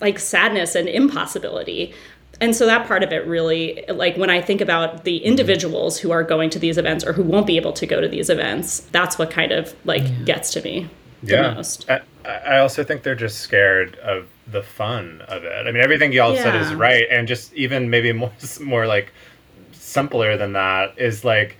like 0.00 0.18
sadness 0.18 0.74
and 0.74 0.88
impossibility. 0.88 1.94
And 2.40 2.54
so 2.54 2.66
that 2.66 2.86
part 2.86 3.02
of 3.02 3.12
it 3.12 3.26
really, 3.26 3.84
like 3.88 4.16
when 4.16 4.30
I 4.30 4.40
think 4.40 4.60
about 4.60 5.04
the 5.04 5.18
mm-hmm. 5.18 5.26
individuals 5.26 5.98
who 5.98 6.10
are 6.10 6.22
going 6.22 6.50
to 6.50 6.58
these 6.58 6.78
events 6.78 7.04
or 7.04 7.12
who 7.12 7.22
won't 7.22 7.46
be 7.46 7.56
able 7.56 7.72
to 7.74 7.86
go 7.86 8.00
to 8.00 8.08
these 8.08 8.30
events, 8.30 8.80
that's 8.92 9.18
what 9.18 9.30
kind 9.30 9.52
of 9.52 9.74
like 9.84 10.24
gets 10.24 10.50
to 10.52 10.62
me 10.62 10.88
the 11.22 11.54
most. 11.54 11.88
I, 11.88 12.00
I 12.24 12.58
also 12.58 12.84
think 12.84 13.02
they're 13.02 13.14
just 13.14 13.40
scared 13.40 13.96
of 13.96 14.28
the 14.46 14.62
fun 14.62 15.22
of 15.28 15.44
it. 15.44 15.66
I 15.66 15.70
mean, 15.70 15.82
everything 15.82 16.12
y'all 16.12 16.36
said 16.36 16.54
is 16.54 16.74
right, 16.74 17.06
and 17.10 17.26
just 17.28 17.52
even 17.54 17.90
maybe 17.90 18.12
more 18.12 18.32
more 18.60 18.86
like 18.86 19.12
simpler 19.72 20.36
than 20.36 20.52
that 20.54 20.98
is 20.98 21.24
like 21.24 21.56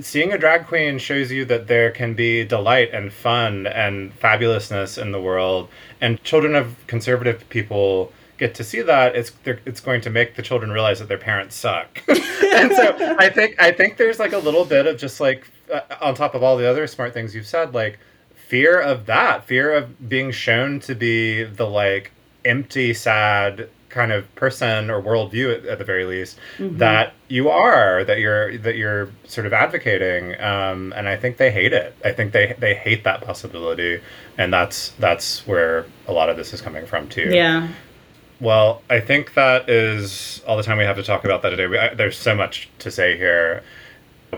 seeing 0.00 0.32
a 0.32 0.38
drag 0.38 0.66
queen 0.66 0.98
shows 0.98 1.30
you 1.30 1.44
that 1.44 1.66
there 1.66 1.90
can 1.90 2.14
be 2.14 2.44
delight 2.44 2.90
and 2.92 3.12
fun 3.12 3.66
and 3.66 4.18
fabulousness 4.20 5.00
in 5.00 5.12
the 5.12 5.20
world, 5.20 5.68
and 6.00 6.22
children 6.22 6.54
of 6.54 6.74
conservative 6.86 7.48
people 7.48 8.12
get 8.38 8.54
to 8.54 8.64
see 8.64 8.80
that 8.82 9.16
it's 9.16 9.32
it's 9.44 9.80
going 9.80 10.00
to 10.00 10.10
make 10.10 10.36
the 10.36 10.42
children 10.42 10.70
realize 10.70 11.00
that 11.00 11.08
their 11.08 11.18
parents 11.18 11.56
suck. 11.56 12.02
And 12.50 12.72
so 12.76 13.16
i 13.18 13.28
think 13.28 13.60
i 13.60 13.70
think 13.70 13.98
there's 13.98 14.18
like 14.18 14.32
a 14.32 14.38
little 14.38 14.64
bit 14.64 14.86
of 14.86 14.96
just 14.96 15.20
like 15.20 15.50
uh, 15.72 15.80
on 16.00 16.14
top 16.14 16.34
of 16.34 16.42
all 16.42 16.56
the 16.56 16.68
other 16.68 16.86
smart 16.86 17.12
things 17.12 17.34
you've 17.34 17.46
said 17.46 17.74
like 17.74 17.98
fear 18.34 18.80
of 18.80 19.06
that 19.06 19.44
fear 19.44 19.74
of 19.74 20.08
being 20.08 20.30
shown 20.30 20.80
to 20.80 20.94
be 20.94 21.44
the 21.44 21.66
like 21.66 22.12
empty 22.44 22.94
sad 22.94 23.68
kind 23.90 24.12
of 24.12 24.32
person 24.34 24.90
or 24.90 25.02
worldview 25.02 25.58
at, 25.58 25.66
at 25.66 25.78
the 25.78 25.84
very 25.84 26.04
least 26.04 26.38
that 26.58 27.12
you 27.28 27.48
are 27.48 28.04
that 28.04 28.18
you're 28.18 28.56
that 28.58 28.76
you're 28.76 29.10
sort 29.24 29.46
of 29.46 29.52
advocating 29.52 30.40
um, 30.40 30.92
and 30.96 31.08
i 31.08 31.16
think 31.16 31.36
they 31.36 31.50
hate 31.50 31.72
it. 31.72 31.94
I 32.04 32.12
think 32.12 32.32
they 32.32 32.54
they 32.58 32.74
hate 32.74 33.04
that 33.04 33.20
possibility 33.22 34.00
and 34.38 34.52
that's 34.52 34.90
that's 34.98 35.46
where 35.46 35.84
a 36.06 36.12
lot 36.12 36.28
of 36.28 36.36
this 36.36 36.54
is 36.54 36.60
coming 36.60 36.86
from 36.86 37.08
too. 37.08 37.28
Yeah. 37.30 37.68
Well, 38.40 38.82
I 38.88 39.00
think 39.00 39.34
that 39.34 39.68
is 39.68 40.42
all 40.46 40.56
the 40.56 40.62
time 40.62 40.78
we 40.78 40.84
have 40.84 40.96
to 40.96 41.02
talk 41.02 41.24
about 41.24 41.42
that 41.42 41.50
today. 41.50 41.66
We, 41.66 41.78
I, 41.78 41.94
there's 41.94 42.16
so 42.16 42.34
much 42.34 42.68
to 42.80 42.90
say 42.90 43.16
here. 43.16 43.62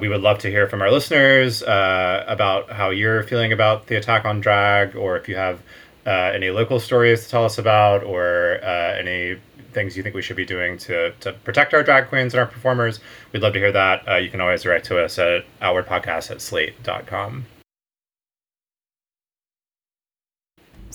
We 0.01 0.09
would 0.09 0.23
love 0.23 0.39
to 0.39 0.51
hear 0.51 0.69
from 0.69 0.83
our 0.83 0.91
listeners 0.91 1.63
uh, 1.63 2.25
about 2.29 2.71
how 2.71 2.91
you're 2.91 3.25
feeling 3.25 3.53
about 3.53 3.89
the 3.89 3.97
attack 3.97 4.25
on 4.25 4.41
drag, 4.41 4.95
or 4.95 5.17
if 5.17 5.29
you 5.29 5.37
have 5.37 5.61
uh, 6.07 6.11
any 6.11 6.51
local 6.51 6.81
stories 6.81 7.25
to 7.25 7.31
tell 7.31 7.45
us 7.45 7.59
about, 7.59 8.05
or 8.05 8.61
uh, 8.63 8.97
any 8.99 9.37
things 9.73 9.97
you 9.97 10.03
think 10.03 10.15
we 10.15 10.23
should 10.23 10.37
be 10.37 10.47
doing 10.47 10.79
to, 10.79 11.13
to 11.21 11.33
protect 11.33 11.75
our 11.75 11.83
drag 11.83 12.09
queens 12.09 12.35
and 12.35 12.41
our 12.41 12.47
performers. 12.47 13.01
We'd 13.33 13.43
love 13.43 13.53
to 13.53 13.59
hear 13.59 13.73
that. 13.73 14.09
Uh, 14.09 14.17
you 14.17 14.31
can 14.31 14.41
always 14.41 14.65
write 14.67 14.85
to 14.85 15.03
us 15.03 15.19
at 15.19 15.45
outwardpodcast 15.61 16.31
at 16.31 16.41
slate.com. 16.41 17.45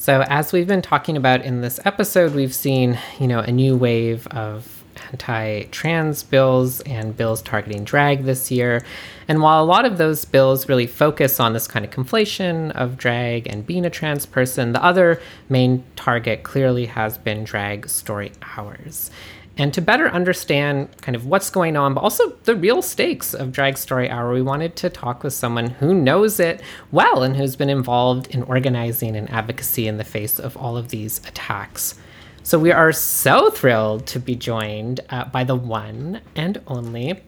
So, 0.06 0.22
as 0.30 0.53
we've 0.53 0.68
been 0.68 0.84
talking 0.84 1.18
about 1.18 1.41
in 1.41 1.62
this 1.62 1.80
episode, 1.84 2.36
we've 2.36 2.53
seen, 2.53 2.99
you 3.20 3.28
know, 3.28 3.39
a 3.39 3.51
new 3.51 3.76
wave 3.76 4.28
of 4.28 4.84
anti-trans 5.12 6.22
bills 6.22 6.80
and 6.82 7.18
bills 7.18 7.41
targeting 7.41 7.84
drag 7.84 8.26
this 8.26 8.51
year. 8.51 8.86
And 9.28 9.41
while 9.41 9.64
a 9.64 9.66
lot 9.66 9.84
of 9.84 9.97
those 9.97 10.24
bills 10.24 10.70
really 10.70 10.86
focus 10.86 11.39
on 11.39 11.53
this 11.53 11.68
kind 11.68 11.84
of 11.84 11.89
conflation 11.89 12.72
of 12.74 12.97
drag 12.97 13.47
and 13.47 13.66
being 13.66 13.84
a 13.84 13.89
trans 13.89 14.28
person, 14.28 14.74
the 14.74 14.84
other 14.84 15.20
main 15.49 15.84
target 15.95 16.43
clearly 16.43 16.86
has 16.86 17.18
been 17.18 17.43
drag 17.43 17.89
story 17.89 18.32
hours. 18.56 19.10
And 19.58 19.74
to 19.74 19.82
better 19.82 20.10
understand 20.10 20.89
kind 21.01 21.16
of 21.16 21.28
what's 21.28 21.49
going 21.49 21.78
on, 21.78 21.93
but 21.93 22.01
also 22.01 22.32
the 22.43 22.56
real 22.56 22.82
stakes 22.82 23.34
of 23.34 23.53
Drag 23.53 23.78
Story 23.78 24.10
Hour, 24.10 24.34
we 24.34 24.41
wanted 24.41 24.76
to 24.78 24.89
talk 24.89 25.24
with 25.24 25.34
someone 25.34 25.70
who 25.70 25.93
knows 25.93 26.39
it 26.41 26.62
well 26.91 27.24
and 27.24 27.38
who's 27.38 27.56
been 27.56 27.70
involved 27.70 28.28
in 28.36 28.43
organizing 28.43 29.16
and 29.16 29.30
advocacy 29.30 29.88
in 29.88 29.97
the 29.97 30.03
face 30.03 30.39
of 30.39 30.58
all 30.58 30.76
of 30.76 30.89
these 30.89 31.20
attacks. 31.20 31.95
So 32.43 32.60
we 32.60 32.72
are 32.72 32.91
so 32.91 33.49
thrilled 33.49 34.06
to 34.08 34.20
be 34.20 34.36
joined 34.36 34.99
uh, 35.10 35.26
by 35.26 35.45
the 35.45 35.56
one 35.56 36.22
and 36.36 36.62
only 36.68 37.22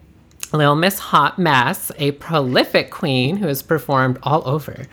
Lil 0.53 0.75
Miss 0.75 0.99
Hot 0.99 1.37
Mess, 1.37 1.91
a 1.97 2.11
prolific 2.13 2.89
queen 2.91 3.37
who 3.37 3.47
has 3.47 3.61
performed 3.61 4.17
all 4.23 4.47
over 4.47 4.85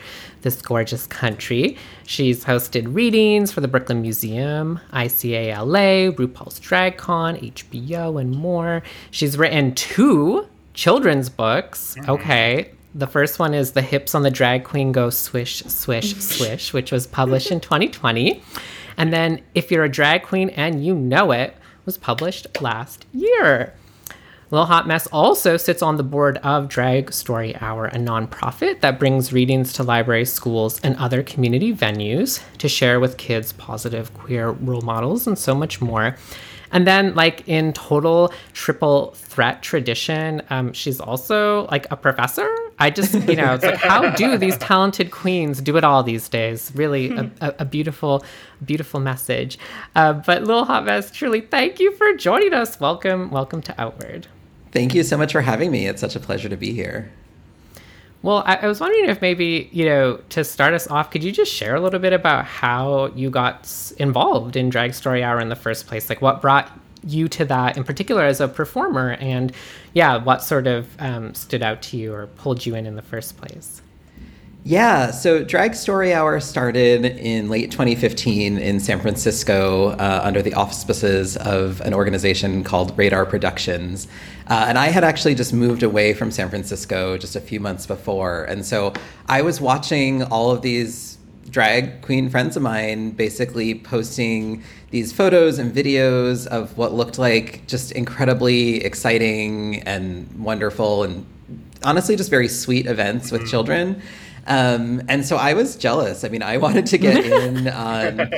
this 0.43 0.61
gorgeous 0.61 1.07
country. 1.07 1.77
She's 2.07 2.45
hosted 2.45 2.95
readings 2.95 3.51
for 3.53 3.61
the 3.61 3.69
Brooklyn 3.69 4.03
Museum, 4.03 4.81
ICALA, 4.93 6.15
RuPaul's 6.17 6.61
Drag 6.61 6.97
Con, 6.97 7.37
HBO, 7.37 8.21
and 8.21 8.31
more. 8.31 8.83
She's 9.11 9.39
written 9.39 9.75
two 9.75 10.47
children's 10.75 11.29
books. 11.29 11.97
Mm-hmm. 11.99 12.11
Okay. 12.11 12.71
The 12.95 13.07
first 13.07 13.39
one 13.39 13.55
is 13.55 13.73
The 13.73 13.83
Hips 13.83 14.15
on 14.15 14.23
the 14.23 14.31
Drag 14.31 14.65
Queen 14.65 14.93
Go 14.93 15.11
Swish, 15.11 15.65
Swish, 15.65 16.15
Swish, 16.21 16.73
which 16.73 16.93
was 16.93 17.07
published 17.07 17.51
in 17.51 17.61
2020. 17.61 18.43
And 18.97 19.13
then 19.13 19.43
If 19.55 19.71
You're 19.71 19.85
a 19.85 19.89
Drag 19.89 20.23
Queen 20.23 20.51
and 20.51 20.85
You 20.85 20.95
Know 20.95 21.33
It 21.33 21.57
was 21.87 21.99
published 21.99 22.61
last 22.61 23.07
year. 23.13 23.75
Little 24.55 24.67
Hot 24.67 24.87
Mess 24.87 25.09
also 25.09 25.57
sits 25.57 25.83
on 25.83 25.97
the 25.97 26.05
board 26.05 26.39
of 26.45 26.69
Drag 26.69 27.13
Story 27.13 27.57
Hour, 27.57 27.87
a 27.87 27.97
nonprofit 27.97 28.83
that 28.83 29.01
brings 29.01 29.33
readings 29.33 29.73
to 29.73 29.83
libraries, 29.83 30.33
schools, 30.33 30.81
and 30.83 30.95
other 30.95 31.25
community 31.25 31.75
venues 31.75 32.41
to 32.59 32.69
share 32.69 33.01
with 33.01 33.17
kids 33.17 33.53
positive 33.55 34.15
queer 34.15 34.51
role 34.53 34.83
models 34.83 35.27
and 35.27 35.37
so 35.37 35.57
much 35.57 35.81
more. 35.81 36.17
And 36.71 36.87
then, 36.87 37.17
like 37.17 37.49
in 37.49 37.73
total 37.73 38.33
triple 38.53 39.11
threat 39.17 39.61
tradition, 39.61 40.41
um, 40.51 40.73
she's 40.73 41.01
also 41.01 41.67
like 41.67 41.91
a 41.91 41.97
professor. 41.97 42.49
I 42.79 42.91
just, 42.91 43.13
you 43.13 43.35
know, 43.35 43.55
it's 43.55 43.65
like, 43.65 43.75
how 43.75 44.11
do 44.15 44.39
these 44.39 44.57
talented 44.59 45.11
queens 45.11 45.61
do 45.61 45.77
it 45.77 45.83
all 45.83 46.05
these 46.05 46.29
days? 46.29 46.71
Really, 46.77 47.11
a, 47.11 47.29
a, 47.41 47.55
a 47.59 47.65
beautiful, 47.65 48.25
beautiful 48.65 49.01
message. 49.01 49.59
Uh, 49.97 50.13
but 50.13 50.45
Lil 50.45 50.65
Hot 50.65 50.85
Mess, 50.85 51.11
truly, 51.11 51.41
thank 51.41 51.81
you 51.81 51.91
for 51.97 52.13
joining 52.13 52.55
us. 52.55 52.79
Welcome, 52.79 53.33
welcome 53.33 53.61
to 53.63 53.81
Outward. 53.81 54.29
Thank 54.75 54.93
you 54.93 55.05
so 55.05 55.17
much 55.17 55.31
for 55.31 55.41
having 55.41 55.71
me. 55.71 55.87
It's 55.87 56.01
such 56.01 56.17
a 56.17 56.21
pleasure 56.21 56.49
to 56.49 56.57
be 56.57 56.73
here. 56.73 57.13
Well, 58.23 58.43
I, 58.45 58.57
I, 58.57 58.67
was 58.67 58.81
wondering 58.81 59.09
if 59.09 59.21
maybe, 59.21 59.69
you 59.71 59.85
know, 59.85 60.17
to 60.31 60.43
start 60.43 60.75
us 60.75 60.89
off, 60.89 61.13
could 61.13 61.23
you 61.23 61.31
just 61.31 61.53
share 61.53 61.77
a 61.77 61.81
little 61.81 62.01
bit 62.01 62.13
about 62.13 62.45
how 62.45 63.13
you 63.15 63.31
got 63.31 63.71
involved 63.99 64.57
in 64.57 64.71
Drag 64.71 64.93
Story 64.93 65.23
Hour 65.23 65.39
in 65.39 65.49
the 65.49 65.55
first 65.55 65.87
place? 65.87 66.09
Like, 66.09 66.21
what 66.21 66.43
brought 66.43 66.77
you 67.07 67.29
to 67.29 67.45
that 67.45 67.77
in 67.77 67.85
particular 67.85 68.25
as 68.25 68.41
a 68.41 68.49
performer? 68.49 69.13
And 69.21 69.53
yeah, 69.93 70.17
what 70.17 70.43
sort 70.43 70.67
of 70.67 70.89
um, 71.01 71.35
stood 71.35 71.63
out 71.63 71.81
to 71.83 71.97
you 71.97 72.13
or 72.13 72.27
pulled 72.27 72.67
you 72.67 72.75
in 72.75 72.85
in 72.85 72.97
the 72.97 73.03
first 73.03 73.37
place? 73.37 73.81
Yeah, 74.67 75.11
so 75.11 75.45
Drag 75.45 75.75
Story 75.75 76.15
Hour 76.15 76.41
started 76.41 77.05
in 77.05 77.51
late 77.51 77.71
2015 77.71 78.57
in 78.57 78.81
San 78.81 78.99
Francisco 78.99 79.89
uh, 79.91 80.23
under 80.25 80.41
the 80.41 80.55
auspices 80.55 81.37
of 81.37 81.83
an 81.83 81.93
organization 81.93 82.65
called 82.65 82.97
Radar 82.97 83.27
Productions. 83.27 84.09
Uh, 84.49 84.65
and 84.67 84.79
I 84.79 84.87
had 84.87 85.05
actually 85.05 85.35
just 85.35 85.53
moved 85.53 85.83
away 85.83 86.15
from 86.15 86.31
San 86.31 86.49
Francisco 86.49 87.19
just 87.19 87.37
a 87.37 87.43
few 87.43 87.61
months 87.61 87.85
before. 87.85 88.45
And 88.45 88.65
so 88.65 88.95
I 89.29 89.43
was 89.43 89.61
watching 89.61 90.23
all 90.23 90.51
of 90.51 90.63
these 90.63 91.19
drag 91.51 92.01
queen 92.01 92.31
friends 92.31 92.57
of 92.57 92.63
mine 92.63 93.11
basically 93.11 93.75
posting 93.75 94.63
these 94.91 95.13
photos 95.13 95.59
and 95.59 95.75
videos 95.75 96.47
of 96.47 96.79
what 96.79 96.95
looked 96.95 97.19
like 97.19 97.67
just 97.67 97.93
incredibly 97.93 98.83
exciting 98.83 99.83
and 99.83 100.27
wonderful 100.43 101.03
and 101.03 101.27
honestly 101.83 102.17
just 102.17 102.31
very 102.31 102.49
sweet 102.49 102.87
events 102.87 103.31
with 103.31 103.47
children. 103.47 104.01
Um, 104.47 105.03
and 105.09 105.25
so 105.25 105.37
I 105.37 105.55
was 105.55 105.77
jealous. 105.77 106.25
I 106.25 106.29
mean, 106.29 106.43
I 106.43 106.59
wanted 106.59 106.87
to 106.87 106.99
get 106.99 107.25
in 107.25 107.69
on 107.69 108.31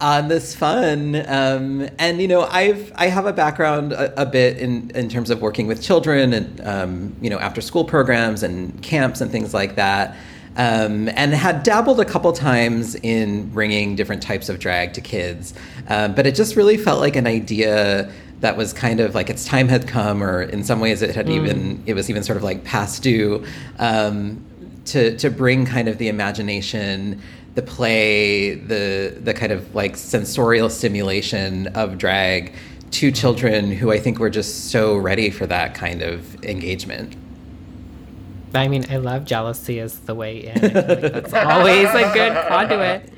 on 0.00 0.28
this 0.28 0.54
fun. 0.54 1.16
Um, 1.26 1.88
and 1.98 2.20
you 2.20 2.28
know, 2.28 2.42
I've 2.42 2.92
I 2.96 3.06
have 3.06 3.26
a 3.26 3.32
background 3.32 3.92
a, 3.92 4.22
a, 4.22 4.26
bit 4.26 4.58
in 4.58 4.90
in 4.94 5.08
terms 5.08 5.30
of 5.30 5.42
working 5.42 5.66
with 5.66 5.82
children 5.82 6.32
and 6.32 6.60
um, 6.62 7.16
you 7.20 7.30
know 7.30 7.38
after 7.38 7.60
school 7.60 7.84
programs 7.84 8.42
and 8.42 8.82
camps 8.82 9.20
and 9.20 9.30
things 9.30 9.52
like 9.54 9.76
that. 9.76 10.16
Um, 10.56 11.08
and 11.10 11.32
had 11.32 11.62
dabbled 11.62 12.00
a 12.00 12.04
couple 12.04 12.32
times 12.32 12.96
in 12.96 13.48
bringing 13.50 13.94
different 13.94 14.20
types 14.20 14.48
of 14.48 14.58
drag 14.58 14.92
to 14.94 15.00
kids, 15.00 15.54
um, 15.88 16.12
but 16.14 16.26
it 16.26 16.34
just 16.34 16.56
really 16.56 16.76
felt 16.76 17.00
like 17.00 17.14
an 17.14 17.28
idea 17.28 18.10
that 18.40 18.56
was 18.56 18.72
kind 18.72 18.98
of 18.98 19.14
like 19.14 19.30
its 19.30 19.44
time 19.44 19.68
had 19.68 19.86
come, 19.86 20.22
or 20.22 20.42
in 20.42 20.64
some 20.64 20.80
ways 20.80 21.02
it 21.02 21.14
had 21.14 21.26
mm. 21.26 21.34
even 21.34 21.82
it 21.86 21.94
was 21.94 22.10
even 22.10 22.24
sort 22.24 22.36
of 22.36 22.42
like 22.42 22.64
past 22.64 23.02
due. 23.02 23.44
Um, 23.78 24.44
to 24.86 25.16
to 25.18 25.30
bring 25.30 25.66
kind 25.66 25.88
of 25.88 25.98
the 25.98 26.08
imagination 26.08 27.20
the 27.54 27.62
play 27.62 28.54
the 28.54 29.16
the 29.22 29.34
kind 29.34 29.52
of 29.52 29.74
like 29.74 29.96
sensorial 29.96 30.70
stimulation 30.70 31.66
of 31.68 31.98
drag 31.98 32.54
to 32.90 33.06
mm-hmm. 33.08 33.14
children 33.14 33.72
who 33.72 33.90
I 33.90 33.98
think 33.98 34.18
were 34.18 34.30
just 34.30 34.70
so 34.70 34.96
ready 34.96 35.30
for 35.30 35.46
that 35.46 35.74
kind 35.74 36.02
of 36.02 36.42
engagement. 36.44 37.16
I 38.52 38.66
mean, 38.66 38.84
I 38.90 38.96
love 38.96 39.24
jealousy 39.24 39.78
as 39.78 40.00
the 40.00 40.14
way 40.14 40.46
in. 40.46 40.60
like 40.62 40.72
that's 40.72 41.32
always 41.32 41.88
a 41.88 42.12
good 42.12 42.48
conduit. 42.48 43.12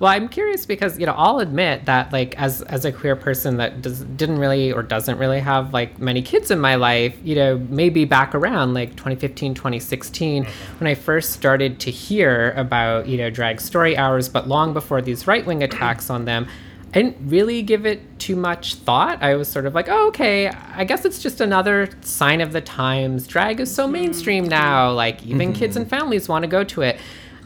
Well, 0.00 0.12
I'm 0.12 0.28
curious 0.28 0.64
because 0.64 0.98
you 0.98 1.06
know 1.06 1.14
I'll 1.16 1.40
admit 1.40 1.86
that 1.86 2.12
like 2.12 2.38
as 2.38 2.62
as 2.62 2.84
a 2.84 2.92
queer 2.92 3.16
person 3.16 3.56
that 3.56 3.82
does 3.82 4.00
didn't 4.00 4.38
really 4.38 4.72
or 4.72 4.82
doesn't 4.82 5.18
really 5.18 5.40
have 5.40 5.72
like 5.72 5.98
many 5.98 6.22
kids 6.22 6.50
in 6.50 6.60
my 6.60 6.76
life, 6.76 7.16
you 7.24 7.34
know, 7.34 7.58
maybe 7.68 8.04
back 8.04 8.34
around 8.34 8.74
like 8.74 8.90
2015, 8.90 9.54
2016 9.54 10.46
when 10.78 10.88
I 10.88 10.94
first 10.94 11.32
started 11.32 11.80
to 11.80 11.90
hear 11.90 12.52
about, 12.52 13.08
you 13.08 13.16
know, 13.16 13.28
drag 13.28 13.60
story 13.60 13.96
hours, 13.96 14.28
but 14.28 14.46
long 14.46 14.72
before 14.72 15.02
these 15.02 15.26
right-wing 15.26 15.62
attacks 15.62 16.10
on 16.10 16.26
them, 16.26 16.46
I 16.94 17.02
didn't 17.02 17.16
really 17.28 17.62
give 17.62 17.84
it 17.84 18.18
too 18.18 18.36
much 18.36 18.76
thought. 18.76 19.22
I 19.22 19.34
was 19.34 19.48
sort 19.48 19.66
of 19.66 19.74
like, 19.74 19.88
oh, 19.88 20.08
okay, 20.08 20.48
I 20.48 20.84
guess 20.84 21.04
it's 21.04 21.22
just 21.22 21.40
another 21.40 21.90
sign 22.00 22.40
of 22.40 22.52
the 22.52 22.62
times. 22.62 23.26
Drag 23.26 23.60
is 23.60 23.74
so 23.74 23.86
mainstream 23.86 24.44
now. 24.48 24.92
Like, 24.92 25.24
even 25.26 25.48
mm-hmm. 25.48 25.58
kids 25.58 25.76
and 25.76 25.88
families 25.88 26.28
want 26.28 26.44
to 26.44 26.48
go 26.48 26.64
to 26.64 26.82
it. 26.82 26.98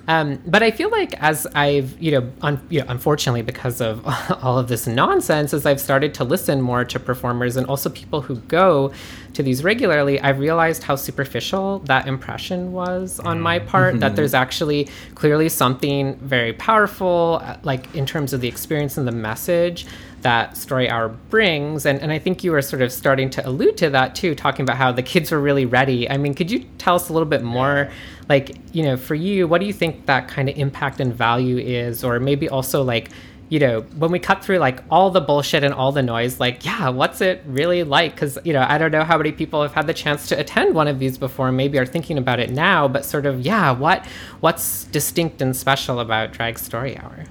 Um, 0.09 0.43
but 0.47 0.63
I 0.63 0.71
feel 0.71 0.91
like 0.91 1.15
as 1.23 1.47
I've, 1.55 2.01
you 2.03 2.13
know, 2.13 2.33
un- 2.43 2.67
you 2.69 2.81
know, 2.81 2.87
unfortunately 2.89 3.43
because 3.43 3.81
of 3.81 4.03
all 4.43 4.59
of 4.59 4.69
this 4.69 4.87
nonsense, 4.87 5.55
as 5.55 5.65
I've 5.67 5.81
started 5.81 6.15
to 6.15 6.25
listen 6.25 6.61
more 6.61 6.85
to 6.85 6.99
performers 6.99 7.57
and 7.57 7.67
also 7.67 7.89
people 7.91 8.21
who 8.21 8.37
go 8.37 8.93
to 9.35 9.43
these 9.43 9.65
regularly, 9.65 10.21
I've 10.21 10.39
realized 10.39 10.83
how 10.83 10.97
superficial 10.97 11.79
that 11.81 12.07
impression 12.07 12.73
was 12.73 13.21
on 13.21 13.41
my 13.41 13.61
mm. 13.61 13.67
part. 13.67 13.93
Mm-hmm. 13.93 14.01
That 14.01 14.17
there's 14.17 14.35
actually 14.35 14.89
clearly 15.15 15.49
something 15.49 16.17
very 16.17 16.53
powerful, 16.53 17.41
uh, 17.43 17.57
like 17.63 17.95
in 17.95 18.05
terms 18.05 18.33
of 18.33 18.41
the 18.41 18.49
experience 18.49 18.97
and 18.97 19.07
the 19.07 19.13
message 19.13 19.87
that 20.23 20.57
Story 20.57 20.89
Hour 20.89 21.09
brings. 21.09 21.87
And, 21.87 22.01
and 22.01 22.11
I 22.11 22.19
think 22.19 22.43
you 22.43 22.53
were 22.53 22.63
sort 22.63 22.83
of 22.83 22.91
starting 22.93 23.31
to 23.31 23.47
allude 23.47 23.77
to 23.79 23.91
that 23.91 24.15
too, 24.15 24.35
talking 24.35 24.63
about 24.63 24.77
how 24.77 24.93
the 24.93 25.03
kids 25.03 25.31
were 25.31 25.41
really 25.41 25.67
ready. 25.67 26.09
I 26.09 26.17
mean, 26.17 26.35
could 26.35 26.51
you 26.51 26.65
tell 26.79 26.95
us 26.95 27.09
a 27.09 27.13
little 27.13 27.29
bit 27.29 27.43
more, 27.43 27.91
like, 28.29 28.57
you 28.73 28.83
know, 28.83 28.97
for 28.97 29.15
you, 29.15 29.47
what 29.47 29.61
do 29.61 29.67
you 29.67 29.73
think 29.73 30.07
that 30.07 30.29
kind 30.29 30.49
of 30.49 30.57
impact 30.57 31.01
and 31.01 31.15
value 31.15 31.59
is? 31.59 32.03
Or 32.03 32.19
maybe 32.21 32.49
also 32.49 32.83
like, 32.83 33.11
you 33.49 33.59
know, 33.59 33.83
when 33.99 34.11
we 34.11 34.19
cut 34.19 34.43
through 34.43 34.57
like 34.59 34.83
all 34.91 35.11
the 35.11 35.21
bullshit 35.21 35.63
and 35.63 35.75
all 35.75 35.93
the 35.93 36.03
noise, 36.03 36.41
like, 36.41 36.65
yeah, 36.65 36.89
what's 36.89 37.21
it 37.21 37.43
really 37.47 37.83
like? 37.83 38.15
Because, 38.15 38.39
you 38.45 38.55
know, 38.55 38.65
I 38.67 38.79
don't 38.79 38.93
know 38.93 39.05
how 39.05 39.19
many 39.19 39.31
people 39.31 39.61
have 39.61 39.75
had 39.75 39.87
the 39.87 39.93
chance 39.93 40.27
to 40.29 40.41
attend 40.41 40.75
one 40.75 40.89
of 40.89 40.99
these 40.99 41.19
before, 41.19 41.49
and 41.49 41.57
maybe 41.57 41.79
are 41.79 41.85
thinking 41.85 42.17
about 42.17 42.41
it 42.41 42.49
now, 42.49 42.89
but 42.89 43.05
sort 43.05 43.27
of, 43.27 43.43
yeah, 43.43 43.71
what 43.71 44.07
what's 44.41 44.85
distinct 44.85 45.43
and 45.43 45.55
special 45.55 46.01
about 46.01 46.33
Drag 46.33 46.59
Story 46.59 46.97
Hour? 46.97 47.27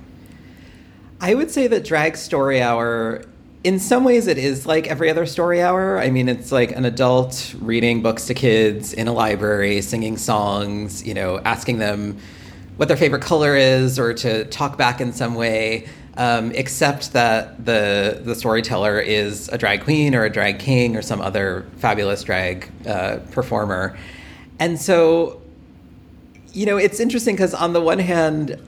I 1.23 1.35
would 1.35 1.51
say 1.51 1.67
that 1.67 1.85
Drag 1.85 2.17
Story 2.17 2.63
Hour, 2.63 3.21
in 3.63 3.77
some 3.77 4.03
ways, 4.03 4.25
it 4.25 4.39
is 4.39 4.65
like 4.65 4.87
every 4.87 5.07
other 5.07 5.27
story 5.27 5.61
hour. 5.61 5.99
I 5.99 6.09
mean, 6.09 6.27
it's 6.27 6.51
like 6.51 6.71
an 6.71 6.83
adult 6.83 7.53
reading 7.59 8.01
books 8.01 8.25
to 8.25 8.33
kids 8.33 8.91
in 8.91 9.07
a 9.07 9.13
library, 9.13 9.81
singing 9.81 10.17
songs, 10.17 11.05
you 11.05 11.13
know, 11.13 11.39
asking 11.45 11.77
them 11.77 12.17
what 12.77 12.87
their 12.87 12.97
favorite 12.97 13.21
color 13.21 13.55
is 13.55 13.99
or 13.99 14.15
to 14.15 14.45
talk 14.45 14.79
back 14.79 14.99
in 14.99 15.13
some 15.13 15.35
way. 15.35 15.87
Um, 16.17 16.51
except 16.51 17.13
that 17.13 17.65
the 17.65 18.19
the 18.25 18.35
storyteller 18.35 18.99
is 18.99 19.47
a 19.47 19.57
drag 19.57 19.81
queen 19.83 20.13
or 20.13 20.25
a 20.25 20.29
drag 20.29 20.59
king 20.59 20.97
or 20.97 21.01
some 21.01 21.21
other 21.21 21.65
fabulous 21.77 22.23
drag 22.23 22.69
uh, 22.85 23.19
performer, 23.31 23.97
and 24.59 24.77
so 24.77 25.41
you 26.51 26.65
know 26.65 26.75
it's 26.75 26.99
interesting 26.99 27.35
because 27.35 27.53
on 27.53 27.71
the 27.71 27.79
one 27.79 27.97
hand 27.97 28.59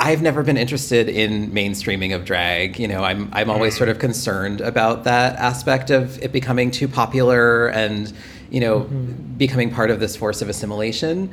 I've 0.00 0.22
never 0.22 0.42
been 0.42 0.56
interested 0.56 1.10
in 1.10 1.52
mainstreaming 1.52 2.14
of 2.14 2.24
drag. 2.24 2.78
You 2.78 2.88
know, 2.88 3.04
I'm 3.04 3.28
I'm 3.32 3.50
always 3.50 3.76
sort 3.76 3.90
of 3.90 3.98
concerned 3.98 4.62
about 4.62 5.04
that 5.04 5.36
aspect 5.36 5.90
of 5.90 6.20
it 6.22 6.32
becoming 6.32 6.70
too 6.70 6.88
popular 6.88 7.68
and 7.68 8.10
you 8.50 8.60
know 8.60 8.80
mm-hmm. 8.80 9.12
becoming 9.36 9.70
part 9.70 9.90
of 9.90 10.00
this 10.00 10.16
force 10.16 10.40
of 10.40 10.48
assimilation. 10.48 11.30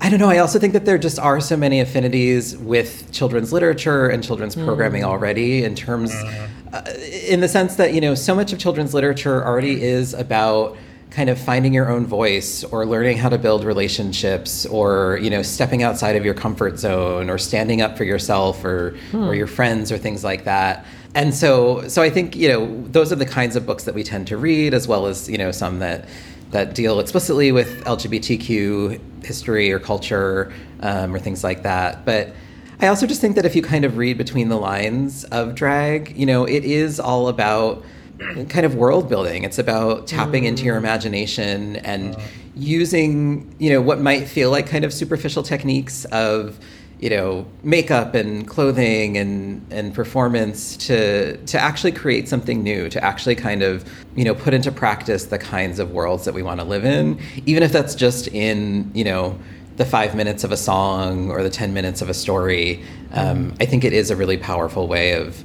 I 0.00 0.10
don't 0.10 0.20
know. 0.20 0.28
I 0.28 0.38
also 0.38 0.58
think 0.58 0.74
that 0.74 0.84
there 0.84 0.98
just 0.98 1.18
are 1.18 1.40
so 1.40 1.56
many 1.56 1.80
affinities 1.80 2.56
with 2.58 3.10
children's 3.10 3.52
literature 3.52 4.08
and 4.08 4.22
children's 4.22 4.54
programming 4.54 5.02
mm. 5.02 5.06
already, 5.06 5.64
in 5.64 5.74
terms, 5.74 6.12
uh-huh. 6.12 6.46
uh, 6.74 6.92
in 7.26 7.40
the 7.40 7.48
sense 7.48 7.76
that 7.76 7.94
you 7.94 8.00
know, 8.00 8.14
so 8.14 8.34
much 8.34 8.52
of 8.52 8.58
children's 8.58 8.92
literature 8.92 9.44
already 9.44 9.82
is 9.82 10.14
about 10.14 10.76
kind 11.14 11.30
of 11.30 11.38
finding 11.38 11.72
your 11.72 11.88
own 11.88 12.04
voice 12.04 12.64
or 12.64 12.84
learning 12.84 13.16
how 13.16 13.28
to 13.28 13.38
build 13.38 13.62
relationships 13.62 14.66
or 14.66 15.16
you 15.22 15.30
know 15.30 15.42
stepping 15.42 15.82
outside 15.82 16.16
of 16.16 16.24
your 16.24 16.34
comfort 16.34 16.76
zone 16.76 17.30
or 17.30 17.38
standing 17.38 17.80
up 17.80 17.96
for 17.96 18.02
yourself 18.02 18.64
or 18.64 18.96
hmm. 19.12 19.22
or 19.22 19.34
your 19.34 19.46
friends 19.46 19.92
or 19.92 19.96
things 19.96 20.24
like 20.24 20.42
that 20.44 20.84
and 21.14 21.32
so 21.32 21.86
so 21.86 22.02
i 22.02 22.10
think 22.10 22.34
you 22.34 22.48
know 22.48 22.82
those 22.88 23.12
are 23.12 23.16
the 23.16 23.26
kinds 23.26 23.54
of 23.54 23.64
books 23.64 23.84
that 23.84 23.94
we 23.94 24.02
tend 24.02 24.26
to 24.26 24.36
read 24.36 24.74
as 24.74 24.88
well 24.88 25.06
as 25.06 25.28
you 25.30 25.38
know 25.38 25.52
some 25.52 25.78
that 25.78 26.08
that 26.50 26.74
deal 26.74 26.98
explicitly 26.98 27.52
with 27.52 27.84
lgbtq 27.84 29.24
history 29.24 29.70
or 29.70 29.78
culture 29.78 30.52
um, 30.80 31.14
or 31.14 31.20
things 31.20 31.44
like 31.44 31.62
that 31.62 32.04
but 32.04 32.34
i 32.80 32.88
also 32.88 33.06
just 33.06 33.20
think 33.20 33.36
that 33.36 33.44
if 33.44 33.54
you 33.54 33.62
kind 33.62 33.84
of 33.84 33.96
read 33.96 34.18
between 34.18 34.48
the 34.48 34.58
lines 34.58 35.22
of 35.26 35.54
drag 35.54 36.16
you 36.16 36.26
know 36.26 36.44
it 36.44 36.64
is 36.64 36.98
all 36.98 37.28
about 37.28 37.84
kind 38.18 38.64
of 38.66 38.74
world 38.74 39.08
building. 39.08 39.44
It's 39.44 39.58
about 39.58 40.06
tapping 40.06 40.44
mm. 40.44 40.48
into 40.48 40.64
your 40.64 40.76
mm. 40.76 40.80
imagination 40.80 41.76
and 41.76 42.14
uh. 42.14 42.20
using, 42.54 43.54
you 43.58 43.70
know, 43.70 43.80
what 43.80 44.00
might 44.00 44.28
feel 44.28 44.50
like 44.50 44.66
kind 44.66 44.84
of 44.84 44.92
superficial 44.92 45.42
techniques 45.42 46.04
of, 46.06 46.58
you 47.00 47.10
know 47.10 47.44
makeup 47.62 48.14
and 48.14 48.46
clothing 48.48 49.18
and 49.18 49.66
and 49.70 49.94
performance 49.94 50.76
to 50.76 51.36
to 51.44 51.58
actually 51.58 51.92
create 51.92 52.28
something 52.28 52.62
new 52.62 52.88
to 52.88 53.02
actually 53.04 53.34
kind 53.34 53.62
of 53.62 53.84
you 54.16 54.24
know 54.24 54.34
put 54.34 54.54
into 54.54 54.70
practice 54.72 55.26
the 55.26 55.38
kinds 55.38 55.78
of 55.78 55.90
worlds 55.90 56.24
that 56.24 56.32
we 56.32 56.42
want 56.42 56.60
to 56.60 56.64
live 56.64 56.84
in 56.84 57.20
even 57.44 57.62
if 57.62 57.72
that's 57.72 57.94
just 57.94 58.28
in 58.28 58.90
you 58.94 59.04
know 59.04 59.38
the 59.76 59.84
five 59.84 60.14
minutes 60.14 60.44
of 60.44 60.52
a 60.52 60.56
song 60.56 61.30
or 61.30 61.42
the 61.42 61.50
10 61.50 61.74
minutes 61.74 62.00
of 62.00 62.08
a 62.08 62.14
story 62.14 62.82
um, 63.12 63.54
i 63.60 63.66
think 63.66 63.84
it 63.84 63.92
is 63.92 64.10
a 64.10 64.16
really 64.16 64.38
powerful 64.38 64.86
way 64.86 65.12
of 65.12 65.44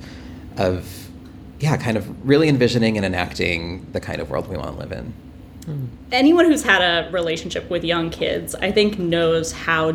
of 0.58 1.09
yeah 1.60 1.78
kind 1.78 1.98
of 1.98 2.28
really 2.28 2.48
envisioning 2.48 2.98
and 2.98 3.06
enacting 3.06 3.86
the 3.92 4.00
kind 4.00 4.22
of 4.22 4.30
world 4.30 4.48
we 4.48 4.58
want 4.58 4.72
to 4.72 4.78
live 4.78 4.92
in 4.92 5.14
anyone 6.12 6.46
who's 6.46 6.64
had 6.64 6.82
a 6.82 7.12
relationship 7.12 7.70
with 7.70 7.84
young 7.84 8.10
kids 8.10 8.56
i 8.56 8.72
think 8.72 8.98
knows 8.98 9.52
how 9.52 9.92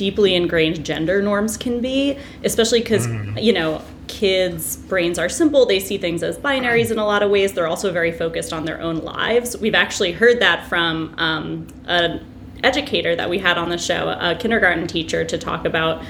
deeply 0.00 0.34
ingrained 0.34 0.82
gender 0.82 1.20
norms 1.20 1.58
can 1.58 1.78
be, 1.78 2.16
especially 2.42 2.80
because, 2.80 3.06
mm. 3.06 3.42
you 3.42 3.52
know, 3.52 3.82
kids' 4.08 4.76
brains 4.76 5.18
are 5.18 5.28
simple. 5.28 5.66
They 5.66 5.78
see 5.78 5.98
things 5.98 6.22
as 6.22 6.38
binaries 6.38 6.90
in 6.90 6.98
a 6.98 7.04
lot 7.04 7.22
of 7.22 7.30
ways. 7.30 7.52
They're 7.52 7.66
also 7.66 7.92
very 7.92 8.10
focused 8.10 8.54
on 8.54 8.64
their 8.64 8.80
own 8.80 9.00
lives. 9.00 9.58
We've 9.58 9.74
actually 9.74 10.12
heard 10.12 10.40
that 10.40 10.66
from 10.70 11.14
um, 11.18 11.66
an 11.84 12.26
educator 12.64 13.14
that 13.14 13.28
we 13.28 13.38
had 13.38 13.58
on 13.58 13.68
the 13.68 13.76
show, 13.76 14.08
a 14.08 14.34
kindergarten 14.36 14.86
teacher, 14.86 15.22
to 15.22 15.36
talk 15.36 15.66
about 15.66 16.02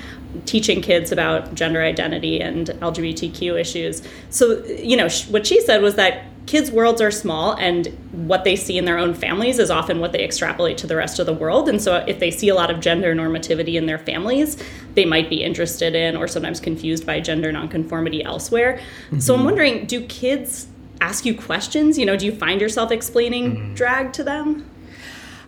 teaching 0.47 0.81
kids 0.81 1.13
about 1.13 1.55
gender 1.55 1.83
identity 1.83 2.41
and 2.41 2.69
LGBTQ 2.69 3.59
issues. 3.59 4.03
So, 4.31 4.65
you 4.65 4.97
know, 4.97 5.09
what 5.29 5.47
she 5.47 5.61
said 5.61 5.83
was 5.83 5.95
that 5.97 6.25
kids' 6.47 6.71
worlds 6.71 7.01
are 7.01 7.11
small, 7.11 7.55
and 7.55 7.87
what 8.13 8.45
they 8.45 8.57
see 8.57 8.77
in 8.77 8.85
their 8.85 8.99
own 8.99 9.15
families 9.15 9.59
is 9.59 9.71
often 9.71 10.01
what 10.01 10.13
they 10.13 10.25
extrapolate 10.25 10.79
to 10.79 10.87
the 10.87 10.97
rest 10.97 11.19
of 11.19 11.27
the 11.27 11.33
world. 11.33 11.69
And 11.69 11.81
so, 11.81 11.97
if 12.09 12.19
they 12.19 12.31
see 12.31 12.49
a 12.49 12.55
lot 12.55 12.71
of 12.71 12.81
gender 12.81 13.15
normativity 13.15 13.75
in 13.75 13.87
their 13.87 13.99
families, 13.99 14.63
they 14.95 15.05
might 15.05 15.31
be 15.31 15.43
interested 15.43 15.95
in 15.95 16.17
or 16.17 16.27
sometimes 16.27 16.61
confused 16.61 17.07
by 17.07 17.21
gender 17.21 17.53
nonconformity 17.53 18.25
elsewhere. 18.25 18.81
Mm-hmm. 19.07 19.21
So, 19.21 19.35
I'm 19.35 19.45
wondering 19.45 19.87
do 19.87 20.05
kids 20.07 20.67
ask 21.01 21.25
you 21.25 21.35
questions? 21.35 21.99
You 21.99 22.07
know, 22.07 22.17
do 22.17 22.27
you 22.27 22.33
find 22.35 22.61
yourself 22.61 22.91
explaining 22.91 23.57
mm-hmm. 23.57 23.75
drag 23.75 24.13
to 24.15 24.25
them? 24.25 24.70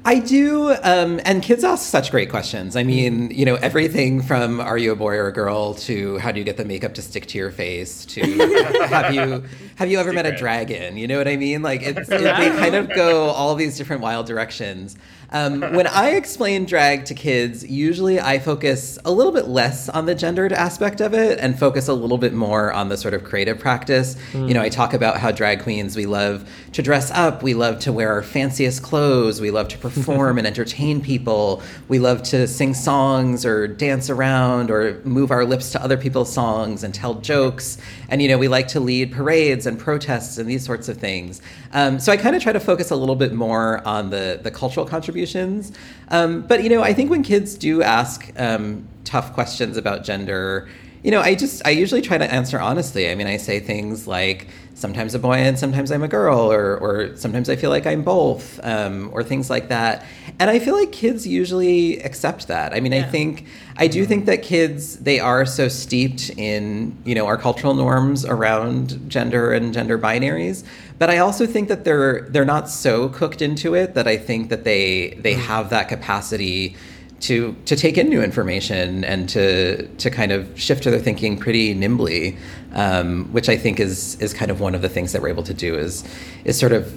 I 0.05 0.19
do, 0.19 0.75
um, 0.83 1.21
and 1.25 1.43
kids 1.43 1.63
ask 1.63 1.89
such 1.89 2.11
great 2.11 2.29
questions. 2.29 2.75
I 2.75 2.83
mean, 2.83 3.31
you 3.31 3.45
know, 3.45 3.55
everything 3.55 4.21
from 4.21 4.61
"Are 4.61 4.77
you 4.77 4.91
a 4.91 4.97
boy 4.97 5.15
or 5.15 5.29
a 5.29 5.33
girl?" 5.33 5.75
to 5.75 6.19
"How 6.19 6.33
do 6.33 6.41
you 6.41 6.45
get 6.45 6.57
the 6.57 6.65
makeup 6.65 6.95
to 6.95 7.03
stick 7.03 7.27
to 7.27 7.39
your 7.39 7.53
face?" 7.53 8.05
to 8.07 8.21
"Have 8.89 9.15
you 9.15 9.45
have 9.77 9.91
you 9.91 9.99
ever 10.01 10.11
Secret. 10.11 10.25
met 10.25 10.35
a 10.35 10.37
dragon?" 10.37 10.97
You 10.97 11.07
know 11.07 11.19
what 11.19 11.29
I 11.29 11.37
mean? 11.37 11.63
Like, 11.63 11.83
it's, 11.83 11.99
it, 12.11 12.21
they 12.21 12.51
kind 12.51 12.75
of 12.75 12.93
go 12.95 13.27
all 13.27 13.55
these 13.55 13.77
different 13.77 14.03
wild 14.03 14.27
directions. 14.27 14.97
Um, 15.33 15.63
when 15.63 15.87
I 15.87 16.11
explain 16.11 16.67
drag 16.67 17.07
to 17.07 17.15
kids, 17.15 17.65
usually 17.65 18.21
I 18.21 18.39
focus 18.39 18.99
a 19.03 19.11
little 19.11 19.33
bit 19.33 19.49
less 19.49 19.89
on 19.89 20.05
the 20.05 20.15
gendered 20.15 20.53
aspect 20.53 21.01
of 21.01 21.15
it 21.15 21.39
and 21.39 21.59
focus 21.59 21.89
a 21.89 21.95
little 21.95 22.19
bit 22.19 22.35
more 22.35 22.71
on 22.71 22.91
the 22.91 22.99
sort 22.99 23.15
of 23.15 23.25
creative 23.25 23.59
practice. 23.59 24.17
Mm. 24.33 24.49
You 24.49 24.55
know, 24.55 24.61
I 24.61 24.69
talk 24.69 24.93
about 24.93 25.17
how 25.17 25.31
drag 25.31 25.63
queens, 25.63 25.97
we 25.97 26.05
love 26.05 26.47
to 26.73 26.83
dress 26.83 27.11
up, 27.13 27.43
we 27.43 27.55
love 27.55 27.79
to 27.81 27.93
wear 27.95 28.13
our 28.13 28.23
fanciest 28.23 28.83
clothes, 28.83 29.41
we 29.41 29.51
love 29.51 29.69
to 29.69 29.79
perform 29.79 30.37
and 30.37 30.47
entertain 30.47 31.01
people, 31.01 31.63
we 31.89 31.99
love 31.99 32.23
to 32.25 32.47
sing 32.47 32.75
songs 32.75 33.47
or 33.47 33.67
dance 33.67 34.11
around 34.11 34.71
or 34.71 35.01
move 35.05 35.31
our 35.31 35.47
lips 35.47 35.73
to 35.73 35.83
other 35.83 35.97
people's 35.97 36.31
songs 36.31 36.85
and 36.85 36.93
tell 36.93 37.15
jokes. 37.15 37.79
And, 38.11 38.21
you 38.21 38.29
know, 38.29 38.37
we 38.37 38.49
like 38.49 38.69
to 38.69 38.81
lead 38.81 39.13
parades 39.13 39.65
and 39.65 39.79
protests 39.79 40.37
and 40.37 40.47
these 40.47 40.63
sorts 40.63 40.91
of 40.91 40.99
things. 40.99 41.41
Um, 41.73 41.99
so 41.99 42.13
I 42.13 42.19
kind 42.19 42.37
of 42.37 42.43
try 42.43 42.53
to 42.53 42.61
focus 42.61 42.91
a 42.91 42.97
little 42.97 43.17
bit 43.17 43.33
more 43.33 43.87
on 43.89 44.11
the, 44.11 44.39
the 44.43 44.51
cultural 44.51 44.85
contribution 44.85 45.22
contributions. 45.23 45.73
Um, 46.09 46.43
but 46.43 46.63
you 46.63 46.69
know, 46.69 46.83
I 46.83 46.93
think 46.93 47.11
when 47.11 47.23
kids 47.23 47.55
do 47.55 47.83
ask 47.83 48.33
um, 48.37 48.87
tough 49.05 49.33
questions 49.33 49.77
about 49.77 50.05
gender, 50.05 50.69
you 51.03 51.11
know, 51.11 51.21
I 51.21 51.35
just 51.35 51.63
I 51.67 51.71
usually 51.71 52.01
try 52.01 52.17
to 52.17 52.33
answer 52.33 52.61
honestly. 52.61 53.11
I 53.11 53.15
mean, 53.15 53.27
I 53.27 53.37
say 53.37 53.59
things 53.59 54.07
like 54.07 54.47
sometimes 54.75 55.15
a 55.15 55.19
boy 55.19 55.35
and 55.35 55.59
sometimes 55.59 55.91
I'm 55.91 56.03
a 56.05 56.09
girl, 56.09 56.53
or 56.53 56.77
or 56.79 57.17
sometimes 57.17 57.49
I 57.49 57.57
feel 57.57 57.71
like 57.71 57.87
I'm 57.87 58.03
both, 58.03 58.61
um, 58.63 59.11
or 59.13 59.25
things 59.25 59.51
like 59.51 59.69
that. 59.69 60.05
And 60.39 60.49
I 60.49 60.61
feel 60.61 60.75
like 60.75 60.93
kids 60.93 61.27
usually 61.27 61.99
accept 62.01 62.47
that. 62.49 62.73
I 62.73 62.79
mean, 62.79 62.93
yeah. 62.93 63.01
I 63.01 63.03
think 63.03 63.47
I 63.77 63.89
do 63.89 64.05
think 64.07 64.27
that 64.27 64.43
kids 64.43 64.99
they 64.99 65.19
are 65.19 65.45
so 65.45 65.67
steeped 65.67 66.31
in 66.31 66.97
you 67.05 67.17
know 67.17 67.27
our 67.27 67.37
cultural 67.37 67.75
norms 67.75 68.25
around 68.25 69.11
gender 69.11 69.53
and 69.53 69.75
gender 69.75 69.99
binaries, 69.99 70.63
but 71.01 71.11
I 71.11 71.19
also 71.19 71.47
think 71.47 71.69
that 71.69 71.83
they're 71.85 72.29
they're 72.31 72.45
not 72.45 72.69
so 72.69 73.09
cooked 73.09 73.43
into 73.43 73.75
it 73.75 73.95
that 73.95 74.07
I 74.07 74.17
think 74.17 74.51
that 74.51 74.63
they 74.63 75.19
they 75.21 75.35
mm. 75.35 75.47
have 75.47 75.71
that 75.71 75.89
capacity 75.89 76.77
to 77.23 77.57
to 77.65 77.77
take 77.77 77.97
in 77.97 78.09
new 78.09 78.23
information 78.23 79.05
and 79.05 79.29
to 79.31 79.87
to 79.87 80.11
kind 80.11 80.33
of 80.33 80.59
shift 80.59 80.85
their 80.85 80.99
thinking 80.99 81.39
pretty 81.39 81.73
nimbly, 81.73 82.37
um, 82.73 83.33
which 83.33 83.49
I 83.49 83.57
think 83.57 83.81
is 83.81 84.21
is 84.21 84.35
kind 84.35 84.51
of 84.51 84.61
one 84.61 84.75
of 84.75 84.83
the 84.83 84.89
things 84.89 85.13
that 85.13 85.23
we're 85.23 85.29
able 85.29 85.45
to 85.45 85.55
do 85.55 85.75
is 85.75 86.05
is 86.45 86.59
sort 86.59 86.73
of 86.73 86.93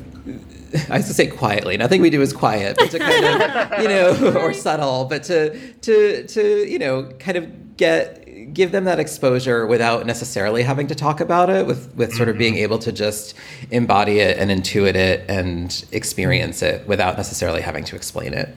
I 0.89 0.97
used 0.97 1.07
to 1.07 1.13
say 1.13 1.27
quietly. 1.27 1.77
Nothing 1.77 2.01
we 2.01 2.09
do 2.09 2.21
is 2.21 2.33
quiet, 2.33 2.75
but 2.77 2.91
to 2.91 2.99
kind 2.99 3.25
of, 3.25 3.79
you 3.81 3.87
know, 3.87 4.39
or 4.41 4.53
subtle, 4.53 5.05
but 5.05 5.23
to 5.23 5.73
to 5.81 6.25
to 6.27 6.69
you 6.69 6.79
know, 6.79 7.03
kind 7.19 7.37
of 7.37 7.77
get 7.77 8.53
give 8.53 8.71
them 8.71 8.85
that 8.85 8.99
exposure 8.99 9.65
without 9.65 10.05
necessarily 10.05 10.63
having 10.63 10.87
to 10.87 10.95
talk 10.95 11.19
about 11.19 11.49
it, 11.49 11.67
with 11.67 11.93
with 11.95 12.13
sort 12.13 12.29
of 12.29 12.37
being 12.37 12.55
mm-hmm. 12.55 12.63
able 12.63 12.79
to 12.79 12.91
just 12.91 13.35
embody 13.71 14.19
it 14.19 14.37
and 14.37 14.49
intuit 14.49 14.95
it 14.95 15.23
and 15.29 15.85
experience 15.91 16.61
it 16.61 16.87
without 16.87 17.15
necessarily 17.15 17.61
having 17.61 17.83
to 17.83 17.95
explain 17.95 18.33
it. 18.33 18.49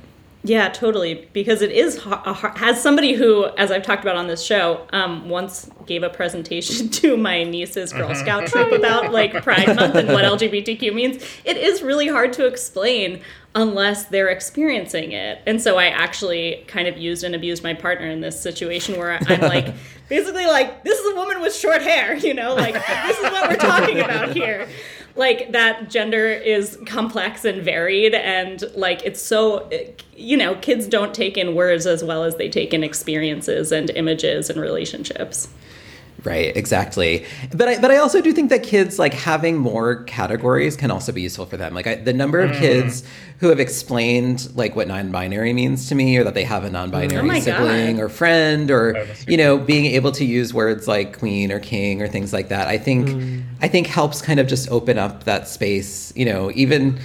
Yeah, 0.49 0.71
totally. 0.71 1.29
Because 1.35 1.61
it 1.61 1.71
is 1.71 2.03
has 2.03 2.83
somebody 2.83 3.13
who, 3.13 3.45
as 3.59 3.71
I've 3.71 3.83
talked 3.83 4.03
about 4.03 4.17
on 4.17 4.29
this 4.29 4.43
show, 4.43 4.87
um, 4.95 5.29
once 5.29 5.71
gave 5.85 6.03
a 6.03 6.09
presentation 6.09 6.89
to 7.01 7.19
my 7.19 7.45
niece's 7.45 7.93
Girl 7.93 8.11
uh-huh. 8.11 8.15
Scout 8.15 8.47
troop 8.47 8.73
about 8.73 9.13
like 9.13 9.43
Pride 9.43 9.77
Month 9.77 9.95
and 9.95 10.09
what 10.09 10.25
LGBTQ 10.25 10.95
means. 10.95 11.23
It 11.45 11.59
is 11.59 11.83
really 11.83 12.09
hard 12.09 12.33
to 12.35 12.47
explain 12.47 13.21
unless 13.55 14.07
they're 14.07 14.29
experiencing 14.29 15.13
it. 15.13 15.43
And 15.47 15.61
so 15.61 15.77
I 15.77 15.87
actually 15.87 16.65
kind 16.67 16.89
of 16.89 16.97
used 16.97 17.25
and 17.25 17.35
abused 17.35 17.63
my 17.63 17.75
partner 17.75 18.07
in 18.07 18.21
this 18.21 18.41
situation 18.41 18.97
where 18.97 19.19
I'm 19.27 19.41
like, 19.41 19.75
basically 20.09 20.47
like, 20.47 20.83
this 20.83 20.99
is 20.99 21.13
a 21.13 21.15
woman 21.15 21.43
with 21.43 21.55
short 21.55 21.83
hair, 21.83 22.17
you 22.17 22.33
know, 22.33 22.55
like 22.55 22.75
this 22.75 23.19
is 23.19 23.23
what 23.25 23.51
we're 23.51 23.57
talking 23.57 24.01
about 24.01 24.31
here 24.31 24.67
like 25.19 25.53
that 25.53 25.91
gender 25.91 26.29
is 26.29 26.79
complex 26.87 27.45
and 27.45 27.63
varied 27.63 28.15
and 28.15 28.65
like 28.75 29.05
it's 29.05 29.21
so 29.21 29.69
you 30.17 30.37
know 30.37 30.55
kids 30.57 30.87
don't 30.87 31.13
take 31.13 31.37
in 31.37 31.55
words 31.55 31.87
as 31.87 32.05
well 32.05 32.25
as 32.25 32.37
they 32.37 32.49
take 32.49 32.73
in 32.73 32.85
experiences 32.85 33.73
and 33.73 33.91
images 33.91 34.49
and 34.49 34.61
relationships 34.61 35.49
Right, 36.25 36.57
exactly. 36.57 37.27
But 37.53 37.69
I, 37.69 37.81
but 37.81 37.93
I 37.93 37.99
also 37.99 38.21
do 38.21 38.33
think 38.33 38.51
that 38.51 38.65
kids 38.65 38.99
like 38.99 39.15
having 39.15 39.57
more 39.57 40.03
categories 40.05 40.77
can 40.77 40.91
also 40.91 41.13
be 41.13 41.23
useful 41.23 41.47
for 41.47 41.57
them. 41.57 41.75
Like 41.75 41.87
I, 41.87 41.95
the 41.95 42.13
number 42.13 42.41
of 42.41 42.51
mm. 42.51 42.59
kids 42.59 43.05
who 43.39 43.49
have 43.51 43.61
explained 43.61 44.49
like 44.57 44.75
what 44.75 44.89
non-binary 44.89 45.53
means 45.53 45.89
to 45.91 45.95
me, 45.95 46.17
or 46.17 46.25
that 46.25 46.35
they 46.35 46.43
have 46.43 46.65
a 46.65 46.71
non-binary 46.71 47.31
oh 47.31 47.41
sibling 47.41 47.97
God. 47.97 48.03
or 48.03 48.09
friend, 48.09 48.69
or 48.69 49.07
you 49.29 49.37
know, 49.37 49.59
being 49.59 49.87
able 49.87 50.11
to 50.13 50.25
use 50.25 50.53
words 50.53 50.89
like 50.89 51.17
queen 51.17 51.53
or 51.53 51.61
king 51.61 52.03
or 52.03 52.09
things 52.09 52.33
like 52.33 52.49
that. 52.49 52.67
I 52.67 52.79
think 52.79 53.09
mm. 53.09 53.45
I 53.63 53.69
think 53.69 53.87
helps 53.87 54.21
kind 54.21 54.41
of 54.41 54.49
just 54.49 54.69
open 54.71 54.99
up 54.99 55.23
that 55.25 55.47
space. 55.47 56.13
You 56.17 56.25
know, 56.25 56.51
even 56.53 56.99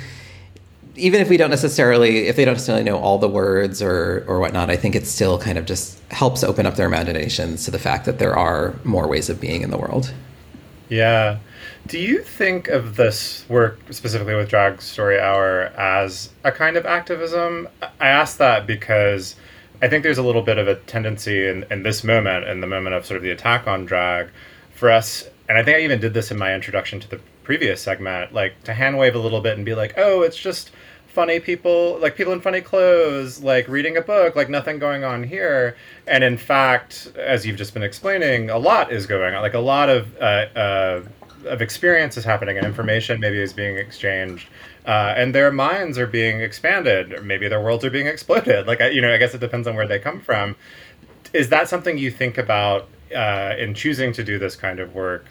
even 0.95 1.19
if 1.19 1.29
we 1.29 1.37
don't 1.37 1.49
necessarily 1.49 2.27
if 2.27 2.35
they 2.35 2.45
don't 2.45 2.53
necessarily 2.53 2.83
know 2.83 2.97
all 2.97 3.17
the 3.17 3.27
words 3.27 3.81
or 3.81 4.23
or 4.27 4.39
whatnot 4.39 4.69
i 4.69 4.75
think 4.75 4.95
it 4.95 5.07
still 5.07 5.39
kind 5.39 5.57
of 5.57 5.65
just 5.65 5.99
helps 6.13 6.43
open 6.43 6.65
up 6.65 6.75
their 6.75 6.87
imaginations 6.87 7.65
to 7.65 7.71
the 7.71 7.79
fact 7.79 8.05
that 8.05 8.19
there 8.19 8.35
are 8.37 8.75
more 8.83 9.07
ways 9.07 9.29
of 9.29 9.41
being 9.41 9.61
in 9.61 9.71
the 9.71 9.77
world. 9.77 10.13
Yeah. 10.89 11.39
Do 11.87 11.99
you 11.99 12.21
think 12.21 12.67
of 12.67 12.95
this 12.95 13.45
work 13.49 13.79
specifically 13.89 14.35
with 14.35 14.47
drag 14.49 14.81
story 14.81 15.19
hour 15.19 15.63
as 15.75 16.29
a 16.43 16.51
kind 16.51 16.77
of 16.77 16.85
activism? 16.85 17.67
I 17.99 18.07
ask 18.07 18.37
that 18.37 18.65
because 18.67 19.35
i 19.81 19.87
think 19.87 20.01
there's 20.01 20.17
a 20.17 20.23
little 20.23 20.41
bit 20.41 20.57
of 20.57 20.67
a 20.67 20.75
tendency 20.75 21.47
in, 21.47 21.65
in 21.69 21.83
this 21.83 22.03
moment 22.03 22.47
in 22.47 22.61
the 22.61 22.67
moment 22.67 22.95
of 22.95 23.05
sort 23.05 23.17
of 23.17 23.23
the 23.23 23.31
attack 23.31 23.67
on 23.67 23.85
drag 23.85 24.29
for 24.73 24.89
us 24.89 25.27
and 25.49 25.57
i 25.57 25.63
think 25.63 25.77
i 25.77 25.81
even 25.81 25.99
did 25.99 26.13
this 26.13 26.31
in 26.31 26.37
my 26.37 26.55
introduction 26.55 26.99
to 26.99 27.09
the 27.09 27.19
previous 27.43 27.81
segment 27.81 28.33
like 28.33 28.63
to 28.63 28.73
hand 28.73 28.97
wave 28.97 29.13
a 29.13 29.19
little 29.19 29.41
bit 29.41 29.57
and 29.57 29.65
be 29.65 29.75
like 29.75 29.93
oh 29.97 30.21
it's 30.21 30.37
just 30.37 30.71
funny 31.13 31.39
people, 31.39 31.99
like 32.01 32.15
people 32.15 32.33
in 32.33 32.41
funny 32.41 32.59
clothes, 32.59 33.43
like 33.43 33.67
reading 33.67 33.97
a 33.97 34.01
book, 34.01 34.35
like 34.35 34.49
nothing 34.49 34.79
going 34.79 35.03
on 35.03 35.23
here. 35.23 35.77
And 36.07 36.23
in 36.23 36.37
fact, 36.37 37.11
as 37.15 37.45
you've 37.45 37.57
just 37.57 37.73
been 37.73 37.83
explaining, 37.83 38.49
a 38.49 38.57
lot 38.57 38.91
is 38.91 39.05
going 39.05 39.35
on. 39.35 39.41
Like 39.41 39.53
a 39.53 39.59
lot 39.59 39.89
of 39.89 40.17
uh, 40.17 40.47
uh, 40.55 41.03
of 41.45 41.61
experience 41.61 42.17
is 42.17 42.23
happening, 42.23 42.57
and 42.57 42.65
information 42.65 43.19
maybe 43.19 43.39
is 43.39 43.53
being 43.53 43.77
exchanged. 43.77 44.47
Uh, 44.85 45.13
and 45.15 45.35
their 45.35 45.51
minds 45.51 45.97
are 45.97 46.07
being 46.07 46.41
expanded, 46.41 47.13
or 47.13 47.21
maybe 47.21 47.47
their 47.47 47.61
worlds 47.61 47.85
are 47.85 47.91
being 47.91 48.07
exploded. 48.07 48.65
Like, 48.67 48.79
you 48.91 48.99
know, 48.99 49.13
I 49.13 49.17
guess 49.17 49.33
it 49.33 49.39
depends 49.39 49.67
on 49.67 49.75
where 49.75 49.87
they 49.87 49.99
come 49.99 50.19
from. 50.19 50.55
Is 51.31 51.49
that 51.49 51.69
something 51.69 51.97
you 51.97 52.11
think 52.11 52.37
about 52.37 52.89
uh, 53.15 53.53
in 53.57 53.75
choosing 53.75 54.13
to 54.13 54.23
do 54.23 54.39
this 54.39 54.55
kind 54.55 54.79
of 54.79 54.95
work? 54.95 55.25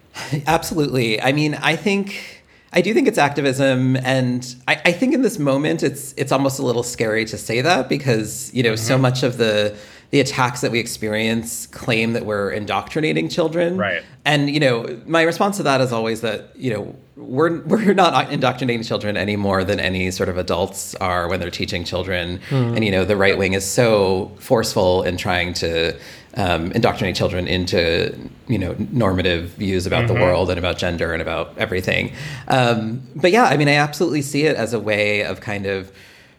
Absolutely. 0.46 1.20
I 1.20 1.32
mean, 1.32 1.54
I 1.54 1.76
think 1.76 2.37
I 2.72 2.82
do 2.82 2.92
think 2.92 3.08
it's 3.08 3.18
activism, 3.18 3.96
and 3.96 4.54
I, 4.66 4.80
I, 4.84 4.92
think 4.92 5.14
in 5.14 5.22
this 5.22 5.38
moment 5.38 5.82
it's 5.82 6.12
it's 6.18 6.32
almost 6.32 6.58
a 6.58 6.62
little 6.62 6.82
scary 6.82 7.24
to 7.24 7.38
say 7.38 7.62
that 7.62 7.88
because 7.88 8.52
you 8.52 8.62
know 8.62 8.74
mm-hmm. 8.74 8.84
so 8.84 8.98
much 8.98 9.22
of 9.22 9.38
the 9.38 9.74
the 10.10 10.20
attacks 10.20 10.62
that 10.62 10.70
we 10.70 10.78
experience 10.78 11.66
claim 11.66 12.14
that 12.14 12.24
we're 12.24 12.50
indoctrinating 12.50 13.28
children. 13.28 13.76
Right. 13.76 14.02
And 14.24 14.48
you 14.48 14.60
know, 14.60 15.00
my 15.06 15.22
response 15.22 15.58
to 15.58 15.62
that 15.64 15.80
is 15.80 15.92
always 15.92 16.22
that 16.22 16.50
you 16.56 16.72
know 16.72 16.96
we're 17.16 17.60
we're 17.66 17.94
not 17.94 18.32
indoctrinating 18.32 18.84
children 18.84 19.16
any 19.16 19.36
more 19.36 19.64
than 19.64 19.80
any 19.80 20.10
sort 20.10 20.28
of 20.28 20.38
adults 20.38 20.94
are 20.96 21.28
when 21.28 21.40
they're 21.40 21.50
teaching 21.50 21.84
children. 21.84 22.40
Mm. 22.48 22.76
And 22.76 22.84
you 22.84 22.90
know, 22.90 23.04
the 23.04 23.16
right 23.16 23.36
wing 23.36 23.52
is 23.52 23.66
so 23.66 24.32
forceful 24.38 25.02
in 25.02 25.16
trying 25.16 25.52
to 25.54 25.98
um, 26.34 26.72
indoctrinate 26.72 27.16
children 27.16 27.46
into 27.46 28.16
you 28.46 28.58
know 28.58 28.74
normative 28.90 29.50
views 29.50 29.86
about 29.86 30.04
mm-hmm. 30.04 30.14
the 30.14 30.20
world 30.20 30.48
and 30.48 30.58
about 30.58 30.78
gender 30.78 31.12
and 31.12 31.20
about 31.20 31.56
everything. 31.58 32.12
Um, 32.48 33.02
but 33.14 33.30
yeah, 33.30 33.44
I 33.44 33.58
mean, 33.58 33.68
I 33.68 33.74
absolutely 33.74 34.22
see 34.22 34.44
it 34.44 34.56
as 34.56 34.72
a 34.72 34.80
way 34.80 35.24
of 35.24 35.40
kind 35.40 35.66
of 35.66 35.92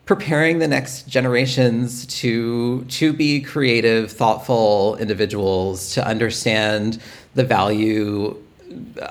preparing 0.10 0.58
the 0.58 0.68
next 0.68 1.08
generations 1.08 2.04
to 2.08 2.84
to 2.86 3.14
be 3.14 3.40
creative, 3.40 4.12
thoughtful 4.12 4.96
individuals, 4.96 5.94
to 5.94 6.04
understand 6.04 7.00
the 7.36 7.44
value 7.44 8.36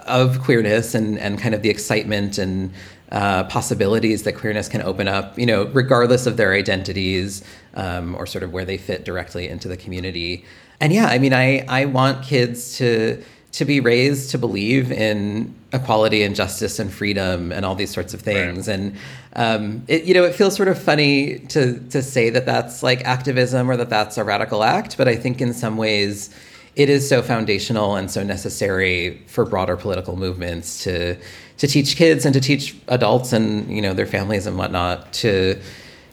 of 0.08 0.40
queerness 0.40 0.96
and 0.96 1.16
and 1.20 1.38
kind 1.38 1.54
of 1.54 1.62
the 1.62 1.70
excitement 1.70 2.36
and 2.36 2.72
uh, 3.12 3.44
possibilities 3.44 4.24
that 4.24 4.32
queerness 4.32 4.68
can 4.68 4.82
open 4.82 5.06
up, 5.06 5.38
you 5.38 5.46
know, 5.46 5.66
regardless 5.66 6.26
of 6.26 6.36
their 6.36 6.52
identities 6.52 7.44
um, 7.74 8.16
or 8.16 8.26
sort 8.26 8.42
of 8.42 8.52
where 8.52 8.64
they 8.64 8.76
fit 8.76 9.04
directly 9.04 9.48
into 9.48 9.68
the 9.68 9.76
community. 9.76 10.44
And 10.80 10.92
yeah, 10.92 11.06
I 11.06 11.20
mean, 11.20 11.32
I 11.32 11.64
I 11.68 11.84
want 11.84 12.24
kids 12.24 12.76
to 12.78 13.22
to 13.52 13.64
be 13.64 13.80
raised 13.80 14.30
to 14.30 14.38
believe 14.38 14.92
in 14.92 15.54
equality 15.72 16.22
and 16.22 16.36
justice 16.36 16.78
and 16.78 16.92
freedom 16.92 17.50
and 17.50 17.64
all 17.64 17.74
these 17.74 17.90
sorts 17.90 18.14
of 18.14 18.20
things. 18.20 18.68
Right. 18.68 18.78
And 18.78 18.96
um, 19.34 19.82
it, 19.88 20.04
you 20.04 20.14
know, 20.14 20.24
it 20.24 20.34
feels 20.34 20.54
sort 20.54 20.68
of 20.68 20.80
funny 20.80 21.38
to 21.48 21.78
to 21.90 22.02
say 22.02 22.30
that 22.30 22.46
that's 22.46 22.82
like 22.82 23.04
activism 23.04 23.70
or 23.70 23.76
that 23.76 23.90
that's 23.90 24.18
a 24.18 24.24
radical 24.24 24.62
act, 24.62 24.96
but 24.96 25.08
I 25.08 25.16
think 25.16 25.40
in 25.40 25.52
some 25.54 25.76
ways 25.76 26.30
it 26.76 26.88
is 26.88 27.08
so 27.08 27.22
foundational 27.22 27.96
and 27.96 28.10
so 28.10 28.22
necessary 28.22 29.20
for 29.26 29.44
broader 29.44 29.76
political 29.76 30.16
movements 30.16 30.84
to 30.84 31.16
to 31.58 31.66
teach 31.66 31.96
kids 31.96 32.24
and 32.24 32.32
to 32.32 32.40
teach 32.40 32.76
adults 32.86 33.32
and 33.32 33.68
you 33.74 33.82
know 33.82 33.92
their 33.94 34.06
families 34.06 34.46
and 34.46 34.56
whatnot 34.56 35.12
to 35.12 35.60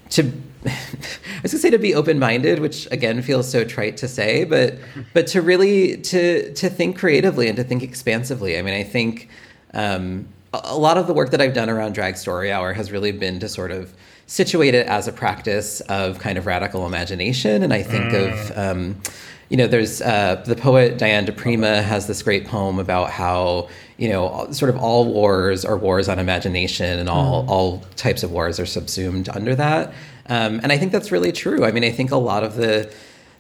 to 0.09 0.31
I 0.67 1.41
was 1.43 1.51
gonna 1.51 1.61
say 1.61 1.69
to 1.69 1.77
be 1.77 1.93
open 1.93 2.19
minded, 2.19 2.59
which 2.59 2.87
again 2.91 3.21
feels 3.21 3.49
so 3.49 3.63
trite 3.63 3.97
to 3.97 4.07
say, 4.07 4.43
but 4.43 4.75
but 5.13 5.27
to 5.27 5.41
really 5.41 5.97
to 5.97 6.53
to 6.53 6.69
think 6.69 6.97
creatively 6.97 7.47
and 7.47 7.55
to 7.57 7.63
think 7.63 7.83
expansively. 7.83 8.57
I 8.57 8.61
mean, 8.61 8.73
I 8.73 8.83
think 8.83 9.29
um, 9.73 10.27
a 10.53 10.77
lot 10.77 10.97
of 10.97 11.07
the 11.07 11.13
work 11.13 11.31
that 11.31 11.41
I've 11.41 11.53
done 11.53 11.69
around 11.69 11.93
Drag 11.93 12.17
Story 12.17 12.51
Hour 12.51 12.73
has 12.73 12.91
really 12.91 13.11
been 13.11 13.39
to 13.39 13.49
sort 13.49 13.71
of 13.71 13.93
situate 14.27 14.73
it 14.73 14.87
as 14.87 15.07
a 15.07 15.11
practice 15.11 15.81
of 15.81 16.19
kind 16.19 16.37
of 16.37 16.45
radical 16.45 16.85
imagination, 16.85 17.63
and 17.63 17.73
I 17.73 17.83
think 17.83 18.05
mm. 18.05 18.31
of. 18.31 18.57
Um, 18.57 19.01
you 19.47 19.57
know, 19.57 19.67
there's 19.67 20.01
uh, 20.01 20.41
the 20.43 20.55
poet 20.55 20.97
Diane 20.97 21.25
di 21.25 21.31
Prima 21.31 21.83
has 21.83 22.07
this 22.07 22.23
great 22.23 22.47
poem 22.47 22.79
about 22.79 23.11
how 23.11 23.69
you 23.97 24.09
know, 24.09 24.47
sort 24.51 24.69
of 24.69 24.77
all 24.77 25.05
wars 25.05 25.63
are 25.63 25.77
wars 25.77 26.09
on 26.09 26.19
imagination, 26.19 26.99
and 26.99 27.07
all 27.07 27.43
mm. 27.43 27.49
all 27.49 27.79
types 27.95 28.23
of 28.23 28.31
wars 28.31 28.59
are 28.59 28.65
subsumed 28.65 29.29
under 29.29 29.55
that. 29.55 29.93
Um, 30.27 30.59
and 30.63 30.71
I 30.71 30.77
think 30.77 30.91
that's 30.91 31.11
really 31.11 31.31
true. 31.31 31.65
I 31.65 31.71
mean, 31.71 31.83
I 31.83 31.91
think 31.91 32.11
a 32.11 32.17
lot 32.17 32.43
of 32.43 32.55
the 32.55 32.91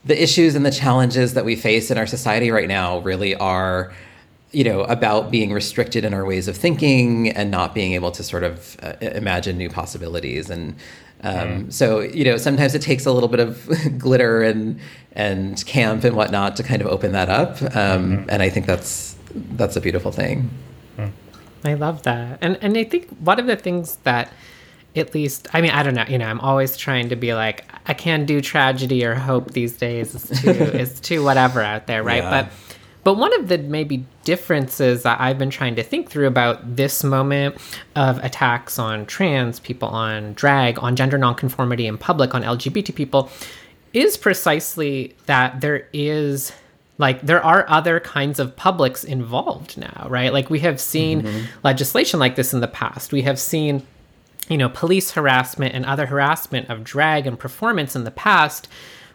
the 0.05 0.21
issues 0.21 0.53
and 0.55 0.65
the 0.65 0.71
challenges 0.71 1.33
that 1.33 1.45
we 1.45 1.55
face 1.55 1.89
in 1.89 1.97
our 1.97 2.05
society 2.05 2.51
right 2.51 2.67
now 2.67 2.99
really 2.99 3.35
are 3.35 3.91
you 4.51 4.63
know 4.63 4.83
about 4.83 5.31
being 5.31 5.51
restricted 5.51 6.05
in 6.05 6.13
our 6.13 6.25
ways 6.25 6.47
of 6.47 6.55
thinking 6.55 7.29
and 7.29 7.51
not 7.51 7.73
being 7.73 7.93
able 7.93 8.11
to 8.11 8.23
sort 8.23 8.43
of 8.43 8.77
uh, 8.81 8.93
imagine 9.01 9.57
new 9.57 9.69
possibilities 9.69 10.49
and 10.49 10.75
um, 11.23 11.35
mm. 11.65 11.73
so 11.73 11.99
you 11.99 12.23
know 12.23 12.37
sometimes 12.37 12.75
it 12.75 12.81
takes 12.81 13.05
a 13.05 13.11
little 13.11 13.27
bit 13.27 13.39
of 13.39 13.67
glitter 13.97 14.43
and 14.43 14.79
and 15.13 15.65
camp 15.65 16.03
and 16.03 16.15
whatnot 16.15 16.55
to 16.55 16.63
kind 16.63 16.81
of 16.81 16.87
open 16.87 17.11
that 17.11 17.29
up 17.29 17.61
um, 17.75 18.17
mm-hmm. 18.17 18.29
and 18.29 18.41
i 18.41 18.49
think 18.49 18.65
that's 18.65 19.15
that's 19.33 19.75
a 19.75 19.81
beautiful 19.81 20.11
thing 20.11 20.49
mm. 20.97 21.11
i 21.63 21.73
love 21.73 22.03
that 22.03 22.37
and 22.41 22.57
and 22.61 22.77
i 22.77 22.83
think 22.83 23.09
one 23.17 23.39
of 23.39 23.47
the 23.47 23.55
things 23.55 23.97
that 24.03 24.31
at 24.95 25.13
least 25.13 25.47
i 25.53 25.61
mean 25.61 25.71
i 25.71 25.83
don't 25.83 25.95
know 25.95 26.05
you 26.07 26.17
know 26.17 26.27
i'm 26.27 26.39
always 26.39 26.77
trying 26.77 27.09
to 27.09 27.15
be 27.15 27.33
like 27.33 27.65
i 27.87 27.93
can't 27.93 28.25
do 28.25 28.41
tragedy 28.41 29.05
or 29.05 29.15
hope 29.15 29.51
these 29.51 29.77
days 29.77 30.15
it's 30.15 30.41
too 30.41 30.49
it's 30.51 30.99
too 30.99 31.23
whatever 31.23 31.61
out 31.61 31.87
there 31.87 32.03
right 32.03 32.23
yeah. 32.23 32.43
but 32.43 32.51
but 33.05 33.17
one 33.17 33.39
of 33.39 33.49
the 33.49 33.59
maybe 33.59 34.03
differences 34.23 35.03
that 35.03 35.21
I've 35.21 35.37
been 35.37 35.51
trying 35.51 35.75
to 35.75 35.83
think 35.83 36.09
through 36.09 36.25
about 36.25 36.75
this 36.75 37.03
moment 37.03 37.55
of 37.95 38.17
attacks 38.23 38.79
on 38.79 39.05
trans 39.05 39.59
people, 39.59 39.87
on 39.89 40.33
drag, 40.33 40.79
on 40.79 40.95
gender 40.95 41.19
nonconformity 41.19 41.85
in 41.85 41.99
public, 41.99 42.33
on 42.33 42.41
LGBT 42.41 42.95
people, 42.95 43.29
is 43.93 44.17
precisely 44.17 45.15
that 45.27 45.61
there 45.61 45.87
is 45.93 46.51
like 46.97 47.21
there 47.21 47.43
are 47.43 47.69
other 47.69 47.99
kinds 47.99 48.39
of 48.39 48.55
publics 48.55 49.03
involved 49.03 49.77
now, 49.77 50.07
right? 50.09 50.33
Like 50.33 50.49
we 50.49 50.59
have 50.61 50.81
seen 50.81 51.21
mm-hmm. 51.21 51.45
legislation 51.63 52.19
like 52.19 52.35
this 52.35 52.55
in 52.55 52.59
the 52.59 52.67
past. 52.67 53.11
We 53.11 53.21
have 53.21 53.39
seen 53.39 53.85
you 54.49 54.57
know, 54.57 54.69
police 54.69 55.11
harassment 55.11 55.73
and 55.73 55.85
other 55.85 56.05
harassment 56.05 56.69
of 56.69 56.83
drag 56.83 57.25
and 57.27 57.39
performance 57.39 57.95
in 57.95 58.03
the 58.03 58.11
past. 58.11 58.67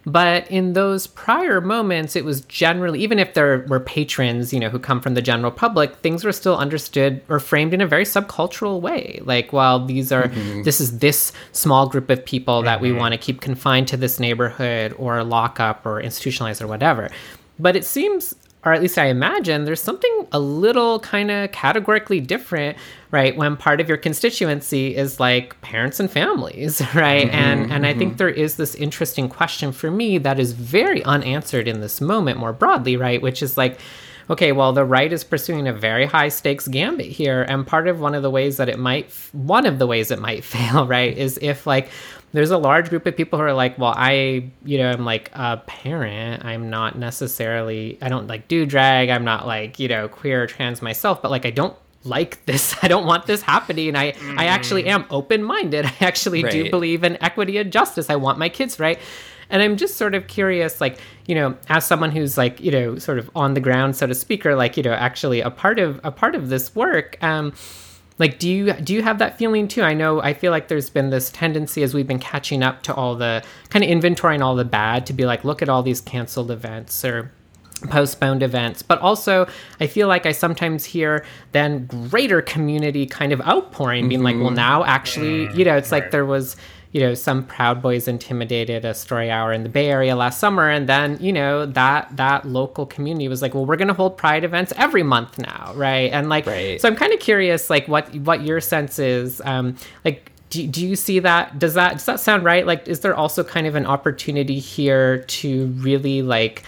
But 0.07 0.51
in 0.51 0.73
those 0.73 1.07
prior 1.07 1.61
moments, 1.61 2.17
it 2.17 2.25
was 2.25 2.41
generally, 2.43 3.01
even 3.01 3.19
if 3.19 3.35
there 3.35 3.67
were 3.69 3.81
patrons, 3.81 4.51
you 4.51 4.59
know, 4.59 4.71
who 4.71 4.79
come 4.79 5.01
from 5.01 5.13
the 5.13 5.21
general 5.21 5.51
public, 5.51 5.97
things 5.97 6.25
were 6.25 6.33
still 6.33 6.57
understood 6.57 7.21
or 7.29 7.39
framed 7.39 7.75
in 7.75 7.83
a 7.83 7.87
very 7.87 8.05
subcultural 8.05 8.81
way. 8.81 9.21
Like, 9.23 9.53
well, 9.53 9.85
these 9.85 10.11
are, 10.11 10.29
mm-hmm. 10.29 10.63
this 10.63 10.81
is 10.81 11.01
this 11.01 11.33
small 11.53 11.87
group 11.87 12.09
of 12.09 12.25
people 12.25 12.59
mm-hmm. 12.59 12.67
that 12.67 12.81
we 12.81 12.89
mm-hmm. 12.89 12.99
want 12.99 13.13
to 13.13 13.19
keep 13.19 13.43
confined 13.43 13.89
to 13.89 13.99
this 13.99 14.19
neighborhood 14.19 14.95
or 14.97 15.23
lock 15.23 15.61
up 15.61 15.85
or 15.85 16.03
institutionalize 16.03 16.63
or 16.63 16.67
whatever. 16.67 17.11
But 17.59 17.77
it 17.77 17.85
seems 17.85 18.35
or 18.65 18.73
at 18.75 18.83
least 18.83 18.99
I 18.99 19.07
imagine, 19.07 19.65
there's 19.65 19.81
something 19.81 20.27
a 20.33 20.39
little 20.39 21.01
kind 21.01 21.31
of 21.31 21.51
categorically 21.51 22.21
different, 22.21 22.77
right? 23.11 23.35
When 23.35 23.57
part 23.57 23.81
of 23.81 23.89
your 23.89 23.97
constituency 23.97 24.95
is 24.95 25.19
like 25.19 25.59
parents 25.63 25.99
and 25.99 26.11
families, 26.11 26.81
right? 26.95 27.27
Mm-hmm, 27.27 27.37
and 27.37 27.61
and 27.61 27.71
mm-hmm. 27.71 27.85
I 27.85 27.95
think 27.95 28.11
mm-hmm. 28.11 28.19
there 28.19 28.29
is 28.29 28.57
this 28.57 28.75
interesting 28.75 29.29
question 29.29 29.73
for 29.73 29.91
me 29.91 30.19
that 30.19 30.39
is 30.39 30.53
very 30.53 31.03
unanswered 31.05 31.69
in 31.69 31.81
this 31.81 32.01
moment 32.01 32.39
more 32.39 32.53
broadly, 32.53 32.97
right? 32.97 33.23
Which 33.23 33.43
is 33.43 33.57
like, 33.57 33.81
okay, 34.29 34.53
well, 34.53 34.73
the 34.73 34.85
right 34.85 35.13
is 35.13 35.25
pursuing 35.25 35.67
a 35.67 35.73
very 35.73 36.07
high 36.07 36.29
stakes 36.29 36.69
gambit 36.69 37.07
here, 37.07 37.43
and 37.43 37.67
part 37.67 37.89
of 37.89 37.99
one 37.99 38.15
of 38.15 38.23
the 38.23 38.31
ways 38.31 38.59
that 38.59 38.69
it 38.69 38.79
might, 38.79 39.11
one 39.33 39.65
of 39.65 39.79
the 39.79 39.87
ways 39.87 40.11
it 40.11 40.21
might 40.21 40.45
fail, 40.55 40.87
right, 40.87 41.17
is 41.17 41.39
if 41.41 41.67
like 41.67 41.89
there's 42.33 42.51
a 42.51 42.59
large 42.59 42.91
group 42.91 43.07
of 43.07 43.17
people 43.17 43.39
who 43.39 43.45
are 43.45 43.53
like, 43.53 43.79
well, 43.79 43.95
I, 43.97 44.51
you 44.65 44.79
know, 44.79 44.91
I'm 44.91 45.05
like 45.05 45.31
a 45.33 45.57
parent. 45.67 46.45
I'm 46.45 46.71
not 46.71 46.97
necessarily, 46.97 47.99
I 48.01 48.09
don't 48.09 48.29
like 48.29 48.47
do 48.47 48.65
drag. 48.67 49.09
I'm 49.09 49.25
not 49.25 49.47
like, 49.47 49.79
you 49.79 49.89
know, 49.89 50.09
queer 50.09 50.45
or 50.45 50.47
trans 50.47 50.81
myself, 50.81 51.23
but 51.23 51.31
like, 51.31 51.45
I 51.45 51.51
don't 51.51 51.77
like 52.05 52.45
this. 52.47 52.77
I 52.83 52.89
don't 52.89 53.07
want 53.07 53.27
this 53.27 53.43
happening. 53.43 53.97
I, 53.97 54.13
mm. 54.13 54.39
I 54.39 54.47
actually 54.47 54.87
am 54.87 55.07
open 55.11 55.43
minded. 55.43 55.87
I 55.87 55.95
actually 56.01 56.45
right. 56.45 56.53
do 56.53 56.71
believe 56.71 57.03
in 57.03 57.23
equity 57.23 57.57
and 57.59 57.73
justice. 57.73 58.09
I 58.09 58.17
want 58.17 58.39
my 58.39 58.49
kids 58.49 58.79
right. 58.79 58.99
And 59.51 59.61
I'm 59.61 59.77
just 59.77 59.97
sort 59.97 60.15
of 60.15 60.29
curious, 60.29 60.81
like, 60.81 61.01
you 61.27 61.35
know, 61.35 61.57
as 61.69 61.85
someone 61.85 62.13
who's 62.13 62.39
like, 62.39 62.61
you 62.61 62.71
know, 62.71 62.99
sort 62.99 63.19
of 63.19 63.29
on 63.35 63.55
the 63.55 63.61
ground, 63.61 63.97
so 63.97 64.07
to 64.07 64.15
speak, 64.15 64.47
or 64.47 64.55
like, 64.55 64.77
you 64.77 64.85
know, 64.85 64.93
actually 64.93 65.41
a 65.41 65.51
part 65.51 65.81
of 65.81 66.01
a 66.05 66.13
part 66.13 66.37
of 66.37 66.51
this 66.51 66.73
work, 66.77 67.19
um, 67.21 67.53
like 68.21 68.39
do 68.39 68.49
you 68.49 68.73
do 68.75 68.95
you 68.95 69.03
have 69.03 69.19
that 69.19 69.37
feeling 69.37 69.67
too 69.67 69.83
i 69.83 69.93
know 69.93 70.23
i 70.23 70.33
feel 70.33 70.53
like 70.53 70.69
there's 70.69 70.91
been 70.91 71.11
this 71.11 71.31
tendency 71.31 71.83
as 71.83 71.93
we've 71.93 72.07
been 72.07 72.21
catching 72.21 72.63
up 72.63 72.83
to 72.83 72.95
all 72.95 73.17
the 73.17 73.43
kind 73.71 73.85
of 73.85 73.91
inventorying 73.91 74.41
all 74.41 74.55
the 74.55 74.65
bad 74.65 75.05
to 75.07 75.13
be 75.13 75.27
like 75.27 75.43
look 75.43 75.61
at 75.63 75.69
all 75.69 75.83
these 75.83 76.01
canceled 76.01 76.51
events 76.53 77.05
or 77.05 77.33
postponed 77.89 78.43
events 78.43 78.83
but 78.83 79.01
also 79.01 79.49
i 79.81 79.87
feel 79.87 80.07
like 80.07 80.27
i 80.27 80.33
sometimes 80.33 80.85
hear 80.85 81.25
then 81.53 81.87
greater 81.87 82.43
community 82.43 83.07
kind 83.07 83.33
of 83.33 83.41
outpouring 83.41 84.07
being 84.07 84.19
mm-hmm. 84.19 84.27
like 84.27 84.37
well 84.37 84.47
mm-hmm. 84.49 84.57
now 84.57 84.85
actually 84.85 85.51
you 85.57 85.65
know 85.65 85.77
it's 85.77 85.91
right. 85.91 86.03
like 86.03 86.11
there 86.13 86.27
was 86.27 86.57
you 86.93 87.01
know, 87.01 87.15
some 87.15 87.45
Proud 87.45 87.81
Boys 87.81 88.09
intimidated 88.09 88.85
a 88.85 88.95
story 88.95 89.31
hour 89.31 89.53
in 89.53 89.63
the 89.63 89.69
Bay 89.69 89.89
Area 89.89 90.17
last 90.17 90.41
summer, 90.41 90.69
and 90.69 90.89
then 90.89 91.19
you 91.21 91.33
know 91.33 91.67
that 91.67 92.17
that 92.17 92.47
local 92.47 92.87
community 92.87 93.29
was 93.29 93.43
like, 93.43 93.55
well, 93.55 93.65
we're 93.65 93.77
going 93.77 93.89
to 93.89 93.95
hold 93.95 94.17
Pride 94.17 94.45
events 94.45 94.73
every 94.77 95.03
month 95.03 95.39
now, 95.39 95.73
right? 95.75 96.13
And 96.13 96.29
like, 96.29 96.47
right. 96.47 96.81
so 96.81 96.89
I'm 96.89 96.97
kind 96.97 97.13
of 97.13 97.21
curious, 97.21 97.71
like, 97.71 97.87
what 97.87 98.13
what 98.17 98.43
your 98.43 98.61
sense 98.61 98.99
is, 98.99 99.41
um, 99.45 99.77
like. 100.05 100.27
Do, 100.51 100.67
do 100.67 100.85
you 100.85 100.97
see 100.97 101.21
that 101.21 101.61
does 101.61 101.75
that 101.75 101.93
does 101.93 102.07
that 102.07 102.19
sound 102.19 102.43
right 102.43 102.67
like 102.67 102.89
is 102.89 102.99
there 102.99 103.15
also 103.15 103.45
kind 103.45 103.69
of 103.69 103.77
an 103.77 103.87
opportunity 103.87 104.59
here 104.59 105.19
to 105.19 105.67
really 105.79 106.23
like 106.23 106.65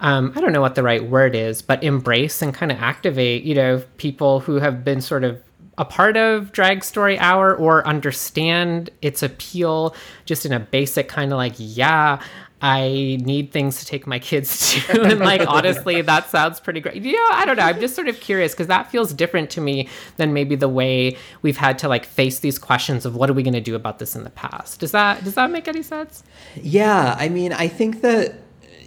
um, 0.00 0.32
I 0.34 0.40
don't 0.40 0.52
know 0.52 0.60
what 0.60 0.74
the 0.74 0.82
right 0.82 1.08
word 1.08 1.34
is, 1.36 1.62
but 1.62 1.84
embrace 1.84 2.42
and 2.42 2.54
kind 2.54 2.72
of 2.72 2.78
activate, 2.78 3.44
you 3.44 3.54
know, 3.54 3.82
people 3.98 4.40
who 4.40 4.56
have 4.56 4.82
been 4.82 5.00
sort 5.00 5.24
of 5.24 5.40
a 5.80 5.84
part 5.86 6.14
of 6.18 6.52
Drag 6.52 6.84
Story 6.84 7.18
Hour 7.18 7.56
or 7.56 7.86
understand 7.86 8.90
its 9.00 9.22
appeal 9.22 9.96
just 10.26 10.44
in 10.44 10.52
a 10.52 10.60
basic 10.60 11.08
kind 11.08 11.32
of 11.32 11.38
like, 11.38 11.54
yeah, 11.56 12.22
I 12.60 13.16
need 13.22 13.50
things 13.50 13.80
to 13.80 13.86
take 13.86 14.06
my 14.06 14.18
kids 14.18 14.74
to. 14.88 15.02
and 15.02 15.20
like, 15.20 15.40
honestly, 15.48 16.02
that 16.02 16.28
sounds 16.28 16.60
pretty 16.60 16.80
great. 16.80 17.02
Yeah, 17.02 17.16
I 17.32 17.46
don't 17.46 17.56
know. 17.56 17.62
I'm 17.62 17.80
just 17.80 17.94
sort 17.94 18.08
of 18.08 18.20
curious 18.20 18.52
because 18.52 18.66
that 18.66 18.90
feels 18.90 19.14
different 19.14 19.48
to 19.52 19.62
me 19.62 19.88
than 20.18 20.34
maybe 20.34 20.54
the 20.54 20.68
way 20.68 21.16
we've 21.40 21.56
had 21.56 21.78
to 21.78 21.88
like 21.88 22.04
face 22.04 22.40
these 22.40 22.58
questions 22.58 23.06
of 23.06 23.16
what 23.16 23.30
are 23.30 23.32
we 23.32 23.42
going 23.42 23.54
to 23.54 23.60
do 23.62 23.74
about 23.74 23.98
this 23.98 24.14
in 24.14 24.24
the 24.24 24.30
past. 24.30 24.80
Does 24.80 24.92
that, 24.92 25.24
does 25.24 25.36
that 25.36 25.50
make 25.50 25.66
any 25.66 25.82
sense? 25.82 26.22
Yeah. 26.56 27.16
I 27.18 27.30
mean, 27.30 27.54
I 27.54 27.68
think 27.68 28.02
that 28.02 28.34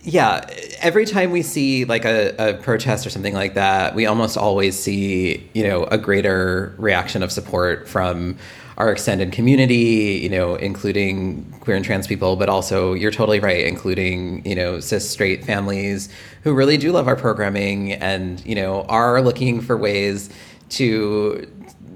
yeah, 0.04 0.46
every 0.80 1.06
time 1.06 1.32
we 1.32 1.42
see 1.42 1.86
like 1.86 2.04
a, 2.04 2.36
a 2.38 2.54
protest 2.56 3.08
or 3.08 3.10
something 3.10 3.34
like 3.34 3.54
that, 3.54 3.96
we 3.96 4.06
almost 4.06 4.38
always 4.38 4.78
see, 4.78 5.50
you 5.54 5.64
know, 5.64 5.86
a 5.86 5.98
greater 5.98 6.76
reaction 6.78 7.24
of 7.24 7.32
support 7.32 7.88
from 7.88 8.38
our 8.78 8.92
extended 8.92 9.32
community, 9.32 10.20
you 10.22 10.30
know, 10.30 10.56
including 10.56 11.50
queer 11.62 11.78
and 11.78 11.86
trans 11.86 12.06
people, 12.06 12.36
but 12.36 12.50
also 12.50 12.94
you're 12.94 13.12
totally 13.12 13.40
right, 13.40 13.66
including, 13.66 14.46
you 14.46 14.56
know, 14.56 14.80
cis 14.80 15.10
straight 15.10 15.46
families 15.46 16.10
who 16.44 16.54
really 16.54 16.76
do 16.78 16.92
love 16.92 17.08
our 17.08 17.16
programming 17.16 17.94
and, 17.94 18.46
you 18.46 18.56
know, 18.56 18.84
are 18.84 19.22
looking 19.22 19.62
for 19.62 19.78
ways 19.78 20.30
to 20.70 21.50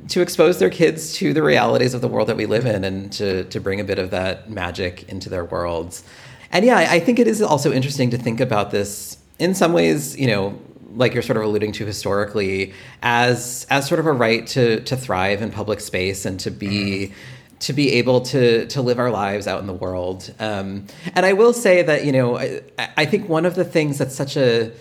to 0.10 0.22
expose 0.22 0.60
their 0.60 0.70
kids 0.70 1.14
to 1.16 1.34
the 1.34 1.44
realities 1.44 1.94
of 1.94 2.00
the 2.00 2.08
world 2.08 2.30
that 2.30 2.38
we 2.38 2.46
live 2.46 2.66
in 2.66 2.86
and 2.86 3.12
to 3.12 3.44
to 3.46 3.60
bring 3.60 3.82
a 3.82 3.84
bit 3.84 4.00
of 4.00 4.12
that 4.12 4.50
magic 4.50 5.10
into 5.10 5.30
their 5.30 5.44
worlds. 5.44 6.04
And 6.52 6.66
yeah, 6.66 6.78
I 6.78 7.00
think 7.00 7.20
it 7.20 7.28
is 7.28 7.42
also 7.42 7.72
interesting 7.72 8.10
to 8.12 8.18
think 8.18 8.40
about 8.40 8.72
this 8.72 9.18
in 9.40 9.54
some 9.54 9.74
ways, 9.74 10.18
you 10.18 10.28
know, 10.28 10.60
like 10.96 11.14
you're 11.14 11.24
sort 11.24 11.38
of 11.38 11.44
alluding 11.44 11.72
to 11.74 11.86
historically, 11.86 12.74
as 13.04 13.68
as 13.70 13.88
sort 13.88 14.00
of 14.00 14.06
a 14.06 14.12
right 14.12 14.48
to 14.48 14.82
to 14.82 14.98
thrive 14.98 15.42
in 15.42 15.52
public 15.52 15.80
space 15.80 16.26
and 16.26 16.40
to 16.40 16.52
be 16.52 16.68
mm-hmm. 16.70 17.58
to 17.60 17.74
be 17.74 17.94
able 17.94 18.22
to 18.22 18.66
to 18.68 18.82
live 18.82 19.00
our 19.00 19.12
lives 19.12 19.48
out 19.48 19.60
in 19.60 19.68
the 19.68 19.74
world. 19.74 20.34
Um, 20.40 20.88
and 21.14 21.26
I 21.26 21.34
will 21.34 21.54
say 21.54 21.84
that 21.84 22.06
you 22.06 22.12
know 22.12 22.38
I, 22.38 22.62
I 22.98 23.06
think 23.06 23.30
one 23.30 23.46
of 23.46 23.56
the 23.56 23.66
things 23.66 23.98
that's 23.98 24.16
such 24.16 24.38
a 24.38 24.72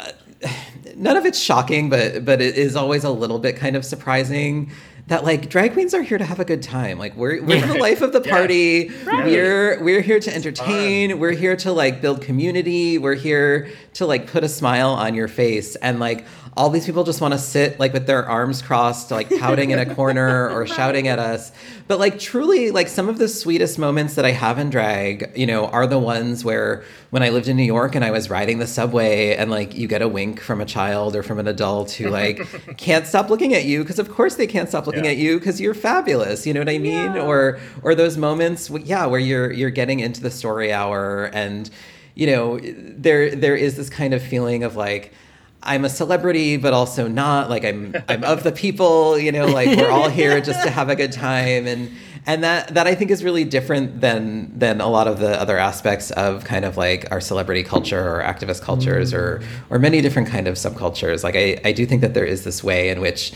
uh, 0.00 0.12
none 0.96 1.16
of 1.16 1.24
it's 1.24 1.38
shocking, 1.38 1.88
but 1.88 2.24
but 2.24 2.42
it 2.42 2.56
is 2.56 2.76
always 2.76 3.04
a 3.04 3.10
little 3.10 3.38
bit 3.38 3.56
kind 3.56 3.76
of 3.76 3.84
surprising 3.84 4.70
that 5.08 5.24
like 5.24 5.48
drag 5.48 5.72
queens 5.72 5.94
are 5.94 6.02
here 6.02 6.18
to 6.18 6.24
have 6.24 6.40
a 6.40 6.44
good 6.44 6.62
time. 6.62 6.98
Like 6.98 7.16
we're 7.16 7.42
we're 7.42 7.66
the 7.66 7.78
life 7.78 8.02
of 8.02 8.12
the 8.12 8.20
party. 8.20 8.88
Right. 9.04 9.24
We're 9.24 9.82
we're 9.82 10.00
here 10.00 10.20
to 10.20 10.34
entertain. 10.34 11.18
We're 11.18 11.32
here 11.32 11.56
to 11.56 11.72
like 11.72 12.00
build 12.00 12.22
community. 12.22 12.98
We're 12.98 13.14
here 13.14 13.70
to 13.94 14.06
like 14.06 14.26
put 14.26 14.44
a 14.44 14.48
smile 14.48 14.90
on 14.90 15.14
your 15.14 15.28
face 15.28 15.76
and 15.76 15.98
like 15.98 16.24
all 16.54 16.68
these 16.68 16.84
people 16.84 17.02
just 17.02 17.22
want 17.22 17.32
to 17.32 17.38
sit 17.38 17.80
like 17.80 17.94
with 17.94 18.06
their 18.06 18.28
arms 18.28 18.60
crossed, 18.60 19.10
like 19.10 19.30
pouting 19.38 19.70
in 19.70 19.78
a 19.78 19.94
corner 19.94 20.50
or 20.50 20.66
shouting 20.78 21.08
at 21.08 21.18
us. 21.18 21.50
But 21.88 21.98
like 21.98 22.18
truly, 22.18 22.70
like 22.70 22.88
some 22.88 23.08
of 23.08 23.16
the 23.16 23.26
sweetest 23.26 23.78
moments 23.78 24.16
that 24.16 24.26
I 24.26 24.32
have 24.32 24.58
in 24.58 24.68
drag, 24.68 25.32
you 25.34 25.46
know, 25.46 25.66
are 25.68 25.86
the 25.86 25.98
ones 25.98 26.44
where 26.44 26.84
when 27.08 27.22
I 27.22 27.30
lived 27.30 27.48
in 27.48 27.56
New 27.56 27.62
York 27.62 27.94
and 27.94 28.04
I 28.04 28.10
was 28.10 28.28
riding 28.28 28.58
the 28.58 28.66
subway 28.66 29.34
and 29.34 29.50
like 29.50 29.74
you 29.74 29.88
get 29.88 30.02
a 30.02 30.08
wink 30.08 30.40
from 30.40 30.60
a 30.60 30.66
child 30.66 31.16
or 31.16 31.22
from 31.22 31.38
an 31.38 31.48
adult 31.48 31.92
who 31.92 32.10
like 32.10 32.76
can't 32.76 33.06
stop 33.06 33.30
looking 33.30 33.54
at 33.54 33.64
you 33.64 33.80
because 33.80 33.98
of 33.98 34.10
course 34.10 34.34
they 34.34 34.46
can't 34.46 34.68
stop 34.68 34.86
looking 34.86 35.06
yeah. 35.06 35.12
at 35.12 35.16
you 35.16 35.38
because 35.38 35.58
you're 35.58 35.74
fabulous. 35.74 36.46
You 36.46 36.52
know 36.52 36.60
what 36.60 36.68
I 36.68 36.78
mean? 36.78 37.14
Yeah. 37.14 37.26
Or 37.26 37.60
or 37.82 37.94
those 37.94 38.18
moments, 38.18 38.68
yeah, 38.68 39.06
where 39.06 39.20
you're 39.20 39.50
you're 39.50 39.70
getting 39.70 40.00
into 40.00 40.20
the 40.20 40.30
story 40.30 40.70
hour 40.70 41.30
and 41.32 41.70
you 42.14 42.26
know 42.26 42.60
there 42.60 43.34
there 43.34 43.56
is 43.56 43.76
this 43.78 43.88
kind 43.88 44.12
of 44.12 44.22
feeling 44.22 44.64
of 44.64 44.76
like 44.76 45.14
I'm 45.62 45.84
a 45.84 45.88
celebrity, 45.88 46.56
but 46.56 46.72
also 46.72 47.08
not. 47.08 47.48
Like 47.48 47.64
I'm 47.64 47.94
I'm 48.08 48.24
of 48.24 48.42
the 48.42 48.52
people, 48.52 49.18
you 49.18 49.32
know, 49.32 49.46
like 49.46 49.76
we're 49.76 49.90
all 49.90 50.08
here 50.08 50.40
just 50.40 50.62
to 50.64 50.70
have 50.70 50.88
a 50.88 50.96
good 50.96 51.12
time 51.12 51.66
and 51.66 51.90
and 52.26 52.44
that 52.44 52.74
that 52.74 52.86
I 52.86 52.94
think 52.94 53.10
is 53.10 53.24
really 53.24 53.44
different 53.44 54.00
than 54.00 54.58
than 54.58 54.80
a 54.80 54.88
lot 54.88 55.08
of 55.08 55.18
the 55.18 55.40
other 55.40 55.58
aspects 55.58 56.10
of 56.12 56.44
kind 56.44 56.64
of 56.64 56.76
like 56.76 57.10
our 57.10 57.20
celebrity 57.20 57.62
culture 57.62 58.00
or 58.00 58.22
activist 58.22 58.62
cultures 58.62 59.12
or 59.12 59.42
or 59.70 59.78
many 59.78 60.00
different 60.00 60.28
kind 60.28 60.46
of 60.46 60.54
subcultures. 60.54 61.24
Like 61.24 61.36
I, 61.36 61.60
I 61.64 61.72
do 61.72 61.86
think 61.86 62.00
that 62.02 62.14
there 62.14 62.24
is 62.24 62.44
this 62.44 62.62
way 62.62 62.90
in 62.90 63.00
which 63.00 63.32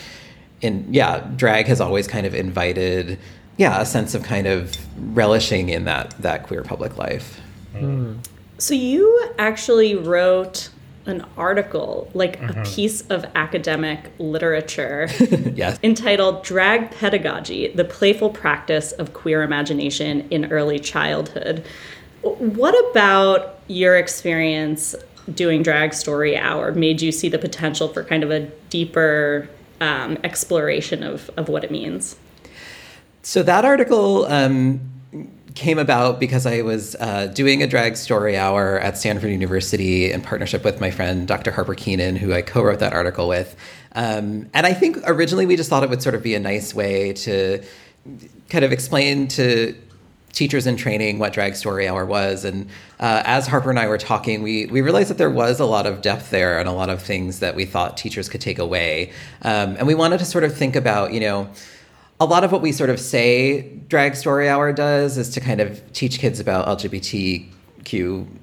in 0.61 0.87
yeah, 0.93 1.21
drag 1.37 1.67
has 1.67 1.81
always 1.81 2.07
kind 2.07 2.27
of 2.27 2.35
invited 2.35 3.19
yeah, 3.57 3.81
a 3.81 3.87
sense 3.87 4.15
of 4.15 4.23
kind 4.23 4.47
of 4.47 4.77
relishing 5.17 5.71
in 5.71 5.85
that 5.85 6.11
that 6.19 6.45
queer 6.45 6.63
public 6.63 6.99
life. 6.99 7.41
Mm. 7.75 8.19
So 8.59 8.75
you 8.75 9.31
actually 9.39 9.95
wrote 9.95 10.71
an 11.07 11.25
article, 11.37 12.11
like 12.15 12.41
mm-hmm. 12.41 12.61
a 12.61 12.65
piece 12.65 13.03
of 13.03 13.25
academic 13.35 14.13
literature, 14.19 15.09
yes. 15.55 15.79
entitled 15.83 16.43
Drag 16.45 16.91
Pedagogy 16.91 17.69
The 17.69 17.85
Playful 17.85 18.31
Practice 18.31 18.93
of 18.93 19.13
Queer 19.13 19.43
Imagination 19.43 20.27
in 20.31 20.51
Early 20.53 20.79
Childhood. 20.79 21.65
What 22.23 22.75
about 22.91 23.61
your 23.69 23.97
experience 23.97 24.95
doing 25.33 25.63
Drag 25.63 25.95
Story 25.95 26.37
Hour 26.37 26.73
made 26.73 27.01
you 27.01 27.13
see 27.13 27.29
the 27.29 27.39
potential 27.39 27.89
for 27.89 28.05
kind 28.05 28.23
of 28.23 28.31
a 28.31 28.41
deeper 28.71 29.49
um, 29.81 30.19
exploration 30.25 31.03
of, 31.03 31.31
of 31.37 31.49
what 31.49 31.65
it 31.65 31.71
means? 31.71 32.17
So, 33.23 33.43
that 33.43 33.65
article. 33.65 34.25
Um, 34.27 34.96
came 35.57 35.79
about 35.79 36.21
because 36.21 36.47
I 36.47 36.61
was 36.63 36.95
uh, 36.97 37.27
doing 37.29 37.63
a 37.63 37.67
drag 37.67 37.97
story 37.97 38.37
hour 38.37 38.79
at 38.79 38.97
Stanford 38.97 39.31
University 39.31 40.13
in 40.13 40.21
partnership 40.21 40.63
with 40.63 40.81
my 40.81 40.91
friend 40.91 41.27
Dr. 41.27 41.51
Harper 41.51 41.75
Keenan, 41.75 42.15
who 42.15 42.33
I 42.33 42.43
co 42.43 42.63
wrote 42.63 42.79
that 42.79 42.93
article 42.93 43.27
with. 43.27 43.57
Um, 43.93 44.49
and 44.53 44.67
I 44.67 44.75
think 44.75 44.99
originally 45.07 45.47
we 45.47 45.57
just 45.57 45.71
thought 45.71 45.83
it 45.83 45.91
would 45.91 46.03
sort 46.03 46.15
of 46.15 46.23
be 46.23 46.35
a 46.35 46.41
nice 46.41 46.75
way 46.75 47.15
to 47.15 47.65
kind 48.51 48.65
of 48.65 48.71
explain 48.71 49.27
to 49.29 49.75
teachers 50.33 50.67
in 50.67 50.77
training 50.77 51.19
what 51.19 51.33
drag 51.33 51.57
story 51.57 51.89
hour 51.89 52.05
was 52.05 52.45
and 52.45 52.69
uh, 53.01 53.23
as 53.25 53.47
harper 53.47 53.71
and 53.71 53.79
i 53.79 53.89
were 53.89 53.97
talking 53.97 54.43
we, 54.43 54.67
we 54.67 54.83
realized 54.83 55.09
that 55.09 55.17
there 55.17 55.31
was 55.31 55.59
a 55.59 55.65
lot 55.65 55.87
of 55.87 56.03
depth 56.03 56.29
there 56.29 56.59
and 56.59 56.69
a 56.69 56.73
lot 56.73 56.91
of 56.91 57.01
things 57.01 57.41
that 57.41 57.57
we 57.57 57.65
thought 57.65 57.97
teachers 57.97 58.29
could 58.29 58.41
take 58.41 58.59
away 58.59 59.11
um, 59.43 59.75
and 59.79 59.87
we 59.87 59.95
wanted 59.95 60.19
to 60.19 60.27
sort 60.27 60.45
of 60.45 60.55
think 60.55 60.77
about 60.77 61.11
you 61.15 61.21
know 61.21 61.49
a 62.19 62.25
lot 62.25 62.45
of 62.45 62.53
what 62.53 62.63
we 62.63 62.73
sort 62.73 62.91
of 62.91 62.99
say 62.99 63.63
drag 63.89 64.17
story 64.17 64.49
hour 64.49 64.73
does 64.73 65.19
is 65.19 65.29
to 65.31 65.41
kind 65.41 65.61
of 65.61 65.93
teach 65.93 66.19
kids 66.19 66.41
about 66.41 66.67
lgbtq 66.79 67.51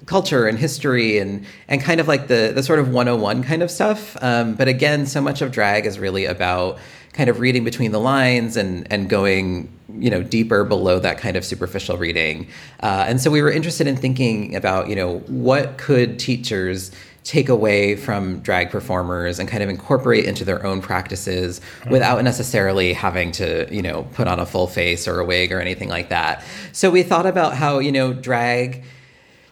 culture 0.05 0.47
and 0.47 0.57
history 0.57 1.17
and 1.17 1.45
and 1.67 1.81
kind 1.81 1.99
of 1.99 2.07
like 2.07 2.27
the 2.27 2.51
the 2.55 2.63
sort 2.63 2.79
of 2.79 2.89
101 2.89 3.43
kind 3.43 3.61
of 3.61 3.69
stuff. 3.69 4.15
Um, 4.23 4.55
but 4.55 4.67
again 4.67 5.05
so 5.05 5.21
much 5.21 5.41
of 5.41 5.51
drag 5.51 5.85
is 5.85 5.99
really 5.99 6.25
about 6.25 6.79
kind 7.11 7.29
of 7.29 7.39
reading 7.39 7.63
between 7.63 7.91
the 7.91 7.99
lines 7.99 8.55
and 8.55 8.87
and 8.91 9.09
going 9.09 9.69
you 9.97 10.09
know 10.09 10.23
deeper 10.23 10.63
below 10.63 10.97
that 10.99 11.17
kind 11.17 11.35
of 11.35 11.43
superficial 11.43 11.97
reading. 11.97 12.47
Uh, 12.81 13.05
and 13.07 13.19
so 13.19 13.29
we 13.29 13.41
were 13.41 13.51
interested 13.51 13.85
in 13.85 13.97
thinking 13.97 14.55
about 14.55 14.87
you 14.87 14.95
know 14.95 15.19
what 15.27 15.77
could 15.77 16.19
teachers 16.19 16.91
take 17.23 17.47
away 17.49 17.95
from 17.95 18.39
drag 18.39 18.69
performers 18.69 19.39
and 19.39 19.47
kind 19.47 19.63
of 19.63 19.69
incorporate 19.69 20.25
into 20.25 20.43
their 20.43 20.65
own 20.65 20.81
practices 20.81 21.61
without 21.89 22.21
necessarily 22.23 22.91
having 22.91 23.31
to, 23.31 23.67
you 23.73 23.81
know, 23.81 24.03
put 24.13 24.27
on 24.27 24.39
a 24.39 24.45
full 24.45 24.67
face 24.67 25.07
or 25.07 25.19
a 25.19 25.25
wig 25.25 25.51
or 25.51 25.61
anything 25.61 25.89
like 25.89 26.09
that. 26.09 26.43
So 26.73 26.91
we 26.91 27.01
thought 27.01 27.25
about 27.25 27.55
how, 27.55 27.79
you 27.79 27.91
know, 27.91 28.13
drag 28.13 28.83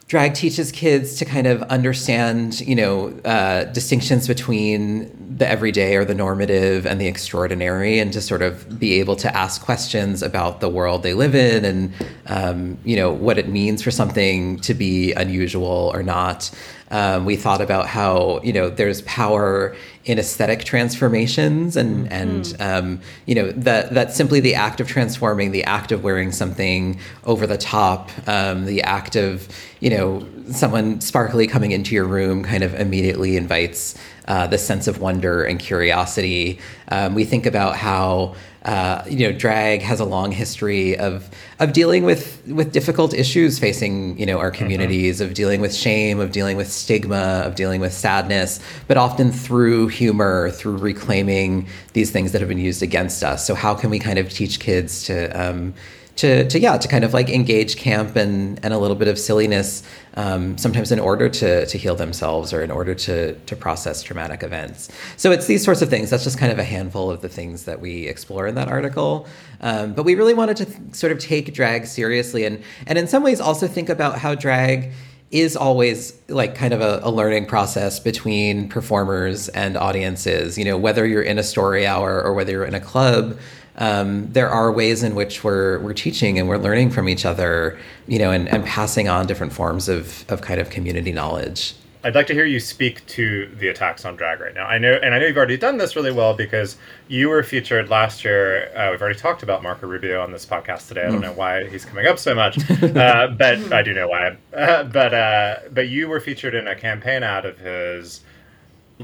drag 0.08 0.34
teaches 0.34 0.74
kids 0.74 1.16
to 1.16 1.24
kind 1.24 1.48
of 1.48 1.62
understand, 1.64 2.60
you 2.60 2.76
know, 2.76 3.18
uh, 3.24 3.64
distinctions 3.72 4.28
between 4.28 5.10
the 5.38 5.48
everyday 5.48 5.96
or 5.96 6.04
the 6.04 6.14
normative 6.14 6.86
and 6.86 7.00
the 7.00 7.08
extraordinary, 7.08 7.98
and 7.98 8.12
to 8.12 8.20
sort 8.20 8.42
of 8.42 8.78
be 8.78 9.00
able 9.00 9.16
to 9.16 9.34
ask 9.34 9.62
questions 9.62 10.22
about 10.22 10.60
the 10.60 10.68
world 10.68 11.02
they 11.02 11.14
live 11.14 11.34
in 11.34 11.64
and, 11.64 11.94
um, 12.28 12.78
you 12.84 12.98
know, 12.98 13.10
what 13.10 13.38
it 13.38 13.48
means 13.48 13.82
for 13.82 13.90
something 13.90 14.60
to 14.60 14.74
be 14.74 15.14
unusual 15.14 15.90
or 15.94 16.04
not. 16.04 16.52
Um, 16.92 17.24
we 17.24 17.38
thought 17.38 17.62
about 17.62 17.88
how 17.88 18.42
you 18.44 18.54
know 18.54 18.70
there's 18.70 19.02
power 19.04 19.76
in 20.04 20.20
aesthetic 20.20 20.64
transformations 20.66 21.78
and 21.78 22.06
mm-hmm. 22.06 22.14
and 22.14 22.56
um, 22.60 23.02
you 23.26 23.36
know 23.36 23.52
that 23.52 23.94
that 23.94 24.14
simply 24.14 24.40
the 24.40 24.56
act 24.56 24.80
of 24.82 24.88
transforming, 24.88 25.52
the 25.52 25.64
act 25.64 25.92
of 25.92 26.04
wearing 26.04 26.32
something 26.32 27.00
over 27.24 27.48
the 27.48 27.58
top, 27.58 28.10
um, 28.28 28.66
the 28.66 28.82
act 28.84 29.16
of 29.16 29.48
you 29.80 29.90
know 29.90 30.28
someone 30.52 31.00
sparkly 31.00 31.48
coming 31.48 31.72
into 31.72 31.96
your 31.96 32.06
room 32.06 32.44
kind 32.44 32.64
of 32.64 32.74
immediately 32.76 33.38
invites 33.38 33.98
uh, 34.28 34.48
the 34.48 34.58
sense 34.58 34.88
of 34.88 35.00
wonder 35.00 35.44
and 35.44 35.60
curiosity. 35.60 36.60
Um, 36.90 37.16
we 37.16 37.26
think 37.26 37.46
about 37.46 37.76
how 37.76 38.36
uh, 38.64 39.04
you 39.10 39.28
know, 39.28 39.36
drag 39.36 39.82
has 39.82 40.00
a 40.00 40.06
long 40.06 40.32
history 40.32 40.96
of 40.96 41.28
of 41.60 41.74
dealing 41.74 42.04
with 42.04 42.46
with 42.46 42.72
difficult 42.72 43.12
issues 43.12 43.58
facing 43.58 44.18
you 44.20 44.26
know 44.26 44.38
our 44.38 44.52
mm-hmm. 44.52 44.60
communities, 44.60 45.20
mm-hmm. 45.20 45.30
of 45.30 45.34
dealing 45.34 45.62
with 45.62 45.74
shame, 45.74 46.20
of 46.20 46.32
dealing 46.32 46.58
with 46.58 46.72
stigma, 46.72 47.42
of 47.44 47.56
dealing 47.56 47.82
with 47.82 47.92
sadness, 47.92 48.60
but 48.88 48.98
often 48.98 49.32
through 49.32 49.88
humor, 49.88 50.52
through 50.52 50.78
reclaiming 50.78 51.68
these 51.94 52.12
things 52.12 52.34
that 52.34 52.42
have 52.42 52.50
been 52.50 52.60
used 52.60 52.84
against 52.84 53.24
us. 53.24 53.48
So 53.48 53.56
how 53.56 53.74
can 53.74 53.90
we 53.90 53.98
kind 53.98 54.20
of 54.20 54.30
teach 54.30 54.60
kids 54.60 55.06
to 55.06 55.30
um, 55.30 55.74
to, 56.22 56.48
to 56.48 56.60
yeah 56.60 56.78
to 56.78 56.88
kind 56.88 57.04
of 57.04 57.16
like 57.16 57.30
engage 57.30 57.78
camp 57.78 58.16
and 58.16 58.60
and 58.64 58.76
a 58.76 58.78
little 58.78 58.96
bit 58.96 59.08
of 59.08 59.18
silliness 59.18 59.82
um, 60.14 60.56
sometimes 60.56 60.92
in 60.92 61.00
order 61.00 61.28
to 61.28 61.66
to 61.66 61.78
heal 61.80 61.96
themselves 61.96 62.54
or 62.54 62.62
in 62.62 62.70
order 62.70 62.94
to 62.94 63.34
to 63.34 63.56
process 63.56 64.04
traumatic 64.04 64.44
events. 64.44 64.90
So 65.18 65.32
it's 65.32 65.48
these 65.48 65.64
sorts 65.64 65.82
of 65.82 65.90
things. 65.90 66.12
That's 66.12 66.24
just 66.24 66.38
kind 66.38 66.52
of 66.52 66.60
a 66.60 66.64
handful 66.64 67.10
of 67.10 67.22
the 67.22 67.30
things 67.30 67.66
that 67.66 67.82
we 67.82 68.08
explore 68.08 68.46
in 68.46 68.54
that 68.54 68.68
article. 68.68 69.28
Um, 69.62 69.94
but 69.94 70.04
we 70.04 70.14
really 70.14 70.36
wanted 70.36 70.58
to 70.58 70.66
th- 70.66 70.94
sort 70.94 71.12
of 71.12 71.18
take 71.18 71.56
drag 71.56 71.88
seriously 71.88 72.46
and 72.46 72.64
and 72.86 73.00
in 73.00 73.08
some 73.08 73.24
ways 73.24 73.42
also 73.42 73.68
think 73.68 73.90
about 73.90 74.20
how 74.20 74.36
drag 74.36 74.92
is 75.32 75.56
always 75.56 76.14
like 76.28 76.54
kind 76.56 76.74
of 76.74 76.82
a, 76.82 77.00
a, 77.04 77.10
learning 77.10 77.46
process 77.46 78.02
between 78.02 78.68
performers 78.68 79.48
and 79.50 79.78
audiences. 79.78 80.58
You 80.58 80.66
know, 80.66 80.78
whether 80.78 81.08
you're 81.08 81.22
in 81.22 81.40
a 81.40 81.44
story 81.44 81.88
hour 81.88 82.22
or 82.22 82.34
whether 82.34 82.52
you're 82.52 82.66
in 82.66 82.76
a 82.76 82.82
club, 82.82 83.40
um, 83.78 84.32
there 84.32 84.50
are 84.50 84.72
ways 84.72 85.04
in 85.04 85.16
which 85.16 85.44
we're 85.44 85.80
we're 85.80 85.94
teaching 85.94 86.38
and 86.38 86.48
we're 86.48 86.58
learning 86.58 86.92
from 86.92 87.08
each 87.08 87.26
other, 87.26 87.80
you 88.08 88.20
know, 88.20 88.32
and, 88.32 88.48
and 88.50 88.66
passing 88.66 89.08
on 89.08 89.28
different 89.28 89.54
forms 89.54 89.88
of 89.90 90.26
of 90.30 90.42
kind 90.42 90.60
of 90.60 90.70
community 90.70 91.12
knowledge. 91.12 91.76
I'd 92.04 92.16
like 92.16 92.26
to 92.28 92.34
hear 92.34 92.46
you 92.46 92.60
speak 92.60 93.06
to 93.08 93.48
the 93.60 93.68
attacks 93.68 94.06
on 94.06 94.16
drag 94.16 94.40
right 94.40 94.56
now. 94.56 94.66
I 94.66 94.80
know, 94.80 94.94
and 94.94 95.14
I 95.14 95.20
know 95.20 95.28
you've 95.28 95.38
already 95.38 95.58
done 95.58 95.78
this 95.78 95.96
really 95.96 96.12
well 96.12 96.34
because 96.34 96.78
you 97.08 97.30
were 97.30 97.44
featured 97.44 97.90
last 97.90 98.26
year. 98.26 98.76
Uh, 98.76 98.90
we've 98.90 99.02
already 99.02 99.20
talked 99.20 99.44
about 99.44 99.62
Marco 99.62 99.86
Rubio 99.86 100.22
on 100.22 100.32
this 100.32 100.44
podcast 100.44 100.88
today. 100.88 101.04
I 101.04 101.12
don't 101.12 101.22
know 101.22 101.34
why 101.34 101.68
he's 101.68 101.86
coming 101.86 102.08
up 102.08 102.18
so 102.18 102.34
much, 102.34 102.58
uh, 102.82 103.28
but 103.28 103.72
I 103.72 103.84
do 103.84 103.94
know 103.94 104.08
why. 104.08 104.38
Uh, 104.52 104.84
but 104.92 105.14
uh, 105.14 105.56
but 105.72 105.90
you 105.90 106.08
were 106.08 106.20
featured 106.20 106.56
in 106.56 106.68
a 106.68 106.76
campaign 106.76 107.24
ad 107.24 107.46
of 107.46 107.60
his. 107.60 108.22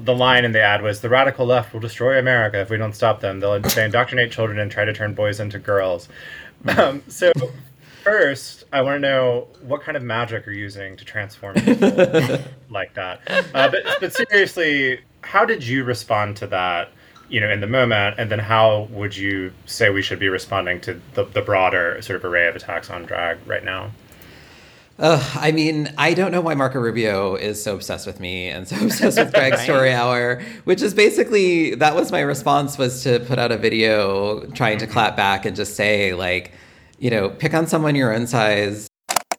The 0.03 0.15
line 0.15 0.45
in 0.45 0.51
the 0.51 0.61
ad 0.61 0.81
was, 0.81 1.01
"The 1.01 1.09
radical 1.09 1.45
left 1.45 1.73
will 1.73 1.79
destroy 1.79 2.17
America 2.19 2.59
if 2.59 2.69
we 2.69 2.77
don't 2.77 2.93
stop 2.93 3.19
them. 3.21 3.39
They'll 3.39 3.59
they 3.59 3.85
indoctrinate 3.85 4.31
children 4.31 4.59
and 4.59 4.71
try 4.71 4.85
to 4.85 4.93
turn 4.93 5.13
boys 5.13 5.39
into 5.39 5.59
girls." 5.59 6.09
Um, 6.75 7.03
so 7.07 7.31
first, 8.03 8.63
I 8.71 8.81
want 8.81 8.95
to 8.95 8.99
know 8.99 9.47
what 9.61 9.81
kind 9.81 9.97
of 9.97 10.03
magic 10.03 10.45
you're 10.45 10.55
using 10.55 10.95
to 10.97 11.05
transform 11.05 11.55
people 11.65 11.89
like 12.69 12.93
that. 12.93 13.21
Uh, 13.53 13.69
but, 13.69 13.83
but 13.99 14.13
seriously, 14.13 15.01
how 15.21 15.45
did 15.45 15.65
you 15.65 15.83
respond 15.83 16.37
to 16.37 16.47
that? 16.47 16.89
You 17.29 17.41
know, 17.41 17.49
in 17.49 17.59
the 17.59 17.67
moment, 17.67 18.15
and 18.17 18.31
then 18.31 18.39
how 18.39 18.87
would 18.91 19.15
you 19.15 19.51
say 19.65 19.89
we 19.89 20.01
should 20.01 20.19
be 20.19 20.29
responding 20.29 20.79
to 20.81 21.01
the, 21.13 21.25
the 21.25 21.41
broader 21.41 22.01
sort 22.01 22.15
of 22.15 22.23
array 22.23 22.47
of 22.47 22.55
attacks 22.55 22.89
on 22.89 23.03
drag 23.03 23.37
right 23.45 23.63
now? 23.65 23.91
Uh, 24.99 25.23
I 25.35 25.51
mean, 25.51 25.93
I 25.97 26.15
don't 26.15 26.31
know 26.31 26.41
why 26.41 26.55
Marco 26.55 26.79
Rubio 26.79 27.35
is 27.35 27.61
so 27.61 27.75
obsessed 27.75 28.07
with 28.07 28.19
me 28.19 28.49
and 28.49 28.67
so 28.67 28.75
obsessed 28.81 29.17
with 29.17 29.31
Drag 29.31 29.55
Story 29.57 29.93
Hour, 29.93 30.41
which 30.63 30.81
is 30.81 30.93
basically 30.93 31.75
that 31.75 31.95
was 31.95 32.11
my 32.11 32.21
response 32.21 32.77
was 32.77 33.03
to 33.03 33.19
put 33.19 33.37
out 33.37 33.51
a 33.51 33.57
video 33.57 34.45
trying 34.51 34.79
to 34.79 34.87
clap 34.87 35.15
back 35.15 35.45
and 35.45 35.55
just 35.55 35.75
say 35.75 36.13
like, 36.15 36.51
you 36.97 37.11
know, 37.11 37.29
pick 37.29 37.53
on 37.53 37.67
someone 37.67 37.95
your 37.95 38.13
own 38.13 38.25
size. 38.25 38.87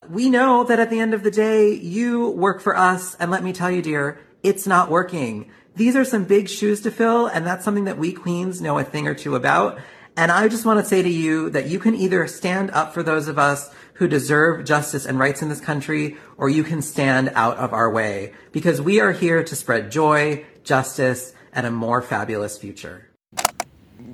We 0.09 0.31
know 0.31 0.63
that 0.65 0.79
at 0.79 0.91
the 0.91 1.01
end 1.01 1.13
of 1.13 1.25
the 1.25 1.31
day, 1.31 1.75
you 1.75 2.31
work 2.31 2.61
for 2.61 2.77
us. 2.77 3.17
And 3.17 3.31
let 3.31 3.43
me 3.43 3.53
tell 3.53 3.71
you, 3.71 3.83
dear, 3.83 4.21
it's 4.45 4.67
not 4.67 4.91
working. 4.91 5.51
These 5.75 5.97
are 5.97 6.05
some 6.05 6.25
big 6.25 6.49
shoes 6.49 6.81
to 6.83 6.91
fill. 6.93 7.27
And 7.27 7.45
that's 7.45 7.65
something 7.65 7.85
that 7.85 7.99
we 7.99 8.13
queens 8.13 8.63
know 8.63 8.79
a 8.79 8.85
thing 8.85 9.09
or 9.09 9.15
two 9.15 9.35
about. 9.35 9.79
And 10.17 10.33
I 10.33 10.49
just 10.49 10.65
want 10.65 10.81
to 10.81 10.85
say 10.85 11.03
to 11.03 11.09
you 11.09 11.51
that 11.51 11.67
you 11.67 11.79
can 11.79 11.95
either 11.95 12.27
stand 12.29 12.71
up 12.71 12.95
for 12.95 13.03
those 13.03 13.29
of 13.29 13.39
us 13.39 13.71
who 13.99 14.09
deserve 14.09 14.65
justice 14.65 15.05
and 15.05 15.19
rights 15.19 15.43
in 15.43 15.49
this 15.49 15.61
country, 15.61 16.17
or 16.37 16.49
you 16.49 16.65
can 16.65 16.81
stand 16.81 17.31
out 17.35 17.57
of 17.59 17.73
our 17.73 17.91
way 17.91 18.33
because 18.53 18.81
we 18.81 19.01
are 19.01 19.13
here 19.13 19.45
to 19.45 19.57
spread 19.57 19.91
joy, 19.91 20.45
justice, 20.65 21.35
and 21.53 21.67
a 21.67 21.71
more 21.71 22.01
fabulous 22.01 22.57
future 22.57 23.09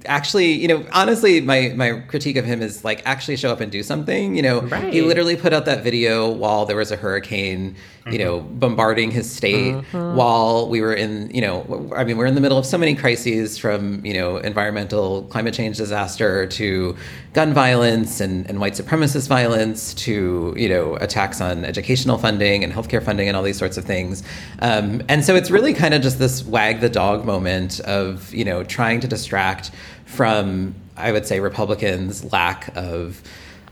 actually, 0.07 0.53
you 0.53 0.69
know, 0.69 0.87
honestly, 0.93 1.41
my 1.41 1.73
my 1.77 2.01
critique 2.01 2.37
of 2.37 2.45
him 2.45 2.63
is 2.63 2.85
like 2.85 3.03
actually 3.05 3.37
show 3.37 3.51
up 3.51 3.61
and 3.61 3.71
do 3.71 3.83
something. 3.83 4.37
You 4.37 4.43
know, 4.43 4.61
right. 4.63 4.93
he 4.93 5.03
literally 5.03 5.37
put 5.37 5.53
out 5.53 5.65
that 5.67 5.83
video 5.83 6.31
while 6.31 6.67
there 6.67 6.77
was 6.77 6.91
a 6.91 6.97
hurricane, 6.97 7.77
mm-hmm. 8.05 8.13
you 8.13 8.19
know, 8.19 8.41
bombarding 8.41 9.11
his 9.11 9.31
state 9.31 9.75
mm-hmm. 9.75 10.17
while 10.17 10.69
we 10.69 10.81
were 10.81 10.93
in, 10.93 11.31
you 11.31 11.41
know, 11.41 11.91
I 11.97 12.05
mean, 12.05 12.19
we're 12.19 12.27
in 12.27 12.35
the 12.35 12.41
middle 12.41 12.59
of 12.59 12.67
so 12.67 12.77
many 12.77 12.95
crises 12.95 13.57
from, 13.57 14.05
you 14.05 14.13
know, 14.13 14.37
environmental 14.37 15.23
climate 15.25 15.55
change 15.55 15.79
disaster 15.79 16.47
to 16.47 16.97
gun 17.33 17.55
violence 17.55 18.21
and, 18.21 18.47
and 18.49 18.61
white 18.61 18.75
supremacist 18.75 19.29
violence 19.29 19.95
to, 19.95 20.55
you 20.57 20.69
know, 20.69 20.97
attacks 20.97 21.41
on 21.41 21.65
educational 21.65 22.19
funding 22.19 22.63
and 22.63 22.73
healthcare 22.73 23.03
funding 23.03 23.27
and 23.29 23.37
all 23.37 23.43
these 23.43 23.59
sorts 23.59 23.77
of 23.77 23.85
things. 23.85 24.23
Um, 24.61 25.03
and 25.09 25.25
so 25.25 25.35
it's 25.35 25.51
really 25.51 25.73
kind 25.73 25.95
of 25.95 26.03
just 26.03 26.19
this 26.19 26.45
wag 26.45 26.81
the 26.81 26.91
dog 26.91 27.25
moment 27.25 27.81
of, 27.81 28.33
you 28.35 28.45
know, 28.45 28.65
trying 28.65 29.01
to 29.01 29.09
distract 29.09 29.71
from, 30.05 30.75
I 30.97 31.11
would 31.11 31.27
say, 31.27 31.41
Republicans' 31.41 32.31
lack 32.33 32.75
of 32.77 33.23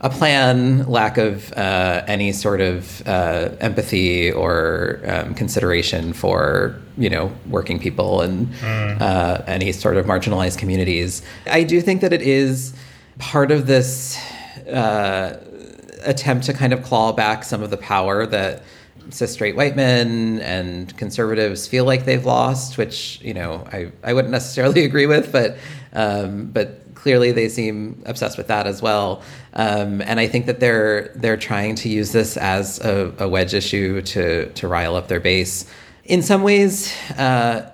a 0.03 0.11
plan, 0.11 0.85
lack 0.89 1.17
of 1.17 1.53
uh, 1.53 2.03
any 2.09 2.33
sort 2.33 2.61
of 2.61 3.07
uh, 3.07 3.51
empathy 3.61 4.33
or 4.33 5.01
um, 5.07 5.35
consideration 5.35 6.13
for 6.13 6.77
you 6.99 7.09
know 7.09 7.33
working 7.49 7.79
people 7.79 8.21
and 8.21 8.49
mm. 8.49 9.01
uh, 9.01 9.43
any 9.47 9.71
sort 9.71 9.97
of 9.97 10.07
marginalized 10.07 10.59
communities. 10.59 11.23
I 11.47 11.63
do 11.63 11.81
think 11.81 12.01
that 12.01 12.13
it 12.13 12.23
is 12.23 12.75
part 13.19 13.53
of 13.53 13.69
this 13.69 14.19
uh, 14.67 15.39
attempt 16.03 16.47
to 16.47 16.53
kind 16.53 16.73
of 16.73 16.83
claw 16.83 17.13
back 17.13 17.45
some 17.45 17.63
of 17.63 17.71
the 17.71 17.77
power 17.77 18.27
that 18.27 18.65
cis 19.11 19.33
straight 19.33 19.57
white 19.57 19.77
men 19.77 20.41
and 20.41 20.97
conservatives 20.97 21.67
feel 21.69 21.85
like 21.85 22.05
they've 22.07 22.27
lost, 22.27 22.77
which 22.77 23.21
you 23.23 23.35
know 23.35 23.65
I, 23.73 23.93
I 24.03 24.15
wouldn't 24.15 24.33
necessarily 24.33 24.85
agree 24.91 25.07
with, 25.07 25.31
but 25.31 25.59
um, 25.93 26.47
but 26.47 26.82
clearly 27.03 27.33
they 27.33 27.49
seem 27.49 28.01
obsessed 28.07 28.39
with 28.39 28.47
that 28.47 28.67
as 28.67 28.81
well. 28.81 29.23
Um, 29.55 30.01
and 30.03 30.21
I 30.21 30.29
think 30.29 30.47
that 30.47 30.61
they're 30.61 31.09
they're 31.17 31.37
trying 31.37 31.75
to 31.77 31.89
use 31.89 32.13
this 32.13 32.37
as 32.37 32.79
a, 32.81 33.13
a 33.19 33.29
wedge 33.29 33.55
issue 33.55 34.03
to 34.03 34.51
to 34.53 34.69
rile 34.69 34.95
up 34.95 35.09
their 35.09 35.21
base. 35.21 35.67
In 36.05 36.23
some 36.23 36.43
ways, 36.43 36.95
uh, 37.19 37.71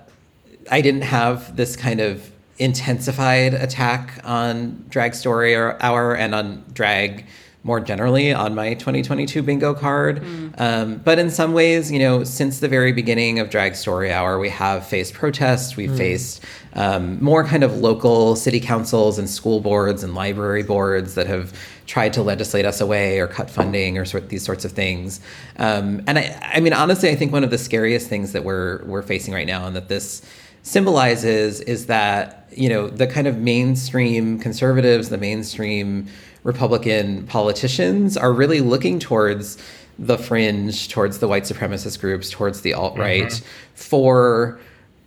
I 0.71 0.81
didn't 0.81 1.03
have 1.03 1.55
this 1.55 1.75
kind 1.75 2.01
of 2.01 2.31
intensified 2.57 3.53
attack 3.53 4.19
on 4.23 4.85
Drag 4.89 5.13
Story 5.15 5.55
Hour 5.55 6.15
and 6.15 6.35
on 6.35 6.65
drag 6.73 7.25
more 7.63 7.81
generally 7.81 8.33
on 8.33 8.55
my 8.55 8.73
2022 8.73 9.43
bingo 9.43 9.73
card. 9.73 10.21
Mm. 10.21 10.59
Um, 10.59 10.95
but 10.97 11.19
in 11.19 11.29
some 11.29 11.53
ways, 11.53 11.91
you 11.91 11.99
know, 11.99 12.23
since 12.23 12.59
the 12.59 12.69
very 12.69 12.93
beginning 12.93 13.39
of 13.39 13.49
Drag 13.49 13.75
Story 13.75 14.13
Hour, 14.13 14.39
we 14.39 14.49
have 14.49 14.87
faced 14.87 15.13
protests, 15.13 15.75
we've 15.75 15.89
mm. 15.89 15.97
faced 15.97 16.43
um, 16.73 17.21
more 17.21 17.43
kind 17.43 17.63
of 17.63 17.77
local 17.77 18.37
city 18.37 18.61
councils 18.61 19.19
and 19.19 19.29
school 19.29 19.59
boards 19.59 20.03
and 20.03 20.15
library 20.15 20.63
boards 20.63 21.15
that 21.15 21.27
have 21.27 21.53
tried 21.85 22.13
to 22.13 22.21
legislate 22.21 22.65
us 22.65 22.79
away 22.79 23.19
or 23.19 23.27
cut 23.27 23.49
funding 23.49 23.97
or 23.97 24.05
sort 24.05 24.29
these 24.29 24.43
sorts 24.43 24.63
of 24.63 24.71
things. 24.71 25.19
Um, 25.57 26.01
and 26.07 26.17
I, 26.19 26.39
I 26.53 26.59
mean, 26.61 26.73
honestly, 26.73 27.09
I 27.09 27.15
think 27.15 27.33
one 27.33 27.43
of 27.43 27.49
the 27.49 27.57
scariest 27.57 28.07
things 28.07 28.31
that 28.31 28.45
we're 28.45 28.85
we're 28.85 29.01
facing 29.01 29.33
right 29.33 29.47
now, 29.47 29.65
and 29.65 29.75
that 29.75 29.89
this 29.89 30.21
symbolizes, 30.61 31.59
is 31.61 31.87
that 31.87 32.47
you 32.51 32.69
know 32.69 32.87
the 32.87 33.07
kind 33.07 33.27
of 33.27 33.37
mainstream 33.37 34.39
conservatives, 34.39 35.09
the 35.09 35.17
mainstream 35.17 36.07
Republican 36.49 37.27
politicians 37.27 38.17
are 38.17 38.33
really 38.33 38.59
looking 38.59 38.97
towards 38.97 39.57
the 39.99 40.17
fringe, 40.17 40.89
towards 40.89 41.19
the 41.19 41.27
white 41.27 41.43
supremacist 41.43 41.99
groups, 41.99 42.31
towards 42.31 42.61
the 42.61 42.73
alt 42.73 42.97
right 42.97 43.23
mm-hmm. 43.25 43.45
for 43.75 44.59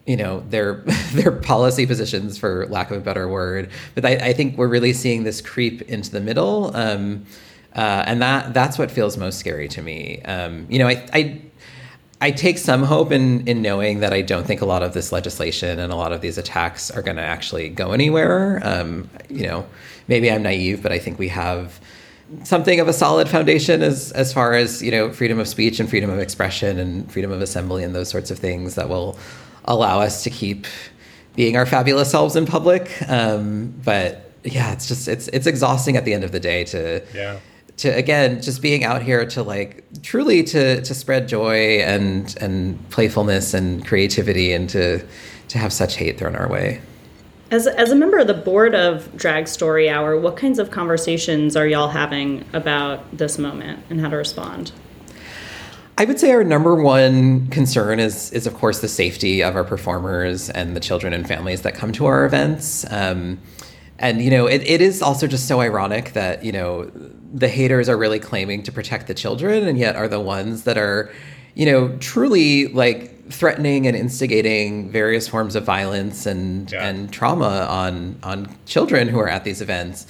you 0.07 0.17
know 0.17 0.45
their 0.51 0.75
their 1.13 1.33
policy 1.33 1.85
positions 1.85 2.39
for 2.39 2.67
lack 2.69 2.93
of 2.93 2.97
a 2.97 3.01
better 3.01 3.27
word 3.29 3.71
but 3.95 4.05
I, 4.05 4.15
I 4.31 4.33
think 4.33 4.57
we're 4.59 4.69
really 4.69 4.93
seeing 4.93 5.25
this 5.25 5.41
creep 5.41 5.83
into 5.83 6.11
the 6.11 6.21
middle 6.21 6.75
um, 6.77 7.25
uh, 7.75 8.05
and 8.07 8.21
that 8.21 8.53
that's 8.53 8.79
what 8.79 8.91
feels 8.91 9.17
most 9.17 9.39
scary 9.39 9.69
to 9.69 9.83
me 9.83 10.21
um, 10.23 10.67
you 10.69 10.79
know 10.81 10.89
I, 10.89 11.07
I 11.13 11.43
I 12.23 12.31
take 12.31 12.59
some 12.59 12.85
hope 12.85 13.11
in 13.11 13.49
in 13.49 13.63
knowing 13.63 13.99
that 13.99 14.13
I 14.13 14.23
don't 14.23 14.47
think 14.47 14.61
a 14.61 14.65
lot 14.65 14.85
of 14.85 14.95
this 14.95 15.11
legislation 15.11 15.81
and 15.81 15.93
a 15.93 15.97
lot 15.97 16.13
of 16.13 16.21
these 16.21 16.39
attacks 16.39 16.89
are 16.89 17.03
going 17.03 17.17
to 17.17 17.23
actually 17.37 17.69
go 17.69 17.91
anywhere. 17.91 18.61
Um, 18.63 19.11
you 19.29 19.49
know, 19.49 19.67
maybe 20.13 20.31
I'm 20.31 20.43
naive, 20.43 20.83
but 20.83 20.93
I 20.93 20.99
think 20.99 21.19
we 21.19 21.29
have 21.29 21.81
something 22.45 22.81
of 22.81 22.87
a 22.89 22.93
solid 22.93 23.29
foundation 23.31 23.81
as 23.83 24.13
as 24.13 24.31
far 24.31 24.53
as 24.53 24.83
you 24.83 24.91
know 24.91 25.11
freedom 25.11 25.39
of 25.39 25.49
speech 25.49 25.81
and 25.81 25.89
freedom 25.89 26.11
of 26.11 26.19
expression 26.19 26.79
and 26.79 27.11
freedom 27.11 27.33
of 27.33 27.41
assembly 27.41 27.83
and 27.83 27.95
those 27.95 28.11
sorts 28.11 28.31
of 28.31 28.39
things 28.39 28.75
that 28.75 28.91
will 28.91 29.19
allow 29.65 30.01
us 30.01 30.23
to 30.25 30.31
keep 30.31 30.67
being 31.35 31.57
our 31.57 31.65
fabulous 31.65 32.11
selves 32.11 32.37
in 32.37 32.45
public. 32.45 32.85
Um, 33.09 33.73
but 33.85 34.31
yeah, 34.45 34.73
it's 34.75 34.87
just 34.87 35.09
it's 35.09 35.29
it's 35.29 35.47
exhausting 35.47 35.97
at 35.97 36.05
the 36.05 36.13
end 36.13 36.25
of 36.25 36.33
the 36.33 36.41
day 36.41 36.65
to 36.65 37.03
yeah 37.15 37.39
to 37.79 37.89
again 37.89 38.43
just 38.43 38.61
being 38.61 38.85
out 38.85 39.03
here 39.03 39.25
to 39.25 39.43
like 39.43 39.83
truly 40.03 40.43
to 40.43 40.83
to 40.83 40.95
spread 40.95 41.27
joy 41.27 41.79
and 41.95 42.37
and 42.39 42.79
playfulness 42.91 43.55
and 43.55 43.87
creativity 43.87 44.53
and 44.53 44.69
to 44.69 45.03
to 45.49 45.57
have 45.59 45.73
such 45.73 45.97
hate 45.97 46.19
thrown 46.19 46.37
our 46.37 46.49
way. 46.49 46.83
As, 47.53 47.67
as 47.67 47.91
a 47.91 47.95
member 47.95 48.17
of 48.17 48.27
the 48.27 48.35
board 48.35 48.75
of 48.75 49.15
Drag 49.15 49.47
Story 49.47 49.87
Hour, 49.87 50.19
what 50.19 50.39
kinds 50.39 50.59
of 50.59 50.71
conversations 50.71 51.55
are 51.55 51.67
y'all 51.67 51.89
having 51.89 52.47
about 52.55 53.15
this 53.15 53.37
moment 53.37 53.85
and 53.91 54.01
how 54.01 54.09
to 54.09 54.17
respond? 54.17 54.73
I 55.99 56.07
would 56.07 56.19
say 56.19 56.31
our 56.31 56.43
number 56.43 56.75
one 56.75 57.49
concern 57.49 58.01
is 58.01 58.33
is 58.33 58.47
of 58.47 58.55
course 58.55 58.81
the 58.81 58.89
safety 58.89 59.43
of 59.43 59.55
our 59.55 59.65
performers 59.65 60.49
and 60.49 60.75
the 60.75 60.81
children 60.81 61.13
and 61.13 61.29
families 61.29 61.61
that 61.61 61.75
come 61.75 61.93
to 61.93 62.07
our 62.07 62.25
events. 62.25 62.91
Um, 62.91 63.39
and 63.99 64.23
you 64.23 64.31
know, 64.31 64.47
it, 64.47 64.63
it 64.63 64.81
is 64.81 65.03
also 65.03 65.27
just 65.27 65.47
so 65.47 65.61
ironic 65.61 66.15
that 66.15 66.43
you 66.43 66.53
know 66.53 66.91
the 67.35 67.49
haters 67.49 67.87
are 67.91 67.99
really 67.99 68.19
claiming 68.19 68.63
to 68.63 68.73
protect 68.73 69.09
the 69.09 69.15
children 69.15 69.69
and 69.69 69.77
yet 69.77 69.95
are 69.95 70.09
the 70.09 70.21
ones 70.21 70.65
that 70.65 70.79
are 70.79 71.13
you 71.55 71.67
know 71.67 71.95
truly 71.99 72.69
like 72.69 73.12
threatening 73.31 73.87
and 73.87 73.97
instigating 73.97 74.91
various 74.91 75.29
forms 75.29 75.55
of 75.55 75.65
violence 75.65 76.27
and 76.27 76.73
yeah. 76.73 76.87
and 76.87 77.13
trauma 77.13 77.67
on 77.69 78.19
on 78.23 78.55
children 78.67 79.09
who 79.09 79.19
are 79.19 79.29
at 79.29 79.45
these 79.45 79.61
events 79.61 80.07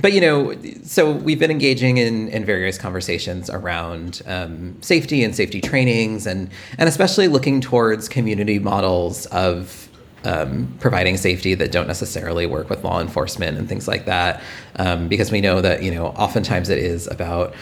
but 0.00 0.12
you 0.12 0.20
know 0.20 0.54
so 0.82 1.12
we've 1.12 1.38
been 1.38 1.50
engaging 1.50 1.98
in 1.98 2.28
in 2.28 2.44
various 2.44 2.78
conversations 2.78 3.50
around 3.50 4.22
um, 4.26 4.76
safety 4.82 5.22
and 5.22 5.36
safety 5.36 5.60
trainings 5.60 6.26
and 6.26 6.50
and 6.78 6.88
especially 6.88 7.28
looking 7.28 7.60
towards 7.60 8.08
community 8.08 8.58
models 8.58 9.26
of 9.26 9.88
um, 10.24 10.74
providing 10.80 11.16
safety 11.16 11.54
that 11.54 11.70
don't 11.70 11.86
necessarily 11.86 12.46
work 12.46 12.70
with 12.70 12.82
law 12.82 13.00
enforcement 13.00 13.58
and 13.58 13.68
things 13.68 13.86
like 13.86 14.06
that, 14.06 14.42
um, 14.76 15.08
because 15.08 15.30
we 15.30 15.40
know 15.40 15.60
that 15.60 15.82
you 15.82 15.90
know 15.90 16.06
oftentimes 16.06 16.70
it 16.70 16.78
is 16.78 17.06
about 17.06 17.54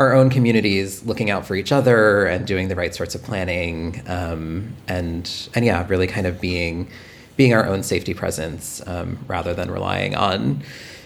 our 0.00 0.14
own 0.14 0.30
communities 0.30 1.04
looking 1.04 1.28
out 1.28 1.44
for 1.44 1.54
each 1.54 1.70
other 1.70 2.24
and 2.24 2.46
doing 2.46 2.68
the 2.68 2.74
right 2.74 2.94
sorts 2.94 3.14
of 3.14 3.22
planning, 3.22 4.02
um, 4.06 4.74
and 4.88 5.30
and 5.54 5.62
yeah, 5.62 5.86
really 5.88 6.06
kind 6.06 6.26
of 6.26 6.40
being 6.40 6.88
being 7.36 7.52
our 7.52 7.66
own 7.66 7.82
safety 7.82 8.14
presence 8.14 8.82
um, 8.86 9.18
rather 9.28 9.52
than 9.52 9.70
relying 9.70 10.14
on 10.14 10.62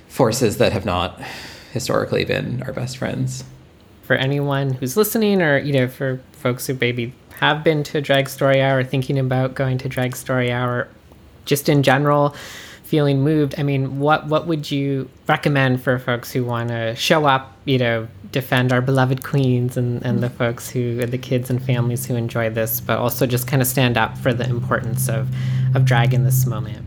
forces 0.06 0.58
that 0.58 0.72
have 0.72 0.84
not 0.84 1.20
historically 1.72 2.24
been 2.24 2.62
our 2.62 2.72
best 2.72 2.96
friends. 2.96 3.42
For 4.04 4.14
anyone 4.14 4.74
who's 4.74 4.96
listening, 4.96 5.42
or 5.42 5.58
you 5.58 5.72
know, 5.72 5.88
for 5.88 6.20
folks 6.30 6.68
who 6.68 6.74
maybe 6.80 7.12
have 7.40 7.64
been 7.64 7.82
to 7.82 8.00
Drag 8.00 8.28
Story 8.28 8.62
Hour, 8.62 8.84
thinking 8.84 9.18
about 9.18 9.54
going 9.54 9.76
to 9.78 9.88
Drag 9.88 10.14
Story 10.14 10.52
Hour, 10.52 10.86
just 11.46 11.68
in 11.68 11.82
general, 11.82 12.36
feeling 12.84 13.22
moved. 13.22 13.56
I 13.58 13.64
mean, 13.64 13.98
what 13.98 14.28
what 14.28 14.46
would 14.46 14.70
you 14.70 15.10
recommend 15.26 15.82
for 15.82 15.98
folks 15.98 16.30
who 16.30 16.44
want 16.44 16.68
to 16.68 16.94
show 16.94 17.24
up, 17.24 17.56
you 17.64 17.78
know, 17.78 18.06
defend 18.35 18.73
our 18.73 18.82
beloved 18.82 19.23
queens 19.23 19.77
and, 19.77 20.05
and 20.05 20.20
the 20.20 20.28
folks 20.28 20.69
who 20.69 21.06
the 21.06 21.16
kids 21.16 21.51
and 21.51 21.62
families 21.62 22.05
who 22.05 22.16
enjoy 22.16 22.51
this, 22.51 22.81
but 22.81 22.98
also 22.98 23.27
just 23.27 23.47
kind 23.47 23.62
of 23.62 23.69
stand 23.69 23.97
up 23.97 24.19
for 24.19 24.35
the 24.35 24.44
importance 24.44 25.09
of 25.09 25.28
of 25.74 25.85
drag 25.85 26.12
in 26.12 26.24
this 26.24 26.44
moment? 26.44 26.85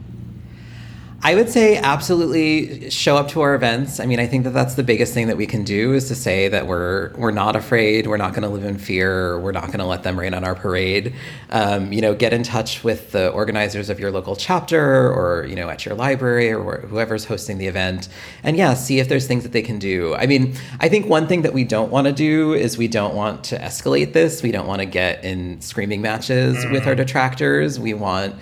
I 1.28 1.36
would 1.36 1.50
say 1.50 1.76
absolutely 1.76 2.90
show 2.90 3.18
up 3.18 3.28
to 3.32 3.42
our 3.42 3.54
events. 3.54 4.00
I 4.00 4.06
mean, 4.06 4.18
I 4.18 4.28
think 4.28 4.46
that 4.46 4.52
that's 4.52 4.76
the 4.76 4.84
biggest 4.84 5.14
thing 5.14 5.28
that 5.28 5.36
we 5.36 5.46
can 5.46 5.66
do 5.66 5.92
is 5.94 6.08
to 6.08 6.16
say 6.16 6.48
that 6.48 6.68
we're 6.68 7.12
we're 7.18 7.32
not 7.32 7.58
afraid, 7.58 8.08
we're 8.08 8.16
not 8.16 8.32
going 8.32 8.44
to 8.44 8.48
live 8.48 8.64
in 8.64 8.78
fear, 8.78 9.38
we're 9.38 9.52
not 9.52 9.68
going 9.68 9.80
to 9.80 9.86
let 9.86 10.04
them 10.04 10.18
rain 10.18 10.34
on 10.34 10.46
our 10.46 10.56
parade. 10.56 11.14
Um, 11.50 11.92
you 11.92 12.00
know, 12.00 12.16
get 12.16 12.32
in 12.32 12.44
touch 12.44 12.82
with 12.82 13.12
the 13.12 13.30
organizers 13.32 13.90
of 13.90 14.00
your 14.00 14.10
local 14.10 14.38
chapter, 14.38 15.12
or 15.12 15.46
you 15.50 15.58
know, 15.58 15.68
at 15.68 15.86
your 15.86 15.96
library, 15.96 16.54
or 16.54 16.78
whoever's 16.88 17.26
hosting 17.26 17.58
the 17.58 17.68
event, 17.68 18.08
and 18.42 18.56
yeah, 18.56 18.74
see 18.74 19.00
if 19.00 19.10
there's 19.10 19.28
things 19.28 19.44
that 19.44 19.52
they 19.52 19.62
can 19.62 19.80
do. 19.80 20.16
I 20.16 20.28
mean, 20.28 20.56
I 20.80 20.88
think 20.88 21.08
one 21.08 21.28
thing 21.28 21.42
that 21.42 21.52
we 21.54 21.66
don't 21.66 21.92
want 21.92 22.08
to 22.08 22.14
do 22.14 22.54
is 22.54 22.78
we 22.78 22.88
don't 22.88 23.16
want 23.16 23.44
to 23.46 23.60
escalate 23.60 24.14
this. 24.14 24.42
We 24.44 24.54
don't 24.54 24.66
want 24.66 24.80
to 24.80 24.86
get 24.86 25.26
in 25.26 25.60
screaming 25.60 26.02
matches 26.02 26.66
with 26.72 26.88
our 26.88 26.96
detractors. 26.96 27.82
We 27.82 27.94
want 27.94 28.34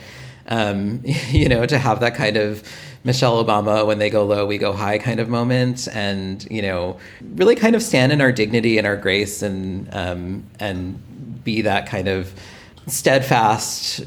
um, 0.47 1.01
you 1.29 1.49
know, 1.49 1.65
to 1.65 1.77
have 1.77 1.99
that 1.99 2.15
kind 2.15 2.37
of 2.37 2.63
Michelle 3.03 3.43
Obama, 3.43 3.85
when 3.85 3.99
they 3.99 4.09
go 4.09 4.25
low, 4.25 4.47
we 4.47 4.57
go 4.57 4.73
high 4.73 4.97
kind 4.97 5.19
of 5.19 5.29
moment, 5.29 5.87
and 5.93 6.45
you 6.49 6.61
know, 6.61 6.97
really 7.35 7.55
kind 7.55 7.75
of 7.75 7.83
stand 7.83 8.11
in 8.11 8.19
our 8.19 8.31
dignity 8.31 8.79
and 8.79 8.87
our 8.87 8.95
grace, 8.95 9.43
and 9.43 9.87
um, 9.93 10.43
and 10.59 11.43
be 11.43 11.61
that 11.61 11.87
kind 11.87 12.07
of 12.07 12.33
steadfast 12.87 14.01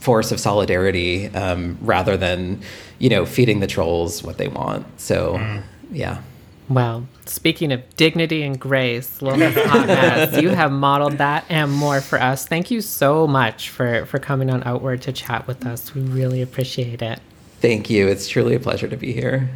force 0.00 0.32
of 0.32 0.40
solidarity, 0.40 1.26
um, 1.34 1.76
rather 1.82 2.16
than 2.16 2.62
you 2.98 3.10
know 3.10 3.26
feeding 3.26 3.60
the 3.60 3.66
trolls 3.66 4.22
what 4.22 4.38
they 4.38 4.48
want. 4.48 4.86
So, 4.98 5.34
mm. 5.34 5.62
yeah. 5.92 6.22
Well, 6.70 7.08
speaking 7.26 7.72
of 7.72 7.96
dignity 7.96 8.44
and 8.44 8.58
grace, 8.58 9.20
Lil 9.20 9.36
Miss 9.38 9.56
Hot 9.66 9.88
Mess, 9.88 10.40
you 10.40 10.50
have 10.50 10.70
modeled 10.70 11.18
that 11.18 11.44
and 11.48 11.72
more 11.72 12.00
for 12.00 12.22
us. 12.22 12.46
Thank 12.46 12.70
you 12.70 12.80
so 12.80 13.26
much 13.26 13.70
for, 13.70 14.06
for 14.06 14.20
coming 14.20 14.50
on 14.50 14.62
Outward 14.62 15.02
to 15.02 15.12
chat 15.12 15.48
with 15.48 15.66
us. 15.66 15.96
We 15.96 16.02
really 16.02 16.40
appreciate 16.40 17.02
it. 17.02 17.18
Thank 17.60 17.90
you. 17.90 18.06
It's 18.06 18.28
truly 18.28 18.54
a 18.54 18.60
pleasure 18.60 18.86
to 18.86 18.96
be 18.96 19.12
here. 19.12 19.50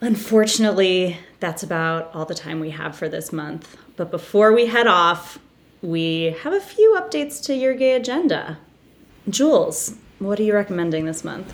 Unfortunately, 0.00 1.18
that's 1.38 1.62
about 1.62 2.14
all 2.14 2.24
the 2.24 2.34
time 2.34 2.60
we 2.60 2.70
have 2.70 2.96
for 2.96 3.10
this 3.10 3.30
month. 3.30 3.76
But 3.96 4.10
before 4.10 4.54
we 4.54 4.66
head 4.66 4.86
off, 4.86 5.38
we 5.82 6.34
have 6.42 6.54
a 6.54 6.60
few 6.60 6.98
updates 6.98 7.44
to 7.44 7.54
your 7.54 7.74
gay 7.74 7.92
agenda. 7.92 8.58
Jules, 9.28 9.96
what 10.18 10.40
are 10.40 10.44
you 10.44 10.54
recommending 10.54 11.04
this 11.04 11.22
month? 11.22 11.52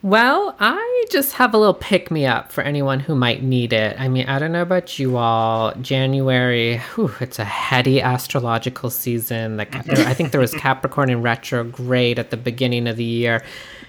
Well, 0.00 0.54
I 0.60 1.04
just 1.10 1.32
have 1.34 1.54
a 1.54 1.58
little 1.58 1.74
pick 1.74 2.08
me 2.10 2.24
up 2.24 2.52
for 2.52 2.62
anyone 2.62 3.00
who 3.00 3.16
might 3.16 3.42
need 3.42 3.72
it. 3.72 3.98
I 3.98 4.06
mean, 4.06 4.28
I 4.28 4.38
don't 4.38 4.52
know 4.52 4.62
about 4.62 4.96
you 4.96 5.16
all. 5.16 5.72
January, 5.80 6.78
whew, 6.94 7.12
it's 7.18 7.40
a 7.40 7.44
heady 7.44 8.00
astrological 8.00 8.90
season. 8.90 9.56
Like, 9.56 9.74
I 9.74 10.14
think 10.14 10.30
there 10.30 10.40
was 10.40 10.54
Capricorn 10.54 11.10
in 11.10 11.20
retrograde 11.20 12.20
at 12.20 12.30
the 12.30 12.36
beginning 12.36 12.86
of 12.86 12.96
the 12.96 13.02
year. 13.02 13.42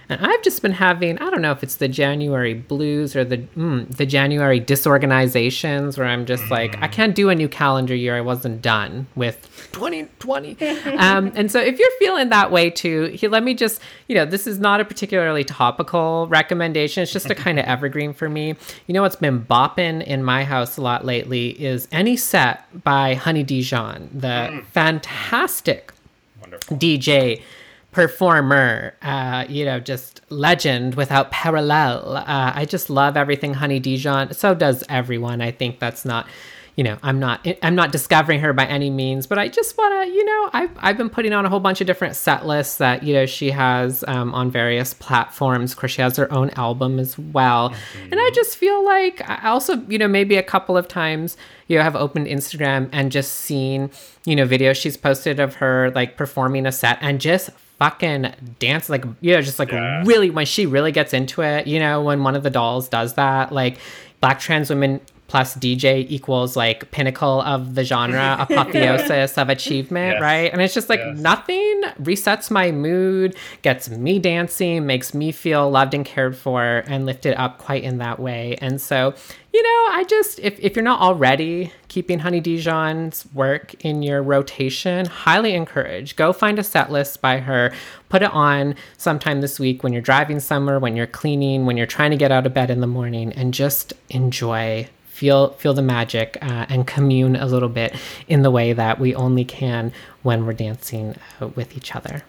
And 0.09 0.25
I've 0.25 0.41
just 0.41 0.63
been 0.63 0.71
having, 0.71 1.19
I 1.19 1.29
don't 1.29 1.43
know 1.43 1.51
if 1.51 1.61
it's 1.61 1.75
the 1.75 1.87
January 1.87 2.55
blues 2.55 3.15
or 3.15 3.23
the 3.23 3.37
mm, 3.37 3.95
the 3.95 4.07
January 4.07 4.59
disorganizations 4.59 5.99
where 5.99 6.07
I'm 6.07 6.25
just 6.25 6.49
like, 6.49 6.75
I 6.81 6.87
mm. 6.87 6.91
can't 6.91 7.15
do 7.15 7.29
a 7.29 7.35
new 7.35 7.47
calendar 7.47 7.93
year. 7.93 8.17
I 8.17 8.21
wasn't 8.21 8.63
done 8.63 9.05
with 9.15 9.39
2020. 9.71 10.57
um, 10.97 11.31
and 11.35 11.51
so 11.51 11.59
if 11.59 11.77
you're 11.77 11.91
feeling 11.99 12.29
that 12.29 12.51
way 12.51 12.71
too, 12.71 13.15
let 13.29 13.43
me 13.43 13.53
just, 13.53 13.79
you 14.07 14.15
know, 14.15 14.25
this 14.25 14.47
is 14.47 14.57
not 14.57 14.79
a 14.79 14.85
particularly 14.85 15.43
topical 15.43 16.27
recommendation. 16.27 17.03
It's 17.03 17.13
just 17.13 17.29
a 17.29 17.35
kind 17.35 17.59
of 17.59 17.65
evergreen 17.67 18.13
for 18.13 18.27
me. 18.29 18.55
You 18.87 18.93
know 18.93 19.03
what's 19.03 19.15
been 19.15 19.45
bopping 19.45 20.03
in 20.03 20.23
my 20.23 20.43
house 20.43 20.77
a 20.77 20.81
lot 20.81 21.05
lately 21.05 21.49
is 21.63 21.87
any 21.91 22.17
set 22.17 22.83
by 22.83 23.13
Honey 23.13 23.43
Dijon, 23.43 24.09
the 24.11 24.27
mm. 24.27 24.65
fantastic 24.65 25.93
Wonderful. 26.41 26.77
DJ 26.77 27.43
performer, 27.91 28.95
uh, 29.01 29.45
you 29.49 29.65
know, 29.65 29.79
just 29.79 30.21
legend 30.29 30.95
without 30.95 31.31
parallel. 31.31 32.17
Uh, 32.17 32.51
I 32.55 32.65
just 32.65 32.89
love 32.89 33.17
everything 33.17 33.55
Honey 33.55 33.79
Dijon. 33.79 34.33
So 34.33 34.53
does 34.53 34.83
everyone. 34.89 35.41
I 35.41 35.51
think 35.51 35.79
that's 35.79 36.05
not, 36.05 36.27
you 36.75 36.83
know, 36.83 36.97
I'm 37.01 37.19
not 37.19 37.45
I'm 37.63 37.73
not 37.73 37.91
discovering 37.91 38.41
her 38.41 38.53
by 38.53 38.65
any 38.65 38.91
means, 38.91 39.25
but 39.25 39.39
I 39.39 39.47
just 39.47 39.75
want 39.75 40.03
to, 40.03 40.13
you 40.13 40.23
know, 40.23 40.49
I've 40.53 40.69
I've 40.77 40.97
been 40.97 41.09
putting 41.09 41.33
on 41.33 41.45
a 41.45 41.49
whole 41.49 41.59
bunch 41.59 41.81
of 41.81 41.87
different 41.87 42.15
set 42.15 42.45
lists 42.45 42.77
that 42.77 43.01
you 43.03 43.13
know 43.13 43.25
she 43.25 43.49
has 43.49 44.05
um, 44.07 44.35
on 44.35 44.51
various 44.51 44.93
platforms. 44.93 45.71
Of 45.71 45.79
course, 45.79 45.91
she 45.91 46.03
has 46.03 46.15
her 46.17 46.31
own 46.31 46.51
album 46.51 46.99
as 46.99 47.17
well, 47.17 47.71
mm-hmm. 47.71 48.11
and 48.11 48.15
I 48.15 48.29
just 48.35 48.55
feel 48.55 48.85
like 48.85 49.27
I 49.27 49.49
also, 49.49 49.77
you 49.87 49.97
know, 49.97 50.07
maybe 50.07 50.37
a 50.37 50.43
couple 50.43 50.77
of 50.77 50.87
times 50.87 51.37
you 51.67 51.77
know, 51.77 51.83
have 51.83 51.95
opened 51.95 52.27
Instagram 52.27 52.89
and 52.91 53.11
just 53.11 53.33
seen, 53.35 53.91
you 54.25 54.35
know, 54.35 54.45
videos 54.45 54.75
she's 54.75 54.97
posted 54.97 55.39
of 55.39 55.55
her 55.55 55.91
like 55.91 56.17
performing 56.17 56.65
a 56.65 56.71
set 56.71 56.97
and 56.99 57.21
just 57.21 57.51
fucking 57.79 58.33
dance 58.59 58.89
like 58.89 59.05
you 59.21 59.33
know 59.33 59.41
just 59.41 59.57
like 59.57 59.71
yeah. 59.71 60.03
really 60.05 60.29
when 60.29 60.45
she 60.45 60.65
really 60.65 60.91
gets 60.91 61.13
into 61.13 61.41
it 61.41 61.65
you 61.65 61.79
know 61.79 62.01
when 62.01 62.23
one 62.23 62.35
of 62.35 62.43
the 62.43 62.49
dolls 62.49 62.89
does 62.89 63.13
that 63.13 63.53
like 63.53 63.77
black 64.19 64.39
trans 64.39 64.69
women 64.69 64.99
plus 65.29 65.55
DJ 65.55 66.05
equals 66.09 66.57
like 66.57 66.91
pinnacle 66.91 67.41
of 67.41 67.75
the 67.75 67.83
genre, 67.85 68.35
apotheosis 68.49 69.37
of 69.37 69.47
achievement, 69.47 70.15
yes. 70.15 70.21
right? 70.21 70.51
And 70.51 70.61
it's 70.61 70.73
just 70.73 70.89
like 70.89 70.99
yes. 70.99 71.17
nothing 71.17 71.81
resets 72.01 72.51
my 72.51 72.71
mood, 72.71 73.35
gets 73.61 73.89
me 73.89 74.19
dancing, 74.19 74.85
makes 74.85 75.13
me 75.13 75.31
feel 75.31 75.69
loved 75.69 75.93
and 75.93 76.03
cared 76.03 76.35
for 76.35 76.83
and 76.87 77.05
lifted 77.05 77.39
up 77.39 77.59
quite 77.59 77.83
in 77.83 77.99
that 77.99 78.19
way. 78.19 78.57
And 78.59 78.81
so, 78.81 79.13
you 79.53 79.63
know, 79.63 79.95
I 79.95 80.05
just, 80.09 80.39
if, 80.39 80.59
if 80.59 80.75
you're 80.75 80.83
not 80.83 80.99
already 80.99 81.71
keeping 81.87 82.19
Honey 82.19 82.41
Dijon's 82.41 83.25
work 83.33 83.73
in 83.85 84.01
your 84.01 84.23
rotation, 84.23 85.05
highly 85.05 85.53
encourage. 85.53 86.15
Go 86.15 86.33
find 86.33 86.57
a 86.57 86.63
set 86.63 86.91
list 86.91 87.21
by 87.21 87.37
her, 87.37 87.71
put 88.09 88.23
it 88.23 88.31
on 88.31 88.75
sometime 88.97 89.41
this 89.41 89.59
week 89.59 89.83
when 89.83 89.93
you're 89.93 90.01
driving 90.01 90.39
somewhere, 90.39 90.79
when 90.79 90.95
you're 90.95 91.07
cleaning, 91.07 91.65
when 91.67 91.77
you're 91.77 91.85
trying 91.85 92.11
to 92.11 92.17
get 92.17 92.31
out 92.31 92.47
of 92.47 92.53
bed 92.53 92.71
in 92.71 92.81
the 92.81 92.87
morning, 92.87 93.31
and 93.33 93.53
just 93.53 93.93
enjoy 94.09 94.87
feel 95.19 95.51
feel 95.51 95.73
the 95.73 95.81
magic 95.81 96.37
uh, 96.41 96.65
and 96.69 96.87
commune 96.87 97.35
a 97.35 97.45
little 97.45 97.67
bit 97.67 97.93
in 98.29 98.41
the 98.41 98.49
way 98.49 98.71
that 98.71 98.99
we 98.99 99.13
only 99.13 99.43
can 99.43 99.91
when 100.23 100.45
we're 100.45 100.53
dancing 100.53 101.13
uh, 101.41 101.47
with 101.49 101.75
each 101.75 101.93
other. 101.93 102.23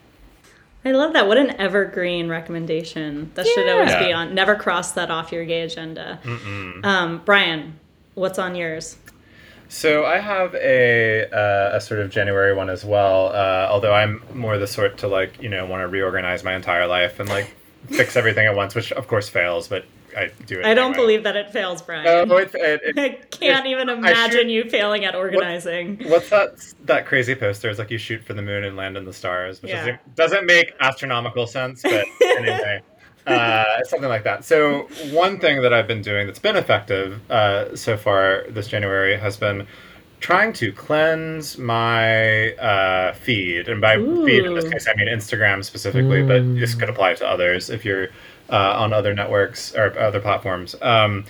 I 0.84 0.90
love 0.90 1.12
that. 1.12 1.28
What 1.28 1.38
an 1.38 1.50
evergreen 1.60 2.28
recommendation. 2.28 3.30
That 3.34 3.46
yeah. 3.46 3.52
should 3.52 3.68
always 3.68 3.94
be 3.94 4.12
on. 4.12 4.34
Never 4.34 4.56
cross 4.56 4.92
that 4.92 5.08
off 5.08 5.30
your 5.30 5.44
gay 5.44 5.60
agenda. 5.60 6.18
Um, 6.82 7.22
Bryan, 7.24 7.78
what's 8.14 8.38
on 8.38 8.56
yours? 8.56 8.96
So 9.68 10.04
I 10.04 10.18
have 10.18 10.56
a 10.56 11.30
uh, 11.30 11.76
a 11.76 11.80
sort 11.80 12.00
of 12.00 12.10
January 12.10 12.56
one 12.56 12.70
as 12.70 12.84
well. 12.84 13.28
Uh, 13.28 13.68
although 13.70 13.94
I'm 13.94 14.20
more 14.34 14.58
the 14.58 14.66
sort 14.66 14.98
to 14.98 15.06
like 15.06 15.40
you 15.40 15.48
know 15.48 15.64
want 15.64 15.82
to 15.82 15.86
reorganize 15.86 16.42
my 16.42 16.56
entire 16.56 16.88
life 16.88 17.20
and 17.20 17.28
like 17.28 17.54
fix 17.86 18.16
everything 18.16 18.48
at 18.48 18.56
once, 18.56 18.74
which 18.74 18.90
of 18.90 19.06
course 19.06 19.28
fails. 19.28 19.68
But 19.68 19.84
I 20.16 20.30
do 20.46 20.60
it. 20.60 20.66
I 20.66 20.74
don't 20.74 20.94
believe 20.94 21.22
that 21.24 21.36
it 21.36 21.50
fails, 21.50 21.82
Bryan. 21.82 22.28
No, 22.28 22.36
it, 22.36 22.54
it, 22.54 22.80
it, 22.84 22.98
I 22.98 23.08
can't 23.30 23.66
even 23.66 23.88
imagine 23.88 24.42
shoot, 24.42 24.48
you 24.48 24.70
failing 24.70 25.04
at 25.04 25.14
organizing. 25.14 25.98
What, 25.98 26.10
what's 26.10 26.30
that? 26.30 26.74
That 26.84 27.06
crazy 27.06 27.34
poster? 27.34 27.68
It's 27.68 27.78
like 27.78 27.90
you 27.90 27.98
shoot 27.98 28.24
for 28.24 28.34
the 28.34 28.42
moon 28.42 28.64
and 28.64 28.76
land 28.76 28.96
in 28.96 29.04
the 29.04 29.12
stars, 29.12 29.62
which 29.62 29.72
yeah. 29.72 29.98
doesn't 30.14 30.46
make 30.46 30.74
astronomical 30.80 31.46
sense, 31.46 31.82
but 31.82 32.04
anyway. 32.24 32.80
Uh, 33.26 33.84
something 33.84 34.08
like 34.08 34.24
that. 34.24 34.44
So 34.44 34.88
one 35.12 35.38
thing 35.38 35.62
that 35.62 35.72
I've 35.72 35.86
been 35.86 36.02
doing 36.02 36.26
that's 36.26 36.38
been 36.38 36.56
effective 36.56 37.20
uh, 37.30 37.76
so 37.76 37.96
far 37.96 38.44
this 38.48 38.66
January 38.66 39.16
has 39.16 39.36
been 39.36 39.66
trying 40.20 40.52
to 40.52 40.72
cleanse 40.72 41.58
my 41.58 42.52
uh, 42.54 43.14
feed, 43.14 43.68
and 43.68 43.80
by 43.80 43.96
Ooh. 43.96 44.24
feed 44.24 44.44
in 44.44 44.54
this 44.54 44.68
case 44.70 44.86
I 44.88 44.94
mean 44.94 45.08
Instagram 45.08 45.64
specifically, 45.64 46.22
mm. 46.22 46.28
but 46.28 46.60
this 46.60 46.74
could 46.74 46.88
apply 46.88 47.14
to 47.14 47.26
others 47.26 47.70
if 47.70 47.84
you're 47.84 48.08
uh, 48.50 48.74
on 48.78 48.92
other 48.92 49.14
networks 49.14 49.74
or 49.74 49.98
other 49.98 50.20
platforms. 50.20 50.76
Um, 50.82 51.24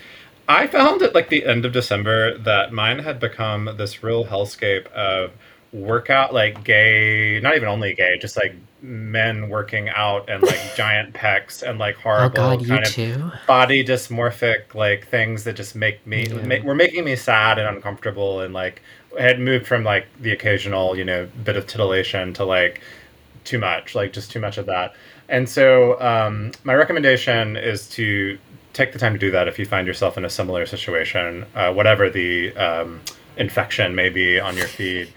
I 0.48 0.66
found 0.66 1.00
at 1.02 1.14
like 1.14 1.28
the 1.28 1.46
end 1.46 1.64
of 1.64 1.72
December 1.72 2.36
that 2.38 2.72
mine 2.72 2.98
had 2.98 3.20
become 3.20 3.70
this 3.76 4.02
real 4.02 4.24
hellscape 4.24 4.86
of 4.88 5.30
workout, 5.72 6.34
like 6.34 6.64
gay, 6.64 7.38
not 7.40 7.54
even 7.56 7.68
only 7.68 7.94
gay, 7.94 8.18
just 8.18 8.36
like 8.36 8.54
men 8.82 9.48
working 9.48 9.88
out 9.90 10.28
and 10.28 10.42
like 10.42 10.58
giant 10.76 11.14
pecs 11.14 11.62
and 11.62 11.78
like 11.78 11.96
Oh 11.98 12.00
horrible 12.02 12.34
God, 12.36 12.66
kind 12.66 12.84
of 12.84 12.90
too. 12.92 13.30
body 13.46 13.84
dysmorphic 13.84 14.74
like 14.74 15.06
things 15.08 15.44
that 15.44 15.54
just 15.54 15.76
make 15.76 16.04
me 16.06 16.26
Yeah. 16.28 16.42
ma- 16.46 16.64
were 16.64 16.74
making 16.74 17.04
me 17.04 17.14
sad 17.16 17.58
and 17.58 17.68
uncomfortable 17.76 18.40
and 18.40 18.54
like 18.54 18.80
had 19.18 19.38
moved 19.38 19.66
from 19.66 19.84
like 19.84 20.06
the 20.20 20.32
occasional 20.32 20.96
you 20.96 21.04
know 21.04 21.28
bit 21.44 21.56
of 21.56 21.66
titillation 21.66 22.32
to 22.34 22.44
like 22.44 22.80
too 23.44 23.58
much 23.58 23.94
like 23.94 24.12
just 24.14 24.30
too 24.30 24.40
much 24.40 24.56
of 24.56 24.64
that 24.66 24.94
and 25.28 25.46
so 25.48 26.00
um, 26.00 26.50
my 26.64 26.74
recommendation 26.74 27.56
is 27.58 27.86
to 27.90 28.38
take 28.72 28.92
the 28.92 28.98
time 28.98 29.12
to 29.12 29.18
do 29.18 29.30
that 29.30 29.46
if 29.46 29.58
you 29.58 29.66
find 29.66 29.86
yourself 29.86 30.16
in 30.16 30.24
a 30.24 30.30
similar 30.30 30.64
situation 30.64 31.44
uh, 31.54 31.70
whatever 31.72 32.08
the 32.08 32.56
um, 32.56 32.98
infection 33.36 33.94
may 33.94 34.08
be 34.08 34.40
on 34.40 34.56
your 34.56 34.66
feed 34.68 35.12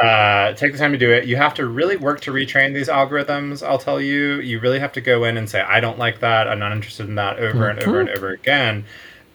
uh, 0.00 0.52
take 0.54 0.72
the 0.72 0.78
time 0.78 0.92
to 0.92 0.98
do 0.98 1.10
it. 1.10 1.26
You 1.26 1.36
have 1.36 1.54
to 1.54 1.66
really 1.66 1.96
work 1.96 2.20
to 2.22 2.32
retrain 2.32 2.74
these 2.74 2.88
algorithms. 2.88 3.66
I'll 3.66 3.78
tell 3.78 4.00
you, 4.00 4.40
you 4.40 4.60
really 4.60 4.78
have 4.78 4.92
to 4.92 5.00
go 5.00 5.24
in 5.24 5.36
and 5.36 5.48
say, 5.48 5.60
I 5.60 5.80
don't 5.80 5.98
like 5.98 6.20
that. 6.20 6.48
I'm 6.48 6.58
not 6.58 6.72
interested 6.72 7.08
in 7.08 7.14
that 7.16 7.38
over 7.38 7.68
and 7.68 7.82
over 7.82 8.00
and 8.00 8.08
mm-hmm. 8.08 8.16
over 8.16 8.30
again. 8.30 8.84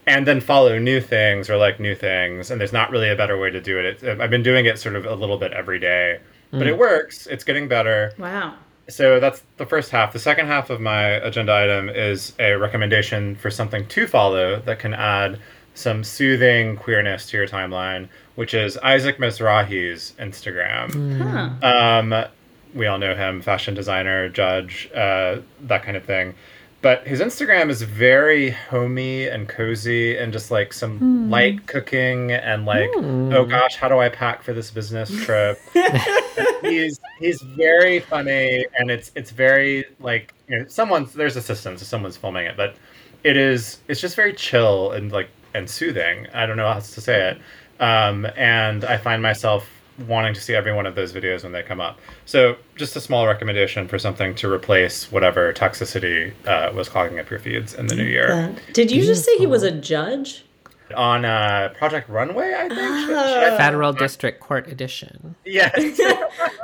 And 0.06 0.26
then 0.26 0.42
follow 0.42 0.80
new 0.80 1.00
things 1.02 1.50
or 1.50 1.58
like 1.58 1.80
new 1.80 1.96
things. 1.96 2.52
And 2.52 2.60
there's 2.60 2.74
not 2.74 2.90
really 2.90 3.10
a 3.10 3.16
better 3.16 3.38
way 3.38 3.52
to 3.52 3.62
do 3.62 3.78
it. 3.80 3.86
It's, 3.86 4.04
uh, 4.04 4.18
I've 4.20 4.32
been 4.32 4.44
doing 4.44 4.66
it 4.66 4.80
sort 4.80 4.96
of 4.96 5.06
a 5.06 5.14
little 5.14 5.38
bit 5.38 5.54
every 5.54 5.80
day, 5.80 6.20
but 6.52 6.66
it 6.66 6.76
mm. 6.76 6.80
works. 6.80 7.28
It's 7.28 7.44
getting 7.44 7.68
better. 7.68 8.14
Wow. 8.18 8.56
So 8.90 9.20
that's 9.20 9.44
the 9.58 9.68
first 9.68 9.92
half. 9.92 10.14
The 10.14 10.20
second 10.20 10.48
half 10.48 10.72
of 10.72 10.82
my 10.82 11.04
agenda 11.04 11.54
item 11.54 11.90
is 11.90 12.34
a 12.40 12.54
recommendation 12.54 13.36
for 13.36 13.52
something 13.52 13.86
to 13.88 14.08
follow 14.08 14.60
that 14.62 14.80
can 14.80 14.96
add 14.96 15.40
some 15.76 16.04
soothing 16.04 16.76
queerness 16.76 17.30
to 17.30 17.38
your 17.38 17.48
timeline, 17.48 18.10
which 18.40 18.54
is 18.54 18.78
Isaac 18.78 19.20
Mizrahi's 19.20 20.14
Instagram. 20.18 21.18
Huh. 21.18 21.68
Um, 21.68 22.26
we 22.74 22.88
all 22.88 22.98
know 22.98 23.14
him, 23.14 23.42
fashion 23.42 23.74
designer, 23.74 24.30
judge, 24.30 24.90
uh, 24.96 25.42
that 25.64 25.84
kind 25.84 25.98
of 25.98 26.06
thing. 26.06 26.36
But 26.82 27.06
his 27.06 27.20
Instagram 27.20 27.70
is 27.70 27.82
very 27.82 28.52
homey 28.52 29.28
and 29.28 29.50
cozy 29.50 30.18
and 30.18 30.32
just 30.32 30.52
like 30.52 30.72
some 30.72 31.30
light 31.30 31.68
cooking 31.68 32.32
and 32.32 32.66
like, 32.66 32.90
oh 32.96 33.44
gosh, 33.44 33.76
how 33.76 33.90
do 33.90 34.00
I 34.00 34.08
pack 34.08 34.42
for 34.42 34.54
this 34.54 34.72
business 34.72 35.10
trip? 35.26 35.60
he's 36.62 36.98
he's 37.20 37.42
very 37.42 38.00
funny 38.00 38.66
and 38.78 38.90
it's 38.90 39.12
it's 39.16 39.32
very 39.32 39.84
like 40.00 40.34
you 40.48 40.58
know 40.58 40.66
someone's 40.70 41.12
there's 41.12 41.36
assistance 41.36 41.82
if 41.82 41.88
someone's 41.90 42.16
filming 42.16 42.46
it 42.46 42.56
but 42.56 42.76
it 43.24 43.36
is 43.36 43.80
it's 43.88 44.00
just 44.00 44.16
very 44.16 44.34
chill 44.34 44.92
and 44.92 45.12
like 45.12 45.30
and 45.54 45.70
soothing 45.70 46.28
i 46.34 46.46
don't 46.46 46.58
know 46.58 46.68
how 46.68 46.76
else 46.76 46.94
to 46.94 47.02
say 47.02 47.32
it 47.32 47.42
um, 47.80 48.26
and 48.36 48.86
i 48.86 48.98
find 48.98 49.22
myself 49.22 49.70
wanting 50.08 50.34
to 50.34 50.42
see 50.42 50.56
every 50.56 50.74
one 50.74 50.86
of 50.86 50.96
those 50.96 51.12
videos 51.14 51.44
when 51.44 51.52
they 51.52 51.64
come 51.64 51.82
up. 51.82 52.00
So 52.26 52.56
just 52.76 52.96
a 52.96 53.02
small 53.02 53.28
recommendation 53.28 53.88
for 53.88 54.00
something 54.00 54.36
to 54.36 54.52
replace 54.52 55.12
whatever 55.12 55.52
toxicity 55.54 56.34
uh, 56.48 56.72
was 56.74 56.90
clogging 56.90 57.20
up 57.20 57.30
your 57.30 57.40
feeds 57.40 57.74
in 57.74 57.88
the 57.88 57.96
new 57.96 58.06
year. 58.06 58.56
Did 58.74 58.92
you 58.92 59.04
just 59.04 59.26
say 59.26 59.38
he 59.38 59.48
was 59.48 59.64
a 59.64 59.72
judge? 59.72 60.46
On 60.96 61.26
uh, 61.26 61.74
project 61.78 62.10
runway 62.10 62.54
i 62.58 62.68
think 62.70 62.80
Should- 62.80 63.08
should 63.08 63.18
I- 63.54 63.58
Federal 63.58 63.94
District 63.94 64.40
Court 64.40 64.68
Edition. 64.68 65.36
yes 65.46 65.72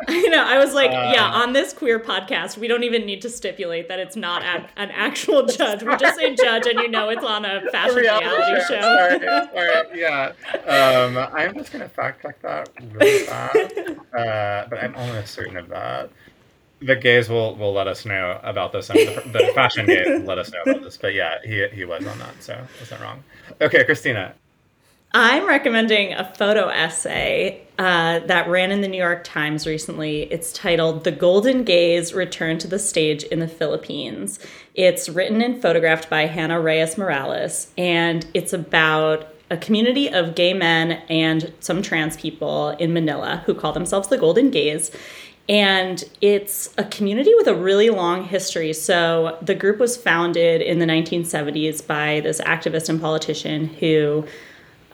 I 0.07 0.21
know. 0.27 0.43
I 0.43 0.57
was 0.59 0.73
like, 0.73 0.91
yeah, 0.91 1.25
Um, 1.27 1.41
on 1.41 1.53
this 1.53 1.73
queer 1.73 1.99
podcast, 1.99 2.57
we 2.57 2.67
don't 2.67 2.83
even 2.83 3.05
need 3.05 3.21
to 3.23 3.29
stipulate 3.29 3.87
that 3.89 3.99
it's 3.99 4.15
not 4.15 4.43
a, 4.43 4.67
an 4.79 4.91
actual 4.91 5.45
judge. 5.45 5.81
We 5.83 5.95
just 5.97 6.17
say 6.17 6.35
judge, 6.35 6.67
and 6.67 6.79
you 6.79 6.89
know 6.89 7.09
it's 7.09 7.23
on 7.23 7.43
a 7.45 7.61
fashion 7.71 7.95
reality, 7.95 8.61
show. 8.67 8.81
Sorry, 8.81 9.19
sorry, 9.19 9.99
yeah. 9.99 10.31
Um, 10.67 11.17
I'm 11.33 11.55
just 11.55 11.71
gonna 11.71 11.89
fact 11.89 12.21
check 12.21 12.41
that 12.43 12.69
really 12.91 13.19
fast, 13.25 13.55
uh, 14.17 14.67
but 14.69 14.83
I'm 14.83 14.95
almost 14.95 15.33
certain 15.33 15.57
of 15.57 15.67
that. 15.69 16.09
The 16.85 16.95
gays 16.95 17.29
will, 17.29 17.55
will 17.55 17.73
let 17.73 17.87
us 17.87 18.05
know 18.05 18.39
about 18.43 18.71
this, 18.71 18.89
and 18.89 18.99
the, 18.99 19.39
the 19.39 19.51
fashion 19.55 19.85
gays 19.85 20.07
will 20.07 20.27
let 20.27 20.37
us 20.37 20.51
know 20.51 20.61
about 20.61 20.83
this. 20.83 20.97
But 20.97 21.13
yeah, 21.13 21.37
he 21.43 21.67
he 21.73 21.85
was 21.85 22.05
on 22.05 22.19
that, 22.19 22.41
so 22.41 22.53
I 22.53 22.79
wasn't 22.79 23.01
wrong. 23.01 23.23
Okay, 23.59 23.83
Christina. 23.83 24.35
I'm 25.17 25.47
recommending 25.47 26.11
a 26.11 26.25
photo 26.35 26.67
essay 26.67 27.61
uh, 27.79 28.19
that 28.19 28.49
ran 28.49 28.71
in 28.71 28.81
the 28.81 28.89
New 28.89 28.97
York 28.97 29.23
Times 29.23 29.65
recently. 29.65 30.23
It's 30.23 30.51
titled 30.51 31.05
The 31.05 31.11
Golden 31.13 31.63
Gays 31.63 32.13
Return 32.13 32.57
to 32.57 32.67
the 32.67 32.79
Stage 32.79 33.23
in 33.23 33.39
the 33.39 33.47
Philippines. 33.47 34.39
It's 34.73 35.07
written 35.07 35.41
and 35.41 35.61
photographed 35.61 36.09
by 36.09 36.25
Hannah 36.25 36.59
Reyes 36.59 36.97
Morales, 36.97 37.71
and 37.77 38.27
it's 38.33 38.51
about 38.51 39.33
a 39.49 39.57
community 39.57 40.09
of 40.09 40.35
gay 40.35 40.53
men 40.53 40.93
and 41.07 41.53
some 41.59 41.81
trans 41.81 42.17
people 42.17 42.71
in 42.71 42.93
Manila 42.93 43.41
who 43.45 43.53
call 43.53 43.71
themselves 43.71 44.07
the 44.07 44.17
Golden 44.17 44.49
Gays. 44.49 44.91
And 45.47 46.03
it's 46.21 46.73
a 46.77 46.83
community 46.83 47.33
with 47.35 47.47
a 47.47 47.53
really 47.53 47.89
long 47.89 48.23
history. 48.23 48.73
So 48.73 49.37
the 49.41 49.53
group 49.53 49.79
was 49.79 49.95
founded 49.95 50.61
in 50.61 50.79
the 50.79 50.85
1970s 50.85 51.85
by 51.85 52.21
this 52.21 52.41
activist 52.41 52.89
and 52.89 52.99
politician 52.99 53.67
who 53.67 54.25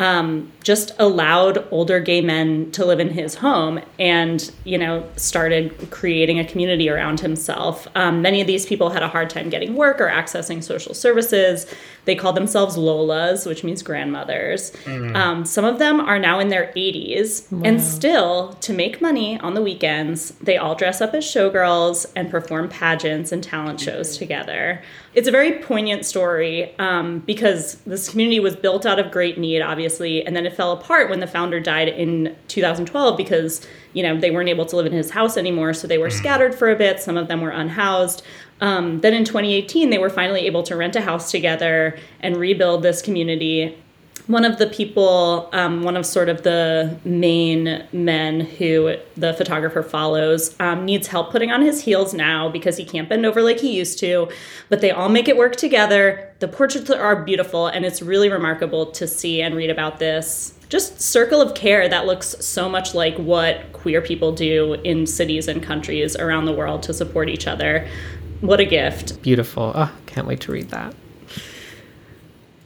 um, 0.01 0.51
just 0.63 0.93
allowed 0.97 1.65
older 1.69 1.99
gay 1.99 2.21
men 2.21 2.71
to 2.71 2.83
live 2.83 2.99
in 2.99 3.11
his 3.11 3.35
home 3.35 3.79
and, 3.99 4.51
you 4.63 4.75
know, 4.75 5.07
started 5.15 5.91
creating 5.91 6.39
a 6.39 6.43
community 6.45 6.89
around 6.89 7.19
himself. 7.19 7.87
Um, 7.93 8.19
many 8.21 8.41
of 8.41 8.47
these 8.47 8.65
people 8.65 8.89
had 8.89 9.03
a 9.03 9.07
hard 9.07 9.29
time 9.29 9.49
getting 9.49 9.75
work 9.75 10.01
or 10.01 10.07
accessing 10.07 10.63
social 10.63 10.95
services. 10.95 11.67
They 12.05 12.15
called 12.15 12.35
themselves 12.35 12.77
Lolas, 12.77 13.45
which 13.45 13.63
means 13.63 13.83
grandmothers. 13.83 14.71
Um, 15.15 15.45
some 15.45 15.65
of 15.65 15.77
them 15.77 15.99
are 16.01 16.17
now 16.17 16.39
in 16.39 16.47
their 16.47 16.73
80s, 16.75 17.45
and 17.63 17.79
still, 17.79 18.53
to 18.61 18.73
make 18.73 19.01
money 19.01 19.39
on 19.41 19.53
the 19.53 19.61
weekends, 19.61 20.31
they 20.41 20.57
all 20.57 20.73
dress 20.73 20.99
up 20.99 21.13
as 21.13 21.23
showgirls 21.23 22.11
and 22.15 22.31
perform 22.31 22.69
pageants 22.69 23.31
and 23.31 23.43
talent 23.43 23.79
shows 23.79 24.17
together. 24.17 24.81
It's 25.13 25.27
a 25.27 25.31
very 25.31 25.59
poignant 25.59 26.05
story 26.05 26.73
um, 26.79 27.19
because 27.19 27.75
this 27.85 28.07
community 28.07 28.39
was 28.39 28.55
built 28.55 28.85
out 28.85 28.97
of 28.97 29.11
great 29.11 29.37
need, 29.37 29.61
obviously, 29.61 30.25
and 30.25 30.35
then 30.35 30.45
it 30.45 30.55
fell 30.55 30.71
apart 30.71 31.09
when 31.09 31.19
the 31.19 31.27
founder 31.27 31.59
died 31.59 31.89
in 31.89 32.35
2012 32.47 33.17
because 33.17 33.67
you 33.91 34.03
know 34.03 34.17
they 34.17 34.31
weren't 34.31 34.47
able 34.47 34.65
to 34.65 34.77
live 34.77 34.85
in 34.85 34.93
his 34.93 35.11
house 35.11 35.35
anymore, 35.35 35.73
so 35.73 35.85
they 35.85 35.97
were 35.97 36.09
scattered 36.09 36.55
for 36.55 36.71
a 36.71 36.77
bit. 36.77 37.01
Some 37.01 37.17
of 37.17 37.27
them 37.27 37.41
were 37.41 37.49
unhoused. 37.49 38.23
Um, 38.61 39.01
then 39.01 39.13
in 39.13 39.25
2018, 39.25 39.89
they 39.89 39.97
were 39.97 40.09
finally 40.09 40.41
able 40.45 40.63
to 40.63 40.77
rent 40.77 40.95
a 40.95 41.01
house 41.01 41.29
together 41.29 41.99
and 42.21 42.37
rebuild 42.37 42.83
this 42.83 43.01
community 43.01 43.77
one 44.31 44.45
of 44.45 44.57
the 44.57 44.67
people, 44.67 45.49
um, 45.51 45.83
one 45.83 45.97
of 45.97 46.05
sort 46.05 46.29
of 46.29 46.43
the 46.43 46.97
main 47.03 47.85
men 47.91 48.39
who 48.39 48.95
the 49.17 49.33
photographer 49.33 49.83
follows, 49.83 50.55
um, 50.59 50.85
needs 50.85 51.07
help 51.07 51.31
putting 51.31 51.51
on 51.51 51.61
his 51.61 51.81
heels 51.81 52.13
now 52.13 52.47
because 52.49 52.77
he 52.77 52.85
can't 52.85 53.09
bend 53.09 53.25
over 53.25 53.41
like 53.41 53.59
he 53.59 53.75
used 53.75 53.99
to. 53.99 54.29
But 54.69 54.81
they 54.81 54.91
all 54.91 55.09
make 55.09 55.27
it 55.27 55.35
work 55.35 55.55
together. 55.57 56.33
The 56.39 56.47
portraits 56.47 56.89
are 56.89 57.23
beautiful, 57.23 57.67
and 57.67 57.85
it's 57.85 58.01
really 58.01 58.29
remarkable 58.29 58.87
to 58.91 59.07
see 59.07 59.41
and 59.41 59.53
read 59.55 59.69
about 59.69 59.99
this. 59.99 60.53
Just 60.69 61.01
circle 61.01 61.41
of 61.41 61.53
care 61.53 61.89
that 61.89 62.05
looks 62.05 62.29
so 62.39 62.69
much 62.69 62.95
like 62.95 63.17
what 63.17 63.73
queer 63.73 64.01
people 64.01 64.31
do 64.31 64.75
in 64.85 65.05
cities 65.05 65.49
and 65.49 65.61
countries 65.61 66.15
around 66.15 66.45
the 66.45 66.53
world 66.53 66.83
to 66.83 66.93
support 66.93 67.27
each 67.27 67.47
other. 67.47 67.87
What 68.39 68.61
a 68.61 68.65
gift. 68.65 69.21
Beautiful. 69.21 69.73
Oh, 69.75 69.91
can't 70.05 70.25
wait 70.25 70.39
to 70.41 70.51
read 70.51 70.69
that. 70.69 70.95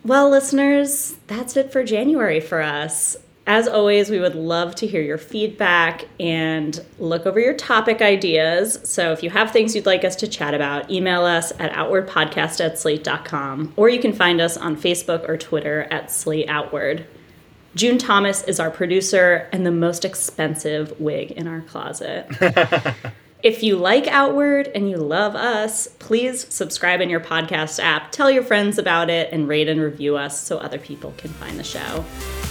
Well, 0.06 0.30
listeners, 0.30 1.18
that's 1.26 1.58
it 1.58 1.72
for 1.72 1.84
January 1.84 2.40
for 2.40 2.62
us. 2.62 3.18
As 3.48 3.68
always, 3.68 4.12
we 4.12 4.20
would 4.20 4.36
love 4.36 4.76
to 4.76 4.86
hear 4.86 5.02
your 5.02 5.18
feedback 5.18 6.06
and 6.20 6.80
look 7.00 7.26
over 7.26 7.40
your 7.40 7.56
topic 7.56 8.04
ideas. 8.04 8.80
So 8.88 9.14
if 9.14 9.24
you 9.24 9.32
have 9.32 9.50
things 9.50 9.76
you'd 9.76 9.88
like 9.88 10.06
us 10.06 10.16
to 10.18 10.28
chat 10.28 10.54
about, 10.54 10.92
email 10.92 11.26
us 11.26 11.52
at 11.58 11.72
outwardpodcast 11.72 12.64
at 12.64 12.78
slate.com, 12.78 13.74
or 13.78 13.90
you 13.90 14.00
can 14.00 14.14
find 14.14 14.40
us 14.42 14.58
on 14.58 14.78
Facebook 14.78 15.28
or 15.28 15.38
Twitter 15.38 15.88
at 15.90 16.12
Slate 16.12 16.50
Outward. 16.50 17.08
June 17.74 17.98
Thomas 17.98 18.44
is 18.44 18.60
our 18.60 18.70
producer 18.70 19.50
and 19.52 19.66
the 19.66 19.72
most 19.72 20.06
expensive 20.06 21.00
wig 21.00 21.32
in 21.32 21.48
our 21.48 21.62
closet. 21.62 22.28
If 23.46 23.62
you 23.62 23.76
like 23.76 24.08
Outward 24.08 24.72
and 24.74 24.90
you 24.90 24.98
love 24.98 25.36
us, 25.36 25.86
please 26.00 26.52
subscribe 26.52 27.00
in 27.00 27.12
your 27.12 27.20
podcast 27.20 27.80
app, 27.80 28.12
tell 28.12 28.32
your 28.32 28.42
friends 28.42 28.80
about 28.80 29.12
it, 29.12 29.32
and 29.32 29.48
rate 29.48 29.70
and 29.70 29.80
review 29.80 30.18
us 30.18 30.42
so 30.42 30.58
other 30.58 30.80
people 30.80 31.14
can 31.18 31.30
find 31.30 31.60
the 31.60 31.64
show. 31.64 32.04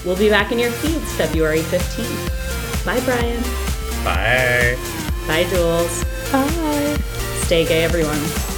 We'll 0.04 0.16
be 0.16 0.28
back 0.28 0.52
in 0.52 0.58
your 0.60 0.70
feeds 0.70 1.12
February 1.16 1.62
15th. 1.62 2.84
Bye, 2.84 3.00
Bryan. 3.00 3.42
Bye. 4.04 4.78
Bye, 5.26 5.44
Jules. 5.50 6.04
Bye. 6.30 6.96
Stay 7.42 7.66
gay, 7.66 7.82
everyone. 7.82 8.53